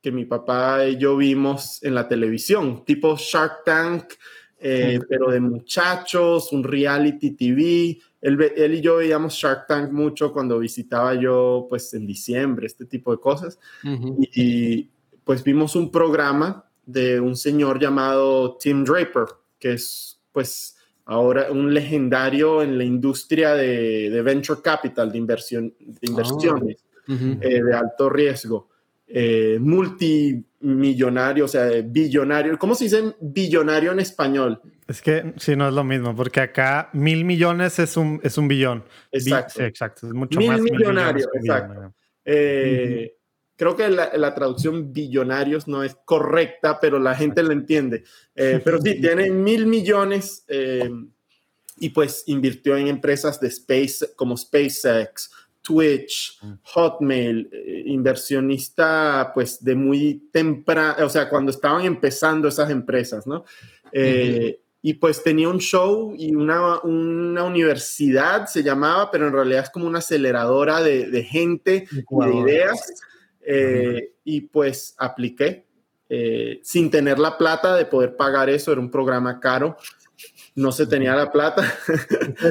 que 0.00 0.12
mi 0.12 0.24
papá 0.24 0.86
y 0.86 0.96
yo 0.96 1.16
vimos 1.16 1.82
en 1.82 1.92
la 1.92 2.06
televisión, 2.06 2.84
tipo 2.84 3.16
Shark 3.16 3.64
Tank, 3.64 4.12
eh, 4.60 5.00
pero 5.08 5.32
de 5.32 5.40
muchachos, 5.40 6.52
un 6.52 6.62
reality 6.62 7.32
TV. 7.32 7.98
Él, 8.20 8.74
y 8.74 8.80
yo 8.80 8.98
veíamos 8.98 9.34
Shark 9.34 9.66
Tank 9.66 9.90
mucho 9.90 10.32
cuando 10.32 10.60
visitaba 10.60 11.14
yo, 11.14 11.66
pues 11.68 11.92
en 11.94 12.06
diciembre, 12.06 12.66
este 12.66 12.84
tipo 12.84 13.10
de 13.10 13.18
cosas. 13.18 13.58
y, 13.82 14.88
pues 15.24 15.42
vimos 15.42 15.74
un 15.74 15.90
programa 15.90 16.64
de 16.84 17.18
un 17.18 17.34
señor 17.34 17.80
llamado 17.80 18.56
Tim 18.56 18.84
Draper, 18.84 19.24
que 19.58 19.72
es 19.72 20.20
pues 20.30 20.75
ahora 21.06 21.50
un 21.50 21.72
legendario 21.72 22.62
en 22.62 22.76
la 22.76 22.84
industria 22.84 23.54
de, 23.54 24.20
venture 24.22 24.60
capital, 24.62 25.10
de, 25.10 25.18
inversión, 25.18 25.72
de 25.78 26.08
inversiones 26.10 26.84
ah, 27.08 27.14
eh, 27.40 27.62
de 27.62 27.74
alto 27.74 28.10
riesgo, 28.10 28.68
eh, 29.06 29.58
multimillonario, 29.60 31.44
o 31.44 31.48
sea, 31.48 31.68
billonario. 31.84 32.58
¿Cómo 32.58 32.74
se 32.74 32.84
dice 32.84 33.14
billonario 33.20 33.92
en 33.92 34.00
español? 34.00 34.60
Es 34.88 35.00
que 35.00 35.32
sí, 35.36 35.56
no 35.56 35.68
es 35.68 35.74
lo 35.74 35.84
mismo, 35.84 36.14
porque 36.14 36.40
acá 36.40 36.90
mil 36.92 37.24
millones 37.24 37.78
es 37.78 37.96
un, 37.96 38.20
es 38.22 38.36
un 38.38 38.48
billón. 38.48 38.84
Exacto. 39.10 39.54
sí, 39.56 39.62
exacto. 39.62 40.06
Es 40.08 40.12
mucho 40.12 40.38
mil 40.38 40.48
más. 40.48 40.60
Millonarios, 40.60 41.28
exacto. 41.34 41.92
Eh, 42.24 43.15
creo 43.56 43.76
que 43.76 43.88
la, 43.88 44.34
traducción 44.34 44.92
billonarios 44.92 45.66
no 45.66 45.82
es 45.82 45.96
correcta, 46.04 46.78
pero 46.80 46.98
la 46.98 47.14
gente 47.14 47.42
lo 47.42 47.52
entiende. 47.52 48.04
Eh, 48.34 48.60
pero 48.62 48.80
sí, 48.80 49.00
tiene 49.00 49.30
mil 49.30 49.66
millones 49.66 50.44
eh, 50.48 50.90
y 51.78 51.90
pues 51.90 52.24
invirtió 52.26 52.76
en 52.76 52.88
empresas 52.88 53.40
de 53.40 53.48
space 53.48 54.14
como 54.14 54.36
SpaceX, 54.36 55.30
Twitch, 55.62 56.38
mm. 56.42 56.52
Hotmail, 56.62 57.50
inversionista 57.86 59.32
pues 59.34 59.64
de 59.64 59.74
muy 59.74 60.28
temprano, 60.32 61.04
o 61.04 61.08
sea, 61.08 61.28
cuando 61.28 61.50
estaban 61.50 61.84
empezando 61.84 62.48
esas 62.48 62.70
empresas, 62.70 63.26
¿no? 63.26 63.44
y 64.82 64.94
pues 64.94 65.20
tenía 65.20 65.48
un 65.48 65.58
show 65.58 66.14
y 66.16 66.32
una, 66.32 66.78
una, 66.82 67.42
universidad, 67.42 68.46
se 68.46 68.62
llamaba, 68.62 69.10
pero 69.10 69.26
en 69.26 69.32
realidad 69.32 69.64
es 69.64 69.70
como 69.70 69.88
una 69.88 69.98
aceleradora 69.98 70.80
de, 70.80 71.10
de 71.10 71.24
gente 71.24 71.88
y 71.90 72.24
de 72.24 72.34
ideas. 72.36 72.94
Eh, 73.48 74.14
y 74.24 74.40
pues 74.40 74.94
apliqué 74.98 75.66
eh, 76.08 76.60
sin 76.62 76.90
tener 76.90 77.18
la 77.18 77.38
plata 77.38 77.76
de 77.76 77.86
poder 77.86 78.16
pagar 78.16 78.50
eso, 78.50 78.72
era 78.72 78.80
un 78.80 78.90
programa 78.90 79.38
caro. 79.38 79.76
No 80.54 80.72
se 80.72 80.86
tenía 80.86 81.14
la 81.14 81.30
plata. 81.30 81.62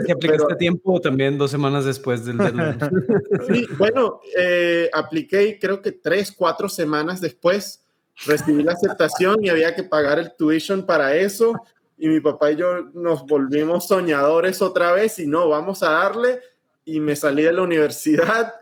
¿Que 0.06 0.12
aplicaste 0.12 0.56
tiempo 0.56 1.02
también 1.02 1.38
dos 1.38 1.52
semanas 1.52 1.84
después 1.86 2.24
del 2.24 2.38
sí, 3.48 3.68
bueno, 3.78 4.22
eh, 4.38 4.90
apliqué 4.94 5.58
creo 5.60 5.82
que 5.82 5.92
tres, 5.92 6.32
cuatro 6.32 6.70
semanas 6.70 7.20
después 7.20 7.84
recibí 8.26 8.64
la 8.64 8.74
aceptación 8.74 9.44
y 9.44 9.50
había 9.50 9.76
que 9.76 9.84
pagar 9.84 10.20
el 10.20 10.36
tuition 10.38 10.86
para 10.86 11.16
eso 11.16 11.54
y 11.98 12.08
mi 12.08 12.20
papá 12.20 12.52
y 12.52 12.58
yo 12.58 12.84
nos 12.94 13.26
volvimos 13.26 13.88
soñadores 13.88 14.62
otra 14.62 14.92
vez 14.92 15.18
y 15.20 15.28
no, 15.28 15.50
vamos 15.50 15.82
a 15.84 15.92
darle. 15.92 16.40
Y 16.84 17.00
me 17.00 17.16
salí 17.16 17.44
de 17.44 17.54
la 17.54 17.64
universidad 17.64 18.54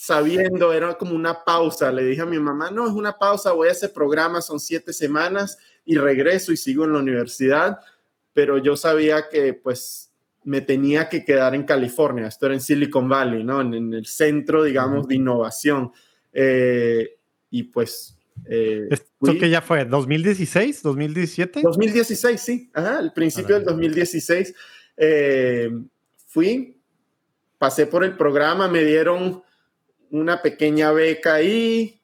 sabiendo, 0.00 0.72
era 0.72 0.96
como 0.96 1.16
una 1.16 1.42
pausa. 1.42 1.90
Le 1.90 2.04
dije 2.04 2.22
a 2.22 2.26
mi 2.26 2.38
mamá, 2.38 2.70
no, 2.70 2.86
es 2.86 2.92
una 2.92 3.18
pausa, 3.18 3.50
voy 3.50 3.66
a 3.66 3.72
ese 3.72 3.88
programa, 3.88 4.40
son 4.40 4.60
siete 4.60 4.92
semanas 4.92 5.58
y 5.84 5.96
regreso 5.96 6.52
y 6.52 6.56
sigo 6.56 6.84
en 6.84 6.92
la 6.92 7.00
universidad. 7.00 7.80
Pero 8.32 8.58
yo 8.58 8.76
sabía 8.76 9.28
que 9.28 9.54
pues 9.54 10.12
me 10.44 10.60
tenía 10.60 11.08
que 11.08 11.24
quedar 11.24 11.56
en 11.56 11.64
California, 11.64 12.28
esto 12.28 12.46
era 12.46 12.54
en 12.54 12.60
Silicon 12.60 13.08
Valley, 13.08 13.42
¿no? 13.42 13.60
En, 13.60 13.92
el 13.92 14.06
centro, 14.06 14.62
digamos, 14.62 15.08
de 15.08 15.16
innovación. 15.16 15.90
Eh, 16.32 17.18
y 17.50 17.64
pues 17.64 18.16
eh, 18.48 18.86
¿Esto 18.90 19.36
que 19.36 19.50
ya 19.50 19.60
fue? 19.60 19.84
¿2016? 19.84 20.80
¿2017? 20.80 21.60
2016, 21.60 22.40
sí. 22.40 22.70
Ajá, 22.72 23.00
el 23.00 23.12
principio 23.12 23.56
del 23.56 23.64
2016. 23.64 24.54
Eh, 24.96 25.70
fui, 26.24 26.80
pasé 27.58 27.88
por 27.88 28.04
el 28.04 28.16
programa, 28.16 28.68
me 28.68 28.84
dieron 28.84 29.42
una 30.10 30.42
pequeña 30.42 30.92
beca 30.92 31.34
ahí. 31.34 32.00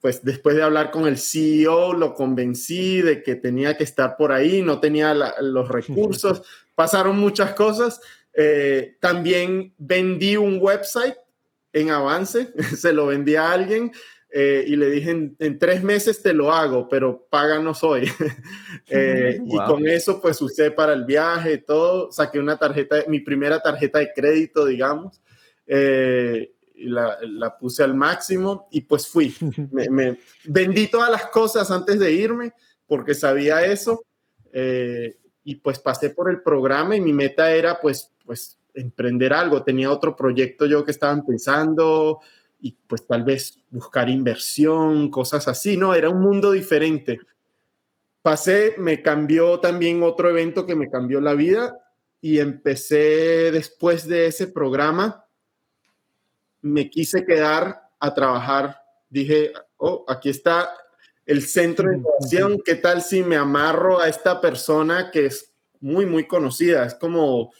Pues 0.00 0.22
después 0.24 0.54
de 0.54 0.62
hablar 0.62 0.90
con 0.90 1.06
el 1.06 1.18
CEO, 1.18 1.94
lo 1.94 2.14
convencí 2.14 3.00
de 3.02 3.22
que 3.22 3.34
tenía 3.34 3.76
que 3.76 3.84
estar 3.84 4.16
por 4.16 4.32
ahí, 4.32 4.62
no 4.62 4.80
tenía 4.80 5.14
los 5.14 5.68
recursos, 5.70 6.42
pasaron 6.74 7.18
muchas 7.18 7.54
cosas. 7.54 8.00
Eh, 8.32 8.96
también 9.00 9.74
vendí 9.78 10.36
un 10.36 10.58
website 10.60 11.16
en 11.72 11.90
avance, 11.90 12.52
se 12.76 12.92
lo 12.92 13.06
vendí 13.06 13.34
a 13.34 13.50
alguien 13.52 13.92
eh, 14.32 14.64
y 14.66 14.76
le 14.76 14.90
dije, 14.90 15.10
en, 15.10 15.58
tres 15.58 15.82
meses 15.82 16.22
te 16.22 16.32
lo 16.32 16.52
hago, 16.52 16.88
pero 16.88 17.26
páganos 17.28 17.82
hoy. 17.82 18.08
eh, 18.88 19.40
Y 19.44 19.56
con 19.66 19.86
eso, 19.88 20.20
pues 20.20 20.40
usé 20.40 20.70
para 20.70 20.92
el 20.92 21.04
viaje, 21.04 21.58
todo, 21.58 22.12
saqué 22.12 22.38
una 22.38 22.56
tarjeta, 22.56 23.04
mi 23.08 23.20
primera 23.20 23.60
tarjeta 23.60 23.98
de 23.98 24.12
crédito, 24.12 24.66
digamos, 24.66 25.20
eh, 25.66 26.52
la, 26.88 27.18
la, 27.22 27.56
puse 27.56 27.82
al 27.82 27.94
máximo 27.94 28.68
y 28.70 28.82
pues 28.82 29.06
fui. 29.06 29.34
Me, 29.70 30.18
vendí 30.44 30.88
todas 30.88 31.10
las 31.10 31.26
cosas 31.26 31.70
antes 31.70 31.98
de 31.98 32.12
irme 32.12 32.52
porque 32.86 33.14
sabía 33.14 33.64
eso 33.64 34.02
eh, 34.52 35.16
y 35.44 35.56
pues 35.56 35.78
pasé 35.78 36.10
por 36.10 36.30
el 36.30 36.42
programa 36.42 36.96
y 36.96 37.00
mi 37.00 37.12
meta 37.12 37.52
era 37.52 37.80
pues, 37.80 38.12
pues 38.24 38.58
emprender 38.74 39.32
algo. 39.32 39.62
Tenía 39.62 39.90
otro 39.90 40.16
proyecto 40.16 40.66
yo 40.66 40.84
que 40.84 40.90
estaba 40.90 41.12
empezando, 41.12 42.20
y 42.60 42.76
pues 42.86 43.06
tal 43.06 43.24
vez 43.24 43.58
buscar 43.70 44.08
inversión, 44.08 45.10
cosas 45.10 45.48
así, 45.48 45.76
¿no? 45.76 45.94
Era 45.94 46.10
un 46.10 46.20
mundo 46.20 46.52
diferente. 46.52 47.18
Pasé, 48.22 48.74
me 48.78 49.02
cambió 49.02 49.60
también 49.60 50.02
otro 50.02 50.28
evento 50.28 50.66
que 50.66 50.74
me 50.74 50.90
cambió 50.90 51.20
la 51.20 51.34
vida 51.34 51.74
y 52.20 52.38
empecé 52.38 53.50
después 53.50 54.06
de 54.06 54.26
ese 54.26 54.46
programa, 54.48 55.24
me 56.62 56.90
quise 56.90 57.24
quedar 57.24 57.88
a 57.98 58.14
trabajar. 58.14 58.80
Dije, 59.08 59.52
oh, 59.76 60.04
aquí 60.08 60.30
está 60.30 60.70
el 61.26 61.42
centro 61.42 61.88
de 61.88 61.98
innovación, 61.98 62.60
¿qué 62.64 62.74
tal 62.74 63.02
si 63.02 63.22
me 63.22 63.36
amarro 63.36 64.00
a 64.00 64.08
esta 64.08 64.40
persona 64.40 65.10
que 65.12 65.26
es 65.26 65.52
muy, 65.80 66.06
muy 66.06 66.26
conocida? 66.26 66.84
Es 66.84 66.94
como, 66.94 67.52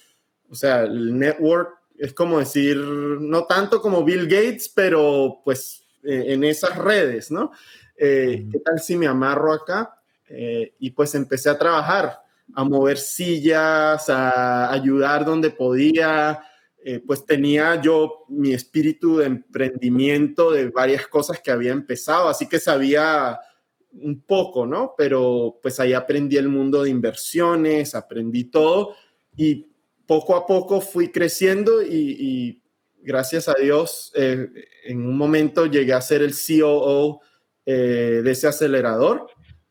o 0.48 0.54
sea, 0.54 0.82
el 0.82 1.16
network 1.16 1.80
es 2.00 2.14
como 2.14 2.38
decir, 2.38 2.78
no 2.78 3.44
tanto 3.44 3.80
como 3.82 4.02
Bill 4.02 4.24
Gates, 4.24 4.70
pero 4.74 5.42
pues 5.44 5.84
eh, 6.02 6.24
en 6.28 6.44
esas 6.44 6.76
redes, 6.78 7.30
¿no? 7.30 7.52
Eh, 7.94 8.46
¿Qué 8.50 8.58
tal 8.60 8.80
si 8.80 8.96
me 8.96 9.06
amarro 9.06 9.52
acá? 9.52 9.94
Eh, 10.26 10.74
y 10.78 10.90
pues 10.90 11.14
empecé 11.14 11.50
a 11.50 11.58
trabajar, 11.58 12.22
a 12.54 12.64
mover 12.64 12.96
sillas, 12.96 14.08
a 14.08 14.72
ayudar 14.72 15.26
donde 15.26 15.50
podía. 15.50 16.40
Pues 17.06 17.26
tenía 17.26 17.80
yo 17.80 18.24
mi 18.28 18.54
espíritu 18.54 19.18
de 19.18 19.26
emprendimiento 19.26 20.50
de 20.50 20.70
varias 20.70 21.06
cosas 21.06 21.40
que 21.40 21.50
había 21.50 21.72
empezado, 21.72 22.28
así 22.28 22.48
que 22.48 22.58
sabía 22.58 23.38
un 23.92 24.22
poco, 24.22 24.66
¿no? 24.66 24.94
Pero 24.96 25.58
pues 25.62 25.80
ahí 25.80 25.92
aprendí 25.92 26.36
el 26.36 26.48
mundo 26.48 26.82
de 26.82 26.90
inversiones, 26.90 27.94
aprendí 27.94 28.44
todo 28.44 28.94
y 29.36 29.66
poco 30.06 30.36
a 30.36 30.46
poco 30.46 30.80
fui 30.80 31.10
creciendo 31.10 31.82
y, 31.82 32.56
gracias 33.02 33.48
a 33.48 33.54
Dios 33.54 34.12
eh, 34.14 34.46
en 34.84 35.06
un 35.06 35.16
momento 35.16 35.64
llegué 35.64 35.94
a 35.94 36.02
ser 36.02 36.20
el 36.20 36.34
COO 36.34 37.22
eh, 37.64 38.20
de 38.22 38.30
ese 38.30 38.46
acelerador 38.46 39.26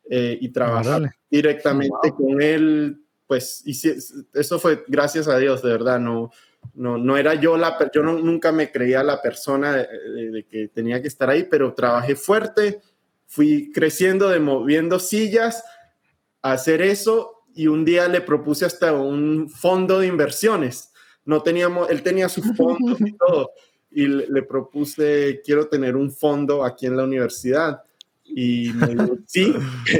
eh, 0.09 0.35
y 0.41 0.49
trabajar 0.49 1.11
directamente 1.29 2.11
con 2.17 2.41
él. 2.41 3.03
Pues 3.27 3.61
y 3.65 3.79
eso 4.33 4.59
fue 4.59 4.83
gracias 4.87 5.27
a 5.27 5.37
Dios, 5.37 5.61
de 5.61 5.69
verdad, 5.69 5.99
no, 5.99 6.31
no, 6.79 6.97
no 6.97 7.17
era 7.17 7.35
yo 7.35 7.57
la, 7.57 7.77
yo 7.93 8.03
nunca 8.03 8.51
me 8.51 8.71
creía 8.71 9.03
la 9.03 9.21
persona 9.21 9.75
de, 9.75 10.45
que 10.49 10.69
tenía 10.69 11.01
que 11.01 11.07
estar 11.07 11.29
ahí, 11.29 11.43
pero 11.43 11.73
trabajé 11.73 12.15
fuerte, 12.15 12.81
fui 13.27 13.71
creciendo 13.71 14.29
de 14.29 14.39
moviendo 14.39 14.99
sillas, 14.99 15.63
a 16.41 16.53
hacer 16.53 16.81
eso 16.81 17.43
y 17.53 17.67
un 17.67 17.83
día 17.83 18.07
le 18.07 18.21
propuse 18.21 18.65
hasta 18.65 18.93
un 18.93 19.49
fondo 19.49 19.99
de 19.99 20.07
inversiones. 20.07 20.91
No 21.25 21.41
teníamos, 21.43 21.89
él 21.89 22.01
tenía 22.01 22.29
sus 22.29 22.45
fondos 22.55 23.01
y 23.01 23.11
todo. 23.13 23.51
Y 23.91 24.07
le, 24.07 24.43
propuse, 24.43 25.41
quiero 25.43 25.67
tener 25.67 25.95
un 25.95 26.11
fondo 26.11 26.63
aquí 26.63 26.85
en 26.85 26.95
la 26.95 27.03
universidad. 27.03 27.83
Y 28.23 28.71
me 28.73 28.87
dijo, 28.87 29.17
sí. 29.25 29.53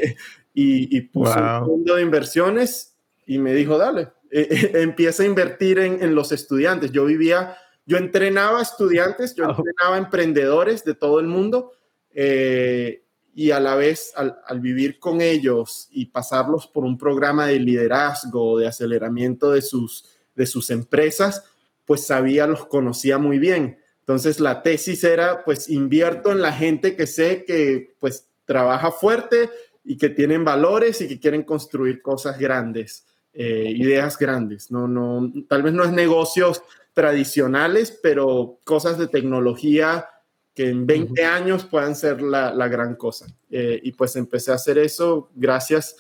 y, 0.54 0.98
y 0.98 1.02
puso 1.02 1.34
un 1.34 1.66
fondo 1.66 1.96
de 1.96 2.04
inversiones 2.04 2.96
y 3.26 3.38
me 3.38 3.54
dijo, 3.54 3.78
dale, 3.78 4.10
eh, 4.32 4.48
eh, 4.50 4.72
empieza 4.82 5.24
a 5.24 5.26
invertir 5.26 5.80
en, 5.80 6.02
en, 6.04 6.16
los 6.16 6.32
estudiantes. 6.32 6.92
Yo 6.92 7.06
vivía, 7.06 7.58
yo 7.86 7.98
entrenaba 7.98 8.62
estudiantes, 8.62 9.36
yo 9.36 9.46
entrenaba 9.46 9.98
emprendedores 9.98 10.84
de 10.84 10.96
todo 10.96 11.20
el 11.20 11.28
mundo. 11.28 11.74
Eh, 12.14 13.04
y 13.40 13.52
a 13.52 13.60
la 13.60 13.76
vez 13.76 14.12
al, 14.16 14.60
vivir 14.60 15.00
con 15.00 15.22
ellos 15.22 15.88
y 15.92 16.08
pasarlos 16.08 16.68
por 16.68 16.84
un 16.84 16.98
programa 16.98 17.48
de 17.48 17.60
liderazgo, 17.60 18.60
de 18.60 18.68
aceleramiento 18.68 19.52
de 19.52 19.62
sus, 19.62 20.06
de 20.36 20.46
sus 20.46 20.70
empresas, 20.72 21.46
pues 21.86 22.06
sabía, 22.06 22.48
los 22.48 22.66
conocía 22.66 23.18
muy 23.18 23.40
bien. 23.40 23.80
Entonces 24.02 24.40
la 24.40 24.62
tesis 24.62 25.04
era, 25.04 25.46
pues 25.46 25.70
invierto 25.70 26.32
en 26.32 26.42
la 26.42 26.52
gente 26.52 26.96
que 26.98 27.08
sé 27.08 27.46
que 27.46 27.96
pues 28.00 28.28
trabaja 28.44 28.92
fuerte 28.92 29.50
y 29.86 29.98
que 29.98 30.10
tienen 30.10 30.44
valores 30.44 31.00
y 31.00 31.08
que 31.08 31.20
quieren 31.20 31.44
construir 31.44 32.02
cosas 32.02 32.38
grandes, 32.38 33.06
eh, 33.34 33.74
ideas 33.76 34.18
grandes. 34.18 34.72
No, 34.72 34.88
no, 34.88 35.32
tal 35.48 35.64
vez 35.64 35.74
no 35.74 35.84
es 35.84 35.92
negocios 35.92 36.62
tradicionales, 36.94 37.98
pero 38.04 38.60
cosas 38.64 38.98
de 38.98 39.08
tecnología 39.08 40.08
que 40.54 40.70
en 40.70 40.86
20 40.86 41.24
años 41.24 41.64
puedan 41.64 41.96
ser 41.96 42.22
la, 42.22 42.54
la 42.54 42.68
gran 42.68 42.96
cosa. 42.96 43.28
Eh, 43.50 43.80
y 43.82 43.94
pues 43.94 44.16
empecé 44.18 44.52
a 44.52 44.56
hacer 44.56 44.78
eso 44.78 45.30
gracias 45.34 45.96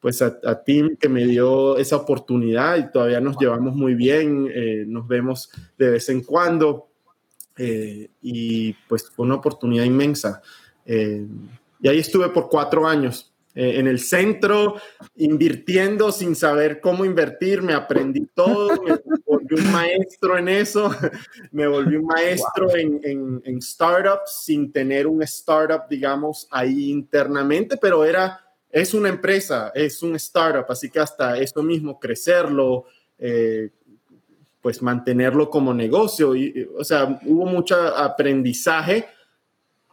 pues 0.00 0.20
a, 0.22 0.64
Tim 0.64 0.96
que 0.96 1.08
me 1.08 1.26
dio 1.26 1.76
esa 1.76 1.96
oportunidad 1.96 2.78
y 2.78 2.90
todavía 2.90 3.20
nos 3.20 3.36
llevamos 3.38 3.76
muy 3.76 3.94
bien, 3.94 4.50
eh, 4.52 4.84
nos 4.86 5.06
vemos 5.06 5.50
de 5.76 5.90
vez 5.90 6.08
en 6.08 6.22
cuando 6.22 6.88
eh, 7.56 8.08
y 8.22 8.72
pues 8.88 9.10
fue 9.10 9.26
una 9.26 9.36
oportunidad 9.36 9.84
inmensa. 9.84 10.42
y 10.86 11.88
ahí 11.88 11.98
estuve 11.98 12.30
por 12.30 12.48
cuatro 12.48 12.88
años 12.88 13.29
eh, 13.60 13.78
en 13.78 13.86
el 13.86 13.98
centro, 13.98 14.76
invirtiendo 15.16 16.10
sin 16.12 16.34
saber 16.34 16.80
cómo 16.80 17.04
invertir, 17.04 17.60
me 17.60 17.74
aprendí 17.74 18.24
todo, 18.34 18.70
me 18.82 18.98
volví 19.26 19.54
un 19.54 19.70
maestro 19.70 20.38
en 20.38 20.48
eso, 20.48 20.90
me 21.52 21.66
volví 21.66 21.96
un 21.96 22.06
maestro 22.06 22.74
en, 22.74 22.98
en, 23.04 23.42
en, 23.44 23.60
startups 23.60 24.44
sin 24.44 24.72
tener 24.72 25.06
un 25.06 25.22
startup, 25.24 25.82
digamos, 25.90 26.48
ahí 26.50 26.90
internamente, 26.90 27.76
pero 27.76 28.02
era, 28.02 28.40
es 28.70 28.94
una 28.94 29.10
empresa, 29.10 29.72
es 29.74 30.02
un 30.02 30.16
startup, 30.16 30.64
así 30.70 30.88
que 30.88 31.00
hasta 31.00 31.36
eso 31.36 31.62
mismo, 31.62 32.00
crecerlo, 32.00 32.86
eh, 33.18 33.68
pues 34.62 34.80
mantenerlo 34.80 35.50
como 35.50 35.74
negocio, 35.74 36.34
y, 36.34 36.66
o 36.78 36.82
sea, 36.82 37.20
hubo 37.26 37.44
mucho 37.44 37.76
aprendizaje 37.76 39.06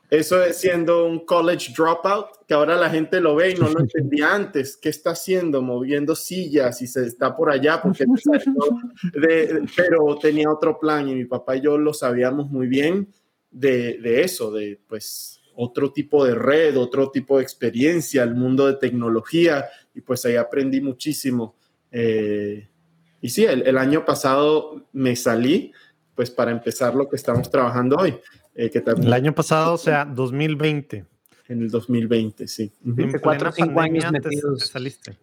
eso 0.10 0.42
es 0.42 0.58
siendo 0.58 1.06
un 1.06 1.26
college 1.26 1.74
dropout, 1.76 2.28
que 2.48 2.54
ahora 2.54 2.78
la 2.78 2.90
gente 2.90 3.20
lo 3.20 3.36
ve 3.36 3.52
y 3.52 3.56
no 3.56 3.70
lo 3.70 3.80
entendía 3.82 4.34
antes. 4.34 4.78
¿Qué 4.78 4.90
está 4.90 5.12
haciendo? 5.12 5.62
Moviendo 5.62 6.16
sillas 6.16 6.82
y 6.82 6.88
se 6.88 7.06
está 7.06 7.36
por 7.36 7.50
allá 7.52 7.82
porque 7.82 8.06
pero 9.76 10.18
tenía 10.18 10.50
otro 10.50 10.80
plan 10.80 11.10
y 11.10 11.16
mi 11.16 11.26
papá 11.26 11.58
y 11.58 11.62
yo 11.62 11.78
lo 11.78 11.94
sabíamos 11.94 12.50
muy 12.50 12.68
bien 12.68 13.10
de, 13.52 13.98
de, 13.98 14.22
eso, 14.22 14.52
de 14.52 14.80
pues 14.88 15.42
otro 15.56 15.92
tipo 15.92 16.24
de 16.24 16.36
red, 16.36 16.78
otro 16.78 17.10
tipo 17.12 17.38
de 17.38 17.44
experiencia, 17.44 18.24
el 18.24 18.36
mundo 18.36 18.68
de 18.68 18.76
tecnología 18.76 19.66
y 19.94 20.02
pues 20.02 20.26
ahí 20.26 20.36
aprendí 20.36 20.80
muchísimo. 20.80 21.56
Eh, 21.92 22.70
y 23.20 23.30
sí, 23.30 23.44
el, 23.44 23.68
el 23.68 23.78
año 23.78 24.06
pasado 24.06 24.88
me 24.94 25.16
salí 25.18 25.74
pues 26.16 26.32
para 26.32 26.52
empezar 26.52 26.96
lo 26.96 27.10
que 27.10 27.16
estamos 27.16 27.50
trabajando 27.52 27.98
hoy. 27.98 28.18
Eh, 28.58 28.72
el 28.74 29.14
año 29.14 29.34
pasado, 29.34 29.76
o 29.76 29.78
sea, 29.78 30.04
2020. 30.04 31.06
En 31.48 31.62
el 31.62 31.70
2020, 31.70 32.48
sí. 32.48 32.74
cuatro 33.22 33.50
o 33.50 33.52
cinco 33.54 33.80
años 33.80 34.12
metidos. 34.12 34.68
saliste. 34.68 35.18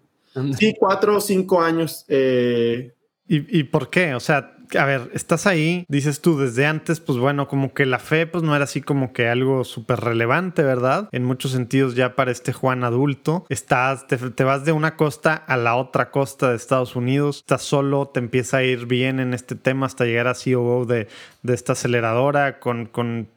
Sí, 0.58 0.74
cuatro 0.78 1.16
o 1.16 1.20
cinco 1.20 1.60
años. 1.60 2.04
Eh, 2.08 2.94
¿Y, 3.26 3.58
¿Y 3.58 3.64
por 3.64 3.90
qué? 3.90 4.14
O 4.14 4.20
sea, 4.20 4.56
a 4.78 4.84
ver, 4.84 5.10
estás 5.14 5.46
ahí, 5.46 5.84
dices 5.88 6.20
tú 6.20 6.38
desde 6.38 6.66
antes, 6.66 7.00
pues 7.00 7.18
bueno, 7.18 7.48
como 7.48 7.72
que 7.74 7.86
la 7.86 7.98
fe 7.98 8.26
pues 8.26 8.42
no 8.44 8.54
era 8.54 8.64
así 8.64 8.80
como 8.80 9.12
que 9.12 9.28
algo 9.28 9.64
súper 9.64 10.00
relevante, 10.00 10.62
¿verdad? 10.62 11.08
En 11.12 11.24
muchos 11.24 11.52
sentidos 11.52 11.94
ya 11.94 12.16
para 12.16 12.30
este 12.30 12.52
Juan 12.52 12.84
adulto, 12.84 13.46
estás, 13.48 14.06
te, 14.06 14.44
vas 14.44 14.64
de 14.64 14.72
una 14.72 14.96
costa 14.96 15.34
a 15.34 15.56
la 15.56 15.76
otra 15.76 16.10
costa 16.10 16.50
de 16.50 16.56
Estados 16.56 16.96
Unidos, 16.96 17.38
estás 17.38 17.62
solo, 17.62 18.08
te 18.08 18.20
empieza 18.20 18.58
a 18.58 18.62
ir 18.62 18.86
bien 18.86 19.20
en 19.20 19.34
este 19.34 19.54
tema 19.54 19.86
hasta 19.86 20.04
llegar 20.04 20.26
a 20.26 20.34
CEO 20.34 20.84
de, 20.86 21.08
de 21.42 21.54
esta 21.54 21.72
aceleradora 21.72 22.58
con, 22.58 22.86
con 22.86 23.28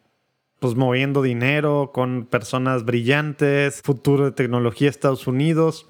pues 0.60 0.76
moviendo 0.76 1.22
dinero 1.22 1.92
con 1.94 2.26
personas 2.26 2.84
brillantes, 2.84 3.82
futuro 3.84 4.26
de 4.26 4.32
tecnología 4.32 4.90
Estados 4.90 5.28
Unidos. 5.28 5.88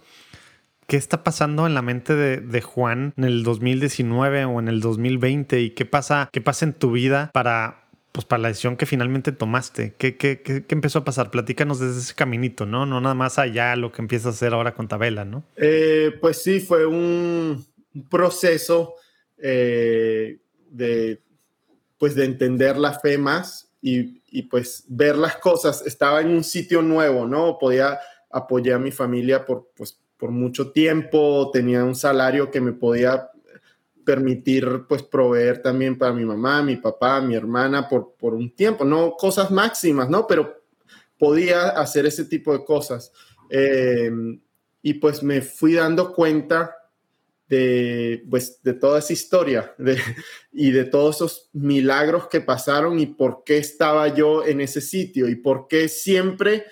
¿Qué 0.87 0.95
está 0.95 1.21
pasando 1.21 1.67
en 1.67 1.73
la 1.73 1.81
mente 1.81 2.15
de, 2.15 2.61
Juan 2.61 3.13
en 3.17 3.25
el 3.25 3.43
2019 3.43 4.45
o 4.45 4.59
en 4.61 4.69
el 4.69 4.79
2020? 4.79 5.59
¿Y 5.59 5.71
qué 5.71 5.85
pasa, 5.85 6.29
qué 6.31 6.39
pasa 6.39 6.63
en 6.63 6.71
tu 6.71 6.91
vida 6.91 7.29
para, 7.33 7.89
pues, 8.13 8.23
para 8.23 8.43
la 8.43 8.47
decisión 8.47 8.77
que 8.77 8.85
finalmente 8.85 9.33
tomaste? 9.33 9.95
¿Qué, 9.97 10.15
qué, 10.15 10.41
qué, 10.41 10.63
empezó 10.69 10.99
a 10.99 11.03
pasar? 11.03 11.29
Platícanos 11.29 11.81
desde 11.81 11.99
ese 11.99 12.15
caminito, 12.15 12.65
¿no? 12.65 12.85
No 12.85 13.01
nada 13.01 13.15
más 13.15 13.37
allá 13.37 13.75
lo 13.75 13.91
que 13.91 14.01
empiezas 14.01 14.27
a 14.27 14.29
hacer 14.29 14.53
ahora 14.53 14.75
con 14.75 14.87
Tabela, 14.87 15.25
¿no? 15.25 15.43
Eh, 15.57 16.13
pues 16.21 16.41
sí, 16.41 16.61
fue 16.61 16.85
un 16.85 17.65
proceso 18.09 18.93
eh, 19.39 20.39
de, 20.69 21.21
pues, 21.97 22.15
de 22.15 22.23
entender 22.23 22.77
la 22.77 22.97
fe 22.97 23.17
más 23.17 23.73
y, 23.81 24.21
y 24.31 24.43
pues 24.43 24.85
ver 24.87 25.17
las 25.17 25.35
cosas. 25.35 25.85
Estaba 25.85 26.21
en 26.21 26.29
un 26.29 26.45
sitio 26.45 26.81
nuevo, 26.81 27.27
¿no? 27.27 27.57
Podía 27.59 27.99
apoyar 28.31 28.77
a 28.77 28.79
mi 28.79 28.91
familia 28.91 29.45
por, 29.45 29.69
pues, 29.75 29.99
por 30.17 30.31
mucho 30.31 30.71
tiempo, 30.71 31.49
tenía 31.51 31.83
un 31.83 31.95
salario 31.95 32.49
que 32.49 32.61
me 32.61 32.73
podía 32.73 33.29
permitir 34.03 34.85
pues 34.87 35.03
proveer 35.03 35.61
también 35.61 35.97
para 35.97 36.13
mi 36.13 36.25
mamá, 36.25 36.63
mi 36.63 36.77
papá, 36.77 37.19
mi 37.21 37.35
hermana 37.35 37.89
por, 37.89 38.13
por 38.13 38.33
un 38.33 38.55
tiempo, 38.55 38.85
no 38.85 39.11
cosas 39.11 39.51
máximas, 39.51 40.09
¿no? 40.09 40.25
Pero 40.25 40.63
podía 41.19 41.69
hacer 41.69 42.05
ese 42.05 42.25
tipo 42.25 42.57
de 42.57 42.63
cosas. 42.63 43.11
Eh, 43.49 44.11
y 44.81 44.93
pues 44.95 45.23
me 45.23 45.41
fui 45.41 45.73
dando 45.73 46.13
cuenta 46.13 46.73
de, 47.49 48.23
pues, 48.29 48.61
de 48.63 48.73
toda 48.73 48.99
esa 48.99 49.13
historia 49.13 49.75
y 50.51 50.71
de 50.71 50.85
todos 50.85 51.17
esos 51.17 51.49
milagros 51.53 52.27
que 52.27 52.41
pasaron 52.41 52.99
y 52.99 53.07
por 53.07 53.43
qué 53.43 53.57
estaba 53.57 54.07
yo 54.13 54.45
en 54.45 54.61
ese 54.61 54.81
sitio 54.81 55.27
y 55.27 55.35
por 55.35 55.67
qué 55.67 55.87
siempre 55.87 56.65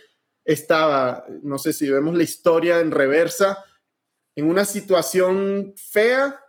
estaba, 0.45 1.25
no 1.43 1.57
sé 1.57 1.73
si 1.73 1.89
vemos 1.89 2.15
la 2.15 2.23
historia 2.23 2.79
en 2.79 2.91
reversa, 2.91 3.65
en 4.35 4.49
una 4.49 4.63
situación 4.63 5.73
fea 5.75 6.39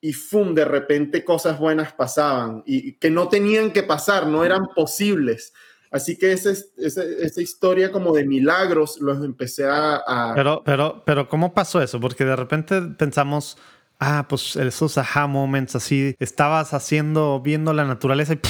y 0.00 0.12
¡fum! 0.12 0.54
De 0.54 0.64
repente 0.64 1.24
cosas 1.24 1.58
buenas 1.58 1.92
pasaban 1.92 2.62
y 2.66 2.94
que 2.98 3.10
no 3.10 3.28
tenían 3.28 3.72
que 3.72 3.82
pasar, 3.82 4.26
no 4.26 4.44
eran 4.44 4.66
posibles. 4.74 5.52
Así 5.90 6.18
que 6.18 6.32
esa, 6.32 6.50
esa, 6.76 7.40
historia 7.40 7.90
como 7.90 8.12
de 8.12 8.26
milagros 8.26 9.00
los 9.00 9.24
empecé 9.24 9.64
a, 9.66 10.32
Pero, 10.34 10.62
pero, 10.64 11.02
pero, 11.06 11.28
¿cómo 11.28 11.54
pasó 11.54 11.80
eso? 11.80 11.98
Porque 11.98 12.26
de 12.26 12.36
repente 12.36 12.82
pensamos, 12.98 13.56
ah, 13.98 14.26
pues 14.28 14.56
esos 14.56 14.98
aha 14.98 15.26
moments 15.26 15.76
así, 15.76 16.14
estabas 16.18 16.74
haciendo, 16.74 17.40
viendo 17.40 17.72
la 17.72 17.84
naturaleza 17.84 18.34
y 18.34 18.40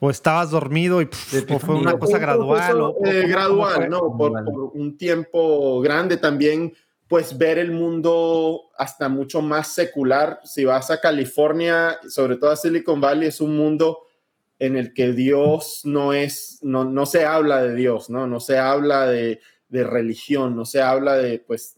o 0.00 0.10
estabas 0.10 0.50
dormido 0.50 1.00
y 1.00 1.06
fue 1.06 1.76
una 1.76 1.98
cosa 1.98 2.18
gradual. 2.18 2.80
O, 2.80 2.96
eh, 3.06 3.26
gradual, 3.26 3.88
¿no? 3.88 4.14
Por, 4.16 4.32
un 4.74 4.98
tiempo 4.98 5.80
grande 5.80 6.18
también, 6.18 6.74
pues 7.08 7.38
ver 7.38 7.58
el 7.58 7.70
mundo 7.70 8.64
hasta 8.76 9.08
mucho 9.08 9.40
más 9.40 9.68
secular. 9.68 10.40
Si 10.44 10.64
vas 10.64 10.90
a 10.90 11.00
California, 11.00 11.98
sobre 12.08 12.36
todo 12.36 12.50
a 12.50 12.56
Silicon 12.56 13.00
Valley, 13.00 13.28
es 13.28 13.40
un 13.40 13.56
mundo 13.56 14.00
en 14.58 14.76
el 14.76 14.92
que 14.92 15.12
Dios 15.12 15.80
no 15.84 16.12
es, 16.12 16.58
no, 16.62 16.84
no 16.84 17.06
se 17.06 17.24
habla 17.24 17.62
de 17.62 17.74
Dios, 17.74 18.10
¿no? 18.10 18.26
No 18.26 18.40
se 18.40 18.58
habla 18.58 19.06
de, 19.06 19.40
de 19.68 19.84
religión, 19.84 20.54
no 20.54 20.64
se 20.64 20.82
habla 20.82 21.16
de, 21.16 21.38
pues, 21.38 21.76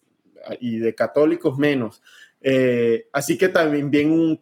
y 0.60 0.78
de 0.78 0.94
católicos 0.94 1.58
menos. 1.58 2.02
Eh, 2.40 3.08
así 3.12 3.36
que 3.36 3.48
también 3.48 3.90
viene 3.90 4.12
un, 4.12 4.38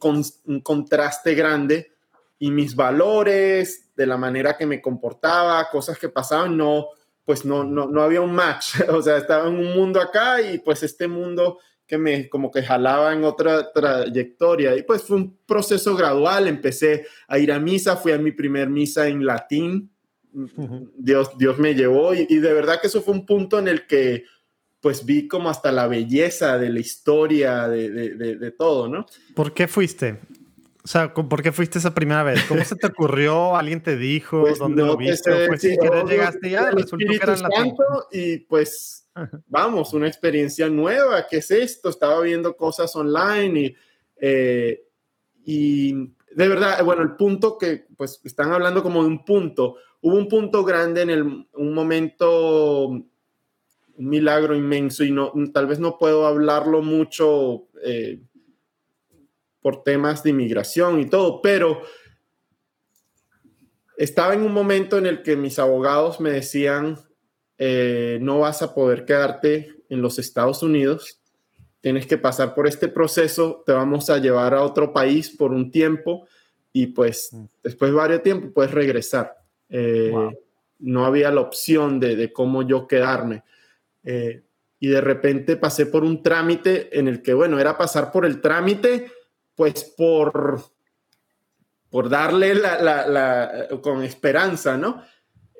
un 0.47 0.61
contraste 0.61 1.35
grande 1.35 1.93
y 2.39 2.51
mis 2.51 2.75
valores, 2.75 3.91
de 3.97 4.07
la 4.07 4.17
manera 4.17 4.57
que 4.57 4.67
me 4.67 4.83
comportaba, 4.83 5.69
cosas 5.71 5.99
que 5.99 6.09
pasaban, 6.09 6.57
no, 6.57 6.89
pues 7.25 7.45
no, 7.45 7.65
no, 7.65 7.87
no 7.87 8.03
había 8.03 8.21
un 8.21 8.35
match. 8.35 8.75
O 8.89 9.03
sea, 9.03 9.17
estaba 9.17 9.49
en 9.49 9.57
un 9.57 9.75
mundo 9.75 10.01
acá 10.01 10.41
y 10.41 10.59
pues 10.59 10.83
este 10.83 11.09
mundo 11.09 11.59
que 11.87 11.99
me 11.99 12.29
como 12.31 12.51
que 12.51 12.63
jalaba 12.63 13.13
en 13.13 13.25
otra 13.25 13.73
trayectoria. 13.73 14.77
Y 14.77 14.83
pues 14.83 15.03
fue 15.03 15.17
un 15.17 15.39
proceso 15.47 15.95
gradual. 15.97 16.49
Empecé 16.49 17.07
a 17.29 17.39
ir 17.39 17.53
a 17.53 17.59
misa, 17.59 17.97
fui 17.97 18.13
a 18.13 18.19
mi 18.19 18.33
primer 18.33 18.69
misa 18.69 19.07
en 19.09 19.25
latín. 19.25 19.91
Dios, 20.97 21.39
Dios 21.39 21.59
me 21.59 21.75
llevó 21.75 22.13
y, 22.13 22.27
y, 22.29 22.39
de 22.39 22.53
verdad 22.53 22.81
que 22.81 22.89
eso 22.89 23.01
fue 23.01 23.15
un 23.15 23.25
punto 23.25 23.57
en 23.57 23.69
el 23.69 23.87
que 23.87 24.25
pues 24.85 25.07
vi 25.07 25.27
como 25.29 25.49
hasta 25.49 25.73
la 25.73 25.87
belleza 25.87 26.59
de 26.59 26.69
la 26.69 26.79
historia, 26.79 27.69
de, 27.69 27.89
de, 27.89 28.37
de 28.37 28.51
todo, 28.51 28.87
¿no? 28.87 29.07
¿Por 29.35 29.55
qué 29.55 29.67
fuiste? 29.67 30.21
O 30.85 30.87
sea, 30.87 31.15
¿por 31.15 31.43
qué 31.43 31.53
fuiste 31.53 31.79
esa 31.79 31.95
primera 31.95 32.23
vez? 32.23 32.45
¿Cómo 32.45 32.63
se 32.63 32.77
te 32.77 32.89
ocurrió? 32.89 33.57
¿Alguien 33.57 33.83
te 33.83 33.97
dijo? 33.97 34.43
Pues 34.43 34.59
¿Dónde 34.59 34.83
lo 34.83 34.99
viste? 34.99 35.47
pues 35.47 35.63
si 35.63 35.75
llegaste 36.07 36.51
ya, 36.51 36.71
resultó 36.71 36.99
que 36.99 37.17
era 37.17 37.35
Santo 37.35 37.83
y 38.13 38.41
pues 38.41 39.09
vamos, 39.47 39.95
una 39.95 40.07
experiencia 40.07 40.69
nueva. 40.69 41.27
¿Qué 41.31 41.39
es 41.39 41.51
esto? 41.51 41.89
Estaba 41.89 42.21
viendo 42.21 42.55
cosas 42.55 42.95
online 42.95 43.61
y, 43.61 43.77
eh, 44.21 44.83
y 45.47 45.95
de 45.95 46.49
verdad, 46.49 46.85
bueno, 46.85 47.01
el 47.01 47.17
punto 47.17 47.57
que 47.57 47.87
pues 47.97 48.21
están 48.23 48.53
hablando 48.53 48.83
como 48.83 49.01
de 49.03 49.09
un 49.09 49.25
punto. 49.25 49.77
Hubo 50.03 50.15
un 50.15 50.29
punto 50.29 50.63
grande 50.63 51.01
en 51.01 51.09
el, 51.09 51.49
un 51.55 51.73
momento, 51.73 53.03
un 53.97 54.09
milagro 54.09 54.55
inmenso 54.57 55.05
y 55.05 55.11
no, 55.11 55.33
tal 55.53 55.67
vez 55.67 55.79
no 55.79 55.99
puedo 55.99 56.27
hablarlo 56.27 56.83
mucho. 56.83 57.69
Eh, 57.85 58.21
por 59.65 59.83
temas 59.83 60.23
de 60.23 60.29
inmigración 60.29 61.01
y 61.01 61.07
todo, 61.07 61.41
pero 61.41 61.81
estaba 63.97 64.35
en 64.35 64.43
un 64.43 64.53
momento 64.53 64.99
en 64.99 65.07
el 65.07 65.23
que 65.23 65.37
mis 65.37 65.59
abogados 65.59 66.21
me 66.21 66.31
decían, 66.31 66.99
eh, 67.57 68.19
no 68.21 68.41
vas 68.41 68.61
a 68.61 68.75
poder 68.75 69.07
quedarte 69.07 69.75
en 69.89 70.03
los 70.03 70.19
Estados 70.19 70.63
Unidos, 70.63 71.19
tienes 71.81 72.07
que 72.07 72.19
pasar 72.19 72.55
por 72.55 72.67
este 72.67 72.89
proceso, 72.89 73.63
te 73.65 73.73
vamos 73.73 74.11
a 74.11 74.19
llevar 74.19 74.53
a 74.53 74.63
otro 74.63 74.93
país 74.93 75.31
por 75.31 75.51
un 75.51 75.71
tiempo 75.71 76.27
y 76.71 76.89
pues 76.89 77.31
mm. 77.33 77.45
después 77.63 77.91
de 77.91 77.97
varios 77.97 78.23
tiempos 78.23 78.51
puedes 78.55 78.71
regresar. 78.71 79.35
Eh, 79.71 80.13
no 80.79 81.07
había 81.07 81.31
la 81.31 81.41
opción 81.41 82.01
de, 82.01 82.31
cómo 82.35 82.65
yo 82.65 82.87
quedarme. 82.87 83.45
Eh, 84.05 84.45
y 84.79 84.89
de 84.89 85.01
repente 85.01 85.57
pasé 85.57 85.87
por 85.87 86.05
un 86.05 86.23
trámite 86.23 86.99
en 86.99 87.09
el 87.09 87.23
que, 87.23 87.35
bueno, 87.35 87.59
era 87.59 87.79
pasar 87.79 88.13
por 88.13 88.27
el 88.27 88.41
trámite 88.41 89.11
pues 89.55 89.85
por, 89.97 90.63
por 91.89 92.09
darle 92.09 92.55
la, 92.55 93.69
con 93.81 94.03
esperanza, 94.03 94.77
¿no? 94.77 95.03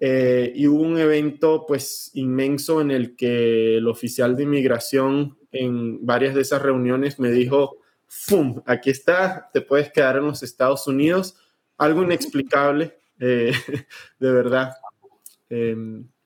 eh, 0.01 0.53
y 0.55 0.67
hubo 0.67 0.83
un 0.83 0.99
evento 0.99 1.65
pues 1.67 2.11
inmenso 2.15 2.81
en 2.81 2.91
el 2.91 3.17
que 3.17 3.77
el 3.79 3.89
oficial 3.89 4.37
de 4.37 4.43
inmigración 4.43 5.39
en 5.53 6.05
varias 6.05 6.35
de 6.35 6.43
esas 6.43 6.61
reuniones 6.61 7.19
me 7.19 7.31
dijo, 7.31 7.79
¡fum! 8.07 8.61
Aquí 8.67 8.91
está, 8.91 9.49
te 9.53 9.61
puedes 9.61 9.93
quedar 9.93 10.17
en 10.17 10.27
los 10.27 10.43
Estados 10.43 10.87
Unidos. 10.87 11.37
Algo 11.79 12.03
inexplicable, 12.03 12.99
eh, 13.21 13.53
de 14.19 14.31
verdad. 14.31 14.73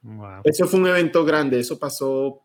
Em, 0.09 0.41
eso 0.45 0.67
fue 0.67 0.81
un 0.81 0.87
evento 0.87 1.25
grande, 1.25 1.61
eso 1.61 1.79
pasó 1.79 2.43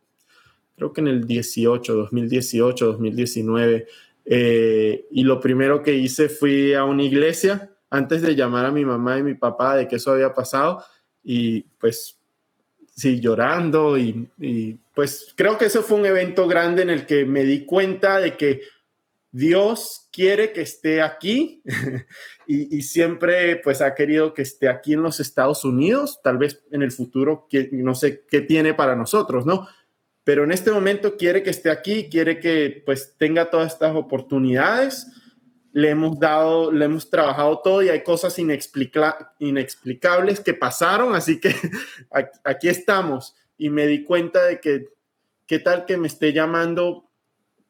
creo 0.76 0.91
que 0.91 1.02
en 1.02 1.07
el 1.07 1.26
18, 1.26 1.94
2018, 1.94 2.85
2019. 2.85 3.88
y 4.26 5.23
lo 5.23 5.40
primero 5.40 5.84
que 5.84 5.94
hice 5.94 6.30
fui 6.30 6.73
a 6.73 6.84
una 6.85 7.03
iglesia 7.03 7.69
antes 7.90 8.22
de 8.22 8.35
llamar 8.35 8.65
a 8.65 8.72
mi 8.72 8.84
mamá 8.84 9.19
y 9.19 9.23
mi 9.23 9.35
papá 9.35 9.76
de 9.76 9.88
que 9.88 9.98
eso 9.98 10.11
había 10.11 10.34
pasado 10.34 10.84
y 11.23 11.61
pues 11.61 12.18
sí, 12.95 13.19
llorando 13.19 13.98
y, 13.98 14.80
pues 14.94 15.34
creo 15.35 15.57
que 15.57 15.65
eso 15.65 15.81
fue 15.81 15.98
un 15.98 16.06
evento 16.06 16.48
grande 16.48 16.84
en 16.84 16.90
el 16.90 17.06
que 17.06 17.26
me 17.26 17.44
di 17.44 17.65
cuenta 17.65 18.19
de 18.19 18.38
que 18.38 18.61
Dios 19.34 20.07
quiere 20.11 20.53
que 20.53 20.61
esté 20.61 21.01
aquí 21.01 21.61
y, 22.47 22.81
siempre 22.84 23.57
pues 23.57 23.81
ha 23.81 23.95
querido 23.95 24.34
que 24.34 24.43
esté 24.43 24.69
aquí 24.69 24.93
en 24.93 25.01
los 25.01 25.19
Estados 25.19 25.65
Unidos, 25.65 26.22
tal 26.23 26.38
vez 26.38 26.64
en 26.72 26.84
el 26.84 26.91
futuro, 26.91 27.47
que, 27.49 27.69
no 27.72 27.95
sé 27.95 28.23
qué 28.30 28.41
tiene 28.41 28.73
para 28.73 28.95
nosotros, 28.95 29.45
¿no? 29.45 29.68
Pero 30.23 30.45
en 30.45 30.51
este 30.51 30.72
momento 30.72 31.18
quiere 31.18 31.43
que 31.43 31.49
esté 31.49 31.72
aquí, 31.72 32.10
quiere 32.10 32.39
que 32.39 32.84
pues 32.85 33.15
tenga 33.18 33.49
todas 33.49 33.73
estas 33.73 33.95
oportunidades 33.95 35.07
le 35.73 35.89
hemos 35.89 36.18
dado, 36.19 36.72
le 36.72 36.85
hemos 36.85 37.10
trabajado 37.10 37.60
todo 37.60 37.81
y 37.81 37.89
hay 37.89 38.03
cosas 38.03 38.38
inexplicables 38.38 40.39
que 40.39 40.53
pasaron, 40.53 41.15
así 41.15 41.39
que 41.39 41.53
aquí 42.43 42.69
estamos. 42.69 43.35
Y 43.57 43.72
me 43.72 43.88
di 43.88 44.03
cuenta 44.03 44.45
de 44.45 44.61
que, 44.61 44.89
¿qué 45.47 45.57
tal 45.57 45.85
que 45.85 45.97
me 45.97 46.07
esté 46.07 46.31
llamando 46.31 47.10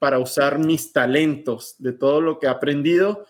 para 0.04 0.20
usar 0.20 0.60
mis 0.60 0.92
talentos, 0.92 1.76
de 1.80 1.94
todo 1.94 2.20
lo 2.20 2.38
que 2.38 2.48
he 2.48 2.50
aprendido, 2.50 3.26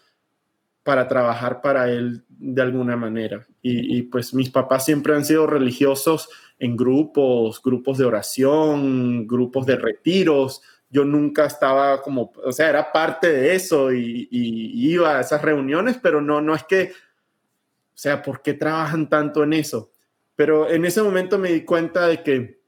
para 0.81 1.07
trabajar 1.07 1.61
para 1.61 1.91
él 1.91 2.23
de 2.27 2.63
alguna 2.63 2.97
manera? 2.97 3.45
Y, 3.61 3.99
y 3.99 4.01
pues 4.01 4.33
mis 4.33 4.49
papás 4.49 4.83
siempre 4.83 5.13
han 5.13 5.23
sido 5.23 5.45
religiosos 5.45 6.29
en 6.57 6.75
grupos, 6.75 7.61
grupos 7.61 7.99
de 7.99 8.05
oración, 8.05 9.27
grupos 9.27 9.67
de 9.67 9.75
retiros, 9.75 10.63
yo 10.93 11.03
nunca 11.03 11.45
estaba 11.45 12.01
como, 12.01 12.31
o 12.43 12.51
sea, 12.51 12.69
era 12.69 12.91
parte 12.91 13.31
de 13.31 13.55
eso 13.55 13.91
y, 13.91 14.27
iba 14.31 15.17
a 15.17 15.21
esas 15.21 15.41
reuniones, 15.41 15.97
pero 16.01 16.21
no, 16.21 16.39
no 16.39 16.55
es 16.55 16.63
que, 16.63 16.91
o 16.91 17.97
sea, 17.97 18.21
¿por 18.21 18.41
qué 18.41 18.53
trabajan 18.53 19.09
tanto 19.09 19.43
en 19.43 19.53
eso? 19.53 19.91
Pero 20.35 20.69
en 20.69 20.85
ese 20.85 21.01
momento 21.01 21.39
me 21.39 21.51
di 21.51 21.65
cuenta 21.65 22.07
de 22.07 22.21
que, 22.21 22.61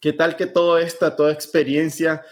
¿qué 0.00 0.14
tal 0.14 0.34
que 0.34 0.46
toda 0.46 0.80
esta, 0.80 1.14
toda 1.14 1.30
experiencia, 1.30 2.22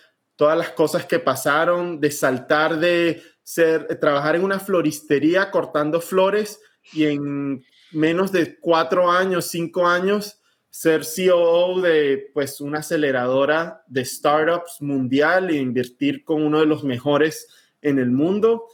todas 0.41 0.57
las 0.57 0.71
cosas 0.71 1.05
que 1.05 1.19
pasaron, 1.19 2.01
de 2.01 2.11
saltar 2.11 2.81
de 2.81 3.23
ser, 3.43 3.99
trabajar 4.01 4.37
en 4.37 4.43
una 4.43 4.59
floristería 4.59 5.51
cortando 5.51 6.01
flores 6.01 6.63
y 6.95 7.05
en 7.05 7.63
menos 7.93 8.33
de 8.33 8.59
cuatro 8.59 9.11
años, 9.11 9.49
cinco 9.49 9.87
años, 9.87 10.41
ser 10.71 11.05
CEO 11.05 11.83
de 11.83 12.31
pues 12.33 12.63
una 12.63 12.79
aceleradora 12.79 13.85
de 13.87 14.03
startups 14.03 14.81
mundial 14.81 15.51
e 15.51 15.57
invertir 15.57 16.25
con 16.25 16.43
uno 16.43 16.61
de 16.61 16.65
los 16.65 16.85
mejores 16.85 17.47
en 17.83 17.99
el 17.99 18.11
mundo. 18.11 18.65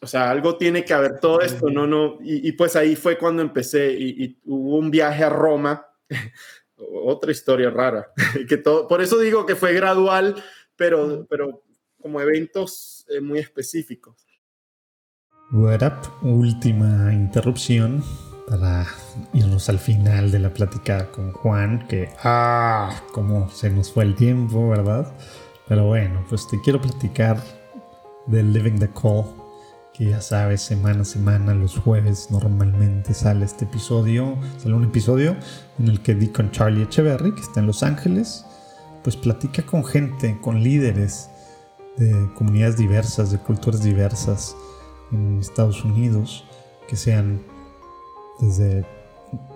O 0.00 0.06
sea, 0.06 0.30
algo 0.30 0.56
tiene 0.56 0.82
que 0.82 0.94
haber 0.94 1.20
todo 1.20 1.42
esto, 1.42 1.68
no, 1.68 1.86
no. 1.86 2.16
Y, 2.22 2.52
pues 2.52 2.74
ahí 2.74 2.96
fue 2.96 3.18
cuando 3.18 3.42
empecé 3.42 3.92
y, 3.92 4.38
hubo 4.46 4.78
un 4.78 4.90
viaje 4.90 5.24
a 5.24 5.28
Roma, 5.28 5.86
otra 7.04 7.32
historia 7.32 7.70
rara, 7.70 8.12
que 8.48 8.56
todo, 8.56 8.88
por 8.88 9.00
eso 9.00 9.18
digo 9.18 9.46
que 9.46 9.56
fue 9.56 9.72
gradual, 9.72 10.42
pero, 10.76 11.26
pero 11.28 11.62
como 12.00 12.20
eventos 12.20 13.04
eh, 13.08 13.20
muy 13.20 13.38
específicos. 13.38 14.16
What 15.52 15.82
up? 15.82 16.26
Última 16.26 17.12
interrupción 17.12 18.04
para 18.48 18.86
irnos 19.32 19.68
al 19.68 19.78
final 19.78 20.30
de 20.30 20.40
la 20.40 20.52
plática 20.52 21.10
con 21.12 21.32
Juan, 21.32 21.86
que, 21.86 22.08
ah, 22.22 23.02
cómo 23.12 23.48
se 23.50 23.70
nos 23.70 23.92
fue 23.92 24.04
el 24.04 24.16
tiempo, 24.16 24.68
¿verdad? 24.68 25.12
Pero 25.68 25.86
bueno, 25.86 26.24
pues 26.28 26.48
te 26.48 26.60
quiero 26.60 26.80
platicar 26.80 27.40
del 28.26 28.52
Living 28.52 28.78
the 28.78 28.90
Call, 28.90 29.24
que 30.00 30.06
ya 30.06 30.22
sabes, 30.22 30.62
semana 30.62 31.02
a 31.02 31.04
semana, 31.04 31.52
los 31.52 31.76
jueves 31.76 32.30
normalmente 32.30 33.12
sale 33.12 33.44
este 33.44 33.66
episodio, 33.66 34.38
sale 34.56 34.74
un 34.74 34.84
episodio 34.84 35.36
en 35.78 35.88
el 35.88 36.00
que 36.00 36.14
di 36.14 36.28
con 36.28 36.50
Charlie 36.52 36.84
Echeverry, 36.84 37.34
que 37.34 37.42
está 37.42 37.60
en 37.60 37.66
Los 37.66 37.82
Ángeles, 37.82 38.46
pues 39.04 39.14
platica 39.16 39.62
con 39.66 39.84
gente, 39.84 40.38
con 40.40 40.62
líderes 40.62 41.28
de 41.98 42.30
comunidades 42.34 42.78
diversas, 42.78 43.30
de 43.30 43.40
culturas 43.40 43.82
diversas 43.82 44.56
en 45.12 45.38
Estados 45.38 45.84
Unidos, 45.84 46.46
que 46.88 46.96
sean 46.96 47.42
desde 48.40 48.86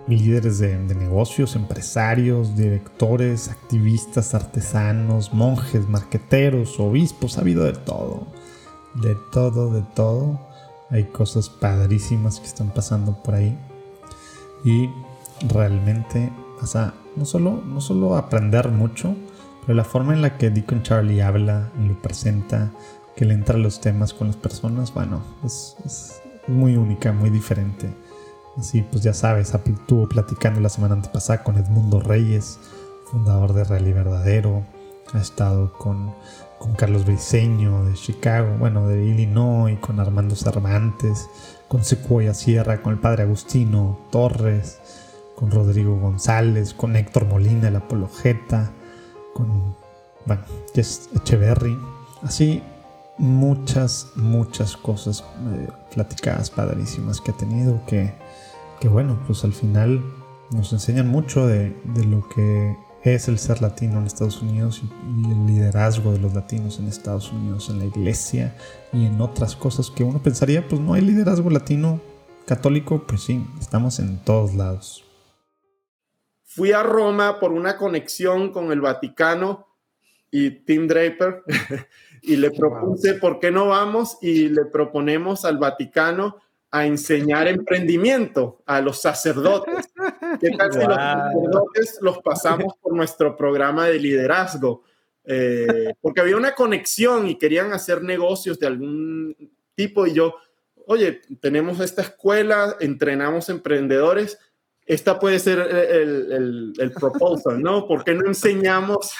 líderes 0.07 0.59
de, 0.59 0.77
negocios, 0.77 1.55
empresarios, 1.55 2.55
directores, 2.55 3.49
activistas, 3.49 4.35
artesanos, 4.35 5.33
monjes, 5.33 5.89
marqueteros, 5.89 6.79
obispos, 6.79 7.39
ha 7.39 7.41
habido 7.41 7.63
de 7.63 7.73
todo, 7.73 8.27
de 8.95 9.15
todo, 9.31 9.71
de 9.71 9.81
todo. 9.81 10.39
Hay 10.89 11.05
cosas 11.05 11.49
padrísimas 11.49 12.39
que 12.39 12.47
están 12.47 12.69
pasando 12.69 13.13
por 13.23 13.35
ahí 13.35 13.57
y 14.63 14.89
realmente 15.47 16.31
vas 16.59 16.75
a 16.75 16.93
no 17.15 17.25
solo, 17.25 17.61
no 17.65 17.81
solo 17.81 18.17
aprender 18.17 18.69
mucho, 18.69 19.15
pero 19.61 19.75
la 19.75 19.83
forma 19.83 20.13
en 20.13 20.21
la 20.21 20.37
que 20.37 20.49
Deacon 20.49 20.83
Charlie 20.83 21.21
habla 21.21 21.71
lo 21.79 21.99
presenta, 22.01 22.71
que 23.15 23.25
le 23.25 23.33
entra 23.33 23.57
los 23.57 23.79
temas 23.79 24.13
con 24.13 24.27
las 24.27 24.35
personas, 24.35 24.93
bueno, 24.93 25.21
es 25.45 26.21
muy 26.47 26.75
única, 26.75 27.11
muy 27.11 27.29
diferente. 27.29 27.89
Así 28.57 28.81
pues 28.81 29.03
ya 29.03 29.13
sabes, 29.13 29.53
estuvo 29.53 30.07
platicando 30.07 30.61
la 30.61 30.69
semana 30.69 30.95
antepasada 30.95 31.43
con 31.43 31.57
Edmundo 31.57 31.99
Reyes, 31.99 32.57
fundador 33.11 33.53
de 33.53 33.65
Real 33.65 33.87
y 33.87 33.93
Verdadero. 33.93 34.63
Ha 35.13 35.19
estado 35.19 35.73
con, 35.73 36.13
con 36.65 36.73
Carlos 36.73 37.05
Briceño 37.05 37.85
de 37.85 37.93
Chicago, 37.93 38.55
bueno, 38.57 38.87
de 38.87 39.05
Illinois, 39.05 39.77
con 39.79 39.99
Armando 39.99 40.35
Cervantes, 40.35 41.29
con 41.67 41.83
Sequoia 41.83 42.33
Sierra, 42.33 42.81
con 42.81 42.93
el 42.93 42.99
padre 42.99 43.21
Agustino 43.21 43.99
Torres, 44.11 44.79
con 45.35 45.51
Rodrigo 45.51 45.95
González, 45.99 46.73
con 46.73 46.95
Héctor 46.95 47.25
Molina, 47.25 47.67
el 47.67 47.75
Apologeta, 47.75 48.71
con, 49.35 49.75
bueno, 50.25 50.41
Jess 50.73 51.09
Echeverry. 51.15 51.77
Así 52.23 52.63
muchas, 53.19 54.07
muchas 54.15 54.75
cosas 54.75 55.23
eh, 55.53 55.67
platicadas 55.93 56.49
padrísimas 56.49 57.21
que 57.21 57.29
ha 57.29 57.37
tenido 57.37 57.79
que 57.85 58.11
que 58.79 58.87
bueno, 58.87 59.17
pues 59.25 59.43
al 59.43 59.53
final 59.53 60.03
nos 60.51 60.73
enseñan 60.73 61.07
mucho 61.07 61.47
de, 61.47 61.75
lo 62.07 62.27
que 62.29 62.77
es 63.13 63.27
el 63.27 63.37
ser 63.37 63.61
latino 63.61 63.99
en 63.99 64.07
Estados 64.07 64.41
Unidos 64.41 64.81
y, 64.81 65.31
el 65.31 65.45
liderazgo 65.45 66.11
de 66.11 66.19
los 66.19 66.33
latinos 66.33 66.79
en 66.79 66.87
Estados 66.87 67.31
Unidos, 67.31 67.69
en 67.69 67.79
la 67.79 67.85
iglesia 67.85 68.55
y 68.91 69.05
en 69.05 69.21
otras 69.21 69.55
cosas 69.55 69.91
que 69.91 70.03
uno 70.03 70.23
pensaría, 70.23 70.67
pues 70.67 70.81
no 70.81 70.93
hay 70.93 71.01
liderazgo 71.01 71.49
latino 71.49 72.01
católico, 72.47 73.05
pues 73.05 73.21
sí, 73.21 73.45
estamos 73.59 73.99
en 73.99 74.17
todos 74.23 74.55
lados. 74.55 75.03
Fui 76.43 76.71
a 76.71 76.81
Roma 76.83 77.39
por 77.39 77.51
una 77.51 77.77
conexión 77.77 78.51
con 78.51 78.71
el 78.71 78.81
Vaticano 78.81 79.67
y 80.31 80.51
Tim 80.65 80.87
Draper 80.87 81.43
y 82.23 82.37
le 82.37 82.49
propuse, 82.51 83.15
¿por 83.15 83.39
qué 83.39 83.51
no 83.51 83.67
vamos 83.67 84.17
y 84.21 84.49
le 84.49 84.65
proponemos 84.65 85.45
al 85.45 85.57
Vaticano 85.57 86.37
a 86.75 86.85
enseñar 86.85 87.47
emprendimiento 87.47 88.61
a 88.65 88.81
los 88.81 89.01
sacerdotes. 89.01 89.87
¿Qué 90.39 90.51
tal 90.51 90.73
si 90.73 90.79
los 90.79 90.95
sacerdotes 90.95 91.97
los 92.01 92.19
pasamos 92.19 92.73
por 92.81 92.93
nuestro 92.93 93.35
programa 93.35 93.87
de 93.87 93.99
liderazgo? 93.99 94.83
Eh, 95.23 95.93
porque 96.01 96.21
había 96.21 96.37
una 96.37 96.53
conexión 96.53 97.27
y 97.27 97.37
querían 97.37 97.73
hacer 97.73 98.03
negocios 98.03 98.59
de 98.59 98.67
algún 98.67 99.35
tipo 99.73 100.05
y 100.05 100.13
yo, 100.13 100.35
oye, 100.87 101.21
tenemos 101.41 101.79
esta 101.79 102.03
escuela, 102.03 102.77
entrenamos 102.79 103.49
emprendedores, 103.49 104.37
esta 104.85 105.17
puede 105.19 105.39
ser 105.39 105.59
el, 105.59 106.73
el, 106.77 106.91
proposal, 106.91 107.59
¿no? 107.59 107.87
¿Por 107.87 108.03
qué 108.03 108.13
no 108.13 108.27
enseñamos 108.27 109.13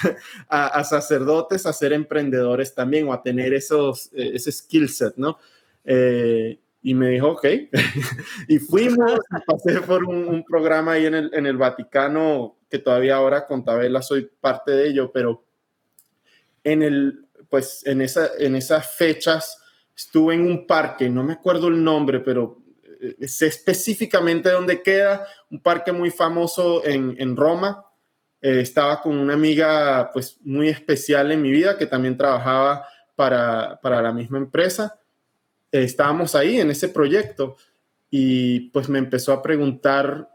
a, 0.48 0.84
sacerdotes 0.84 1.66
a 1.66 1.72
ser 1.72 1.92
emprendedores 1.92 2.72
también 2.72 3.08
o 3.08 3.12
a 3.12 3.22
tener 3.22 3.52
esos, 3.52 4.06
eh, 4.12 4.30
ese 4.34 4.52
skill 4.52 4.88
set, 4.88 5.14
¿no? 5.16 5.38
Eh, 5.84 6.60
y 6.86 6.94
me 6.94 7.08
dijo, 7.08 7.30
ok. 7.32 7.44
y 8.48 8.60
fuimos, 8.60 9.18
pasé 9.44 9.80
por 9.80 10.04
un, 10.04 10.44
programa 10.44 10.92
ahí 10.92 11.06
en 11.06 11.16
el, 11.16 11.34
en 11.34 11.44
el, 11.44 11.56
Vaticano, 11.56 12.58
que 12.70 12.78
todavía 12.78 13.16
ahora 13.16 13.44
con 13.48 13.64
Tabela 13.64 14.02
soy 14.02 14.30
parte 14.40 14.70
de 14.70 14.90
ello, 14.90 15.10
pero 15.10 15.44
en, 16.62 16.84
el, 16.84 17.26
pues, 17.50 17.84
en, 17.86 18.02
esa, 18.02 18.30
en 18.38 18.54
esas 18.54 18.94
fechas 18.94 19.60
estuve 19.96 20.34
en 20.34 20.42
un 20.42 20.64
parque, 20.64 21.10
no 21.10 21.24
me 21.24 21.32
acuerdo 21.32 21.66
el 21.66 21.82
nombre, 21.82 22.20
pero 22.20 22.62
eh, 23.00 23.26
sé 23.26 23.48
específicamente 23.48 24.50
dónde 24.50 24.80
queda, 24.80 25.26
un 25.50 25.60
parque 25.60 25.90
muy 25.90 26.12
famoso 26.12 26.86
en, 26.86 27.36
Roma. 27.36 27.84
Eh, 28.40 28.60
estaba 28.60 29.02
con 29.02 29.18
una 29.18 29.34
amiga 29.34 30.12
pues 30.12 30.38
muy 30.42 30.68
especial 30.68 31.32
en 31.32 31.42
mi 31.42 31.50
vida 31.50 31.76
que 31.76 31.86
también 31.86 32.16
trabajaba 32.16 32.86
para, 33.16 33.80
para 33.82 34.00
la 34.00 34.12
misma 34.12 34.38
empresa. 34.38 35.00
Estábamos 35.72 36.34
ahí 36.34 36.60
en 36.60 36.70
ese 36.70 36.88
proyecto 36.88 37.56
y 38.10 38.70
pues 38.70 38.88
me 38.88 38.98
empezó 38.98 39.32
a 39.32 39.42
preguntar, 39.42 40.28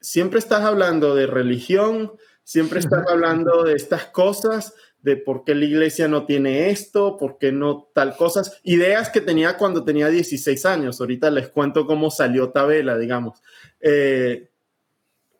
siempre 0.00 0.38
estás 0.38 0.62
hablando 0.62 1.14
de 1.14 1.26
religión, 1.26 2.12
siempre 2.44 2.80
estás 2.80 3.06
hablando 3.08 3.64
de 3.64 3.74
estas 3.74 4.06
cosas, 4.06 4.74
de 5.02 5.16
por 5.16 5.44
qué 5.44 5.54
la 5.54 5.64
iglesia 5.64 6.08
no 6.08 6.26
tiene 6.26 6.70
esto, 6.70 7.16
por 7.16 7.38
qué 7.38 7.52
no 7.52 7.88
tal 7.94 8.16
cosas, 8.16 8.60
ideas 8.64 9.10
que 9.10 9.20
tenía 9.20 9.56
cuando 9.56 9.84
tenía 9.84 10.08
16 10.08 10.66
años. 10.66 11.00
Ahorita 11.00 11.30
les 11.30 11.48
cuento 11.48 11.86
cómo 11.86 12.10
salió 12.10 12.50
Tabela, 12.50 12.98
digamos. 12.98 13.42
Eh, 13.80 14.50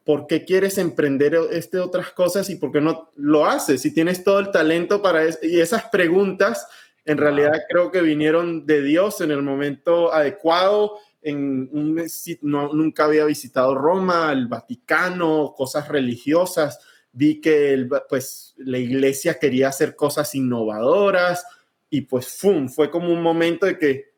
¿Por 0.05 0.27
qué 0.27 0.45
quieres 0.45 0.79
emprender 0.79 1.39
este 1.51 1.79
otras 1.79 2.13
cosas 2.13 2.49
y 2.51 2.57
por 2.57 2.73
qué 2.73 2.81
no 2.81 3.11
lo 3.17 3.45
haces? 3.45 3.83
Si 3.83 3.93
tienes 3.93 4.25
todo 4.25 4.39
el 4.39 4.51
talento 4.51 5.03
para 5.03 5.25
eso. 5.25 5.39
Y 5.43 5.61
esas 5.61 5.85
preguntas 5.91 6.67
en 7.09 7.19
realidad 7.19 7.63
creo 7.69 7.91
que 7.91 8.03
vinieron 8.03 8.67
de 8.67 8.83
Dios 8.83 9.21
en 9.21 9.31
el 9.31 9.43
momento 9.43 10.13
adecuado. 10.13 10.99
En 11.21 11.69
un, 11.73 12.03
no, 12.43 12.73
nunca 12.73 13.05
había 13.05 13.25
visitado 13.25 13.75
Roma, 13.75 14.31
el 14.33 14.47
Vaticano, 14.47 15.53
cosas 15.57 15.89
religiosas 15.89 16.79
vi 17.13 17.41
que 17.41 17.89
pues, 18.09 18.55
la 18.59 18.79
iglesia 18.79 19.39
quería 19.39 19.69
hacer 19.69 19.97
cosas 19.97 20.35
innovadoras 20.35 21.45
y 21.91 22.03
pues 22.03 22.29
¡fum! 22.29 22.69
fue 22.69 22.91
como 22.91 23.13
un 23.13 23.23
momento 23.23 23.67
de 23.67 23.79
que 23.79 24.13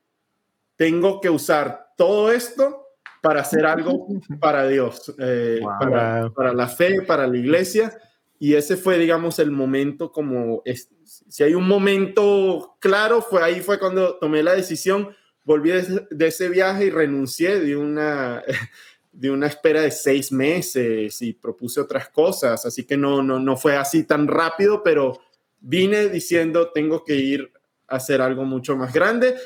tengo 0.77 1.21
que 1.21 1.31
usar 1.31 1.93
todo 1.97 2.31
esto 2.31 2.89
para 3.23 3.41
hacer 3.41 3.65
algo 3.67 4.07
para 4.41 4.67
Dios, 4.67 5.15
eh, 5.19 5.61
para, 5.79 6.31
para, 6.31 6.53
la 6.53 6.69
fe, 6.69 7.03
para 7.03 7.27
la 7.27 7.37
iglesia. 7.37 7.97
Y 8.41 8.55
ese 8.55 8.79
fue, 8.79 8.99
digamos, 8.99 9.39
el 9.39 9.51
momento 9.51 10.11
como, 10.11 10.63
si 11.05 11.45
hay 11.45 11.55
un 11.55 11.69
momento 11.69 12.77
claro, 12.81 13.21
fue 13.21 13.43
ahí 13.45 13.61
fue 13.61 13.79
cuando 13.79 14.17
tomé 14.17 14.43
la 14.43 14.55
decisión, 14.55 15.11
volví 15.45 15.71
de, 15.71 16.07
de 16.11 16.27
ese 16.27 16.49
viaje 16.49 16.87
y 16.87 16.91
renuncié 16.91 17.61
de 17.61 17.77
una, 17.77 18.43
de 19.13 19.31
una 19.31 19.47
espera 19.47 19.83
de 19.83 19.91
seis 19.91 20.33
meses 20.33 21.21
y 21.21 21.35
propuse 21.35 21.83
otras 21.83 22.09
cosas, 22.09 22.65
así 22.65 22.85
que 22.85 22.97
no, 22.97 23.23
no, 23.23 23.39
no 23.39 23.59
fue 23.59 23.77
así 23.77 24.05
tan 24.05 24.27
rápido, 24.27 24.83
pero 24.83 25.21
vine 25.61 26.09
diciendo 26.09 26.71
tengo 26.73 27.05
que 27.05 27.17
ir 27.17 27.53
a 27.89 27.97
hacer 27.97 28.23
algo 28.23 28.45
mucho 28.47 28.75
más 28.75 28.91
grande 28.91 29.37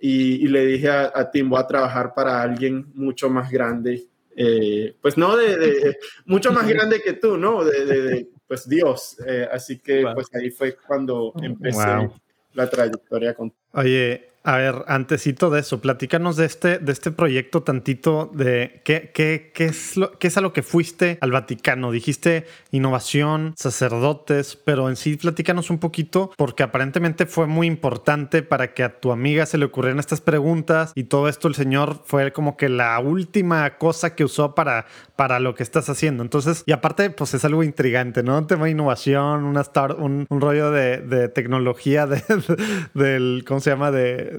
y, 0.00 0.46
le 0.46 0.66
dije 0.66 0.88
a, 0.88 1.30
Tim, 1.32 1.48
voy 1.48 1.58
a 1.58 1.66
trabajar 1.66 2.14
para 2.14 2.40
alguien 2.40 2.86
mucho 2.94 3.28
más 3.28 3.50
grande, 3.50 4.06
eh, 4.36 4.94
pues 5.00 5.16
no 5.16 5.36
de, 5.36 5.96
mucho 6.26 6.52
más 6.52 6.68
grande 6.68 7.02
que 7.02 7.14
tú, 7.14 7.36
¿no? 7.38 7.64
De, 7.64 8.28
pues 8.46 8.68
Dios, 8.68 9.16
eh, 9.26 9.48
así 9.50 9.78
que 9.78 10.04
pues 10.14 10.28
ahí 10.34 10.50
fue 10.50 10.76
cuando 10.76 11.32
empecé 11.42 12.10
la 12.52 12.70
trayectoria 12.70 13.34
con... 13.34 13.52
Oye, 13.72 14.30
a 14.46 14.58
ver, 14.58 14.84
antesito 14.86 15.50
de 15.50 15.58
eso, 15.58 15.80
platícanos 15.80 16.36
de 16.36 16.46
este, 16.46 16.78
de 16.78 16.92
este 16.92 17.10
proyecto 17.10 17.64
tantito 17.64 18.30
de 18.32 18.80
qué, 18.84 19.10
qué, 19.12 19.50
qué, 19.52 19.64
es 19.64 19.96
lo, 19.96 20.12
qué 20.20 20.28
es 20.28 20.36
a 20.36 20.40
lo 20.40 20.52
que 20.52 20.62
fuiste 20.62 21.18
al 21.20 21.32
Vaticano. 21.32 21.90
Dijiste 21.90 22.46
innovación, 22.70 23.54
sacerdotes, 23.56 24.54
pero 24.54 24.88
en 24.88 24.94
sí 24.94 25.16
platícanos 25.16 25.68
un 25.68 25.78
poquito 25.78 26.30
porque 26.36 26.62
aparentemente 26.62 27.26
fue 27.26 27.48
muy 27.48 27.66
importante 27.66 28.44
para 28.44 28.72
que 28.72 28.84
a 28.84 29.00
tu 29.00 29.10
amiga 29.10 29.46
se 29.46 29.58
le 29.58 29.64
ocurrieran 29.64 29.98
estas 29.98 30.20
preguntas 30.20 30.92
y 30.94 31.04
todo 31.04 31.28
esto 31.28 31.48
el 31.48 31.56
Señor 31.56 32.02
fue 32.04 32.32
como 32.32 32.56
que 32.56 32.68
la 32.68 33.00
última 33.00 33.78
cosa 33.78 34.14
que 34.14 34.22
usó 34.22 34.54
para, 34.54 34.86
para 35.16 35.40
lo 35.40 35.56
que 35.56 35.64
estás 35.64 35.88
haciendo. 35.88 36.22
Entonces, 36.22 36.62
y 36.66 36.72
aparte, 36.72 37.10
pues 37.10 37.34
es 37.34 37.44
algo 37.44 37.64
intrigante, 37.64 38.22
¿no? 38.22 38.38
Un 38.38 38.46
tema 38.46 38.66
de 38.66 38.70
innovación, 38.70 39.42
una 39.42 39.64
un, 39.98 40.26
un 40.28 40.40
rollo 40.40 40.70
de, 40.70 40.98
de 40.98 41.28
tecnología 41.28 42.06
de, 42.06 42.22
del, 42.94 43.44
¿cómo 43.44 43.58
se 43.58 43.70
llama? 43.70 43.90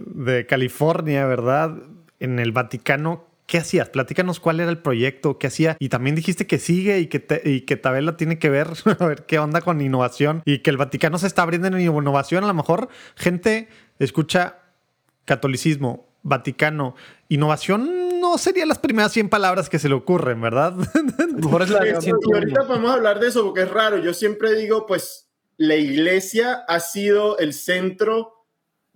De 0.05 0.37
de 0.37 0.45
California, 0.45 1.25
¿verdad? 1.25 1.75
En 2.19 2.39
el 2.39 2.51
Vaticano. 2.51 3.25
¿Qué 3.45 3.59
hacías? 3.59 3.89
Platícanos 3.89 4.41
cuál 4.41 4.59
era 4.59 4.69
el 4.69 4.77
proyecto, 4.77 5.39
qué 5.39 5.47
hacía. 5.47 5.77
Y 5.79 5.87
también 5.87 6.15
dijiste 6.15 6.47
que 6.47 6.59
sigue 6.59 6.99
y 6.99 7.07
que, 7.07 7.41
y 7.45 7.61
que 7.61 7.77
Tabela 7.77 8.17
tiene 8.17 8.39
que 8.39 8.49
ver, 8.49 8.67
a 8.99 9.05
ver 9.05 9.25
qué 9.25 9.39
onda 9.39 9.61
con 9.61 9.79
innovación 9.79 10.41
y 10.45 10.59
que 10.59 10.69
el 10.69 10.77
Vaticano 10.77 11.17
se 11.17 11.27
está 11.27 11.43
abriendo 11.43 11.67
en 11.67 11.79
innovación. 11.79 12.43
A 12.43 12.47
lo 12.47 12.53
mejor 12.53 12.89
gente 13.15 13.69
escucha 13.99 14.59
catolicismo, 15.25 16.07
Vaticano, 16.23 16.95
innovación 17.29 18.19
no 18.19 18.37
serían 18.37 18.67
las 18.67 18.79
primeras 18.79 19.13
100 19.13 19.29
palabras 19.29 19.69
que 19.69 19.79
se 19.79 19.87
le 19.87 19.95
ocurren, 19.95 20.41
¿verdad? 20.41 20.73
y 21.41 22.33
ahorita 22.33 22.67
podemos 22.67 22.91
hablar 22.91 23.19
de 23.19 23.27
eso 23.27 23.45
porque 23.45 23.61
es 23.61 23.69
raro. 23.69 23.97
Yo 23.97 24.13
siempre 24.13 24.55
digo, 24.55 24.85
pues 24.85 25.29
la 25.57 25.75
iglesia 25.75 26.65
ha 26.67 26.79
sido 26.79 27.37
el 27.37 27.53
centro 27.53 28.36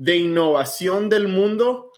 de 0.01 0.17
innovación 0.17 1.09
del 1.09 1.27
mundo 1.27 1.91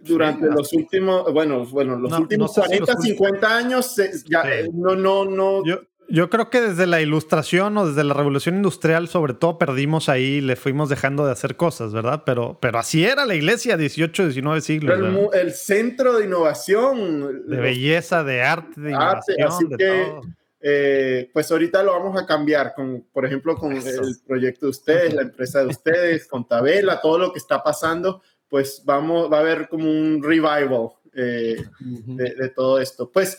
durante 0.00 0.46
los 0.46 0.72
últimos, 0.72 1.32
bueno, 1.32 1.64
bueno, 1.66 1.96
los 1.96 2.12
últimos 2.18 2.52
40, 2.52 2.96
50 2.96 3.56
años, 3.56 3.94
ya, 4.28 4.42
no, 4.72 4.96
no, 4.96 5.24
no. 5.24 5.64
Yo, 5.64 5.82
yo, 6.08 6.28
creo 6.28 6.50
que 6.50 6.60
desde 6.60 6.88
la 6.88 7.00
ilustración 7.00 7.76
o 7.76 7.86
desde 7.86 8.02
la 8.02 8.14
revolución 8.14 8.56
industrial, 8.56 9.06
sobre 9.06 9.34
todo, 9.34 9.56
perdimos 9.56 10.08
ahí, 10.08 10.40
le 10.40 10.56
fuimos 10.56 10.88
dejando 10.88 11.24
de 11.24 11.30
hacer 11.30 11.54
cosas, 11.54 11.92
¿verdad? 11.92 12.24
Pero, 12.26 12.58
pero 12.60 12.80
así 12.80 13.04
era 13.04 13.24
la 13.24 13.36
iglesia, 13.36 13.76
18, 13.76 14.24
19 14.24 14.60
siglos. 14.60 15.32
El, 15.32 15.52
centro 15.52 16.18
de 16.18 16.24
innovación. 16.24 17.46
De 17.46 17.56
belleza, 17.58 18.24
de 18.24 18.42
arte, 18.42 18.80
de 18.80 18.90
innovación, 18.90 19.68
de 19.68 19.76
todo 19.76 20.22
eh, 20.64 21.28
pues 21.32 21.50
ahorita 21.50 21.82
lo 21.82 21.92
vamos 21.92 22.22
a 22.22 22.24
cambiar, 22.24 22.72
con, 22.72 23.04
por 23.12 23.26
ejemplo, 23.26 23.56
con 23.56 23.72
el 23.72 24.16
proyecto 24.24 24.66
de 24.66 24.70
ustedes, 24.70 25.12
la 25.12 25.22
empresa 25.22 25.60
de 25.60 25.66
ustedes, 25.66 26.28
con 26.28 26.46
Tabela, 26.46 27.00
todo 27.00 27.18
lo 27.18 27.32
que 27.32 27.40
está 27.40 27.64
pasando, 27.64 28.22
pues 28.48 28.82
vamos, 28.84 29.30
va 29.30 29.38
a 29.38 29.40
haber 29.40 29.68
como 29.68 29.90
un 29.90 30.22
revival 30.22 30.90
eh, 31.14 31.64
de, 31.80 32.48
todo 32.50 32.78
esto. 32.78 33.10
Pues 33.10 33.38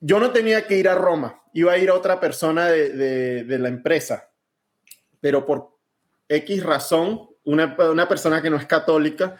yo 0.00 0.18
no 0.18 0.32
tenía 0.32 0.66
que 0.66 0.76
ir 0.76 0.88
a 0.88 0.96
Roma, 0.96 1.42
iba 1.54 1.72
a 1.72 1.78
ir 1.78 1.90
a 1.90 1.94
otra 1.94 2.18
persona 2.18 2.66
de, 2.66 3.44
de 3.44 3.58
la 3.58 3.68
empresa, 3.68 4.30
pero 5.20 5.46
por 5.46 5.76
X 6.28 6.64
razón, 6.64 7.28
una, 7.44 7.76
una 7.88 8.08
persona 8.08 8.42
que 8.42 8.50
no 8.50 8.56
es 8.56 8.66
católica, 8.66 9.36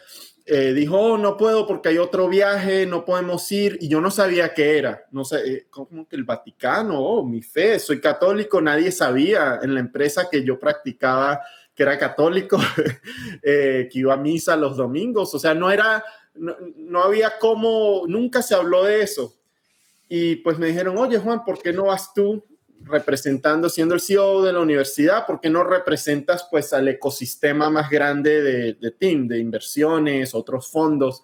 eh, 0.52 0.74
dijo, 0.74 0.98
oh, 0.98 1.16
no 1.16 1.36
puedo 1.36 1.64
porque 1.64 1.90
hay 1.90 1.98
otro 1.98 2.28
viaje, 2.28 2.84
no 2.84 3.04
podemos 3.04 3.52
ir, 3.52 3.78
y 3.80 3.86
yo 3.86 4.00
no 4.00 4.10
sabía 4.10 4.52
qué 4.52 4.78
era, 4.78 5.06
no 5.12 5.24
sé, 5.24 5.36
eh, 5.46 5.66
como 5.70 6.08
que 6.08 6.16
el 6.16 6.24
Vaticano, 6.24 7.00
oh, 7.00 7.24
mi 7.24 7.40
fe, 7.40 7.78
soy 7.78 8.00
católico, 8.00 8.60
nadie 8.60 8.90
sabía 8.90 9.60
en 9.62 9.74
la 9.74 9.80
empresa 9.80 10.28
que 10.28 10.42
yo 10.42 10.58
practicaba 10.58 11.40
que 11.72 11.84
era 11.84 11.96
católico, 11.96 12.58
eh, 13.44 13.88
que 13.92 13.98
iba 14.00 14.14
a 14.14 14.16
misa 14.16 14.56
los 14.56 14.76
domingos, 14.76 15.32
o 15.32 15.38
sea, 15.38 15.54
no 15.54 15.70
era, 15.70 16.02
no, 16.34 16.56
no 16.74 17.04
había 17.04 17.38
como, 17.38 18.02
nunca 18.08 18.42
se 18.42 18.56
habló 18.56 18.82
de 18.82 19.02
eso. 19.02 19.32
Y 20.08 20.34
pues 20.34 20.58
me 20.58 20.66
dijeron, 20.66 20.98
oye 20.98 21.18
Juan, 21.18 21.44
¿por 21.44 21.62
qué 21.62 21.72
no 21.72 21.84
vas 21.84 22.12
tú? 22.12 22.44
Representando, 22.84 23.68
siendo 23.68 23.94
el 23.94 24.00
CEO 24.00 24.42
de 24.42 24.52
la 24.52 24.60
universidad, 24.60 25.26
¿por 25.26 25.40
qué 25.40 25.50
no 25.50 25.64
representas 25.64 26.46
pues 26.50 26.72
al 26.72 26.88
ecosistema 26.88 27.70
más 27.70 27.90
grande 27.90 28.42
de, 28.42 28.74
de 28.74 28.90
TIM, 28.90 29.28
de 29.28 29.38
inversiones, 29.38 30.34
otros 30.34 30.68
fondos? 30.68 31.22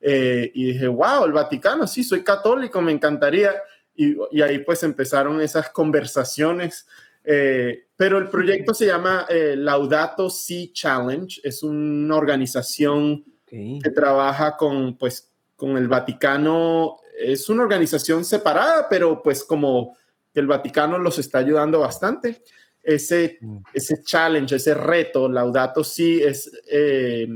Eh, 0.00 0.50
y 0.54 0.72
dije, 0.72 0.88
wow, 0.88 1.24
el 1.24 1.32
Vaticano, 1.32 1.86
sí, 1.86 2.02
soy 2.02 2.24
católico, 2.24 2.82
me 2.82 2.92
encantaría. 2.92 3.54
Y, 3.94 4.16
y 4.30 4.42
ahí 4.42 4.58
pues 4.58 4.82
empezaron 4.82 5.40
esas 5.40 5.70
conversaciones. 5.70 6.86
Eh, 7.24 7.86
pero 7.96 8.18
el 8.18 8.28
proyecto 8.28 8.74
se 8.74 8.86
llama 8.86 9.26
eh, 9.28 9.54
Laudato 9.56 10.28
Si 10.28 10.72
Challenge, 10.72 11.40
es 11.44 11.62
una 11.62 12.16
organización 12.16 13.24
que 13.46 13.90
trabaja 13.94 14.56
con 14.56 14.96
pues 14.96 15.30
con 15.56 15.76
el 15.76 15.86
Vaticano, 15.86 16.96
es 17.18 17.50
una 17.50 17.62
organización 17.62 18.24
separada, 18.24 18.88
pero 18.88 19.22
pues 19.22 19.44
como 19.44 19.94
que 20.32 20.40
el 20.40 20.46
Vaticano 20.46 20.98
los 20.98 21.18
está 21.18 21.38
ayudando 21.38 21.80
bastante. 21.80 22.42
Ese, 22.82 23.38
mm. 23.40 23.58
ese 23.72 24.02
challenge, 24.02 24.56
ese 24.56 24.74
reto, 24.74 25.28
Laudato 25.28 25.84
Si, 25.84 26.20
es 26.22 26.50
eh, 26.70 27.28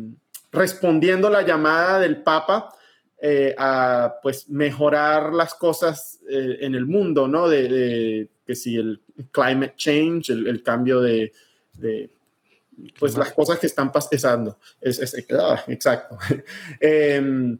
respondiendo 0.51 1.31
la 1.31 1.43
llamada 1.43 2.01
del 2.01 2.23
Papa 2.23 2.71
eh, 3.19 3.55
a 3.57 4.17
pues 4.23 4.49
mejorar 4.49 5.33
las 5.33 5.55
cosas 5.55 6.21
eh, 6.29 6.59
en 6.61 6.75
el 6.75 6.87
mundo, 6.87 7.29
¿no? 7.29 7.49
De, 7.49 8.29
que 8.45 8.55
si 8.55 8.77
el 8.77 9.01
climate 9.31 9.75
change, 9.77 10.31
el, 10.31 10.63
cambio 10.63 11.01
de, 11.01 11.33
pues 12.99 13.17
las 13.17 13.33
cosas 13.33 13.59
que 13.59 13.67
están 13.67 13.91
pasando. 13.91 14.59
Es, 14.81 15.15
ah, 15.33 15.65
exacto. 15.69 16.19
Em, 16.81 17.59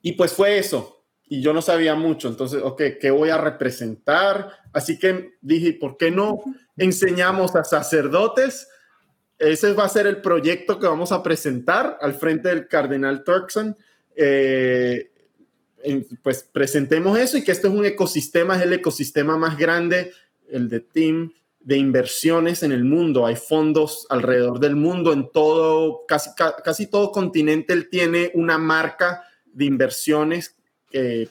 y 0.00 0.12
pues 0.12 0.32
fue 0.32 0.58
eso, 0.58 0.97
y 1.28 1.42
yo 1.42 1.52
no 1.52 1.62
sabía 1.62 1.94
mucho, 1.94 2.28
entonces, 2.28 2.60
ok, 2.62 2.82
¿qué 3.00 3.10
voy 3.10 3.30
a 3.30 3.38
representar? 3.38 4.50
Así 4.72 4.98
que 4.98 5.36
dije, 5.40 5.74
¿por 5.74 5.96
qué 5.96 6.10
no 6.10 6.40
enseñamos 6.76 7.54
a 7.54 7.64
sacerdotes? 7.64 8.68
Ese 9.38 9.72
va 9.72 9.84
a 9.84 9.88
ser 9.88 10.06
el 10.06 10.20
proyecto 10.20 10.78
que 10.78 10.86
vamos 10.86 11.12
a 11.12 11.22
presentar 11.22 11.98
al 12.00 12.14
frente 12.14 12.48
del 12.48 12.66
cardenal 12.66 13.24
Turkson. 13.24 13.76
eh, 14.16 15.10
pues 16.22 16.42
presentemos 16.42 17.16
eso 17.18 17.38
y 17.38 17.44
que 17.44 17.52
esto 17.52 17.68
es 17.68 17.74
un 17.74 17.84
ecosistema, 17.84 18.56
es 18.56 18.62
el 18.62 18.72
ecosistema 18.72 19.36
más 19.36 19.56
grande, 19.56 20.12
el 20.50 20.68
de 20.68 20.80
Team, 20.80 21.32
de 21.60 21.76
inversiones 21.76 22.62
en 22.62 22.72
el 22.72 22.84
mundo. 22.84 23.26
Hay 23.26 23.36
fondos 23.36 24.06
alrededor 24.10 24.58
del 24.58 24.76
mundo, 24.76 25.12
en 25.12 25.30
todo, 25.30 26.04
casi, 26.06 26.30
casi 26.64 26.86
todo 26.88 27.12
continente 27.12 27.72
él 27.72 27.88
tiene 27.88 28.32
una 28.34 28.58
marca 28.58 29.22
de 29.46 29.66
inversiones 29.66 30.57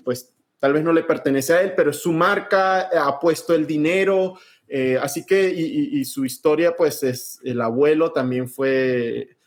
pues 0.04 0.34
tal 0.60 0.74
vez 0.74 0.84
no 0.84 0.94
le 0.94 1.04
pertenece 1.04 1.54
a 1.54 1.62
él, 1.62 1.74
pero 1.76 1.94
su 1.94 2.12
marca, 2.12 2.90
ha 2.90 3.20
puesto 3.20 3.54
el 3.54 3.68
dinero, 3.68 4.38
eh, 4.68 4.98
así 5.02 5.26
que, 5.26 5.50
y, 5.50 6.04
su 6.06 6.26
historia, 6.26 6.76
pues 6.76 7.04
es, 7.04 7.40
el 7.44 7.62
abuelo 7.62 8.12
también 8.12 8.50
fue 8.50 9.38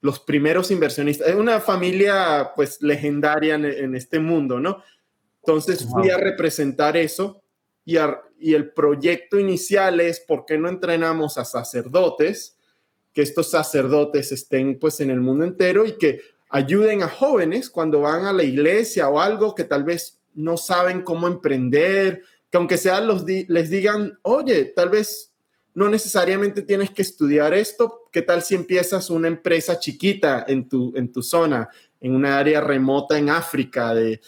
los 0.00 0.20
primeros 0.20 0.70
inversionistas. 0.70 1.28
Es 1.28 1.34
una 1.34 1.60
familia, 1.60 2.52
pues, 2.54 2.82
legendaria 2.82 3.54
en, 3.54 3.94
este 3.94 4.18
mundo, 4.18 4.60
¿no? 4.60 4.82
Entonces 5.40 5.86
fui 5.90 6.10
a 6.10 6.18
representar 6.18 6.96
eso 6.96 7.42
y, 7.84 7.96
y 8.38 8.54
el 8.54 8.70
proyecto 8.72 9.38
inicial 9.38 10.00
es, 10.00 10.20
¿por 10.20 10.44
qué 10.44 10.58
no 10.58 10.68
entrenamos 10.68 11.38
a 11.38 11.44
sacerdotes? 11.44 12.58
Que 13.14 13.22
estos 13.22 13.50
sacerdotes 13.50 14.32
estén, 14.32 14.78
pues, 14.78 15.00
en 15.00 15.10
el 15.10 15.20
mundo 15.20 15.44
entero 15.44 15.86
y 15.86 15.96
que 15.96 16.20
ayuden 16.54 17.02
a 17.02 17.08
jóvenes 17.08 17.68
cuando 17.68 18.02
van 18.02 18.26
a 18.26 18.32
la 18.32 18.44
iglesia 18.44 19.08
o 19.08 19.18
algo 19.18 19.56
que 19.56 19.64
tal 19.64 19.82
vez 19.82 20.20
no 20.34 20.56
saben 20.56 21.02
cómo 21.02 21.26
emprender, 21.26 22.22
que 22.48 22.56
aunque 22.56 22.76
sea 22.76 23.00
los 23.00 23.24
les 23.24 23.70
digan, 23.70 24.16
oye, 24.22 24.66
tal 24.66 24.88
vez 24.88 25.32
no 25.74 25.88
necesariamente 25.88 26.62
tienes 26.62 26.90
que 26.90 27.02
estudiar 27.02 27.54
esto, 27.54 28.02
¿qué 28.12 28.22
tal 28.22 28.42
si 28.42 28.54
empiezas 28.54 29.10
una 29.10 29.26
empresa 29.26 29.80
chiquita 29.80 30.44
en 30.46 30.68
tu, 30.68 30.92
en 30.94 31.10
tu 31.10 31.24
zona, 31.24 31.68
en 32.00 32.14
una 32.14 32.38
área 32.38 32.60
remota 32.60 33.18
en 33.18 33.30
África 33.30 33.92
de 33.92 34.20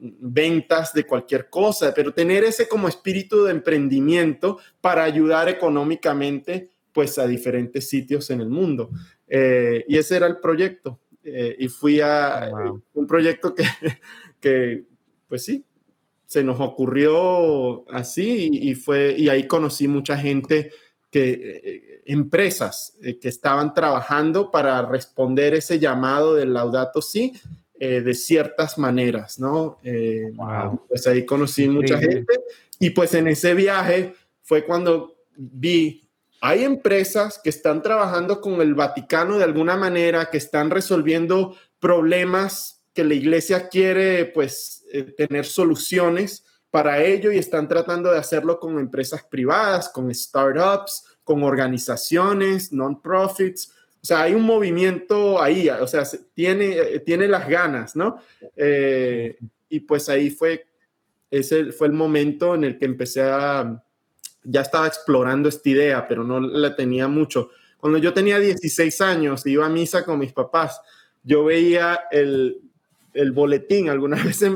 ventas 0.00 0.94
de 0.94 1.04
cualquier 1.04 1.50
cosa, 1.50 1.92
pero 1.92 2.14
tener 2.14 2.44
ese 2.44 2.66
como 2.66 2.88
espíritu 2.88 3.44
de 3.44 3.50
emprendimiento 3.50 4.58
para 4.80 5.04
ayudar 5.04 5.50
económicamente 5.50 6.70
pues 6.94 7.18
a 7.18 7.26
diferentes 7.26 7.90
sitios 7.90 8.30
en 8.30 8.40
el 8.40 8.48
mundo. 8.48 8.88
Eh, 9.26 9.84
y 9.86 9.98
ese 9.98 10.16
era 10.16 10.26
el 10.26 10.38
proyecto. 10.38 10.98
Eh, 11.32 11.56
y 11.58 11.68
fui 11.68 12.00
a 12.00 12.50
un 12.94 13.06
proyecto 13.06 13.54
que, 13.54 13.64
que, 14.40 14.84
pues 15.28 15.44
sí, 15.44 15.64
se 16.28 16.44
nos 16.44 16.60
ocurrió 16.60 17.90
así 17.90 18.50
y, 18.52 18.74
fue, 18.74 19.14
y 19.16 19.30
ahí 19.30 19.46
conocí 19.46 19.88
mucha 19.88 20.16
gente 20.16 20.70
que, 21.10 21.30
eh, 21.64 22.02
empresas 22.04 22.96
eh, 23.02 23.18
que 23.18 23.28
estaban 23.28 23.74
trabajando 23.74 24.50
para 24.50 24.82
responder 24.82 25.54
ese 25.54 25.78
llamado 25.78 26.34
del 26.34 26.52
Laudato 26.52 27.00
eh, 27.80 28.00
de 28.00 28.14
ciertas 28.14 28.78
maneras, 28.78 29.38
¿no? 29.38 29.78
Pues 30.88 31.06
ahí 31.06 31.24
conocí 31.24 31.68
mucha 31.68 31.98
gente 31.98 32.40
y 32.78 32.90
pues 32.90 33.14
en 33.14 33.28
ese 33.28 33.54
viaje 33.54 34.14
fue 34.42 34.64
cuando 34.64 35.16
vi, 35.36 36.07
hay 36.40 36.64
empresas 36.64 37.40
que 37.42 37.50
están 37.50 37.82
trabajando 37.82 38.40
con 38.40 38.60
el 38.60 38.74
Vaticano 38.74 39.38
de 39.38 39.44
alguna 39.44 39.76
manera, 39.76 40.30
que 40.30 40.38
están 40.38 40.70
resolviendo 40.70 41.56
problemas 41.80 42.82
que 42.94 43.04
la 43.04 43.14
iglesia 43.14 43.68
quiere, 43.68 44.26
pues, 44.26 44.84
eh, 44.92 45.02
tener 45.16 45.44
soluciones 45.44 46.44
para 46.70 47.02
ello 47.02 47.32
y 47.32 47.38
están 47.38 47.68
tratando 47.68 48.10
de 48.12 48.18
hacerlo 48.18 48.58
con 48.58 48.78
empresas 48.78 49.24
privadas, 49.24 49.88
con 49.88 50.12
startups, 50.14 51.04
con 51.24 51.42
organizaciones, 51.42 52.72
non-profits. 52.72 53.72
O 54.00 54.06
sea, 54.06 54.22
hay 54.22 54.34
un 54.34 54.42
movimiento 54.42 55.42
ahí, 55.42 55.68
o 55.68 55.86
sea, 55.86 56.04
tiene, 56.34 56.72
eh, 56.76 57.00
tiene 57.00 57.26
las 57.26 57.48
ganas, 57.48 57.96
¿no? 57.96 58.20
Eh, 58.56 59.36
y 59.68 59.80
pues 59.80 60.08
ahí 60.08 60.30
fue, 60.30 60.66
ese 61.30 61.72
fue 61.72 61.88
el 61.88 61.92
momento 61.92 62.54
en 62.54 62.64
el 62.64 62.78
que 62.78 62.84
empecé 62.84 63.22
a, 63.22 63.82
ya 64.44 64.60
estaba 64.60 64.86
explorando 64.86 65.48
esta 65.48 65.68
idea, 65.68 66.08
pero 66.08 66.24
no 66.24 66.40
la 66.40 66.74
tenía 66.76 67.08
mucho. 67.08 67.50
Cuando 67.78 67.98
yo 67.98 68.12
tenía 68.12 68.38
16 68.38 69.00
años, 69.00 69.46
iba 69.46 69.66
a 69.66 69.70
misa 69.70 70.04
con 70.04 70.18
mis 70.18 70.32
papás, 70.32 70.80
yo 71.22 71.44
veía 71.44 72.00
el, 72.10 72.60
el 73.14 73.32
boletín, 73.32 73.88
algunas 73.88 74.24
veces, 74.24 74.52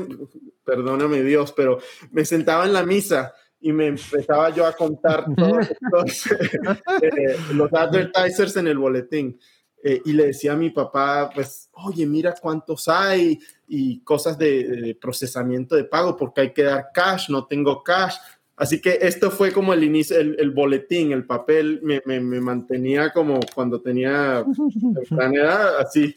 perdóname 0.63 1.23
Dios, 1.23 1.53
pero 1.55 1.79
me 2.11 2.25
sentaba 2.25 2.65
en 2.65 2.73
la 2.73 2.83
misa 2.83 3.33
y 3.59 3.71
me 3.71 3.87
empezaba 3.87 4.49
yo 4.49 4.65
a 4.65 4.73
contar 4.73 5.25
todos 5.35 5.69
los, 5.91 6.25
eh, 7.01 7.37
los 7.53 7.73
advertisers 7.73 8.57
en 8.57 8.67
el 8.67 8.77
boletín. 8.77 9.39
Eh, 9.85 10.01
y 10.05 10.13
le 10.13 10.27
decía 10.27 10.53
a 10.53 10.57
mi 10.57 10.69
papá, 10.69 11.29
pues, 11.33 11.69
oye, 11.73 12.05
mira 12.05 12.33
cuántos 12.41 12.87
hay 12.87 13.37
y 13.67 13.99
cosas 14.01 14.37
de, 14.37 14.97
procesamiento 14.99 15.75
de 15.75 15.83
pago, 15.83 16.15
porque 16.15 16.41
hay 16.41 16.53
que 16.53 16.63
dar 16.63 16.87
cash, 16.93 17.29
no 17.29 17.45
tengo 17.45 17.83
cash. 17.83 18.15
Así 18.63 18.79
que 18.79 18.97
esto 19.01 19.29
fue 19.29 19.51
como 19.51 19.73
el 19.73 19.83
inicio, 19.83 20.17
el, 20.17 20.51
boletín, 20.51 21.11
el 21.11 21.25
papel 21.25 21.81
me, 21.83 22.01
me, 22.05 22.21
me, 22.21 22.39
mantenía 22.39 23.11
como 23.11 23.41
cuando 23.53 23.81
tenía 23.81 24.45
edad, 25.33 25.79
así. 25.79 26.15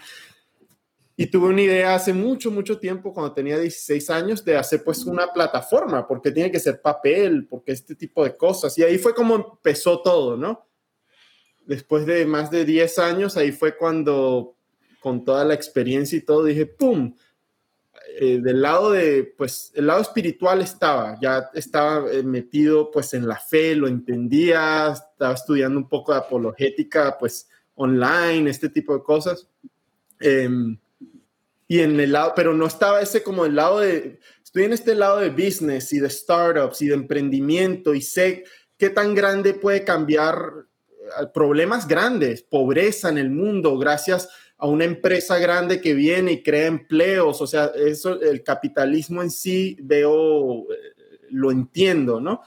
Y 1.16 1.26
tuve 1.26 1.48
una 1.48 1.62
idea 1.62 1.96
hace 1.96 2.12
mucho, 2.12 2.52
mucho 2.52 2.78
tiempo, 2.78 3.12
cuando 3.12 3.32
tenía 3.32 3.58
16 3.58 4.10
años, 4.10 4.44
de 4.44 4.56
hacer 4.56 4.84
pues 4.84 5.04
una 5.06 5.32
plataforma, 5.32 6.06
porque 6.06 6.30
tiene 6.30 6.52
que 6.52 6.60
ser 6.60 6.80
papel, 6.80 7.48
porque 7.48 7.72
este 7.72 7.96
tipo 7.96 8.22
de 8.22 8.36
cosas. 8.36 8.78
Y 8.78 8.84
ahí 8.84 8.96
fue 8.96 9.12
como 9.12 9.34
empezó 9.34 10.00
todo, 10.00 10.36
¿no? 10.36 10.68
Después 11.66 12.06
de 12.06 12.26
más 12.26 12.48
de 12.52 12.64
10 12.64 12.98
años, 13.00 13.36
ahí 13.36 13.50
fue 13.50 13.76
cuando, 13.76 14.54
con 15.00 15.24
toda 15.24 15.44
la 15.44 15.54
experiencia 15.54 16.16
y 16.16 16.20
todo, 16.20 16.44
dije, 16.44 16.66
¡pum! 16.66 17.12
Eh, 18.18 18.38
del 18.40 18.62
lado 18.62 18.92
de, 18.92 19.34
pues, 19.36 19.72
el 19.74 19.88
lado 19.88 20.00
espiritual 20.00 20.62
estaba, 20.62 21.18
ya 21.20 21.50
estaba 21.52 22.10
eh, 22.10 22.22
metido 22.22 22.90
pues 22.90 23.12
en 23.12 23.28
la 23.28 23.36
fe, 23.36 23.76
lo 23.76 23.88
entendía, 23.88 24.94
estaba 24.94 25.34
estudiando 25.34 25.78
un 25.78 25.86
poco 25.86 26.12
de 26.12 26.20
apologética, 26.20 27.18
pues, 27.18 27.46
online, 27.74 28.48
este 28.48 28.70
tipo 28.70 28.94
de 28.94 29.02
cosas. 29.02 29.46
Eh, 30.18 30.48
y 31.68 31.80
en 31.80 32.00
el 32.00 32.12
lado, 32.12 32.32
pero 32.34 32.54
no 32.54 32.66
estaba 32.66 33.02
ese 33.02 33.22
como 33.22 33.44
el 33.44 33.56
lado 33.56 33.80
de, 33.80 34.18
estoy 34.42 34.64
en 34.64 34.72
este 34.72 34.94
lado 34.94 35.18
de 35.18 35.30
business 35.30 35.92
y 35.92 35.98
de 35.98 36.08
startups 36.08 36.80
y 36.80 36.86
de 36.86 36.94
emprendimiento 36.94 37.92
y 37.92 38.00
sé 38.00 38.44
qué 38.78 38.88
tan 38.88 39.14
grande 39.14 39.52
puede 39.52 39.84
cambiar 39.84 40.52
eh, 41.00 41.26
problemas 41.34 41.86
grandes, 41.86 42.42
pobreza 42.42 43.08
en 43.10 43.18
el 43.18 43.30
mundo, 43.30 43.76
gracias 43.78 44.26
a 44.26 44.28
una 44.58 44.84
empresa 44.84 45.38
grande 45.38 45.80
que 45.80 45.92
viene 45.92 46.32
y 46.32 46.42
crea 46.42 46.66
empleos, 46.66 47.40
o 47.42 47.46
sea, 47.46 47.72
eso, 47.76 48.20
el 48.20 48.42
capitalismo 48.42 49.22
en 49.22 49.30
sí 49.30 49.76
veo, 49.82 50.62
eh, 50.72 51.26
lo 51.30 51.50
entiendo, 51.50 52.20
¿no? 52.20 52.40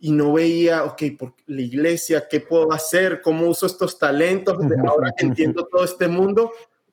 Y 0.00 0.12
no 0.12 0.32
veía, 0.32 0.84
ok, 0.84 1.02
por 1.18 1.34
la 1.46 1.60
iglesia, 1.60 2.26
¿qué 2.28 2.40
puedo 2.40 2.72
hacer? 2.72 3.20
¿Cómo 3.20 3.48
uso 3.48 3.66
estos 3.66 3.98
talentos? 3.98 4.56
Ahora 4.88 5.12
que 5.16 5.26
entiendo 5.26 5.68
todo 5.70 5.84
este 5.84 6.08
mundo, 6.08 6.52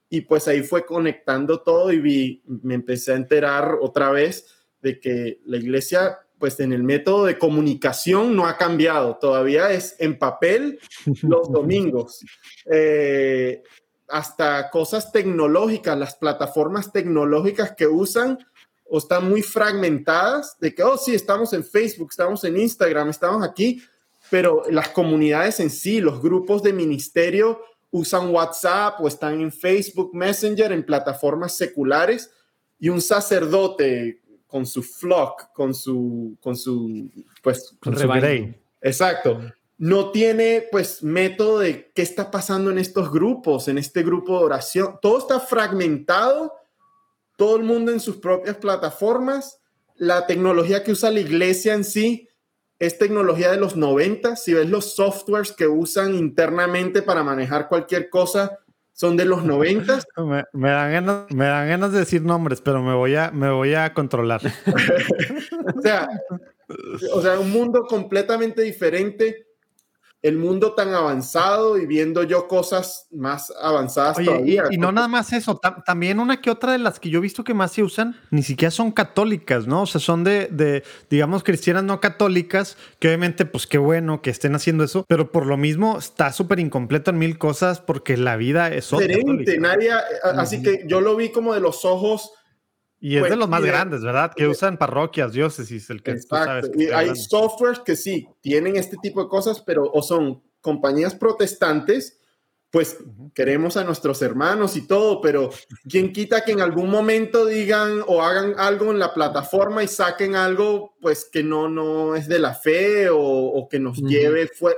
y 0.10 0.22
pues 0.22 0.48
ahí 0.48 0.64
fue 0.64 0.86
conectando 0.86 1.62
todo 1.62 1.92
y 1.92 2.00
vi, 2.00 2.44
me 2.46 2.74
empecé 2.74 3.14
a 3.14 3.16
enterar 3.16 3.78
otra 3.80 4.12
vez 4.12 4.48
de 4.82 5.00
que 5.00 5.40
la 5.46 5.58
iglesia, 5.58 6.20
pues 6.38 6.60
en 6.60 6.74
el 6.74 6.84
método 6.84 7.26
de 7.26 7.38
comunicación 7.38 8.36
no 8.36 8.48
ha 8.48 8.58
cambiado, 8.58 9.18
todavía 9.18 9.72
es 9.72 9.96
en 10.00 10.18
papel 10.18 10.80
los 11.22 11.52
domingos. 11.52 12.26
Eh, 12.66 13.64
hasta 14.10 14.70
cosas 14.70 15.12
tecnológicas, 15.12 15.98
las 15.98 16.16
plataformas 16.16 16.92
tecnológicas 16.92 17.74
que 17.76 17.88
usan 17.88 18.40
o 18.86 18.98
están 18.98 19.30
muy 19.30 19.42
fragmentadas 19.42 20.58
de 20.60 20.74
que, 20.74 20.84
oh, 20.84 20.98
sí, 20.98 21.14
estamos 21.14 21.54
en 21.54 21.64
Facebook, 21.64 22.10
estamos 22.12 22.44
en 22.44 22.58
Instagram, 22.58 23.10
estamos 23.10 23.44
aquí, 23.44 23.82
pero 24.30 24.64
las 24.70 24.90
comunidades 24.90 25.60
en 25.60 25.70
sí, 25.70 26.02
los 26.02 26.22
grupos 26.22 26.64
de 26.64 26.74
ministerio 26.74 27.62
usan 27.92 28.34
WhatsApp 28.34 29.00
o 29.00 29.08
están 29.08 29.42
en 29.42 29.52
Facebook 29.52 30.12
Messenger, 30.14 30.72
en 30.72 30.86
plataformas 30.86 31.56
seculares, 31.56 32.32
y 32.80 32.90
un 32.90 33.02
sacerdote 33.02 34.22
con 34.48 34.66
su 34.66 34.82
flock, 34.82 35.52
con 35.54 35.76
su, 35.76 36.36
con 36.40 36.56
su, 36.56 37.12
pues, 37.44 37.76
con, 37.80 37.98
su 37.98 38.12
Exacto. 38.82 39.40
No 39.80 40.12
tiene, 40.12 40.68
pues, 40.72 41.02
método 41.02 41.60
de 41.60 41.92
qué 41.96 42.02
está 42.02 42.30
pasando 42.30 42.70
en 42.70 42.78
estos 42.78 43.12
grupos, 43.12 43.68
en 43.70 43.78
este 43.78 44.04
grupo 44.04 44.38
de 44.38 44.46
oración. 44.46 45.00
Todo 45.02 45.18
está 45.18 45.40
fragmentado, 45.40 46.54
todo 47.38 47.56
el 47.56 47.64
mundo 47.64 47.92
en 47.92 48.02
sus 48.02 48.18
propias 48.18 48.58
plataformas. 48.58 49.62
La 49.96 50.28
tecnología 50.28 50.84
que 50.84 50.92
usa 50.92 51.10
la 51.10 51.22
iglesia 51.22 51.74
en 51.74 51.86
sí 51.86 52.30
es 52.78 52.98
tecnología 52.98 53.52
de 53.52 53.58
los 53.58 53.78
90. 53.78 54.36
Si 54.36 54.54
ves 54.54 54.70
los 54.70 54.96
softwares 54.96 55.54
que 55.54 55.68
usan 55.68 56.14
internamente 56.14 57.02
para 57.02 57.24
manejar 57.24 57.70
cualquier 57.70 58.10
cosa, 58.10 58.60
son 59.00 59.16
de 59.16 59.24
los 59.24 59.46
90. 59.46 60.00
Me, 60.54 60.70
dan 60.70 60.92
ganas, 60.92 61.32
me 61.32 61.46
dan 61.46 61.70
ganas 61.70 61.94
de 61.94 62.00
decir 62.00 62.22
nombres, 62.22 62.60
pero 62.60 62.84
me 62.84 62.94
voy 62.94 63.16
a, 63.16 63.32
me 63.32 63.50
voy 63.50 63.74
a 63.74 63.94
controlar. 63.94 64.42
o, 65.76 65.82
sea, 65.82 66.10
o 67.14 67.22
sea, 67.22 67.40
un 67.40 67.50
mundo 67.50 67.84
completamente 67.88 68.62
diferente. 68.62 69.46
El 70.22 70.38
mundo 70.38 70.74
tan 70.74 70.94
avanzado 70.94 71.78
y 71.78 71.86
viendo 71.86 72.24
yo 72.24 72.48
cosas 72.48 73.08
más 73.12 73.54
avanzadas 73.62 74.18
todavía. 74.18 74.66
Y, 74.70 74.78
no 74.78 74.92
nada 74.92 75.08
más 75.08 75.32
eso, 75.32 75.60
también 75.86 76.20
una 76.20 76.42
que 76.42 76.52
otra 76.52 76.74
de 76.74 76.78
las 76.78 77.00
que 77.00 77.10
yo 77.10 77.20
he 77.20 77.22
visto 77.22 77.44
que 77.44 77.54
más 77.54 77.72
se 77.72 77.84
usan, 77.84 78.18
ni 78.30 78.44
siquiera 78.44 78.72
son 78.72 78.92
católicas, 78.92 79.66
¿no? 79.66 79.84
O 79.84 79.86
sea, 79.86 80.02
son 80.02 80.26
de, 80.26 80.48
de 80.48 80.84
digamos, 81.10 81.44
cristianas 81.44 81.84
no 81.84 82.02
católicas, 82.02 82.76
que 83.00 83.08
obviamente, 83.08 83.46
pues 83.46 83.66
qué 83.66 83.78
bueno 83.78 84.22
que 84.22 84.30
estén 84.30 84.56
haciendo 84.56 84.84
eso, 84.84 85.06
pero 85.08 85.32
por 85.32 85.46
lo 85.46 85.56
mismo 85.56 85.98
está 85.98 86.34
súper 86.34 86.60
incompleto 86.60 87.12
en 87.12 87.18
mil 87.18 87.38
cosas 87.38 87.80
porque 87.80 88.18
la 88.18 88.36
vida 88.36 88.74
es 88.74 88.92
otra. 88.92 89.08
Diferente, 89.08 89.58
nadie, 89.58 89.92
así 90.24 90.62
que 90.62 90.84
yo 90.86 91.00
lo 91.00 91.16
vi 91.16 91.32
como 91.32 91.54
de 91.54 91.62
los 91.62 91.86
ojos 91.86 92.34
y 93.02 93.18
es 93.18 93.24
de 93.24 93.36
los 93.36 93.48
más 93.48 93.64
grandes, 93.64 94.04
¿verdad? 94.04 94.34
Que 94.36 94.48
usan 94.48 94.78
parroquias, 94.78 95.32
diócesis, 95.32 95.90
el 95.90 96.04
que 96.04 96.16
tú 96.16 96.28
sabes. 96.30 96.70
y 96.76 96.88
hay 96.88 97.16
softwares 97.16 97.80
que 97.80 97.96
sí, 97.96 98.28
tienen 98.42 98.76
este 98.76 98.98
tipo 98.98 99.24
de 99.24 99.30
cosas, 99.30 99.62
pero 99.62 99.90
o 99.92 100.02
son 100.02 100.44
compañías 100.60 101.16
protestantes, 101.16 102.20
pues 102.72 102.98
queremos 103.34 103.78
a 103.78 103.84
nuestros 103.84 104.22
hermanos 104.22 104.76
y 104.76 104.86
todo, 104.86 105.22
pero 105.22 105.50
¿quién 105.90 106.12
quita 106.12 106.44
que 106.44 106.52
en 106.52 106.62
algún 106.62 106.90
momento 106.90 107.46
digan 107.46 108.04
o 108.06 108.22
hagan 108.22 108.54
algo 108.58 108.92
en 108.92 109.00
la 109.00 109.14
plataforma 109.14 109.82
y 109.82 109.88
saquen 109.88 110.36
algo, 110.36 110.96
pues 111.02 111.28
que 111.32 111.42
no, 111.42 111.70
no 111.70 112.16
es 112.16 112.28
de 112.28 112.38
la 112.38 112.54
fe 112.54 113.08
o, 113.10 113.68
que 113.72 113.80
nos 113.80 113.98
lleve 113.98 114.48
fuera? 114.48 114.78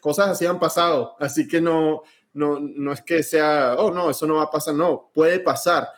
Cosas 0.00 0.28
así 0.28 0.46
han 0.46 0.58
pasado, 0.60 1.16
así 1.18 1.48
que 1.48 1.60
no, 1.60 2.02
no, 2.32 2.58
no 2.60 2.92
es 2.92 3.02
que 3.02 3.22
sea, 3.22 3.74
oh, 3.78 3.90
no, 3.90 4.10
eso 4.10 4.26
no 4.26 4.36
va 4.36 4.44
a 4.44 4.50
pasar, 4.50 4.74
no, 4.74 5.10
puede 5.12 5.40
pasar 5.40 5.88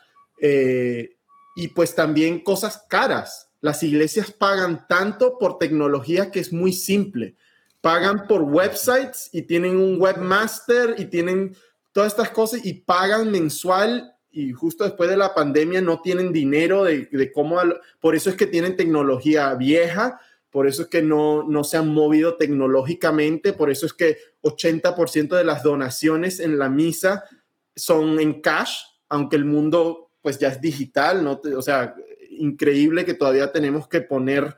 eh, 0.40 1.16
y 1.56 1.68
pues 1.68 1.94
también 1.94 2.40
cosas 2.40 2.84
caras. 2.88 3.50
Las 3.60 3.82
iglesias 3.82 4.30
pagan 4.30 4.86
tanto 4.88 5.38
por 5.38 5.58
tecnología 5.58 6.30
que 6.30 6.40
es 6.40 6.52
muy 6.52 6.72
simple. 6.72 7.36
Pagan 7.80 8.26
por 8.26 8.42
websites 8.42 9.30
y 9.32 9.42
tienen 9.42 9.76
un 9.76 10.00
webmaster 10.00 10.94
y 10.98 11.06
tienen 11.06 11.56
todas 11.92 12.12
estas 12.12 12.30
cosas 12.30 12.64
y 12.64 12.74
pagan 12.74 13.30
mensual 13.30 14.14
y 14.30 14.52
justo 14.52 14.84
después 14.84 15.10
de 15.10 15.16
la 15.16 15.34
pandemia 15.34 15.80
no 15.80 16.00
tienen 16.00 16.32
dinero 16.32 16.84
de, 16.84 17.08
de 17.10 17.32
cómo, 17.32 17.58
por 18.00 18.14
eso 18.14 18.30
es 18.30 18.36
que 18.36 18.46
tienen 18.46 18.76
tecnología 18.76 19.52
vieja, 19.54 20.20
por 20.50 20.66
eso 20.66 20.82
es 20.82 20.88
que 20.88 21.02
no, 21.02 21.42
no 21.42 21.64
se 21.64 21.76
han 21.76 21.88
movido 21.88 22.36
tecnológicamente, 22.36 23.52
por 23.52 23.70
eso 23.70 23.86
es 23.86 23.92
que 23.92 24.18
80% 24.42 25.36
de 25.36 25.44
las 25.44 25.62
donaciones 25.62 26.40
en 26.40 26.58
la 26.58 26.68
misa 26.68 27.24
son 27.74 28.20
en 28.20 28.40
cash, 28.40 28.78
aunque 29.08 29.36
el 29.36 29.44
mundo 29.44 30.09
pues 30.22 30.38
ya 30.38 30.48
es 30.48 30.60
digital, 30.60 31.24
¿no? 31.24 31.40
O 31.56 31.62
sea, 31.62 31.94
increíble 32.30 33.04
que 33.04 33.14
todavía 33.14 33.52
tenemos 33.52 33.88
que 33.88 34.00
poner 34.00 34.56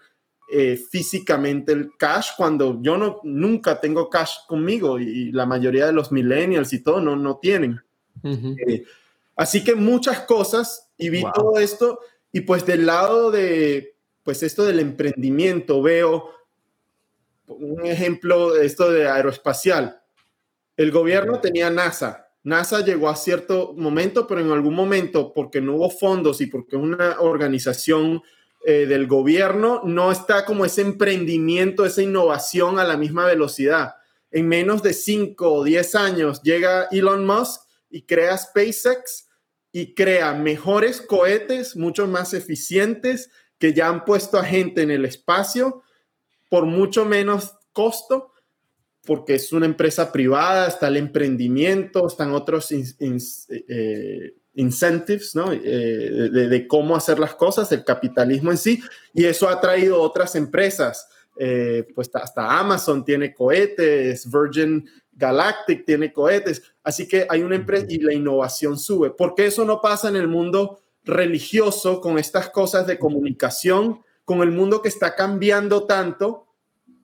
eh, 0.51 0.76
físicamente 0.76 1.72
el 1.72 1.97
cash 1.97 2.30
cuando 2.36 2.78
yo 2.82 2.98
no, 2.98 3.20
nunca 3.22 3.80
tengo 3.80 4.10
cash 4.10 4.36
conmigo 4.47 4.98
y, 4.98 5.32
la 5.32 5.47
mayoría 5.47 5.86
de 5.86 5.93
los 5.93 6.12
millennials 6.12 6.72
y 6.72 6.82
todo 6.82 7.01
no, 7.01 7.16
no 7.16 7.39
tienen. 7.39 7.80
Eh, 8.22 8.84
así 9.34 9.64
que 9.64 9.74
muchas 9.74 10.20
cosas 10.20 10.90
y 10.98 11.09
vi 11.09 11.24
todo 11.34 11.59
esto 11.59 12.01
y 12.30 12.43
pues 12.43 12.66
del 12.66 12.86
lado 12.86 13.30
de, 13.30 13.97
pues 14.22 14.43
esto 14.43 14.64
del 14.64 14.80
emprendimiento 14.80 15.80
veo 15.82 16.30
un 17.47 17.86
ejemplo 17.86 18.52
de 18.52 18.66
esto 18.66 18.90
de 18.90 19.09
aeroespacial. 19.09 20.02
El 20.76 20.90
gobierno 20.90 21.40
tenía 21.40 21.70
NASA, 21.70 22.32
NASA 22.44 22.85
llegó 22.85 23.09
a 23.09 23.16
cierto 23.16 23.73
momento, 23.77 24.27
pero 24.27 24.40
en 24.40 24.51
algún 24.51 24.74
momento, 24.74 25.32
porque 25.32 25.60
no 25.60 25.77
hubo 25.77 25.90
fondos 25.90 26.40
y 26.40 26.47
porque 26.47 26.77
una 26.77 27.20
organización 27.20 28.23
eh, 28.64 28.86
del 28.86 29.06
gobierno, 29.06 29.82
no 29.85 30.10
está 30.10 30.44
como 30.44 30.64
ese 30.64 30.82
emprendimiento, 30.82 31.85
esa 31.85 32.02
innovación 32.02 32.78
a 32.78 32.85
la 32.85 32.97
misma 32.97 33.27
velocidad. 33.27 33.94
En 34.31 34.48
menos 34.48 34.82
de 34.82 34.93
5 34.93 35.52
o 35.52 35.64
10 35.64 35.94
años 35.94 36.43
llega 36.43 36.89
Elon 36.90 37.27
Musk 37.27 37.62
y 37.90 38.02
crea 38.02 38.36
SpaceX 38.36 39.28
y 39.70 39.94
crea 39.94 40.32
mejores 40.35 41.01
cohetes, 41.01 41.77
mucho 41.77 42.06
más 42.06 42.35
eficientes, 42.35 43.31
que 43.59 43.73
ya 43.73 43.89
han 43.89 44.05
puesto 44.05 44.39
a 44.39 44.44
gente 44.44 44.82
en 44.82 44.90
el 44.90 45.05
espacio 45.05 45.82
por 46.48 46.66
mucho 46.66 47.05
menos 47.05 47.56
costo 47.73 48.32
porque 49.05 49.35
es 49.35 49.53
una 49.53 49.66
empresa 49.66 50.12
privada, 50.12 50.69
está 50.69 50.89
el 50.89 50.97
emprendimiento, 50.97 52.07
están 52.07 52.33
otros 52.33 52.69
eh, 52.70 54.35
incentives, 54.55 55.35
¿no? 55.35 55.53
Eh, 55.53 56.31
de, 56.31 56.69
cómo 56.69 56.95
hacer 56.95 57.19
las 57.19 57.35
cosas, 57.35 57.73
el 57.73 57.85
capitalismo 57.85 58.51
en 58.51 58.59
sí, 58.59 58.81
y 59.12 59.24
eso 59.24 59.49
ha 59.49 59.61
traído 59.61 60.01
otras 60.01 60.37
empresas, 60.37 61.09
eh, 61.37 61.87
pues 61.95 62.11
hasta 62.15 62.59
Amazon 62.59 63.05
tiene 63.05 63.35
cohetes, 63.35 64.31
Virgin 64.31 64.89
Galactic 65.12 65.85
tiene 65.85 66.12
cohetes, 66.12 66.62
así 66.85 67.09
que 67.09 67.27
hay 67.29 67.43
una 67.43 67.57
empresa 67.57 67.87
y 67.89 67.99
la 67.99 68.15
innovación 68.15 68.79
sube. 68.79 69.11
¿Por 69.11 69.35
qué 69.35 69.47
eso 69.47 69.65
no 69.65 69.81
pasa 69.81 70.09
en 70.09 70.16
el 70.16 70.29
mundo 70.29 70.81
religioso 71.05 72.01
con 72.01 72.19
estas 72.19 72.51
cosas 72.51 72.87
de 72.87 72.99
comunicación, 72.99 74.01
con 74.24 74.43
el 74.43 74.53
mundo 74.53 74.81
que 74.81 74.89
está 74.89 75.16
cambiando 75.16 75.87
tanto, 75.87 76.47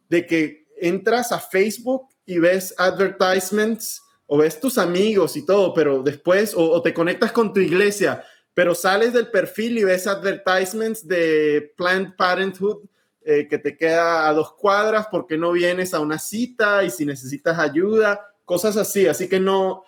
de 0.08 0.26
que 0.26 0.57
entras 0.80 1.32
a 1.32 1.38
Facebook 1.38 2.08
y 2.26 2.38
ves 2.38 2.74
advertisements 2.78 4.02
o 4.26 4.38
ves 4.38 4.60
tus 4.60 4.78
amigos 4.78 5.36
y 5.36 5.46
todo, 5.46 5.72
pero 5.72 6.02
después, 6.02 6.54
o, 6.56 6.80
te 6.82 6.92
conectas 6.92 7.32
con 7.32 7.52
tu 7.52 7.60
iglesia, 7.60 8.24
pero 8.52 8.74
sales 8.74 9.12
del 9.12 9.30
perfil 9.30 9.78
y 9.78 9.84
ves 9.84 10.06
advertisements 10.06 11.06
de 11.06 11.72
Planned 11.76 12.14
Parenthood 12.16 12.84
eh, 13.24 13.46
que 13.48 13.58
te 13.58 13.76
queda 13.76 14.28
a 14.28 14.32
dos 14.32 14.54
cuadras 14.54 15.06
porque 15.10 15.36
no 15.36 15.52
vienes 15.52 15.94
a 15.94 16.00
una 16.00 16.18
cita 16.18 16.84
y 16.84 16.90
si 16.90 17.06
necesitas 17.06 17.58
ayuda, 17.58 18.34
cosas 18.44 18.76
así. 18.76 19.06
Así 19.06 19.28
que 19.28 19.38
no, 19.40 19.84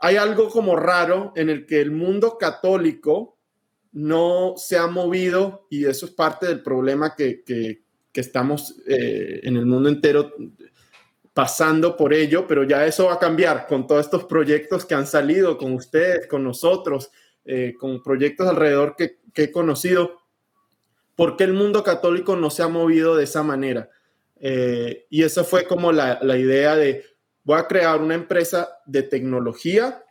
hay 0.00 0.16
algo 0.16 0.48
como 0.48 0.76
raro 0.76 1.32
en 1.36 1.50
el 1.50 1.66
que 1.66 1.80
el 1.80 1.90
mundo 1.90 2.38
católico 2.38 3.36
no 3.92 4.54
se 4.56 4.76
ha 4.76 4.86
movido 4.86 5.66
y 5.70 5.86
eso 5.86 6.06
es 6.06 6.12
parte 6.12 6.46
del 6.46 6.62
problema 6.62 7.14
que, 7.14 7.42
que, 7.42 7.85
que 8.16 8.22
estamos 8.22 8.76
eh, 8.86 9.40
en 9.42 9.58
el 9.58 9.66
mundo 9.66 9.90
entero 9.90 10.34
pasando 11.34 11.98
por 11.98 12.14
ello, 12.14 12.46
pero 12.48 12.64
ya 12.64 12.86
eso 12.86 13.04
va 13.04 13.12
a 13.12 13.18
cambiar 13.18 13.66
con 13.66 13.86
todos 13.86 14.06
estos 14.06 14.24
proyectos 14.24 14.86
que 14.86 14.94
han 14.94 15.06
salido 15.06 15.58
con 15.58 15.74
ustedes, 15.74 16.26
con 16.26 16.42
nosotros, 16.42 17.10
eh, 17.44 17.74
con 17.78 18.02
proyectos 18.02 18.48
alrededor 18.48 18.96
que, 18.96 19.18
he 19.34 19.52
conocido. 19.52 20.22
¿Por 21.14 21.36
qué 21.36 21.44
el 21.44 21.52
mundo 21.52 21.82
católico 21.82 22.36
no 22.36 22.48
se 22.48 22.62
ha 22.62 22.68
movido 22.68 23.16
de 23.16 23.24
esa 23.24 23.42
manera? 23.42 23.90
Eh, 24.40 25.04
y 25.10 25.22
esa 25.22 25.44
fue 25.44 25.66
como 25.66 25.92
la, 25.92 26.18
la 26.22 26.38
idea 26.38 26.74
de, 26.74 27.04
voy 27.44 27.58
a 27.58 27.66
crear 27.66 28.00
una 28.00 28.14
empresa 28.14 28.78
de 28.86 29.02
tecnología 29.02 30.02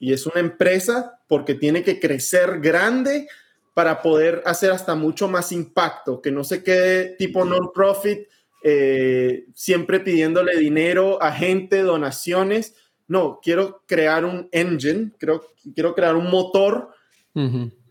y 0.00 0.12
es 0.12 0.26
una 0.26 0.40
empresa 0.40 1.20
porque 1.28 1.54
tiene 1.54 1.84
que 1.84 2.00
crecer 2.00 2.58
grande 2.58 3.28
para 3.74 4.02
poder 4.02 4.42
hacer 4.44 4.70
hasta 4.70 4.94
mucho 4.94 5.28
más 5.28 5.52
impacto, 5.52 6.20
que 6.20 6.30
no 6.30 6.44
se 6.44 6.62
quede 6.62 7.16
tipo 7.16 7.44
non-profit, 7.44 8.28
eh, 8.64 9.46
siempre 9.54 10.00
pidiéndole 10.00 10.56
dinero 10.58 11.22
a 11.22 11.32
gente, 11.32 11.82
donaciones. 11.82 12.74
No, 13.08 13.40
quiero 13.42 13.82
crear 13.86 14.24
un 14.24 14.48
engine, 14.52 15.12
creo, 15.18 15.42
quiero 15.74 15.94
crear 15.94 16.16
un 16.16 16.30
motor 16.30 16.90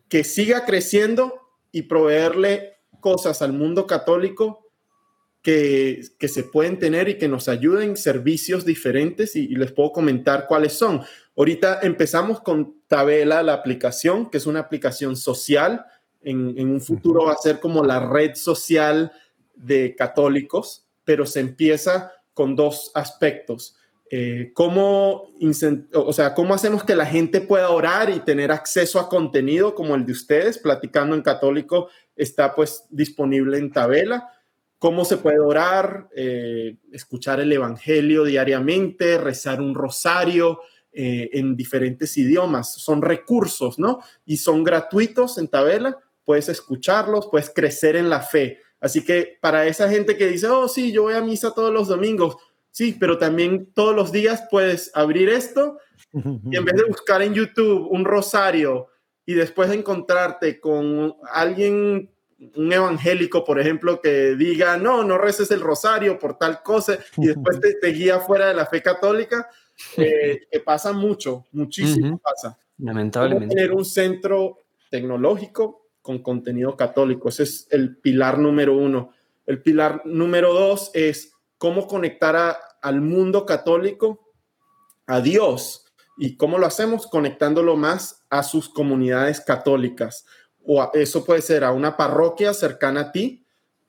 que 0.08 0.24
siga 0.24 0.66
creciendo 0.66 1.34
y 1.72 1.84
proveerle 1.84 2.78
cosas 3.00 3.42
al 3.42 3.54
mundo 3.54 3.88
católico 3.88 4.72
que, 5.42 6.02
que, 6.20 6.28
se 6.28 6.44
pueden 6.44 6.78
tener 6.78 7.10
y 7.10 7.18
que 7.18 7.28
nos 7.28 7.50
ayuden, 7.50 7.98
servicios 7.98 8.64
diferentes, 8.64 9.36
y, 9.36 9.48
les 9.56 9.72
puedo 9.72 9.92
comentar 9.92 10.46
cuáles 10.48 10.74
son. 10.74 11.02
Ahorita 11.36 11.80
empezamos 11.82 12.42
con 12.42 12.81
Tabela, 12.92 13.42
la 13.42 13.54
aplicación, 13.54 14.30
que 14.30 14.38
es 14.38 14.46
una 14.46 14.60
aplicación 14.60 15.16
social. 15.16 15.86
En, 16.22 16.56
en 16.58 16.70
un 16.70 16.82
futuro 16.82 17.24
va 17.28 17.32
a 17.32 17.38
ser 17.38 17.62
como 17.62 17.86
la 17.86 18.02
red 18.02 18.36
social 18.36 19.14
de 19.56 19.96
católicos, 19.96 20.86
pero 21.06 21.26
se 21.26 21.40
empieza 21.40 22.12
con 22.34 22.58
dos 22.58 22.92
aspectos. 22.94 23.78
Eh, 24.10 24.52
¿cómo, 24.54 25.32
o 25.94 26.12
sea, 26.12 26.34
¿Cómo 26.34 26.54
hacemos 26.54 26.84
que 26.84 26.98
la 26.98 27.06
gente 27.06 27.40
pueda 27.40 27.70
orar 27.70 28.10
y 28.10 28.20
tener 28.20 28.52
acceso 28.52 29.00
a 29.00 29.08
contenido 29.08 29.74
como 29.74 29.96
el 29.96 30.06
de 30.06 30.12
ustedes? 30.12 30.58
Platicando 30.58 31.16
en 31.16 31.22
católico 31.22 31.88
está 32.18 32.54
pues 32.54 32.84
disponible 32.90 33.58
en 33.58 33.72
Tabela 33.72 34.30
cómo 34.82 35.06
se 35.06 35.18
puede 35.18 35.40
orar, 35.40 36.10
eh, 36.16 36.76
escuchar 36.92 37.40
el 37.40 37.52
Evangelio 37.54 38.24
diariamente, 38.24 39.20
rezar 39.20 39.62
un 39.62 39.76
rosario 39.76 40.60
eh, 40.94 41.30
en 41.34 41.56
diferentes 41.56 42.18
idiomas. 42.18 42.74
Son 42.76 43.02
recursos, 43.02 43.80
¿no? 43.80 44.00
Y 44.26 44.38
son 44.38 44.64
gratuitos 44.64 45.38
en 45.38 45.48
Tabela, 45.48 45.98
puedes 46.24 46.50
escucharlos, 46.50 47.28
puedes 47.30 47.50
crecer 47.50 47.96
en 47.96 48.10
la 48.10 48.22
fe. 48.22 48.60
Así 48.80 49.04
que 49.04 49.38
para 49.42 49.68
esa 49.68 49.90
gente 49.90 50.18
que 50.18 50.28
dice, 50.28 50.48
oh, 50.48 50.68
sí, 50.68 50.92
yo 50.92 51.04
voy 51.04 51.14
a 51.14 51.22
misa 51.22 51.54
todos 51.54 51.72
los 51.72 51.88
domingos, 51.88 52.36
sí, 52.72 52.96
pero 53.00 53.18
también 53.18 53.72
todos 53.74 53.96
los 53.96 54.12
días 54.12 54.44
puedes 54.50 54.92
abrir 54.96 55.30
esto 55.30 55.78
y 56.14 56.58
en 56.58 56.66
vez 56.66 56.76
de 56.76 56.84
buscar 56.86 57.22
en 57.22 57.34
YouTube 57.34 57.88
un 57.90 58.04
rosario 58.04 58.88
y 59.26 59.34
después 59.34 59.72
encontrarte 59.72 60.60
con 60.60 61.16
alguien 61.32 62.10
un 62.56 62.74
evangélico, 62.74 63.44
por 63.44 63.60
ejemplo, 63.60 64.02
que 64.02 64.36
diga, 64.36 64.76
no, 64.78 65.04
no 65.04 65.18
reces 65.18 65.52
el 65.52 65.62
rosario 65.62 66.18
por 66.18 66.38
tal 66.40 66.64
cosa, 66.64 66.98
y 67.18 67.28
después 67.28 67.60
te, 67.60 67.88
guía 67.90 68.20
fuera 68.20 68.48
de 68.48 68.56
la 68.56 68.66
fe 68.66 68.82
católica, 68.82 69.48
eh, 69.98 70.48
que 70.52 70.60
pasa 70.60 70.94
mucho, 70.94 71.46
muchísimo 71.52 72.18
pasa. 72.20 72.58
Lamentablemente. 72.78 73.56
Tener 73.56 73.74
un 73.74 73.86
centro 73.86 74.64
tecnológico 74.90 75.90
con 76.02 76.20
contenido 76.20 76.76
católico, 76.76 77.30
ese 77.30 77.44
es 77.44 77.68
el 77.70 77.98
pilar 77.98 78.40
número 78.40 78.76
uno. 78.76 79.12
El 79.46 79.62
pilar 79.62 80.02
número 80.06 80.54
dos 80.54 80.92
es 80.94 81.34
cómo 81.58 81.88
conectar 81.88 82.58
al 82.82 83.02
mundo 83.02 83.46
católico 83.46 84.34
a 85.06 85.22
Dios. 85.22 85.86
¿Y 86.18 86.38
cómo 86.38 86.58
lo 86.58 86.66
hacemos? 86.66 87.08
Conectándolo 87.08 87.76
más 87.76 88.26
a 88.30 88.44
sus 88.44 88.70
comunidades 88.70 89.42
católicas 89.42 90.26
o 90.66 90.92
eso 90.94 91.26
puede 91.26 91.42
ser 91.42 91.64
a 91.64 91.72
una 91.72 91.98
parroquia 91.98 92.54
cercana 92.54 93.02
a 93.02 93.12
ti, 93.12 93.41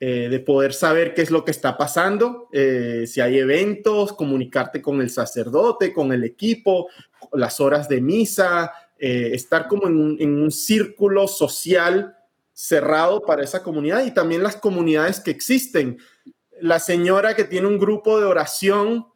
eh, 0.05 0.27
de 0.27 0.41
poder 0.41 0.73
saber 0.73 1.13
qué 1.13 1.21
es 1.21 1.31
lo 1.31 1.45
que 1.45 1.51
está 1.51 1.77
pasando, 1.77 2.49
eh, 2.51 3.05
si 3.07 3.21
hay 3.21 3.39
eventos, 3.39 4.11
comunicarte 4.11 4.81
con 4.81 4.99
el 4.99 5.09
sacerdote, 5.09 5.93
con 5.93 6.11
el 6.11 6.25
equipo, 6.25 6.89
las 7.31 7.61
horas 7.61 7.87
de 7.87 8.01
misa, 8.01 8.73
eh, 8.99 9.29
estar 9.31 9.69
como 9.69 9.87
en 9.87 9.95
un, 9.95 10.17
en 10.19 10.43
un 10.43 10.51
círculo 10.51 11.25
social 11.29 12.17
cerrado 12.51 13.21
para 13.21 13.45
esa 13.45 13.63
comunidad 13.63 14.05
y 14.05 14.11
también 14.11 14.43
las 14.43 14.57
comunidades 14.57 15.21
que 15.21 15.31
existen. 15.31 15.97
La 16.59 16.79
señora 16.79 17.33
que 17.33 17.45
tiene 17.45 17.67
un 17.67 17.79
grupo 17.79 18.19
de 18.19 18.25
oración 18.25 19.07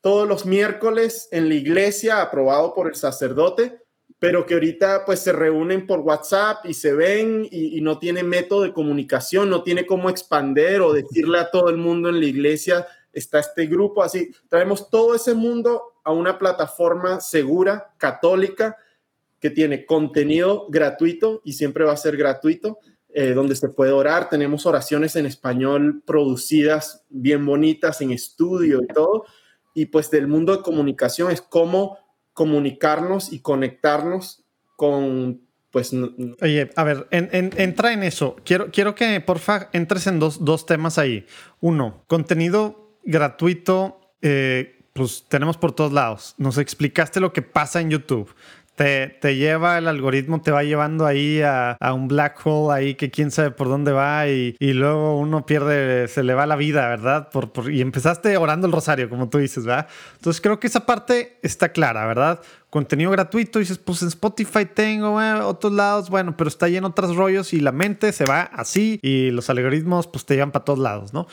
todos 0.00 0.26
los 0.26 0.46
miércoles 0.46 1.28
en 1.30 1.50
la 1.50 1.56
iglesia, 1.56 2.22
aprobado 2.22 2.72
por 2.72 2.88
el 2.88 2.94
sacerdote, 2.94 3.81
pero 4.22 4.46
que 4.46 4.54
ahorita 4.54 5.04
pues 5.04 5.18
se 5.18 5.32
reúnen 5.32 5.84
por 5.84 5.98
WhatsApp 5.98 6.64
y 6.66 6.74
se 6.74 6.92
ven 6.92 7.44
y, 7.50 7.80
no 7.80 7.98
tiene 7.98 8.22
método 8.22 8.62
de 8.62 8.72
comunicación, 8.72 9.50
no 9.50 9.64
tiene 9.64 9.84
cómo 9.84 10.08
expander 10.08 10.80
o 10.80 10.92
decirle 10.92 11.40
a 11.40 11.50
todo 11.50 11.70
el 11.70 11.76
mundo 11.76 12.08
en 12.08 12.20
la 12.20 12.26
iglesia, 12.26 12.86
está 13.12 13.40
este 13.40 13.66
grupo, 13.66 14.00
así, 14.00 14.30
traemos 14.48 14.88
todo 14.90 15.16
ese 15.16 15.34
mundo 15.34 15.94
a 16.04 16.12
una 16.12 16.38
plataforma 16.38 17.20
segura, 17.20 17.94
católica, 17.98 18.76
que 19.40 19.50
tiene 19.50 19.86
contenido 19.86 20.68
gratuito 20.68 21.42
y 21.44 21.54
siempre 21.54 21.82
va 21.82 21.90
a 21.90 21.96
ser 21.96 22.16
gratuito, 22.16 22.78
eh, 23.12 23.32
donde 23.32 23.56
se 23.56 23.70
puede 23.70 23.90
orar. 23.90 24.28
Tenemos 24.28 24.66
oraciones 24.66 25.16
en 25.16 25.26
español 25.26 26.00
producidas 26.06 27.04
bien 27.08 27.44
bonitas 27.44 28.00
en 28.00 28.12
estudio 28.12 28.82
y 28.84 28.86
todo. 28.86 29.24
Y 29.74 29.86
pues 29.86 30.12
del 30.12 30.28
mundo 30.28 30.56
de 30.56 30.62
comunicación 30.62 31.32
es 31.32 31.42
como 31.42 31.98
comunicarnos 32.32 33.32
y 33.32 33.40
conectarnos 33.40 34.44
con, 34.76 35.42
pues... 35.70 35.92
Oye, 36.40 36.70
a 36.74 36.84
ver, 36.84 37.08
entra 37.10 37.92
en 37.92 38.02
eso. 38.02 38.36
Quiero, 38.44 38.70
quiero 38.70 38.94
que, 38.94 39.20
porfa, 39.20 39.68
entres 39.72 40.06
en 40.06 40.18
dos, 40.18 40.44
dos 40.44 40.66
temas 40.66 40.98
ahí. 40.98 41.26
Uno, 41.60 42.04
contenido 42.06 42.98
gratuito, 43.04 44.00
eh, 44.22 44.78
pues 44.92 45.24
tenemos 45.28 45.56
por 45.56 45.72
todos 45.72 45.92
lados. 45.92 46.34
Nos 46.38 46.58
explicaste 46.58 47.20
lo 47.20 47.32
que 47.32 47.42
pasa 47.42 47.80
en 47.80 47.90
YouTube 47.90 48.34
te, 49.20 49.36
lleva 49.36 49.78
el 49.78 49.88
algoritmo, 49.88 50.40
te 50.40 50.50
va 50.50 50.62
llevando 50.62 51.06
ahí 51.06 51.40
a, 51.42 51.76
un 51.94 52.08
black 52.08 52.40
hole 52.44 52.74
ahí 52.74 52.94
que 52.94 53.10
quién 53.10 53.30
sabe 53.30 53.50
por 53.50 53.68
dónde 53.68 53.92
va 53.92 54.28
y, 54.28 54.56
luego 54.60 55.18
uno 55.18 55.46
pierde, 55.46 56.08
se 56.08 56.22
le 56.22 56.34
va 56.34 56.46
la 56.46 56.56
vida, 56.56 56.88
¿verdad? 56.88 57.30
Por, 57.30 57.70
y 57.70 57.80
empezaste 57.80 58.36
orando 58.36 58.66
el 58.66 58.72
rosario, 58.72 59.08
como 59.08 59.28
tú 59.28 59.38
dices, 59.38 59.64
¿verdad? 59.64 59.86
Entonces 60.16 60.40
creo 60.40 60.58
que 60.58 60.66
esa 60.66 60.86
parte 60.86 61.38
está 61.42 61.70
clara, 61.70 62.06
¿verdad? 62.06 62.40
Contenido 62.70 63.10
gratuito, 63.10 63.58
dices, 63.58 63.78
pues 63.78 64.02
en 64.02 64.08
Spotify 64.08 64.64
tengo, 64.64 65.20
eh, 65.20 65.34
otros 65.34 65.72
lados, 65.72 66.10
bueno, 66.10 66.36
pero 66.36 66.48
está 66.48 66.68
lleno 66.68 66.88
de 66.88 66.92
otros 66.92 67.16
rollos 67.16 67.52
y 67.52 67.60
la 67.60 67.72
mente 67.72 68.12
se 68.12 68.24
va 68.24 68.42
así 68.42 68.98
y 69.02 69.30
los 69.30 69.50
algoritmos 69.50 70.06
pues 70.06 70.24
te 70.24 70.34
llevan 70.34 70.52
para 70.52 70.64
todos 70.64 70.78
lados, 70.78 71.12
¿no? 71.12 71.26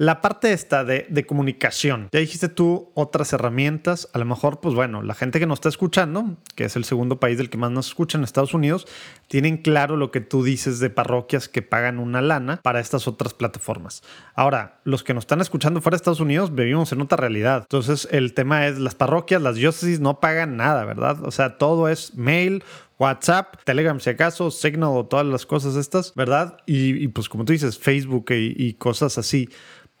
La 0.00 0.22
parte 0.22 0.54
esta 0.54 0.82
de, 0.82 1.26
comunicación, 1.26 2.08
ya 2.10 2.20
dijiste 2.20 2.48
tú 2.48 2.90
otras 2.94 3.34
herramientas, 3.34 4.08
a 4.14 4.18
lo 4.18 4.24
mejor, 4.24 4.60
pues 4.60 4.74
bueno, 4.74 5.02
la 5.02 5.12
gente 5.12 5.38
que 5.38 5.44
nos 5.44 5.58
está 5.58 5.68
escuchando, 5.68 6.38
que 6.54 6.64
es 6.64 6.74
el 6.76 6.84
segundo 6.84 7.20
país 7.20 7.36
del 7.36 7.50
que 7.50 7.58
más 7.58 7.70
nos 7.70 7.88
escuchan, 7.88 8.24
Estados 8.24 8.54
Unidos, 8.54 8.86
tienen 9.28 9.58
claro 9.58 9.98
lo 9.98 10.10
que 10.10 10.22
tú 10.22 10.42
dices 10.42 10.78
de 10.78 10.88
parroquias 10.88 11.50
que 11.50 11.60
pagan 11.60 11.98
una 11.98 12.22
lana 12.22 12.62
para 12.62 12.80
estas 12.80 13.06
otras 13.06 13.34
plataformas. 13.34 14.02
Ahora, 14.34 14.80
los 14.84 15.04
que 15.04 15.12
nos 15.12 15.24
están 15.24 15.42
escuchando 15.42 15.82
fuera 15.82 15.96
de 15.96 16.00
Estados 16.00 16.20
Unidos, 16.20 16.54
vivimos 16.54 16.90
en 16.92 17.02
otra 17.02 17.18
realidad. 17.18 17.64
Entonces, 17.64 18.08
el 18.10 18.32
tema 18.32 18.68
es, 18.68 18.78
las 18.78 18.94
parroquias, 18.94 19.42
las 19.42 19.56
diócesis 19.56 20.00
no 20.00 20.18
pagan 20.18 20.56
nada, 20.56 20.86
¿verdad? 20.86 21.22
O 21.24 21.30
sea, 21.30 21.58
todo 21.58 21.90
es 21.90 22.14
mail 22.14 22.64
WhatsApp, 22.98 23.56
Telegram 23.64 23.98
si 23.98 24.10
acaso, 24.10 24.50
Signal 24.50 24.90
o 24.92 25.06
todas 25.06 25.24
las 25.24 25.46
cosas 25.46 25.76
estas, 25.76 26.14
¿verdad? 26.14 26.58
Y, 26.66 27.08
pues 27.08 27.30
como 27.30 27.46
tú 27.46 27.52
dices, 27.52 27.78
Facebook 27.78 28.26
y 28.30 28.74
cosas 28.74 29.16
así. 29.16 29.48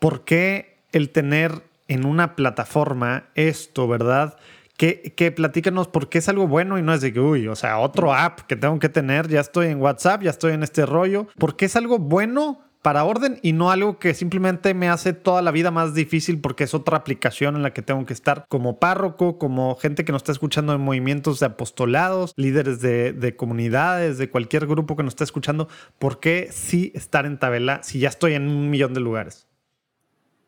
¿Por 0.00 0.24
qué 0.24 0.78
el 0.90 1.10
tener 1.10 1.62
en 1.86 2.04
una 2.04 2.34
plataforma 2.34 3.28
esto, 3.36 3.86
verdad? 3.86 4.36
Que, 4.76 5.12
que 5.14 5.30
platícanos 5.30 5.88
por 5.88 6.08
qué 6.08 6.18
es 6.18 6.28
algo 6.28 6.48
bueno 6.48 6.78
y 6.78 6.82
no 6.82 6.92
es 6.92 7.02
de 7.02 7.12
que, 7.12 7.20
uy, 7.20 7.46
o 7.46 7.54
sea, 7.54 7.78
otro 7.78 8.12
app 8.14 8.40
que 8.40 8.56
tengo 8.56 8.78
que 8.78 8.88
tener, 8.88 9.28
ya 9.28 9.40
estoy 9.40 9.68
en 9.68 9.80
WhatsApp, 9.80 10.22
ya 10.22 10.30
estoy 10.30 10.54
en 10.54 10.62
este 10.62 10.86
rollo. 10.86 11.28
¿Por 11.38 11.56
qué 11.56 11.66
es 11.66 11.76
algo 11.76 11.98
bueno 11.98 12.64
para 12.82 13.04
orden 13.04 13.38
y 13.42 13.52
no 13.52 13.70
algo 13.70 13.98
que 13.98 14.14
simplemente 14.14 14.72
me 14.72 14.88
hace 14.88 15.12
toda 15.12 15.42
la 15.42 15.50
vida 15.50 15.70
más 15.70 15.92
difícil 15.92 16.40
porque 16.40 16.64
es 16.64 16.72
otra 16.72 16.96
aplicación 16.96 17.56
en 17.56 17.62
la 17.62 17.74
que 17.74 17.82
tengo 17.82 18.06
que 18.06 18.14
estar 18.14 18.46
como 18.48 18.78
párroco, 18.78 19.38
como 19.38 19.76
gente 19.76 20.06
que 20.06 20.12
nos 20.12 20.20
está 20.20 20.32
escuchando 20.32 20.72
en 20.72 20.80
movimientos 20.80 21.40
de 21.40 21.46
apostolados, 21.46 22.32
líderes 22.36 22.80
de, 22.80 23.12
de 23.12 23.36
comunidades, 23.36 24.16
de 24.16 24.30
cualquier 24.30 24.66
grupo 24.66 24.96
que 24.96 25.02
nos 25.02 25.12
está 25.12 25.24
escuchando. 25.24 25.68
¿Por 25.98 26.20
qué 26.20 26.48
sí 26.50 26.90
estar 26.94 27.26
en 27.26 27.38
tabela 27.38 27.82
si 27.82 27.98
ya 27.98 28.08
estoy 28.08 28.32
en 28.32 28.48
un 28.48 28.70
millón 28.70 28.94
de 28.94 29.00
lugares? 29.00 29.49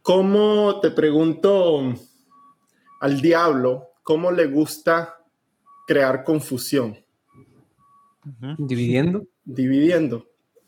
¿Cómo, 0.03 0.81
te 0.81 0.91
pregunto, 0.91 1.95
al 3.01 3.21
diablo, 3.21 3.91
cómo 4.03 4.33
le 4.33 4.47
gusta 4.47 5.17
crear 5.87 6.25
confusión? 6.25 6.99
Dividiendo. 8.59 9.27
Dividiendo. 9.45 10.27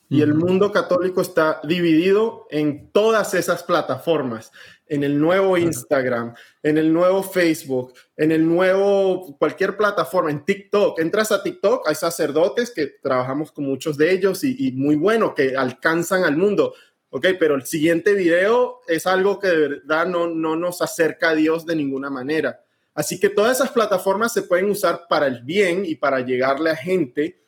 Y 0.09 0.23
el 0.23 0.35
mundo 0.35 0.71
católico 0.71 1.21
está 1.21 1.61
dividido 1.65 2.47
en 2.51 2.91
todas 2.93 3.35
esas 3.35 3.65
plataformas, 3.65 4.53
en 4.87 5.03
el 5.03 5.19
nuevo 5.19 5.59
Instagram, 5.59 6.35
en 6.63 6.79
el 6.79 6.93
nuevo 6.93 7.25
Facebook, 7.25 7.95
en 8.17 8.31
el 8.31 8.47
nuevo 8.47 9.37
cualquier 9.37 9.77
plataforma, 9.77 10.31
en 10.31 10.45
TikTok. 10.45 11.01
Entras 11.01 11.33
a 11.33 11.43
TikTok, 11.43 11.89
hay 11.89 11.97
sacerdotes 11.97 12.71
que 12.71 12.87
trabajamos 13.03 13.51
con 13.51 13.65
muchos 13.65 13.97
de 13.97 14.13
ellos 14.13 14.45
y, 14.45 14.69
y 14.69 14.71
muy 14.73 14.95
bueno, 14.95 15.35
que 15.35 15.57
alcanzan 15.57 16.23
al 16.23 16.37
mundo. 16.37 16.75
Ok, 17.17 17.27
pero 17.39 17.55
el 17.55 17.65
siguiente 17.65 18.13
video 18.13 18.81
es 18.89 19.07
algo 19.07 19.39
que 19.39 19.47
de 19.47 19.69
verdad 19.69 20.05
no, 20.05 20.27
no 20.27 20.57
nos 20.57 20.83
acerca 20.83 21.29
a 21.29 21.35
Dios 21.37 21.65
de 21.65 21.77
ninguna 21.77 22.11
manera. 22.11 22.65
Así 22.93 23.21
que 23.21 23.29
todas 23.29 23.57
esas 23.57 23.71
plataformas 23.71 24.33
se 24.33 24.43
pueden 24.43 24.69
usar 24.69 25.07
para 25.09 25.29
el 25.29 25.45
bien 25.45 25.85
y 25.87 25.95
para 25.95 26.23
llegarle 26.23 26.71
a 26.71 26.77
gente, 26.77 27.41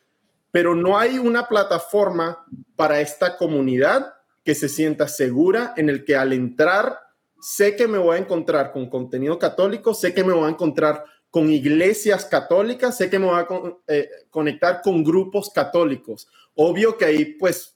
pero 0.53 0.77
no 0.77 0.97
hay 0.97 1.19
una 1.19 1.49
plataforma 1.49 2.47
para 2.77 3.01
esta 3.01 3.37
comunidad 3.37 4.15
que 4.45 4.55
se 4.55 4.69
sienta 4.69 5.09
segura 5.09 5.75
en 5.77 5.91
el 5.91 6.05
que 6.05 6.15
al 6.15 6.33
entrar 6.33 7.01
sé 7.41 7.75
que 7.75 7.89
me 7.89 7.99
voy 7.99 8.19
a 8.19 8.21
encontrar 8.21 8.71
con 8.71 8.89
contenido 8.89 9.37
católico, 9.37 9.95
sé 9.95 10.15
que 10.15 10.23
me 10.23 10.33
voy 10.33 10.47
a 10.47 10.51
encontrar 10.51 11.03
con 11.29 11.51
iglesias 11.51 12.25
católicas, 12.27 12.97
sé 12.97 13.11
que 13.11 13.19
me 13.19 13.27
voy 13.27 13.41
a 13.41 13.49
eh, 13.89 14.11
conectar 14.31 14.81
con 14.81 15.03
grupos 15.03 15.51
católicos. 15.51 16.29
Obvio 16.55 16.97
que 16.97 17.05
ahí 17.05 17.25
pues 17.35 17.76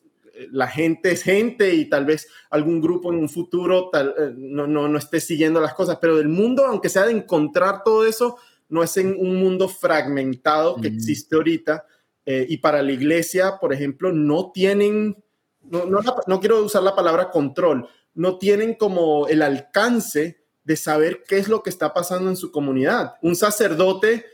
la 0.51 0.69
gente 0.69 1.13
es 1.13 1.23
gente 1.23 1.75
y 1.75 1.89
tal 1.89 2.07
vez 2.07 2.29
algún 2.51 2.81
grupo 2.81 3.13
en 3.13 3.19
un 3.19 3.29
futuro 3.29 3.91
tal, 3.91 4.15
eh, 4.19 4.33
no, 4.37 4.67
no, 4.67 4.89
no, 4.89 4.99
esté 4.99 5.21
siguiendo 5.21 5.61
las 5.61 5.75
cosas, 5.75 5.99
pero 6.01 6.17
del 6.17 6.29
mundo, 6.29 6.67
aunque 6.67 6.89
sea 6.89 7.07
de 7.07 7.13
encontrar 7.13 7.83
todo 7.85 8.07
eso, 8.07 8.37
no 8.69 8.83
es 8.83 8.97
en 8.97 9.17
un 9.19 9.37
mundo 9.37 9.69
fragmentado 9.69 10.77
que 10.77 10.89
existe 10.89 11.37
ahorita. 11.37 11.85
Eh, 12.25 12.47
y 12.49 12.59
para 12.59 12.83
la 12.83 12.93
iglesia, 12.93 13.59
por 13.61 13.73
ejemplo, 13.73 14.13
no 14.13 14.53
tienen, 14.53 15.17
no, 15.63 15.87
no, 15.87 16.01
no 16.27 16.41
quiero 16.41 16.63
usar 16.63 16.83
la 16.83 16.95
palabra 16.95 17.31
control, 17.31 17.89
no 18.15 18.39
tienen 18.39 18.75
como 18.75 19.27
el 19.27 19.43
alcance 19.43 20.45
de 20.63 20.77
saber 20.77 21.25
qué 21.27 21.39
es 21.39 21.49
lo 21.49 21.63
que 21.63 21.71
está 21.71 21.93
pasando 21.93 22.31
en 22.31 22.37
su 22.37 22.53
comunidad. 22.53 23.15
Un 23.23 23.35
sacerdote, 23.35 24.25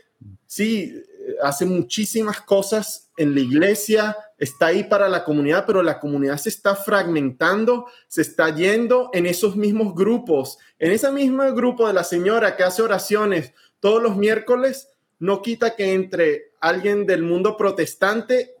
sí, 0.45 0.93
hace 1.41 1.65
muchísimas 1.65 2.41
cosas 2.41 3.09
en 3.17 3.33
la 3.33 3.41
iglesia, 3.41 4.15
está 4.37 4.67
ahí 4.67 4.83
para 4.83 5.09
la 5.09 5.23
comunidad, 5.23 5.65
pero 5.65 5.81
la 5.81 5.99
comunidad 5.99 6.37
se 6.37 6.49
está 6.49 6.75
fragmentando, 6.75 7.87
se 8.07 8.21
está 8.21 8.53
yendo 8.53 9.09
en 9.13 9.25
esos 9.25 9.55
mismos 9.55 9.95
grupos, 9.95 10.57
en 10.79 10.91
ese 10.91 11.11
mismo 11.11 11.43
grupo 11.53 11.87
de 11.87 11.93
la 11.93 12.03
señora 12.03 12.55
que 12.55 12.63
hace 12.63 12.81
oraciones 12.81 13.53
todos 13.79 14.01
los 14.01 14.15
miércoles, 14.15 14.89
no 15.19 15.41
quita 15.41 15.75
que 15.75 15.93
entre 15.93 16.51
alguien 16.59 17.05
del 17.05 17.23
mundo 17.23 17.57
protestante 17.57 18.55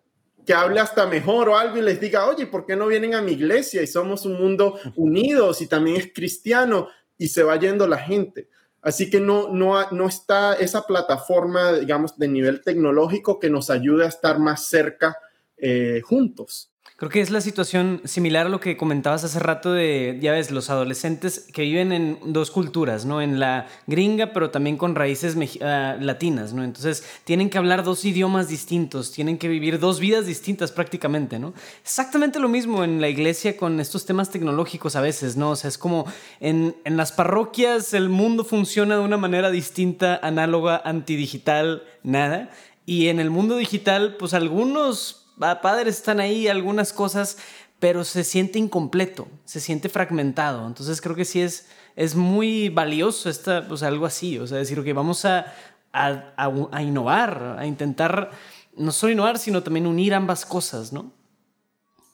que 0.45 0.53
hable 0.53 0.79
hasta 0.79 1.05
mejor 1.05 1.49
o 1.49 1.57
algo 1.57 1.77
y 1.77 1.81
les 1.81 1.99
diga, 1.99 2.27
oye, 2.27 2.47
¿por 2.47 2.65
qué 2.65 2.75
no 2.75 2.87
vienen 2.87 3.13
a 3.13 3.21
mi 3.21 3.33
iglesia? 3.33 3.81
Y 3.81 3.87
somos 3.87 4.25
un 4.25 4.39
mundo 4.39 4.79
unidos 4.95 5.61
y 5.61 5.67
también 5.67 5.97
es 5.97 6.13
cristiano 6.13 6.87
y 7.17 7.27
se 7.27 7.43
va 7.43 7.59
yendo 7.59 7.85
la 7.85 7.97
gente. 7.97 8.49
Así 8.81 9.09
que 9.09 9.19
no, 9.19 9.49
no, 9.49 9.91
no 9.91 10.07
está 10.07 10.53
esa 10.53 10.87
plataforma, 10.87 11.73
digamos, 11.73 12.17
de 12.17 12.29
nivel 12.29 12.61
tecnológico 12.61 13.39
que 13.39 13.49
nos 13.49 13.69
ayude 13.69 14.05
a 14.05 14.07
estar 14.07 14.39
más 14.39 14.67
cerca 14.67 15.17
eh, 15.57 16.01
juntos. 16.03 16.71
Creo 16.97 17.11
que 17.11 17.21
es 17.21 17.29
la 17.29 17.41
situación 17.41 18.01
similar 18.05 18.47
a 18.47 18.49
lo 18.49 18.59
que 18.59 18.75
comentabas 18.75 19.23
hace 19.23 19.37
rato 19.37 19.71
de, 19.71 20.17
ya 20.19 20.31
ves, 20.31 20.49
los 20.49 20.71
adolescentes 20.71 21.47
que 21.53 21.61
viven 21.61 21.91
en 21.91 22.17
dos 22.33 22.49
culturas, 22.49 23.05
¿no? 23.05 23.21
En 23.21 23.39
la 23.39 23.67
gringa, 23.85 24.33
pero 24.33 24.49
también 24.49 24.77
con 24.77 24.95
raíces 24.95 25.35
uh, 25.35 26.03
latinas, 26.03 26.53
¿no? 26.53 26.63
Entonces 26.63 27.03
tienen 27.23 27.51
que 27.51 27.59
hablar 27.59 27.83
dos 27.83 28.03
idiomas 28.03 28.47
distintos, 28.47 29.11
tienen 29.11 29.37
que 29.37 29.47
vivir 29.47 29.77
dos 29.77 29.99
vidas 29.99 30.25
distintas 30.25 30.71
prácticamente, 30.71 31.37
¿no? 31.37 31.53
Exactamente 31.83 32.39
lo 32.39 32.49
mismo 32.49 32.83
en 32.83 32.99
la 32.99 33.09
iglesia 33.09 33.57
con 33.57 33.79
estos 33.79 34.07
temas 34.07 34.31
tecnológicos 34.31 34.95
a 34.95 35.01
veces, 35.01 35.37
¿no? 35.37 35.51
O 35.51 35.55
sea, 35.55 35.67
es 35.67 35.77
como 35.77 36.05
en, 36.39 36.75
en 36.83 36.97
las 36.97 37.11
parroquias 37.11 37.93
el 37.93 38.09
mundo 38.09 38.43
funciona 38.43 38.95
de 38.95 39.01
una 39.01 39.17
manera 39.17 39.51
distinta, 39.51 40.19
análoga, 40.23 40.81
antidigital, 40.83 41.83
nada. 42.01 42.49
Y 42.87 43.09
en 43.09 43.19
el 43.19 43.29
mundo 43.29 43.55
digital, 43.55 44.15
pues 44.17 44.33
algunos 44.33 45.26
padres 45.37 45.97
están 45.97 46.19
ahí, 46.19 46.47
algunas 46.47 46.93
cosas, 46.93 47.37
pero 47.79 48.03
se 48.03 48.23
siente 48.23 48.59
incompleto, 48.59 49.27
se 49.45 49.59
siente 49.59 49.89
fragmentado. 49.89 50.65
Entonces 50.65 51.01
creo 51.01 51.15
que 51.15 51.25
sí 51.25 51.41
es, 51.41 51.67
es 51.95 52.15
muy 52.15 52.69
valioso 52.69 53.29
esta, 53.29 53.67
pues, 53.67 53.83
algo 53.83 54.05
así, 54.05 54.39
o 54.39 54.47
sea, 54.47 54.57
decir, 54.57 54.83
que 54.83 54.93
vamos 54.93 55.25
a, 55.25 55.53
a, 55.91 56.81
innovar, 56.81 57.57
a 57.57 57.65
intentar 57.65 58.31
no 58.75 58.91
solo 58.91 59.13
innovar, 59.13 59.39
sino 59.39 59.63
también 59.63 59.87
unir 59.87 60.13
ambas 60.13 60.45
cosas, 60.45 60.93
¿no? 60.93 61.13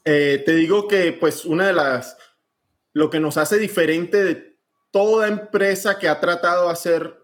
Eh, 0.06 0.42
te 0.46 0.56
digo 0.56 0.88
que 0.88 1.14
pues 1.14 1.46
una 1.46 1.68
de 1.68 1.74
las, 1.74 2.18
lo 2.92 3.10
que 3.10 3.20
nos 3.20 3.38
hace 3.38 3.58
diferente 3.58 4.24
de 4.24 4.58
toda 4.92 5.28
empresa 5.28 5.98
que 5.98 6.10
ha 6.10 6.20
tratado 6.20 6.66
de 6.68 6.74
hacer 6.74 7.18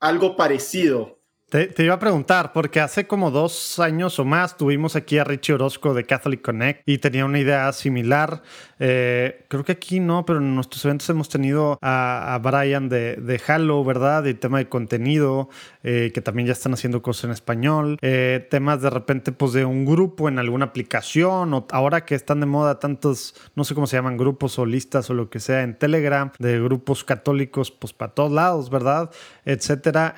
algo 0.00 0.36
parecido 0.36 1.17
te, 1.48 1.82
iba 1.82 1.94
a 1.94 1.98
preguntar, 1.98 2.52
porque 2.52 2.78
hace 2.78 3.06
como 3.06 3.30
dos 3.30 3.78
años 3.78 4.18
o 4.18 4.24
más 4.26 4.58
tuvimos 4.58 4.96
aquí 4.96 5.16
a 5.16 5.24
Richie 5.24 5.54
Orozco 5.54 5.94
de 5.94 6.04
Catholic 6.04 6.42
Connect 6.42 6.82
y 6.84 6.98
tenía 6.98 7.24
una 7.24 7.38
idea 7.38 7.72
similar. 7.72 8.42
Eh, 8.78 9.46
creo 9.48 9.64
que 9.64 9.72
aquí 9.72 9.98
no, 9.98 10.26
pero 10.26 10.40
en 10.40 10.54
nuestros 10.54 10.84
eventos 10.84 11.08
hemos 11.08 11.30
tenido 11.30 11.78
a, 11.80 12.38
Brian 12.42 12.90
de, 12.90 13.40
Halo, 13.46 13.82
¿verdad? 13.82 14.26
Y 14.26 14.34
tema 14.34 14.58
de 14.58 14.68
contenido, 14.68 15.48
eh, 15.82 16.10
que 16.12 16.20
también 16.20 16.46
ya 16.46 16.52
están 16.52 16.74
haciendo 16.74 17.00
cosas 17.00 17.24
en 17.24 17.30
español. 17.30 17.96
Eh, 18.02 18.46
temas 18.50 18.82
de 18.82 18.90
repente, 18.90 19.32
pues 19.32 19.54
de 19.54 19.64
un 19.64 19.86
grupo 19.86 20.28
en 20.28 20.38
alguna 20.38 20.66
aplicación, 20.66 21.54
o 21.54 21.66
ahora 21.70 22.04
que 22.04 22.14
están 22.14 22.40
de 22.40 22.46
moda 22.46 22.78
tantos, 22.78 23.34
no 23.54 23.64
sé 23.64 23.74
cómo 23.74 23.86
se 23.86 23.96
llaman, 23.96 24.18
grupos 24.18 24.58
o 24.58 24.66
listas 24.66 25.08
o 25.08 25.14
lo 25.14 25.30
que 25.30 25.40
sea 25.40 25.62
en 25.62 25.78
Telegram, 25.78 26.30
de 26.38 26.60
grupos 26.60 27.04
católicos, 27.04 27.70
pues 27.70 27.94
para 27.94 28.12
todos 28.12 28.32
lados, 28.32 28.68
¿verdad? 28.68 29.10
Etcétera 29.46 30.14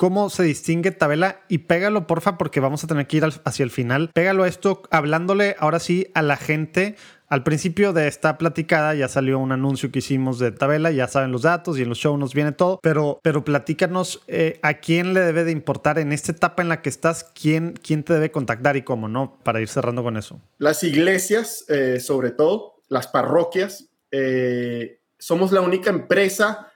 cómo 0.00 0.30
se 0.30 0.44
distingue 0.44 0.92
Tabela 0.92 1.42
y 1.46 1.58
pégalo, 1.58 2.06
porfa, 2.06 2.38
porque 2.38 2.58
vamos 2.58 2.82
a 2.82 2.86
tener 2.86 3.06
que 3.06 3.18
ir 3.18 3.24
hacia 3.44 3.62
el 3.62 3.70
final. 3.70 4.08
Pégalo 4.14 4.46
esto 4.46 4.80
hablándole 4.90 5.56
ahora 5.58 5.78
sí 5.78 6.06
a 6.14 6.22
la 6.22 6.38
gente. 6.38 6.96
Al 7.28 7.42
principio 7.42 7.92
de 7.92 8.08
esta 8.08 8.38
platicada 8.38 8.94
ya 8.94 9.08
salió 9.08 9.38
un 9.38 9.52
anuncio 9.52 9.92
que 9.92 9.98
hicimos 9.98 10.38
de 10.38 10.52
Tabela, 10.52 10.90
ya 10.90 11.06
saben 11.06 11.32
los 11.32 11.42
datos 11.42 11.78
y 11.78 11.82
en 11.82 11.90
los 11.90 11.98
shows 11.98 12.18
nos 12.18 12.32
viene 12.32 12.52
todo, 12.52 12.80
pero, 12.82 13.20
pero 13.22 13.44
platícanos 13.44 14.22
eh, 14.26 14.58
a 14.62 14.78
quién 14.78 15.12
le 15.12 15.20
debe 15.20 15.44
de 15.44 15.52
importar 15.52 15.98
en 15.98 16.12
esta 16.12 16.32
etapa 16.32 16.62
en 16.62 16.70
la 16.70 16.80
que 16.80 16.88
estás, 16.88 17.24
quién, 17.38 17.74
quién 17.74 18.02
te 18.02 18.14
debe 18.14 18.30
contactar 18.30 18.78
y 18.78 18.82
cómo, 18.82 19.06
¿no? 19.06 19.38
Para 19.42 19.60
ir 19.60 19.68
cerrando 19.68 20.02
con 20.02 20.16
eso. 20.16 20.40
Las 20.56 20.82
iglesias, 20.82 21.66
eh, 21.68 22.00
sobre 22.00 22.30
todo, 22.30 22.76
las 22.88 23.06
parroquias, 23.06 23.90
eh, 24.12 25.02
somos 25.18 25.52
la 25.52 25.60
única 25.60 25.90
empresa 25.90 26.69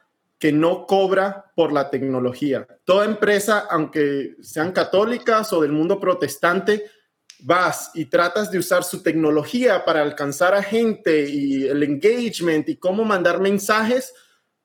que 0.44 0.52
no 0.52 0.84
cobra 0.86 1.50
por 1.56 1.72
la 1.72 1.88
tecnología. 1.88 2.68
Toda 2.84 3.06
empresa, 3.06 3.66
aunque 3.70 4.36
sean 4.42 4.72
católicas 4.72 5.50
o 5.54 5.62
del 5.62 5.72
mundo 5.72 5.98
protestante, 5.98 6.84
vas 7.38 7.90
y 7.94 8.04
tratas 8.04 8.50
de 8.50 8.58
usar 8.58 8.84
su 8.84 9.02
tecnología 9.02 9.86
para 9.86 10.02
alcanzar 10.02 10.52
a 10.54 10.62
gente 10.62 11.26
y 11.26 11.64
el 11.64 11.82
engagement 11.82 12.68
y 12.68 12.76
cómo 12.76 13.06
mandar 13.06 13.40
mensajes. 13.40 14.12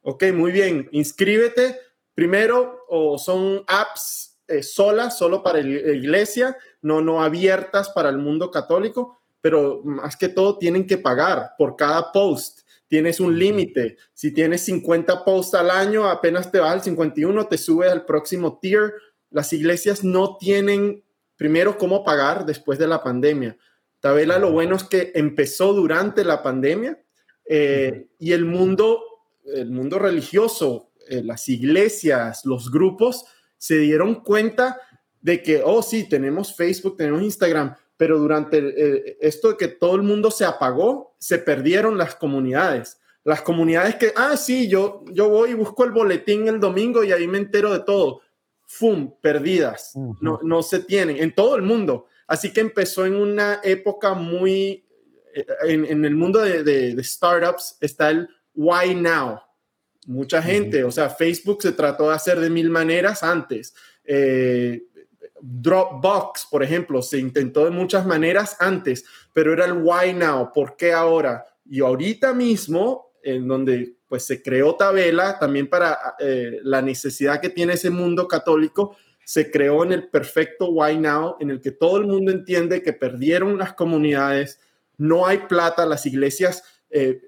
Ok, 0.02 0.26
muy 0.34 0.52
bien, 0.52 0.90
inscríbete 0.92 1.80
primero 2.14 2.84
o 2.90 3.18
son 3.18 3.64
apps 3.66 4.38
eh, 4.50 4.62
solas, 4.64 5.18
solo 5.18 5.42
para 5.42 5.62
la 5.62 5.94
iglesia, 5.94 6.58
no, 6.82 7.00
no 7.00 7.24
abiertas 7.24 7.88
para 7.92 8.10
el 8.10 8.18
mundo 8.18 8.52
católico, 8.52 9.22
pero 9.40 9.80
más 9.86 10.18
que 10.18 10.28
todo 10.28 10.58
tienen 10.58 10.86
que 10.86 10.98
pagar 10.98 11.52
por 11.58 11.78
cada 11.78 12.12
post 12.12 12.59
tienes 12.90 13.20
un 13.20 13.38
límite. 13.40 13.98
Si 14.14 14.34
tienes 14.34 14.66
50 14.66 15.24
posts 15.24 15.53
al 15.53 15.72
año, 15.72 16.10
apenas 16.10 16.52
te 16.52 16.60
vas 16.60 16.74
al 16.74 16.84
51, 16.84 17.48
te 17.48 17.57
subes 17.57 17.90
al 17.90 18.06
próximo 18.06 18.60
tier. 18.60 18.94
Las 19.30 19.53
iglesias 19.53 20.03
no 20.03 20.38
tienen, 20.38 21.03
primero, 21.38 21.78
cómo 21.78 22.03
pagar 22.03 22.45
después 22.45 22.80
de 22.80 22.88
la 22.88 23.02
pandemia. 23.02 23.56
Tabela, 23.99 24.40
lo 24.40 24.52
bueno 24.52 24.76
es 24.76 24.84
que 24.84 25.11
empezó 25.14 25.74
durante 25.74 26.26
la 26.26 26.41
pandemia 26.41 26.99
eh, 27.45 28.07
y 28.18 28.32
el 28.32 28.45
mundo, 28.45 29.02
el 29.45 29.70
mundo 29.70 29.99
religioso, 29.99 30.91
eh, 31.07 31.22
las 31.24 31.48
iglesias, 31.48 32.44
los 32.45 32.72
grupos, 32.72 33.26
se 33.57 33.78
dieron 33.78 34.24
cuenta 34.24 34.80
de 35.22 35.44
que, 35.44 35.61
oh, 35.64 35.84
sí, 35.84 36.10
tenemos 36.10 36.56
Facebook, 36.56 36.98
tenemos 36.98 37.22
Instagram, 37.22 37.76
pero 38.00 38.18
durante 38.18 39.18
esto 39.20 39.50
de 39.50 39.58
que 39.58 39.68
todo 39.68 39.98
el 39.98 40.04
mundo 40.04 40.32
se 40.32 40.46
apagó, 40.46 41.18
se 41.20 41.38
perdieron 41.38 41.98
las 41.98 42.16
comunidades. 42.16 42.98
Las 43.26 43.42
comunidades 43.42 43.96
que, 43.96 44.14
ah, 44.16 44.38
sí, 44.38 44.70
yo, 44.70 45.04
yo 45.12 45.28
voy 45.28 45.52
y 45.52 45.54
busco 45.54 45.84
el 45.84 45.92
boletín 45.92 46.48
el 46.48 46.62
domingo 46.62 47.04
y 47.04 47.12
ahí 47.12 47.28
me 47.28 47.40
entero 47.40 47.74
de 47.74 47.82
todo. 47.82 48.22
¡Fum! 48.66 49.14
Perdidas. 49.20 49.92
no, 50.22 50.40
no 50.42 50.64
se 50.64 50.80
tienen 50.80 51.18
en 51.18 51.36
todo 51.36 51.58
el 51.58 51.62
mundo. 51.62 52.06
Así 52.26 52.54
que 52.54 52.62
empezó 52.62 53.06
en 53.06 53.16
una 53.16 53.60
época 53.66 54.14
muy, 54.14 54.86
eh, 55.36 55.46
en, 55.64 56.06
el 56.06 56.16
mundo 56.16 56.40
de, 56.40 56.64
de, 56.64 57.04
startups 57.04 57.76
está 57.82 58.12
el 58.12 58.30
why 58.56 58.96
now. 58.96 59.42
Mucha 60.08 60.42
gente, 60.42 60.86
o 60.86 60.92
sea, 60.92 61.10
Facebook 61.10 61.62
se 61.62 61.74
trató 61.74 62.08
de 62.08 62.16
hacer 62.16 62.40
de 62.40 62.50
mil 62.50 62.70
maneras 62.70 63.24
antes. 63.24 63.74
Eh, 64.06 64.86
Dropbox, 65.41 66.48
por 66.49 66.64
ejemplo, 66.64 67.02
se 67.02 67.20
intentó 67.20 67.66
de 67.66 67.72
muchas 67.72 68.06
maneras 68.06 68.57
antes, 68.60 69.06
pero 69.34 69.53
era 69.53 69.66
el 69.66 69.74
why 69.74 70.14
now, 70.14 70.52
¿por 70.53 70.76
qué 70.76 70.91
ahora? 70.94 71.45
Y 71.66 71.82
ahorita 71.82 72.34
mismo, 72.34 73.14
en 73.24 73.48
donde 73.48 73.95
pues 74.07 74.26
se 74.26 74.41
creó 74.41 74.76
Tabela, 74.76 75.38
también 75.38 75.68
para 75.68 75.98
eh, 76.20 76.60
la 76.64 76.82
necesidad 76.82 77.40
que 77.40 77.49
tiene 77.49 77.74
ese 77.74 77.90
mundo 77.90 78.28
católico, 78.28 78.98
se 79.24 79.52
creó 79.52 79.84
en 79.84 79.91
el 79.91 80.10
perfecto 80.10 80.70
why 80.70 80.98
now, 80.98 81.36
en 81.40 81.52
el 81.52 81.61
que 81.61 81.72
todo 81.72 81.98
el 81.98 82.07
mundo 82.07 82.32
entiende 82.32 82.82
que 82.82 82.94
perdieron 82.94 83.57
las 83.60 83.74
comunidades, 83.74 84.60
no 84.98 85.28
hay 85.28 85.38
plata, 85.48 85.86
las 85.86 86.07
iglesias 86.07 86.64
eh, 86.90 87.22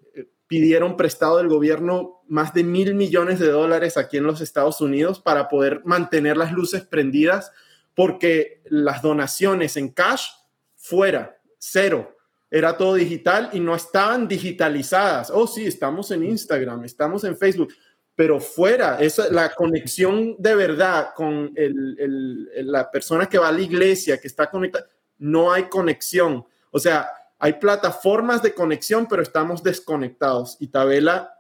pidieron 0.47 0.97
prestado 0.97 1.37
del 1.37 1.47
gobierno 1.47 2.23
más 2.27 2.53
de 2.53 2.63
mil 2.63 2.95
millones 2.95 3.39
de 3.39 3.49
dólares 3.49 3.95
aquí 3.95 4.17
en 4.17 4.25
los 4.25 4.41
Estados 4.41 4.81
Unidos 4.81 5.21
para 5.21 5.47
poder 5.47 5.81
mantener 5.85 6.35
las 6.35 6.51
luces 6.51 6.81
prendidas 6.81 7.51
porque 7.95 8.61
las 8.65 9.01
donaciones 9.01 9.77
en 9.77 9.89
cash 9.89 10.27
fuera, 10.75 11.37
cero. 11.57 12.15
Era 12.49 12.75
todo 12.75 12.95
digital 12.95 13.49
y 13.53 13.59
no 13.59 13.75
estaban 13.75 14.27
digitalizadas. 14.27 15.31
Oh, 15.31 15.47
sí, 15.47 15.65
estamos 15.65 16.11
en 16.11 16.25
Instagram, 16.25 16.83
estamos 16.83 17.23
en 17.23 17.37
Facebook, 17.37 17.73
pero 18.15 18.41
fuera, 18.41 18.99
eso, 18.99 19.23
la 19.31 19.53
conexión 19.53 20.35
de 20.37 20.55
verdad 20.55 21.13
con 21.15 21.53
la 21.55 22.91
persona 22.91 23.27
que 23.27 23.37
va 23.37 23.47
a 23.47 23.53
la 23.53 23.61
iglesia, 23.61 24.19
que 24.19 24.27
está 24.27 24.49
conectada, 24.49 24.85
no 25.17 25.51
hay 25.51 25.63
conexión. 25.63 26.45
O 26.71 26.79
sea, 26.79 27.09
hay 27.39 27.53
plataformas 27.53 28.41
de 28.43 28.53
conexión, 28.53 29.07
pero 29.07 29.21
estamos 29.23 29.63
desconectados. 29.63 30.57
Y 30.59 30.67
Tabela 30.67 31.33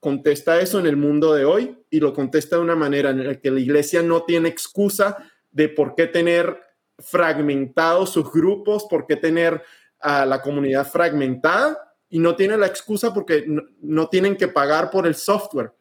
contesta 0.00 0.60
eso 0.60 0.78
en 0.78 0.86
el 0.86 0.96
mundo 0.96 1.34
de 1.34 1.44
hoy 1.44 1.76
y 1.90 2.00
lo 2.00 2.14
contesta 2.14 2.56
de 2.56 2.62
una 2.62 2.74
manera 2.76 3.10
en 3.10 3.26
la 3.26 3.34
que 3.34 3.50
la 3.50 3.60
iglesia 3.60 4.02
no 4.02 4.22
tiene 4.22 4.48
excusa 4.48 5.16
de 5.52 5.68
por 5.68 5.94
qué 5.94 6.06
tener 6.06 6.58
fragmentados 6.98 8.10
sus 8.10 8.30
grupos, 8.32 8.86
por 8.88 9.06
qué 9.06 9.16
tener 9.16 9.62
a 10.00 10.26
la 10.26 10.42
comunidad 10.42 10.86
fragmentada 10.86 11.78
y 12.08 12.18
no 12.18 12.34
tiene 12.36 12.56
la 12.56 12.66
excusa 12.66 13.14
porque 13.14 13.46
no, 13.80 14.08
tienen 14.08 14.36
que 14.36 14.48
pagar 14.48 14.90
por 14.90 15.06
el 15.06 15.14
software. 15.14 15.72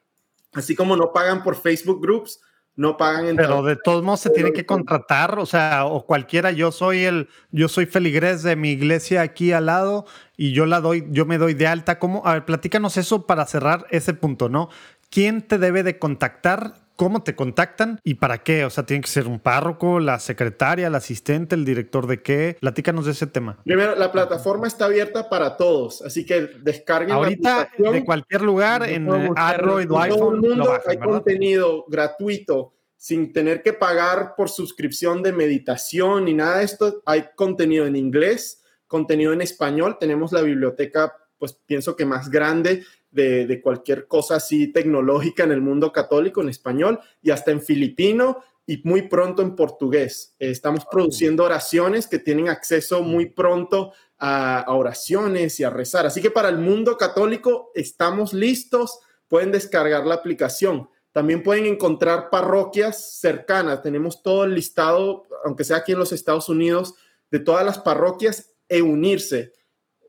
Así 0.53 0.75
como 0.75 0.95
no 0.95 1.11
pagan 1.11 1.43
por 1.43 1.55
Facebook 1.55 2.01
Groups, 2.01 2.39
no 2.75 2.95
pagan 2.97 3.27
en 3.27 3.35
Pero 3.35 3.63
de 3.63 3.75
todos 3.75 4.03
modos 4.03 4.21
se 4.21 4.29
tiene 4.29 4.53
que 4.53 4.65
contratar, 4.65 5.39
o 5.39 5.45
sea, 5.45 5.85
o 5.85 6.05
cualquiera, 6.05 6.51
yo 6.51 6.71
soy 6.71 7.03
el, 7.03 7.29
yo 7.51 7.67
soy 7.67 7.85
feligrés 7.85 8.43
de 8.43 8.55
mi 8.55 8.71
iglesia 8.71 9.21
aquí 9.21 9.51
al 9.51 9.65
lado 9.65 10.05
y 10.37 10.53
yo 10.53 10.65
la 10.65 10.79
doy, 10.79 11.05
yo 11.09 11.25
me 11.25 11.37
doy 11.37 11.53
de 11.53 11.67
alta. 11.67 11.99
¿Cómo? 11.99 12.25
A 12.25 12.33
ver, 12.33 12.45
platícanos 12.45 12.97
eso 12.97 13.25
para 13.25 13.45
cerrar 13.45 13.85
ese 13.89 14.13
punto, 14.13 14.47
¿no? 14.47 14.69
¿Quién 15.09 15.41
te 15.41 15.57
debe 15.57 15.83
de 15.83 15.99
contactar 15.99 16.75
cómo 17.01 17.23
te 17.23 17.35
contactan 17.35 17.99
y 18.03 18.13
para 18.13 18.43
qué. 18.43 18.63
O 18.63 18.69
sea, 18.69 18.85
tiene 18.85 19.01
que 19.01 19.09
ser 19.09 19.25
un 19.25 19.39
párroco, 19.39 19.99
la 19.99 20.19
secretaria, 20.19 20.85
el 20.85 20.93
asistente, 20.93 21.55
el 21.55 21.65
director 21.65 22.05
de 22.05 22.21
qué. 22.21 22.57
Platícanos 22.61 23.05
de 23.05 23.13
ese 23.13 23.25
tema. 23.25 23.57
Primero, 23.63 23.95
la 23.95 24.11
plataforma 24.11 24.67
está 24.67 24.85
abierta 24.85 25.27
para 25.27 25.57
todos, 25.57 26.03
así 26.03 26.27
que 26.27 26.41
descarguen 26.61 27.13
Ahorita, 27.13 27.71
de 27.75 28.05
cualquier 28.05 28.43
lugar, 28.43 28.87
en 28.87 29.09
Android 29.35 29.91
o 29.91 29.99
iPhone. 29.99 30.19
Todo 30.19 30.35
el 30.35 30.41
mundo 30.41 30.79
hay 30.85 30.97
contenido 30.99 31.85
gratuito. 31.87 32.75
sin 32.97 33.33
tener 33.33 33.63
que 33.63 33.73
pagar 33.73 34.35
por 34.37 34.49
suscripción 34.49 35.23
de 35.23 35.33
meditación 35.33 36.25
ni 36.25 36.35
nada 36.35 36.59
de 36.59 36.65
esto. 36.65 37.01
Hay 37.07 37.29
contenido 37.35 37.87
en 37.87 37.95
inglés, 37.95 38.61
contenido 38.85 39.33
en 39.33 39.41
español. 39.41 39.97
Tenemos 39.99 40.31
la 40.31 40.43
biblioteca, 40.43 41.11
pues 41.39 41.53
pienso 41.65 41.95
que 41.95 42.05
más 42.05 42.29
grande 42.29 42.83
de, 43.11 43.61
cualquier 43.61 44.07
cosa 44.07 44.37
así 44.37 44.67
tecnológica 44.67 45.43
en 45.43 45.51
el 45.51 45.61
mundo 45.61 45.91
católico 45.91 46.41
en 46.41 46.49
español 46.49 46.99
y 47.21 47.31
hasta 47.31 47.51
en 47.51 47.61
filipino 47.61 48.43
y 48.65 48.81
muy 48.83 49.03
pronto 49.03 49.41
en 49.41 49.55
portugués. 49.55 50.35
estamos 50.39 50.85
produciendo 50.89 51.43
oraciones 51.43 52.07
que 52.07 52.19
tienen 52.19 52.47
acceso 52.47 53.01
muy 53.01 53.27
pronto 53.27 53.91
a, 54.17 54.61
a, 54.61 54.73
oraciones 54.73 55.59
y 55.59 55.63
a 55.63 55.69
rezar. 55.69 56.05
Así 56.05 56.21
que 56.21 56.31
para 56.31 56.49
el 56.49 56.57
mundo 56.57 56.97
católico 56.97 57.71
estamos 57.75 58.33
listos. 58.33 58.99
Pueden 59.27 59.51
descargar 59.51 60.05
la 60.05 60.15
aplicación. 60.15 60.89
También 61.11 61.43
pueden 61.43 61.65
encontrar 61.65 62.29
parroquias 62.29 63.19
cercanas. 63.19 63.81
Tenemos 63.81 64.23
todo 64.23 64.45
el 64.45 64.55
listado, 64.55 65.25
aunque 65.43 65.63
sea 65.63 65.77
aquí 65.77 65.91
en 65.91 65.99
los 65.99 66.13
Estados 66.13 66.47
Unidos, 66.47 66.95
de 67.29 67.39
todas 67.39 67.65
las 67.65 67.79
parroquias 67.79 68.53
e 68.69 68.81
unirse. 68.81 69.53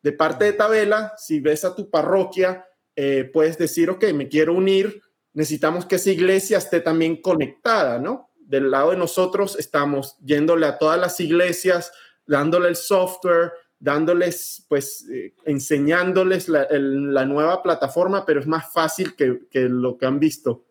De 0.03 0.13
parte 0.13 0.45
de 0.45 0.53
Tabela, 0.53 1.15
si 1.17 1.41
ves 1.41 1.65
a 1.65 1.75
tu 1.75 1.91
parroquia, 1.91 2.67
eh, 2.97 3.31
puedes 3.33 3.59
decir, 3.59 3.91
ok, 3.91 4.13
me 4.13 4.29
quiero 4.29 4.55
unir, 4.55 5.03
necesitamos 5.33 5.87
que 5.87 5.97
esa 5.97 6.11
iglesia 6.11 6.59
esté 6.59 6.81
también 6.81 7.21
conectada, 7.21 7.99
¿no? 7.99 8.31
Del 8.37 8.71
lado 8.71 8.91
de 8.91 8.97
nosotros 8.97 9.57
estamos 9.59 10.17
yéndole 10.25 10.67
a 10.67 10.79
todas 10.79 11.01
las 11.01 11.19
iglesias, 11.21 11.93
dándole 12.27 12.69
el 12.69 12.77
software, 12.77 13.53
dándoles, 13.79 14.65
pues, 14.69 15.09
eh, 15.11 15.35
enseñándoles 15.45 16.49
la, 16.49 17.25
nueva 17.25 17.63
plataforma, 17.63 18.25
pero 18.25 18.41
es 18.41 18.47
más 18.47 18.73
fácil 18.73 19.17
que, 19.17 19.41
que 19.51 19.63
lo 19.63 19.97
que 19.97 20.07
han 20.07 20.21
visto. 20.21 20.67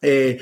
Eh, 0.00 0.40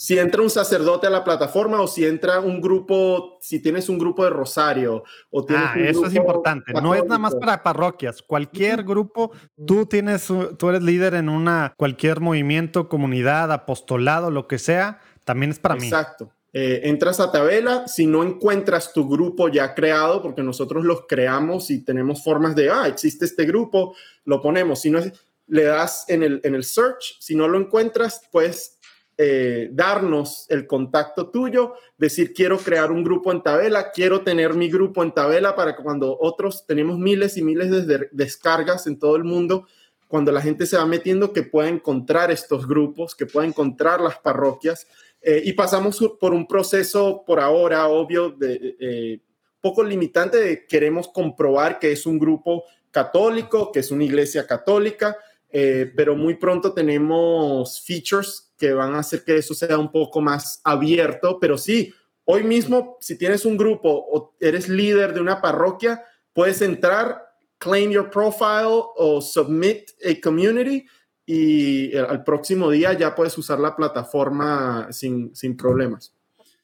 si 0.00 0.18
entra 0.18 0.40
un 0.40 0.48
sacerdote 0.48 1.08
a 1.08 1.10
la 1.10 1.22
plataforma 1.22 1.78
o 1.78 1.86
si 1.86 2.06
entra 2.06 2.40
un 2.40 2.62
grupo, 2.62 3.36
si 3.38 3.60
tienes 3.60 3.90
un 3.90 3.98
grupo 3.98 4.24
de 4.24 4.30
rosario 4.30 5.04
o 5.28 5.44
tienes 5.44 5.66
ah, 5.66 5.74
eso 5.78 6.06
es 6.06 6.14
importante. 6.14 6.72
No 6.72 6.94
es 6.94 7.04
nada 7.04 7.18
más 7.18 7.34
para 7.34 7.62
parroquias. 7.62 8.22
Cualquier 8.22 8.82
grupo, 8.82 9.30
tú 9.66 9.84
tienes, 9.84 10.26
tú 10.56 10.68
eres 10.70 10.82
líder 10.82 11.12
en 11.12 11.28
una 11.28 11.74
cualquier 11.76 12.20
movimiento, 12.20 12.88
comunidad, 12.88 13.52
apostolado, 13.52 14.30
lo 14.30 14.48
que 14.48 14.58
sea, 14.58 15.02
también 15.24 15.50
es 15.50 15.58
para 15.58 15.74
mí. 15.74 15.88
Exacto. 15.88 16.32
Eh, 16.54 16.80
entras 16.84 17.20
a 17.20 17.30
Tabela, 17.30 17.86
si 17.86 18.06
no 18.06 18.24
encuentras 18.24 18.94
tu 18.94 19.06
grupo 19.06 19.50
ya 19.50 19.74
creado, 19.74 20.22
porque 20.22 20.42
nosotros 20.42 20.82
los 20.82 21.02
creamos 21.08 21.70
y 21.70 21.84
tenemos 21.84 22.24
formas 22.24 22.56
de, 22.56 22.70
ah, 22.70 22.88
existe 22.88 23.26
este 23.26 23.44
grupo, 23.44 23.94
lo 24.24 24.40
ponemos. 24.40 24.80
Si 24.80 24.88
no 24.88 25.00
le 25.46 25.64
das 25.64 26.06
en 26.08 26.22
el, 26.22 26.40
en 26.42 26.54
el 26.54 26.64
search, 26.64 27.18
si 27.20 27.34
no 27.34 27.48
lo 27.48 27.58
encuentras, 27.58 28.22
pues 28.32 28.78
eh, 29.22 29.68
darnos 29.72 30.46
el 30.48 30.66
contacto 30.66 31.28
tuyo, 31.28 31.74
decir 31.98 32.32
quiero 32.32 32.56
crear 32.56 32.90
un 32.90 33.04
grupo 33.04 33.30
en 33.32 33.42
Tabela, 33.42 33.90
quiero 33.90 34.22
tener 34.22 34.54
mi 34.54 34.70
grupo 34.70 35.02
en 35.02 35.12
Tabela 35.12 35.54
para 35.54 35.76
que 35.76 35.82
cuando 35.82 36.16
otros 36.18 36.64
tenemos 36.66 36.98
miles 36.98 37.36
y 37.36 37.42
miles 37.42 37.86
de 37.86 38.08
descargas 38.12 38.86
en 38.86 38.98
todo 38.98 39.16
el 39.16 39.24
mundo, 39.24 39.66
cuando 40.08 40.32
la 40.32 40.40
gente 40.40 40.64
se 40.64 40.78
va 40.78 40.86
metiendo, 40.86 41.34
que 41.34 41.42
pueda 41.42 41.68
encontrar 41.68 42.30
estos 42.30 42.66
grupos, 42.66 43.14
que 43.14 43.26
pueda 43.26 43.46
encontrar 43.46 44.00
las 44.00 44.16
parroquias. 44.18 44.86
Eh, 45.20 45.42
y 45.44 45.52
pasamos 45.52 45.98
por 46.18 46.32
un 46.32 46.46
proceso 46.46 47.22
por 47.26 47.40
ahora, 47.40 47.88
obvio, 47.88 48.30
de, 48.30 48.76
eh, 48.80 49.20
poco 49.60 49.84
limitante 49.84 50.38
de 50.38 50.66
queremos 50.66 51.08
comprobar 51.08 51.78
que 51.78 51.92
es 51.92 52.06
un 52.06 52.18
grupo 52.18 52.64
católico, 52.90 53.70
que 53.70 53.80
es 53.80 53.90
una 53.90 54.04
iglesia 54.04 54.46
católica, 54.46 55.14
pero 55.50 56.14
muy 56.14 56.36
pronto 56.36 56.72
tenemos 56.72 57.82
features 57.82 58.49
que 58.60 58.74
van 58.74 58.94
a 58.94 58.98
hacer 58.98 59.24
que 59.24 59.38
eso 59.38 59.54
sea 59.54 59.78
un 59.78 59.90
poco 59.90 60.20
más 60.20 60.60
abierto, 60.62 61.38
pero 61.40 61.56
sí, 61.56 61.92
hoy 62.26 62.44
mismo, 62.44 62.98
si 63.00 63.16
tienes 63.16 63.46
un 63.46 63.56
grupo 63.56 63.88
o 63.90 64.36
eres 64.38 64.68
líder 64.68 65.14
de 65.14 65.20
una 65.20 65.40
parroquia, 65.40 66.04
puedes 66.34 66.60
entrar, 66.60 67.24
claim 67.58 67.90
your 67.90 68.10
profile 68.10 68.84
o 68.96 69.22
submit 69.22 69.90
a 70.04 70.20
community 70.22 70.86
y 71.24 71.96
al 71.96 72.22
próximo 72.22 72.70
día 72.70 72.92
ya 72.92 73.14
puedes 73.14 73.36
usar 73.38 73.58
la 73.58 73.74
plataforma 73.74 74.88
sin, 74.90 75.34
sin 75.34 75.56
problemas. 75.56 76.14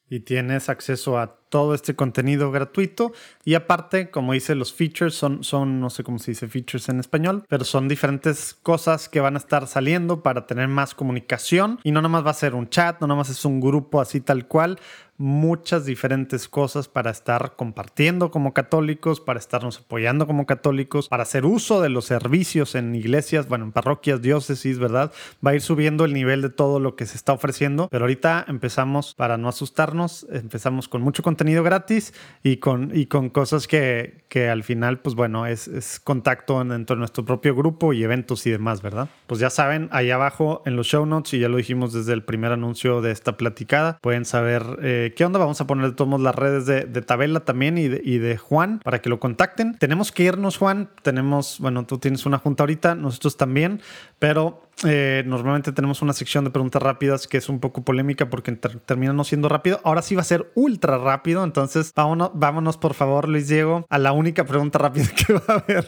Y 0.09 0.19
tienes 0.19 0.69
acceso 0.69 1.17
a 1.17 1.46
todo 1.49 1.73
este 1.73 1.95
contenido 1.95 2.51
gratuito. 2.51 3.13
Y 3.43 3.55
aparte, 3.55 4.09
como 4.09 4.33
dice, 4.33 4.55
los 4.55 4.73
features 4.73 5.13
son, 5.13 5.43
son, 5.43 5.79
no 5.79 5.89
sé 5.89 6.03
cómo 6.03 6.19
se 6.19 6.31
dice 6.31 6.47
features 6.47 6.89
en 6.89 6.99
español, 6.99 7.43
pero 7.47 7.63
son 7.63 7.87
diferentes 7.87 8.57
cosas 8.61 9.09
que 9.09 9.19
van 9.19 9.35
a 9.35 9.39
estar 9.39 9.67
saliendo 9.67 10.23
para 10.23 10.47
tener 10.47 10.67
más 10.67 10.93
comunicación. 10.93 11.79
Y 11.83 11.91
no 11.91 12.01
nada 12.01 12.09
más 12.09 12.25
va 12.25 12.31
a 12.31 12.35
ser 12.35 12.55
un 12.55 12.69
chat, 12.69 12.99
no 13.01 13.07
nada 13.07 13.17
más 13.17 13.29
es 13.29 13.45
un 13.45 13.59
grupo 13.59 14.01
así 14.01 14.21
tal 14.21 14.47
cual 14.47 14.79
muchas 15.17 15.85
diferentes 15.85 16.47
cosas 16.47 16.87
para 16.87 17.09
estar 17.09 17.55
compartiendo 17.55 18.29
como 18.29 18.53
católicos, 18.53 19.19
para 19.19 19.39
estarnos 19.39 19.79
apoyando 19.79 20.27
como 20.27 20.45
católicos, 20.45 21.09
para 21.09 21.23
hacer 21.23 21.45
uso 21.45 21.81
de 21.81 21.89
los 21.89 22.05
servicios 22.05 22.75
en 22.75 22.93
iglesias, 22.93 23.47
bueno, 23.47 23.65
en 23.65 23.71
parroquias, 23.71 24.21
diócesis, 24.21 24.77
¿verdad? 24.77 25.11
Va 25.45 25.51
a 25.51 25.55
ir 25.55 25.61
subiendo 25.61 26.05
el 26.05 26.13
nivel 26.13 26.41
de 26.41 26.49
todo 26.49 26.79
lo 26.79 26.95
que 26.95 27.07
se 27.07 27.17
está 27.17 27.33
ofreciendo, 27.33 27.87
pero 27.89 28.03
ahorita 28.03 28.45
empezamos, 28.47 29.15
para 29.15 29.37
no 29.37 29.49
asustarnos, 29.49 30.27
empezamos 30.31 30.87
con 30.87 31.01
mucho 31.01 31.23
contenido 31.23 31.36
gratis 31.37 32.13
y 32.43 32.57
con, 32.57 32.91
y 32.93 33.07
con 33.07 33.29
cosas 33.29 33.67
que, 33.67 34.23
que 34.29 34.49
al 34.49 34.63
final, 34.63 34.99
pues 34.99 35.15
bueno, 35.15 35.45
es, 35.45 35.67
es 35.67 35.99
contacto 35.99 36.63
dentro 36.63 36.95
de 36.95 36.99
nuestro 36.99 37.25
propio 37.25 37.55
grupo 37.55 37.93
y 37.93 38.03
eventos 38.03 38.45
y 38.45 38.51
demás, 38.51 38.81
¿verdad? 38.81 39.09
Pues 39.27 39.39
ya 39.39 39.49
saben, 39.49 39.89
ahí 39.91 40.11
abajo 40.11 40.61
en 40.65 40.75
los 40.75 40.87
show 40.87 41.05
notes, 41.05 41.33
y 41.33 41.39
ya 41.39 41.49
lo 41.49 41.57
dijimos 41.57 41.93
desde 41.93 42.13
el 42.13 42.23
primer 42.23 42.51
anuncio 42.51 43.01
de 43.01 43.11
esta 43.11 43.37
platicada, 43.37 43.97
pueden 44.01 44.25
saber... 44.25 44.63
Eh, 44.81 45.13
¿qué 45.15 45.25
onda? 45.25 45.39
Vamos 45.39 45.59
a 45.61 45.67
poner 45.67 45.89
de 45.89 45.93
todos 45.93 46.19
las 46.19 46.35
redes 46.35 46.65
de, 46.65 47.01
Tabela 47.01 47.41
también 47.41 47.77
y 47.77 47.87
de, 47.87 48.37
Juan 48.37 48.79
para 48.83 49.01
que 49.01 49.09
lo 49.09 49.19
contacten. 49.19 49.77
Tenemos 49.77 50.11
que 50.11 50.23
irnos, 50.23 50.57
Juan. 50.57 50.89
Tenemos, 51.01 51.59
bueno, 51.59 51.85
tú 51.85 51.97
tienes 51.97 52.25
una 52.25 52.37
junta 52.37 52.63
ahorita, 52.63 52.95
nosotros 52.95 53.37
también, 53.37 53.81
pero 54.19 54.66
eh, 54.85 55.23
normalmente 55.25 55.71
tenemos 55.71 56.01
una 56.01 56.13
sección 56.13 56.43
de 56.43 56.51
preguntas 56.51 56.81
rápidas 56.81 57.27
que 57.27 57.37
es 57.37 57.49
un 57.49 57.59
poco 57.59 57.83
polémica 57.83 58.29
porque 58.29 58.51
termina 58.51 59.13
no 59.13 59.23
siendo 59.23 59.49
rápido. 59.49 59.79
Ahora 59.83 60.01
sí 60.01 60.15
va 60.15 60.21
a 60.21 60.25
ser 60.25 60.51
ultra 60.55 60.97
rápido. 60.97 61.43
Entonces, 61.43 61.91
vámonos, 61.95 62.31
vámonos 62.33 62.77
por 62.77 62.93
favor, 62.93 63.27
Luis 63.27 63.47
Diego, 63.47 63.85
a 63.89 63.97
la 63.97 64.11
única 64.11 64.45
pregunta 64.45 64.77
rápida 64.79 65.07
que 65.27 65.33
va 65.33 65.43
a 65.47 65.53
haber. 65.53 65.85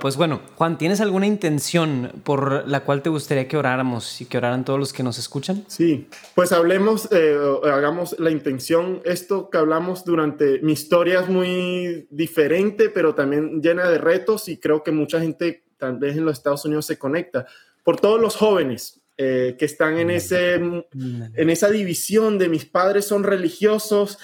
Pues 0.00 0.18
bueno, 0.18 0.42
Juan, 0.56 0.76
¿tienes 0.76 1.00
alguna 1.00 1.26
intención 1.26 2.12
por 2.24 2.68
la 2.68 2.84
cual 2.84 3.00
te 3.00 3.08
gustaría 3.08 3.48
que 3.48 3.56
oráramos 3.56 4.20
y 4.20 4.26
que 4.26 4.36
oraran 4.36 4.66
todos 4.66 4.78
los 4.78 4.92
que 4.92 5.02
nos 5.02 5.18
escuchan? 5.18 5.64
Sí, 5.66 6.08
pues 6.34 6.52
hablemos, 6.52 7.08
eh, 7.10 7.38
hagamos 7.64 8.14
la 8.18 8.30
intención. 8.30 9.00
Esto 9.06 9.48
que 9.48 9.56
hablamos 9.56 10.04
durante 10.04 10.58
mi 10.60 10.72
historia 10.72 11.20
es 11.20 11.28
muy 11.30 12.06
diferente, 12.10 12.90
pero 12.90 13.14
también 13.14 13.62
llena 13.62 13.88
de 13.88 13.96
retos 13.96 14.46
y 14.48 14.58
creo 14.58 14.82
que 14.82 14.92
mucha 14.92 15.20
gente 15.20 15.64
tal 15.78 15.96
vez 15.96 16.18
en 16.18 16.26
los 16.26 16.36
Estados 16.36 16.66
Unidos 16.66 16.84
se 16.84 16.98
conecta. 16.98 17.46
Por 17.82 17.98
todos 17.98 18.20
los 18.20 18.36
jóvenes 18.36 19.00
eh, 19.16 19.56
que 19.58 19.64
están 19.64 19.96
en, 19.96 20.10
ese, 20.10 20.54
en 20.54 21.50
esa 21.50 21.70
división 21.70 22.36
de 22.36 22.50
mis 22.50 22.66
padres 22.66 23.06
son 23.06 23.24
religiosos, 23.24 24.18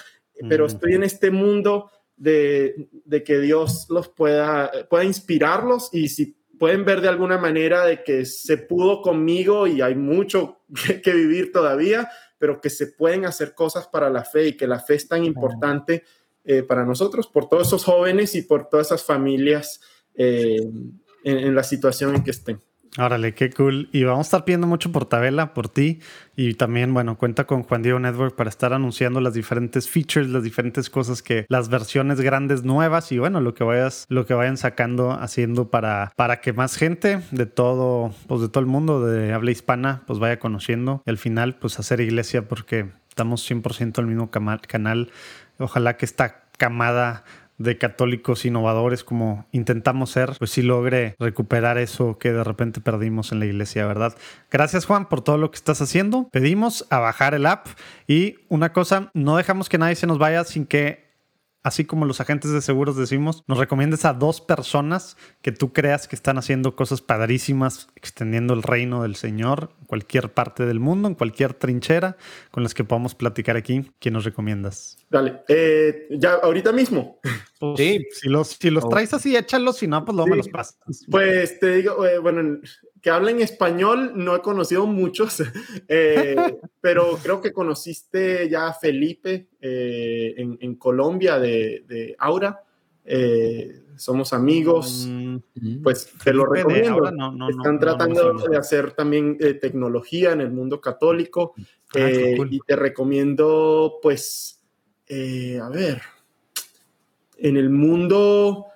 pero 0.47 0.67
estoy 0.67 0.93
en 0.93 1.03
este 1.03 1.31
mundo 1.31 1.89
de, 2.19 3.23
que 3.25 3.39
Dios 3.39 3.87
los 3.89 4.09
pueda, 4.09 4.71
pueda 4.89 5.03
inspirarlos 5.03 5.89
y 5.93 6.09
si 6.09 6.37
pueden 6.59 6.83
ver 6.83 7.01
de 7.01 7.07
alguna 7.07 7.37
manera 7.37 7.85
de 7.85 8.03
que 8.03 8.25
se 8.25 8.57
pudo 8.57 9.01
conmigo 9.01 9.65
y 9.65 9.81
hay 9.81 9.95
mucho 9.95 10.59
que, 11.03 11.13
vivir 11.13 11.51
todavía, 11.51 12.09
pero 12.37 12.61
que 12.61 12.69
se 12.69 12.87
pueden 12.87 13.25
hacer 13.25 13.55
cosas 13.55 13.87
para 13.87 14.09
la 14.09 14.25
fe 14.25 14.47
y 14.47 14.57
que 14.57 14.67
la 14.67 14.79
fe 14.79 14.95
es 14.95 15.07
tan 15.07 15.23
importante 15.23 16.03
eh, 16.43 16.63
para 16.63 16.85
nosotros, 16.85 17.27
por 17.27 17.47
todos 17.47 17.67
esos 17.67 17.85
jóvenes 17.85 18.35
y 18.35 18.41
por 18.41 18.69
todas 18.69 18.87
esas 18.87 19.03
familias 19.03 19.81
eh, 20.15 20.59
en 21.23 21.55
la 21.55 21.63
situación 21.63 22.15
en 22.15 22.23
que 22.23 22.31
estén. 22.31 22.59
Órale, 22.97 23.33
qué 23.35 23.51
cool. 23.51 23.87
Y 23.91 24.03
vamos 24.03 24.25
a 24.25 24.27
estar 24.27 24.45
pidiendo 24.45 24.65
mucho 24.65 24.91
por 24.91 25.05
Tabela, 25.05 25.53
por 25.53 25.69
ti. 25.69 25.99
Y 26.35 26.55
también, 26.55 26.93
bueno, 26.93 27.17
cuenta 27.17 27.45
con 27.45 27.63
Juan 27.63 27.83
Diego 27.83 27.99
Network 27.99 28.35
para 28.35 28.49
estar 28.49 28.73
anunciando 28.73 29.21
las 29.21 29.33
diferentes 29.33 29.87
features, 29.87 30.29
las 30.29 30.43
diferentes 30.43 30.89
cosas 30.89 31.21
que, 31.21 31.45
las 31.49 31.69
versiones 31.69 32.19
grandes 32.21 32.63
nuevas 32.63 33.11
y 33.11 33.19
bueno, 33.19 33.41
lo 33.41 33.53
que 33.53 33.63
vayas, 33.63 34.05
lo 34.09 34.25
que 34.25 34.33
vayan 34.33 34.57
sacando, 34.57 35.11
haciendo 35.11 35.69
para, 35.69 36.11
para 36.15 36.41
que 36.41 36.51
más 36.51 36.77
gente 36.77 37.21
de 37.31 37.45
todo, 37.45 38.13
pues 38.27 38.41
de 38.41 38.49
todo 38.49 38.61
el 38.61 38.67
mundo 38.69 39.05
de 39.05 39.33
habla 39.33 39.51
hispana, 39.51 40.03
pues 40.07 40.17
vaya 40.17 40.39
conociendo. 40.39 41.03
Y 41.05 41.09
al 41.11 41.17
final, 41.17 41.55
pues 41.55 41.77
hacer 41.79 42.01
iglesia 42.01 42.47
porque 42.47 42.89
estamos 43.09 43.49
100% 43.49 43.99
en 43.99 44.05
el 44.05 44.07
mismo 44.07 44.31
canal. 44.31 45.11
Ojalá 45.59 45.97
que 45.97 46.05
esta 46.05 46.43
camada 46.57 47.23
de 47.59 47.77
católicos 47.77 48.45
innovadores 48.45 49.03
como 49.03 49.45
intentamos 49.51 50.09
ser, 50.09 50.33
pues 50.39 50.49
sí 50.49 50.63
logre 50.63 51.15
recuperar 51.19 51.77
eso 51.77 52.17
que 52.17 52.31
de 52.31 52.43
repente 52.43 52.81
perdimos 52.81 53.31
en 53.31 53.39
la 53.39 53.45
iglesia, 53.45 53.85
¿verdad? 53.85 54.15
Gracias 54.49 54.85
Juan 54.85 55.07
por 55.07 55.21
todo 55.21 55.37
lo 55.37 55.51
que 55.51 55.57
estás 55.57 55.81
haciendo. 55.81 56.27
Pedimos 56.31 56.87
a 56.89 56.99
bajar 56.99 57.35
el 57.35 57.45
app 57.45 57.67
y 58.07 58.37
una 58.47 58.73
cosa, 58.73 59.11
no 59.13 59.37
dejamos 59.37 59.69
que 59.69 59.77
nadie 59.77 59.95
se 59.95 60.07
nos 60.07 60.17
vaya 60.17 60.43
sin 60.45 60.65
que 60.65 61.08
así 61.63 61.85
como 61.85 62.05
los 62.05 62.21
agentes 62.21 62.51
de 62.51 62.61
seguros 62.61 62.95
decimos, 62.95 63.43
nos 63.47 63.57
recomiendes 63.57 64.05
a 64.05 64.13
dos 64.13 64.41
personas 64.41 65.17
que 65.41 65.51
tú 65.51 65.73
creas 65.73 66.07
que 66.07 66.15
están 66.15 66.37
haciendo 66.37 66.75
cosas 66.75 67.01
padrísimas, 67.01 67.89
extendiendo 67.95 68.53
el 68.53 68.63
reino 68.63 69.03
del 69.03 69.15
Señor 69.15 69.71
en 69.79 69.85
cualquier 69.85 70.31
parte 70.33 70.65
del 70.65 70.79
mundo, 70.79 71.07
en 71.07 71.15
cualquier 71.15 71.53
trinchera 71.53 72.17
con 72.51 72.63
las 72.63 72.73
que 72.73 72.83
podamos 72.83 73.15
platicar 73.15 73.57
aquí. 73.57 73.91
¿Quién 73.99 74.13
nos 74.13 74.25
recomiendas? 74.25 74.97
Dale, 75.09 75.41
eh, 75.47 76.07
ya 76.11 76.33
ahorita 76.35 76.71
mismo. 76.71 77.19
Pues, 77.59 77.77
sí. 77.77 78.07
Si 78.13 78.29
los, 78.29 78.47
si 78.59 78.69
los 78.69 78.87
traes 78.87 79.13
así, 79.13 79.35
échalos, 79.35 79.77
si 79.77 79.87
no, 79.87 80.05
pues 80.05 80.15
luego 80.15 80.29
me 80.29 80.37
los 80.37 80.47
pasas. 80.47 80.77
Pues 81.09 81.59
te 81.59 81.75
digo, 81.75 82.05
eh, 82.05 82.17
bueno, 82.19 82.59
que 83.01 83.09
hablen 83.09 83.39
español 83.39 84.13
no 84.15 84.35
he 84.35 84.41
conocido 84.41 84.85
muchos, 84.85 85.41
eh, 85.87 86.35
pero 86.81 87.17
creo 87.21 87.41
que 87.41 87.53
conociste 87.53 88.49
ya 88.49 88.67
a 88.67 88.73
Felipe 88.73 89.47
eh, 89.61 90.35
en, 90.37 90.75
Colombia 90.75 91.39
de, 91.39 92.15
Aura. 92.19 92.63
Eh, 93.05 93.81
somos 93.95 94.33
amigos, 94.33 95.07
mm, 95.09 95.81
pues 95.81 96.11
te 96.23 96.31
lo 96.31 96.45
recomiendo. 96.45 97.09
Están 97.49 97.79
tratando 97.79 98.33
de 98.33 98.57
hacer 98.57 98.91
también 98.91 99.37
tecnología 99.59 100.31
en 100.31 100.41
el 100.41 100.51
mundo 100.51 100.79
católico 100.79 101.53
ah, 101.95 102.09
y 102.49 102.59
te 102.59 102.75
recomiendo, 102.75 103.99
pues, 104.01 104.61
a 105.09 105.69
ver, 105.69 106.01
en 107.37 107.57
el 107.57 107.69
mundo 107.69 108.67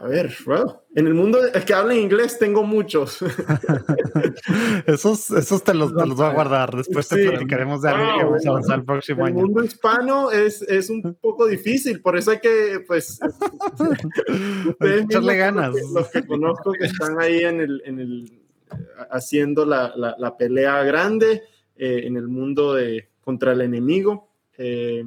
a 0.00 0.06
ver, 0.06 0.32
bueno, 0.46 0.82
en 0.94 1.06
el 1.08 1.14
mundo 1.14 1.38
que 1.66 1.74
habla 1.74 1.94
inglés 1.94 2.38
tengo 2.38 2.62
muchos. 2.62 3.18
esos, 4.86 5.30
esos 5.30 5.64
te 5.64 5.74
los, 5.74 5.92
voy 5.92 6.26
a 6.26 6.32
guardar. 6.32 6.76
Después 6.76 7.08
te 7.08 7.28
platicaremos 7.28 7.82
de 7.82 7.90
algo 7.90 8.18
que 8.18 8.24
vamos 8.24 8.46
a 8.46 8.50
avanzar 8.50 8.78
el 8.78 8.84
próximo 8.84 9.24
año. 9.24 9.40
El 9.40 9.46
mundo 9.46 9.64
hispano 9.64 10.30
es, 10.30 10.62
es, 10.62 10.88
un 10.88 11.16
poco 11.20 11.46
difícil, 11.46 12.00
por 12.00 12.16
eso 12.16 12.30
hay 12.30 12.38
que, 12.38 12.84
pues, 12.86 13.18
echarle 14.80 15.36
ganas. 15.36 15.74
Los 15.92 16.08
que, 16.08 16.24
conozco 16.24 16.72
que 16.72 16.86
están 16.86 17.20
ahí 17.20 17.40
en 17.40 17.60
el, 17.60 17.82
en 17.84 17.98
el 17.98 18.42
haciendo 19.10 19.64
la, 19.64 19.92
la, 19.96 20.14
la 20.18 20.36
pelea 20.36 20.82
grande 20.84 21.42
eh, 21.76 22.02
en 22.04 22.16
el 22.16 22.28
mundo 22.28 22.74
de 22.74 23.08
contra 23.20 23.52
el 23.52 23.62
enemigo. 23.62 24.30
Eh, 24.56 25.04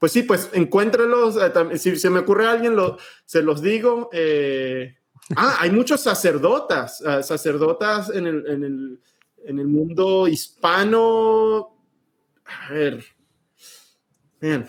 pues 0.00 0.12
sí, 0.12 0.22
pues 0.22 0.50
encuéntrelos. 0.54 1.36
Eh, 1.36 1.78
si 1.78 1.94
se 1.96 2.10
me 2.10 2.20
ocurre 2.20 2.46
a 2.46 2.52
alguien, 2.52 2.74
lo, 2.74 2.96
se 3.26 3.42
los 3.42 3.60
digo. 3.60 4.08
Eh, 4.12 4.96
ah, 5.36 5.58
hay 5.60 5.70
muchos 5.70 6.00
sacerdotas, 6.00 7.02
ah, 7.06 7.22
sacerdotas 7.22 8.08
en 8.10 8.26
el, 8.26 8.46
en, 8.48 8.64
el, 8.64 9.00
en 9.44 9.58
el, 9.58 9.68
mundo 9.68 10.26
hispano. 10.26 11.76
A 12.46 12.72
ver. 12.72 13.04
Bien, 14.40 14.66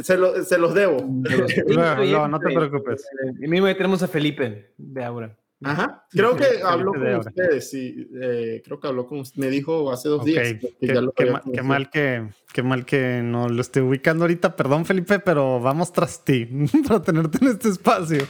se, 0.00 0.44
se, 0.44 0.58
los 0.58 0.74
debo. 0.74 0.98
No, 1.00 2.28
no, 2.28 2.38
te 2.38 2.54
preocupes. 2.54 3.04
Y 3.40 3.48
mismo 3.48 3.66
tenemos 3.74 4.00
a 4.04 4.06
Felipe 4.06 4.72
de 4.78 5.04
Aura. 5.04 5.36
Ajá, 5.64 6.06
creo 6.10 6.36
que 6.36 6.62
habló 6.64 6.92
con 6.92 7.14
ustedes, 7.16 7.70
sí, 7.70 8.08
eh, 8.20 8.62
creo 8.64 8.80
que 8.80 8.88
habló 8.88 9.06
con 9.06 9.22
me 9.36 9.50
dijo 9.50 9.92
hace 9.92 10.08
dos 10.08 10.24
días. 10.24 10.56
qué, 10.80 11.62
mal 11.62 11.90
que, 11.90 12.28
qué 12.52 12.62
mal 12.62 12.84
que 12.84 13.22
no 13.22 13.48
lo 13.48 13.60
esté 13.60 13.80
ubicando 13.80 14.24
ahorita, 14.24 14.56
perdón 14.56 14.84
Felipe, 14.84 15.18
pero 15.20 15.60
vamos 15.60 15.92
tras 15.92 16.24
ti 16.24 16.46
para 16.88 17.02
tenerte 17.02 17.38
en 17.40 17.50
este 17.50 17.68
espacio. 17.68 18.24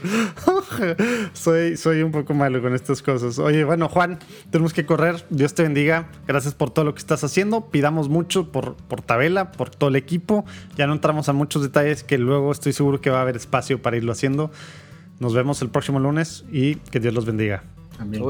soy, 1.33 1.77
soy 1.77 2.03
un 2.03 2.13
poco 2.13 2.35
malo 2.35 2.61
con 2.61 2.75
estas 2.75 3.03
cosas. 3.03 3.39
Oye, 3.39 3.65
bueno 3.65 3.89
Juan, 3.89 4.19
tenemos 4.51 4.73
que 4.73 4.85
correr, 4.85 5.25
Dios 5.31 5.55
te 5.55 5.63
bendiga, 5.63 6.11
gracias 6.27 6.55
por 6.55 6.71
todo 6.71 6.85
lo 6.85 6.95
que 6.95 7.01
estás 7.01 7.25
haciendo, 7.25 7.71
pidamos 7.71 8.09
mucho 8.09 8.53
por, 8.53 8.77
por 8.77 9.01
Tabela, 9.01 9.53
por 9.53 9.71
todo 9.71 9.91
el 9.91 9.97
equipo, 9.97 10.45
ya 10.77 10.87
no 10.87 10.93
entramos 10.93 11.29
a 11.29 11.33
muchos 11.33 11.63
detalles 11.63 12.05
que 12.05 12.19
luego 12.19 12.53
estoy 12.53 12.73
seguro 12.73 13.01
que 13.01 13.11
va 13.11 13.19
a 13.19 13.23
haber 13.23 13.37
espacio 13.37 13.81
para 13.81 13.97
irlo 13.97 14.13
haciendo. 14.13 14.51
Nos 15.19 15.35
vemos 15.35 15.63
el 15.63 15.69
próximo 15.69 15.99
lunes 16.01 16.45
y 16.51 16.77
que 16.77 17.01
Dios 17.01 17.15
los 17.15 17.25
bendiga. 17.25 17.63
Amén. 17.99 18.23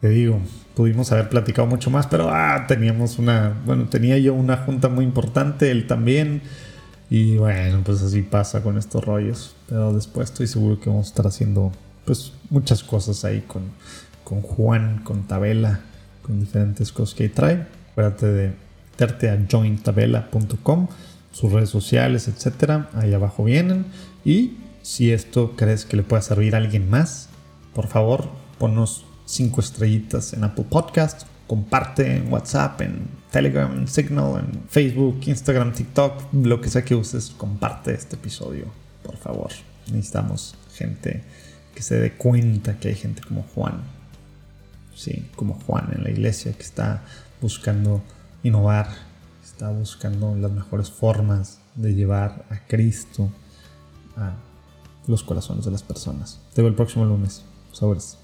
Te 0.00 0.08
digo, 0.08 0.40
pudimos 0.74 1.12
haber 1.12 1.28
platicado 1.28 1.66
mucho 1.68 1.90
más, 1.90 2.06
pero 2.06 2.28
ah, 2.30 2.64
teníamos 2.66 3.18
una, 3.18 3.54
bueno, 3.64 3.84
tenía 3.88 4.18
yo 4.18 4.34
una 4.34 4.56
junta 4.56 4.88
muy 4.88 5.04
importante, 5.04 5.70
él 5.70 5.86
también. 5.86 6.42
Y 7.08 7.36
bueno, 7.36 7.82
pues 7.84 8.02
así 8.02 8.22
pasa 8.22 8.62
con 8.62 8.78
estos 8.78 9.04
rollos. 9.04 9.54
Pero 9.68 9.92
después 9.92 10.30
estoy 10.30 10.46
seguro 10.46 10.80
que 10.80 10.90
vamos 10.90 11.06
a 11.06 11.08
estar 11.10 11.26
haciendo 11.26 11.72
pues 12.04 12.32
muchas 12.50 12.82
cosas 12.82 13.24
ahí 13.24 13.42
con, 13.42 13.62
con 14.24 14.42
Juan, 14.42 15.02
con 15.04 15.28
Tabela 15.28 15.80
con 16.22 16.40
diferentes 16.40 16.92
cosas 16.92 17.14
que 17.14 17.28
trae. 17.28 17.66
Acuérdate 17.92 18.26
de 18.26 18.52
meterte 18.92 19.30
a 19.30 19.38
jointabela.com, 19.50 20.88
sus 21.32 21.52
redes 21.52 21.70
sociales, 21.70 22.28
etcétera. 22.28 22.88
Ahí 22.94 23.12
abajo 23.12 23.44
vienen. 23.44 23.86
Y 24.24 24.58
si 24.82 25.12
esto 25.12 25.54
crees 25.56 25.84
que 25.84 25.96
le 25.96 26.02
pueda 26.02 26.22
servir 26.22 26.54
a 26.54 26.58
alguien 26.58 26.88
más, 26.88 27.28
por 27.74 27.88
favor, 27.88 28.28
ponnos 28.58 29.04
cinco 29.24 29.60
estrellitas 29.60 30.32
en 30.32 30.44
Apple 30.44 30.66
Podcast. 30.68 31.22
Comparte 31.46 32.16
en 32.16 32.32
WhatsApp, 32.32 32.80
en 32.80 33.08
Telegram, 33.30 33.70
en 33.76 33.88
Signal, 33.88 34.38
en 34.40 34.62
Facebook, 34.68 35.20
Instagram, 35.26 35.72
TikTok, 35.72 36.32
lo 36.32 36.60
que 36.60 36.70
sea 36.70 36.84
que 36.84 36.94
uses. 36.94 37.30
Comparte 37.36 37.92
este 37.92 38.16
episodio, 38.16 38.66
por 39.02 39.16
favor. 39.16 39.50
Necesitamos 39.90 40.54
gente 40.74 41.24
que 41.74 41.82
se 41.82 41.98
dé 41.98 42.12
cuenta 42.12 42.78
que 42.78 42.88
hay 42.88 42.94
gente 42.94 43.22
como 43.22 43.42
Juan 43.54 43.82
¿sí? 44.94 45.30
como 45.36 45.54
Juan 45.54 45.90
en 45.94 46.04
la 46.04 46.10
iglesia 46.10 46.52
que 46.52 46.62
está 46.62 47.02
buscando 47.40 48.02
innovar, 48.42 48.88
está 49.44 49.70
buscando 49.70 50.34
las 50.34 50.50
mejores 50.50 50.90
formas 50.90 51.60
de 51.74 51.94
llevar 51.94 52.44
a 52.50 52.66
Cristo 52.66 53.30
a 54.16 54.34
los 55.06 55.22
corazones 55.22 55.64
de 55.64 55.70
las 55.70 55.82
personas. 55.82 56.40
Te 56.54 56.62
veo 56.62 56.68
el 56.68 56.76
próximo 56.76 57.04
lunes. 57.04 57.44
Sobres. 57.72 58.18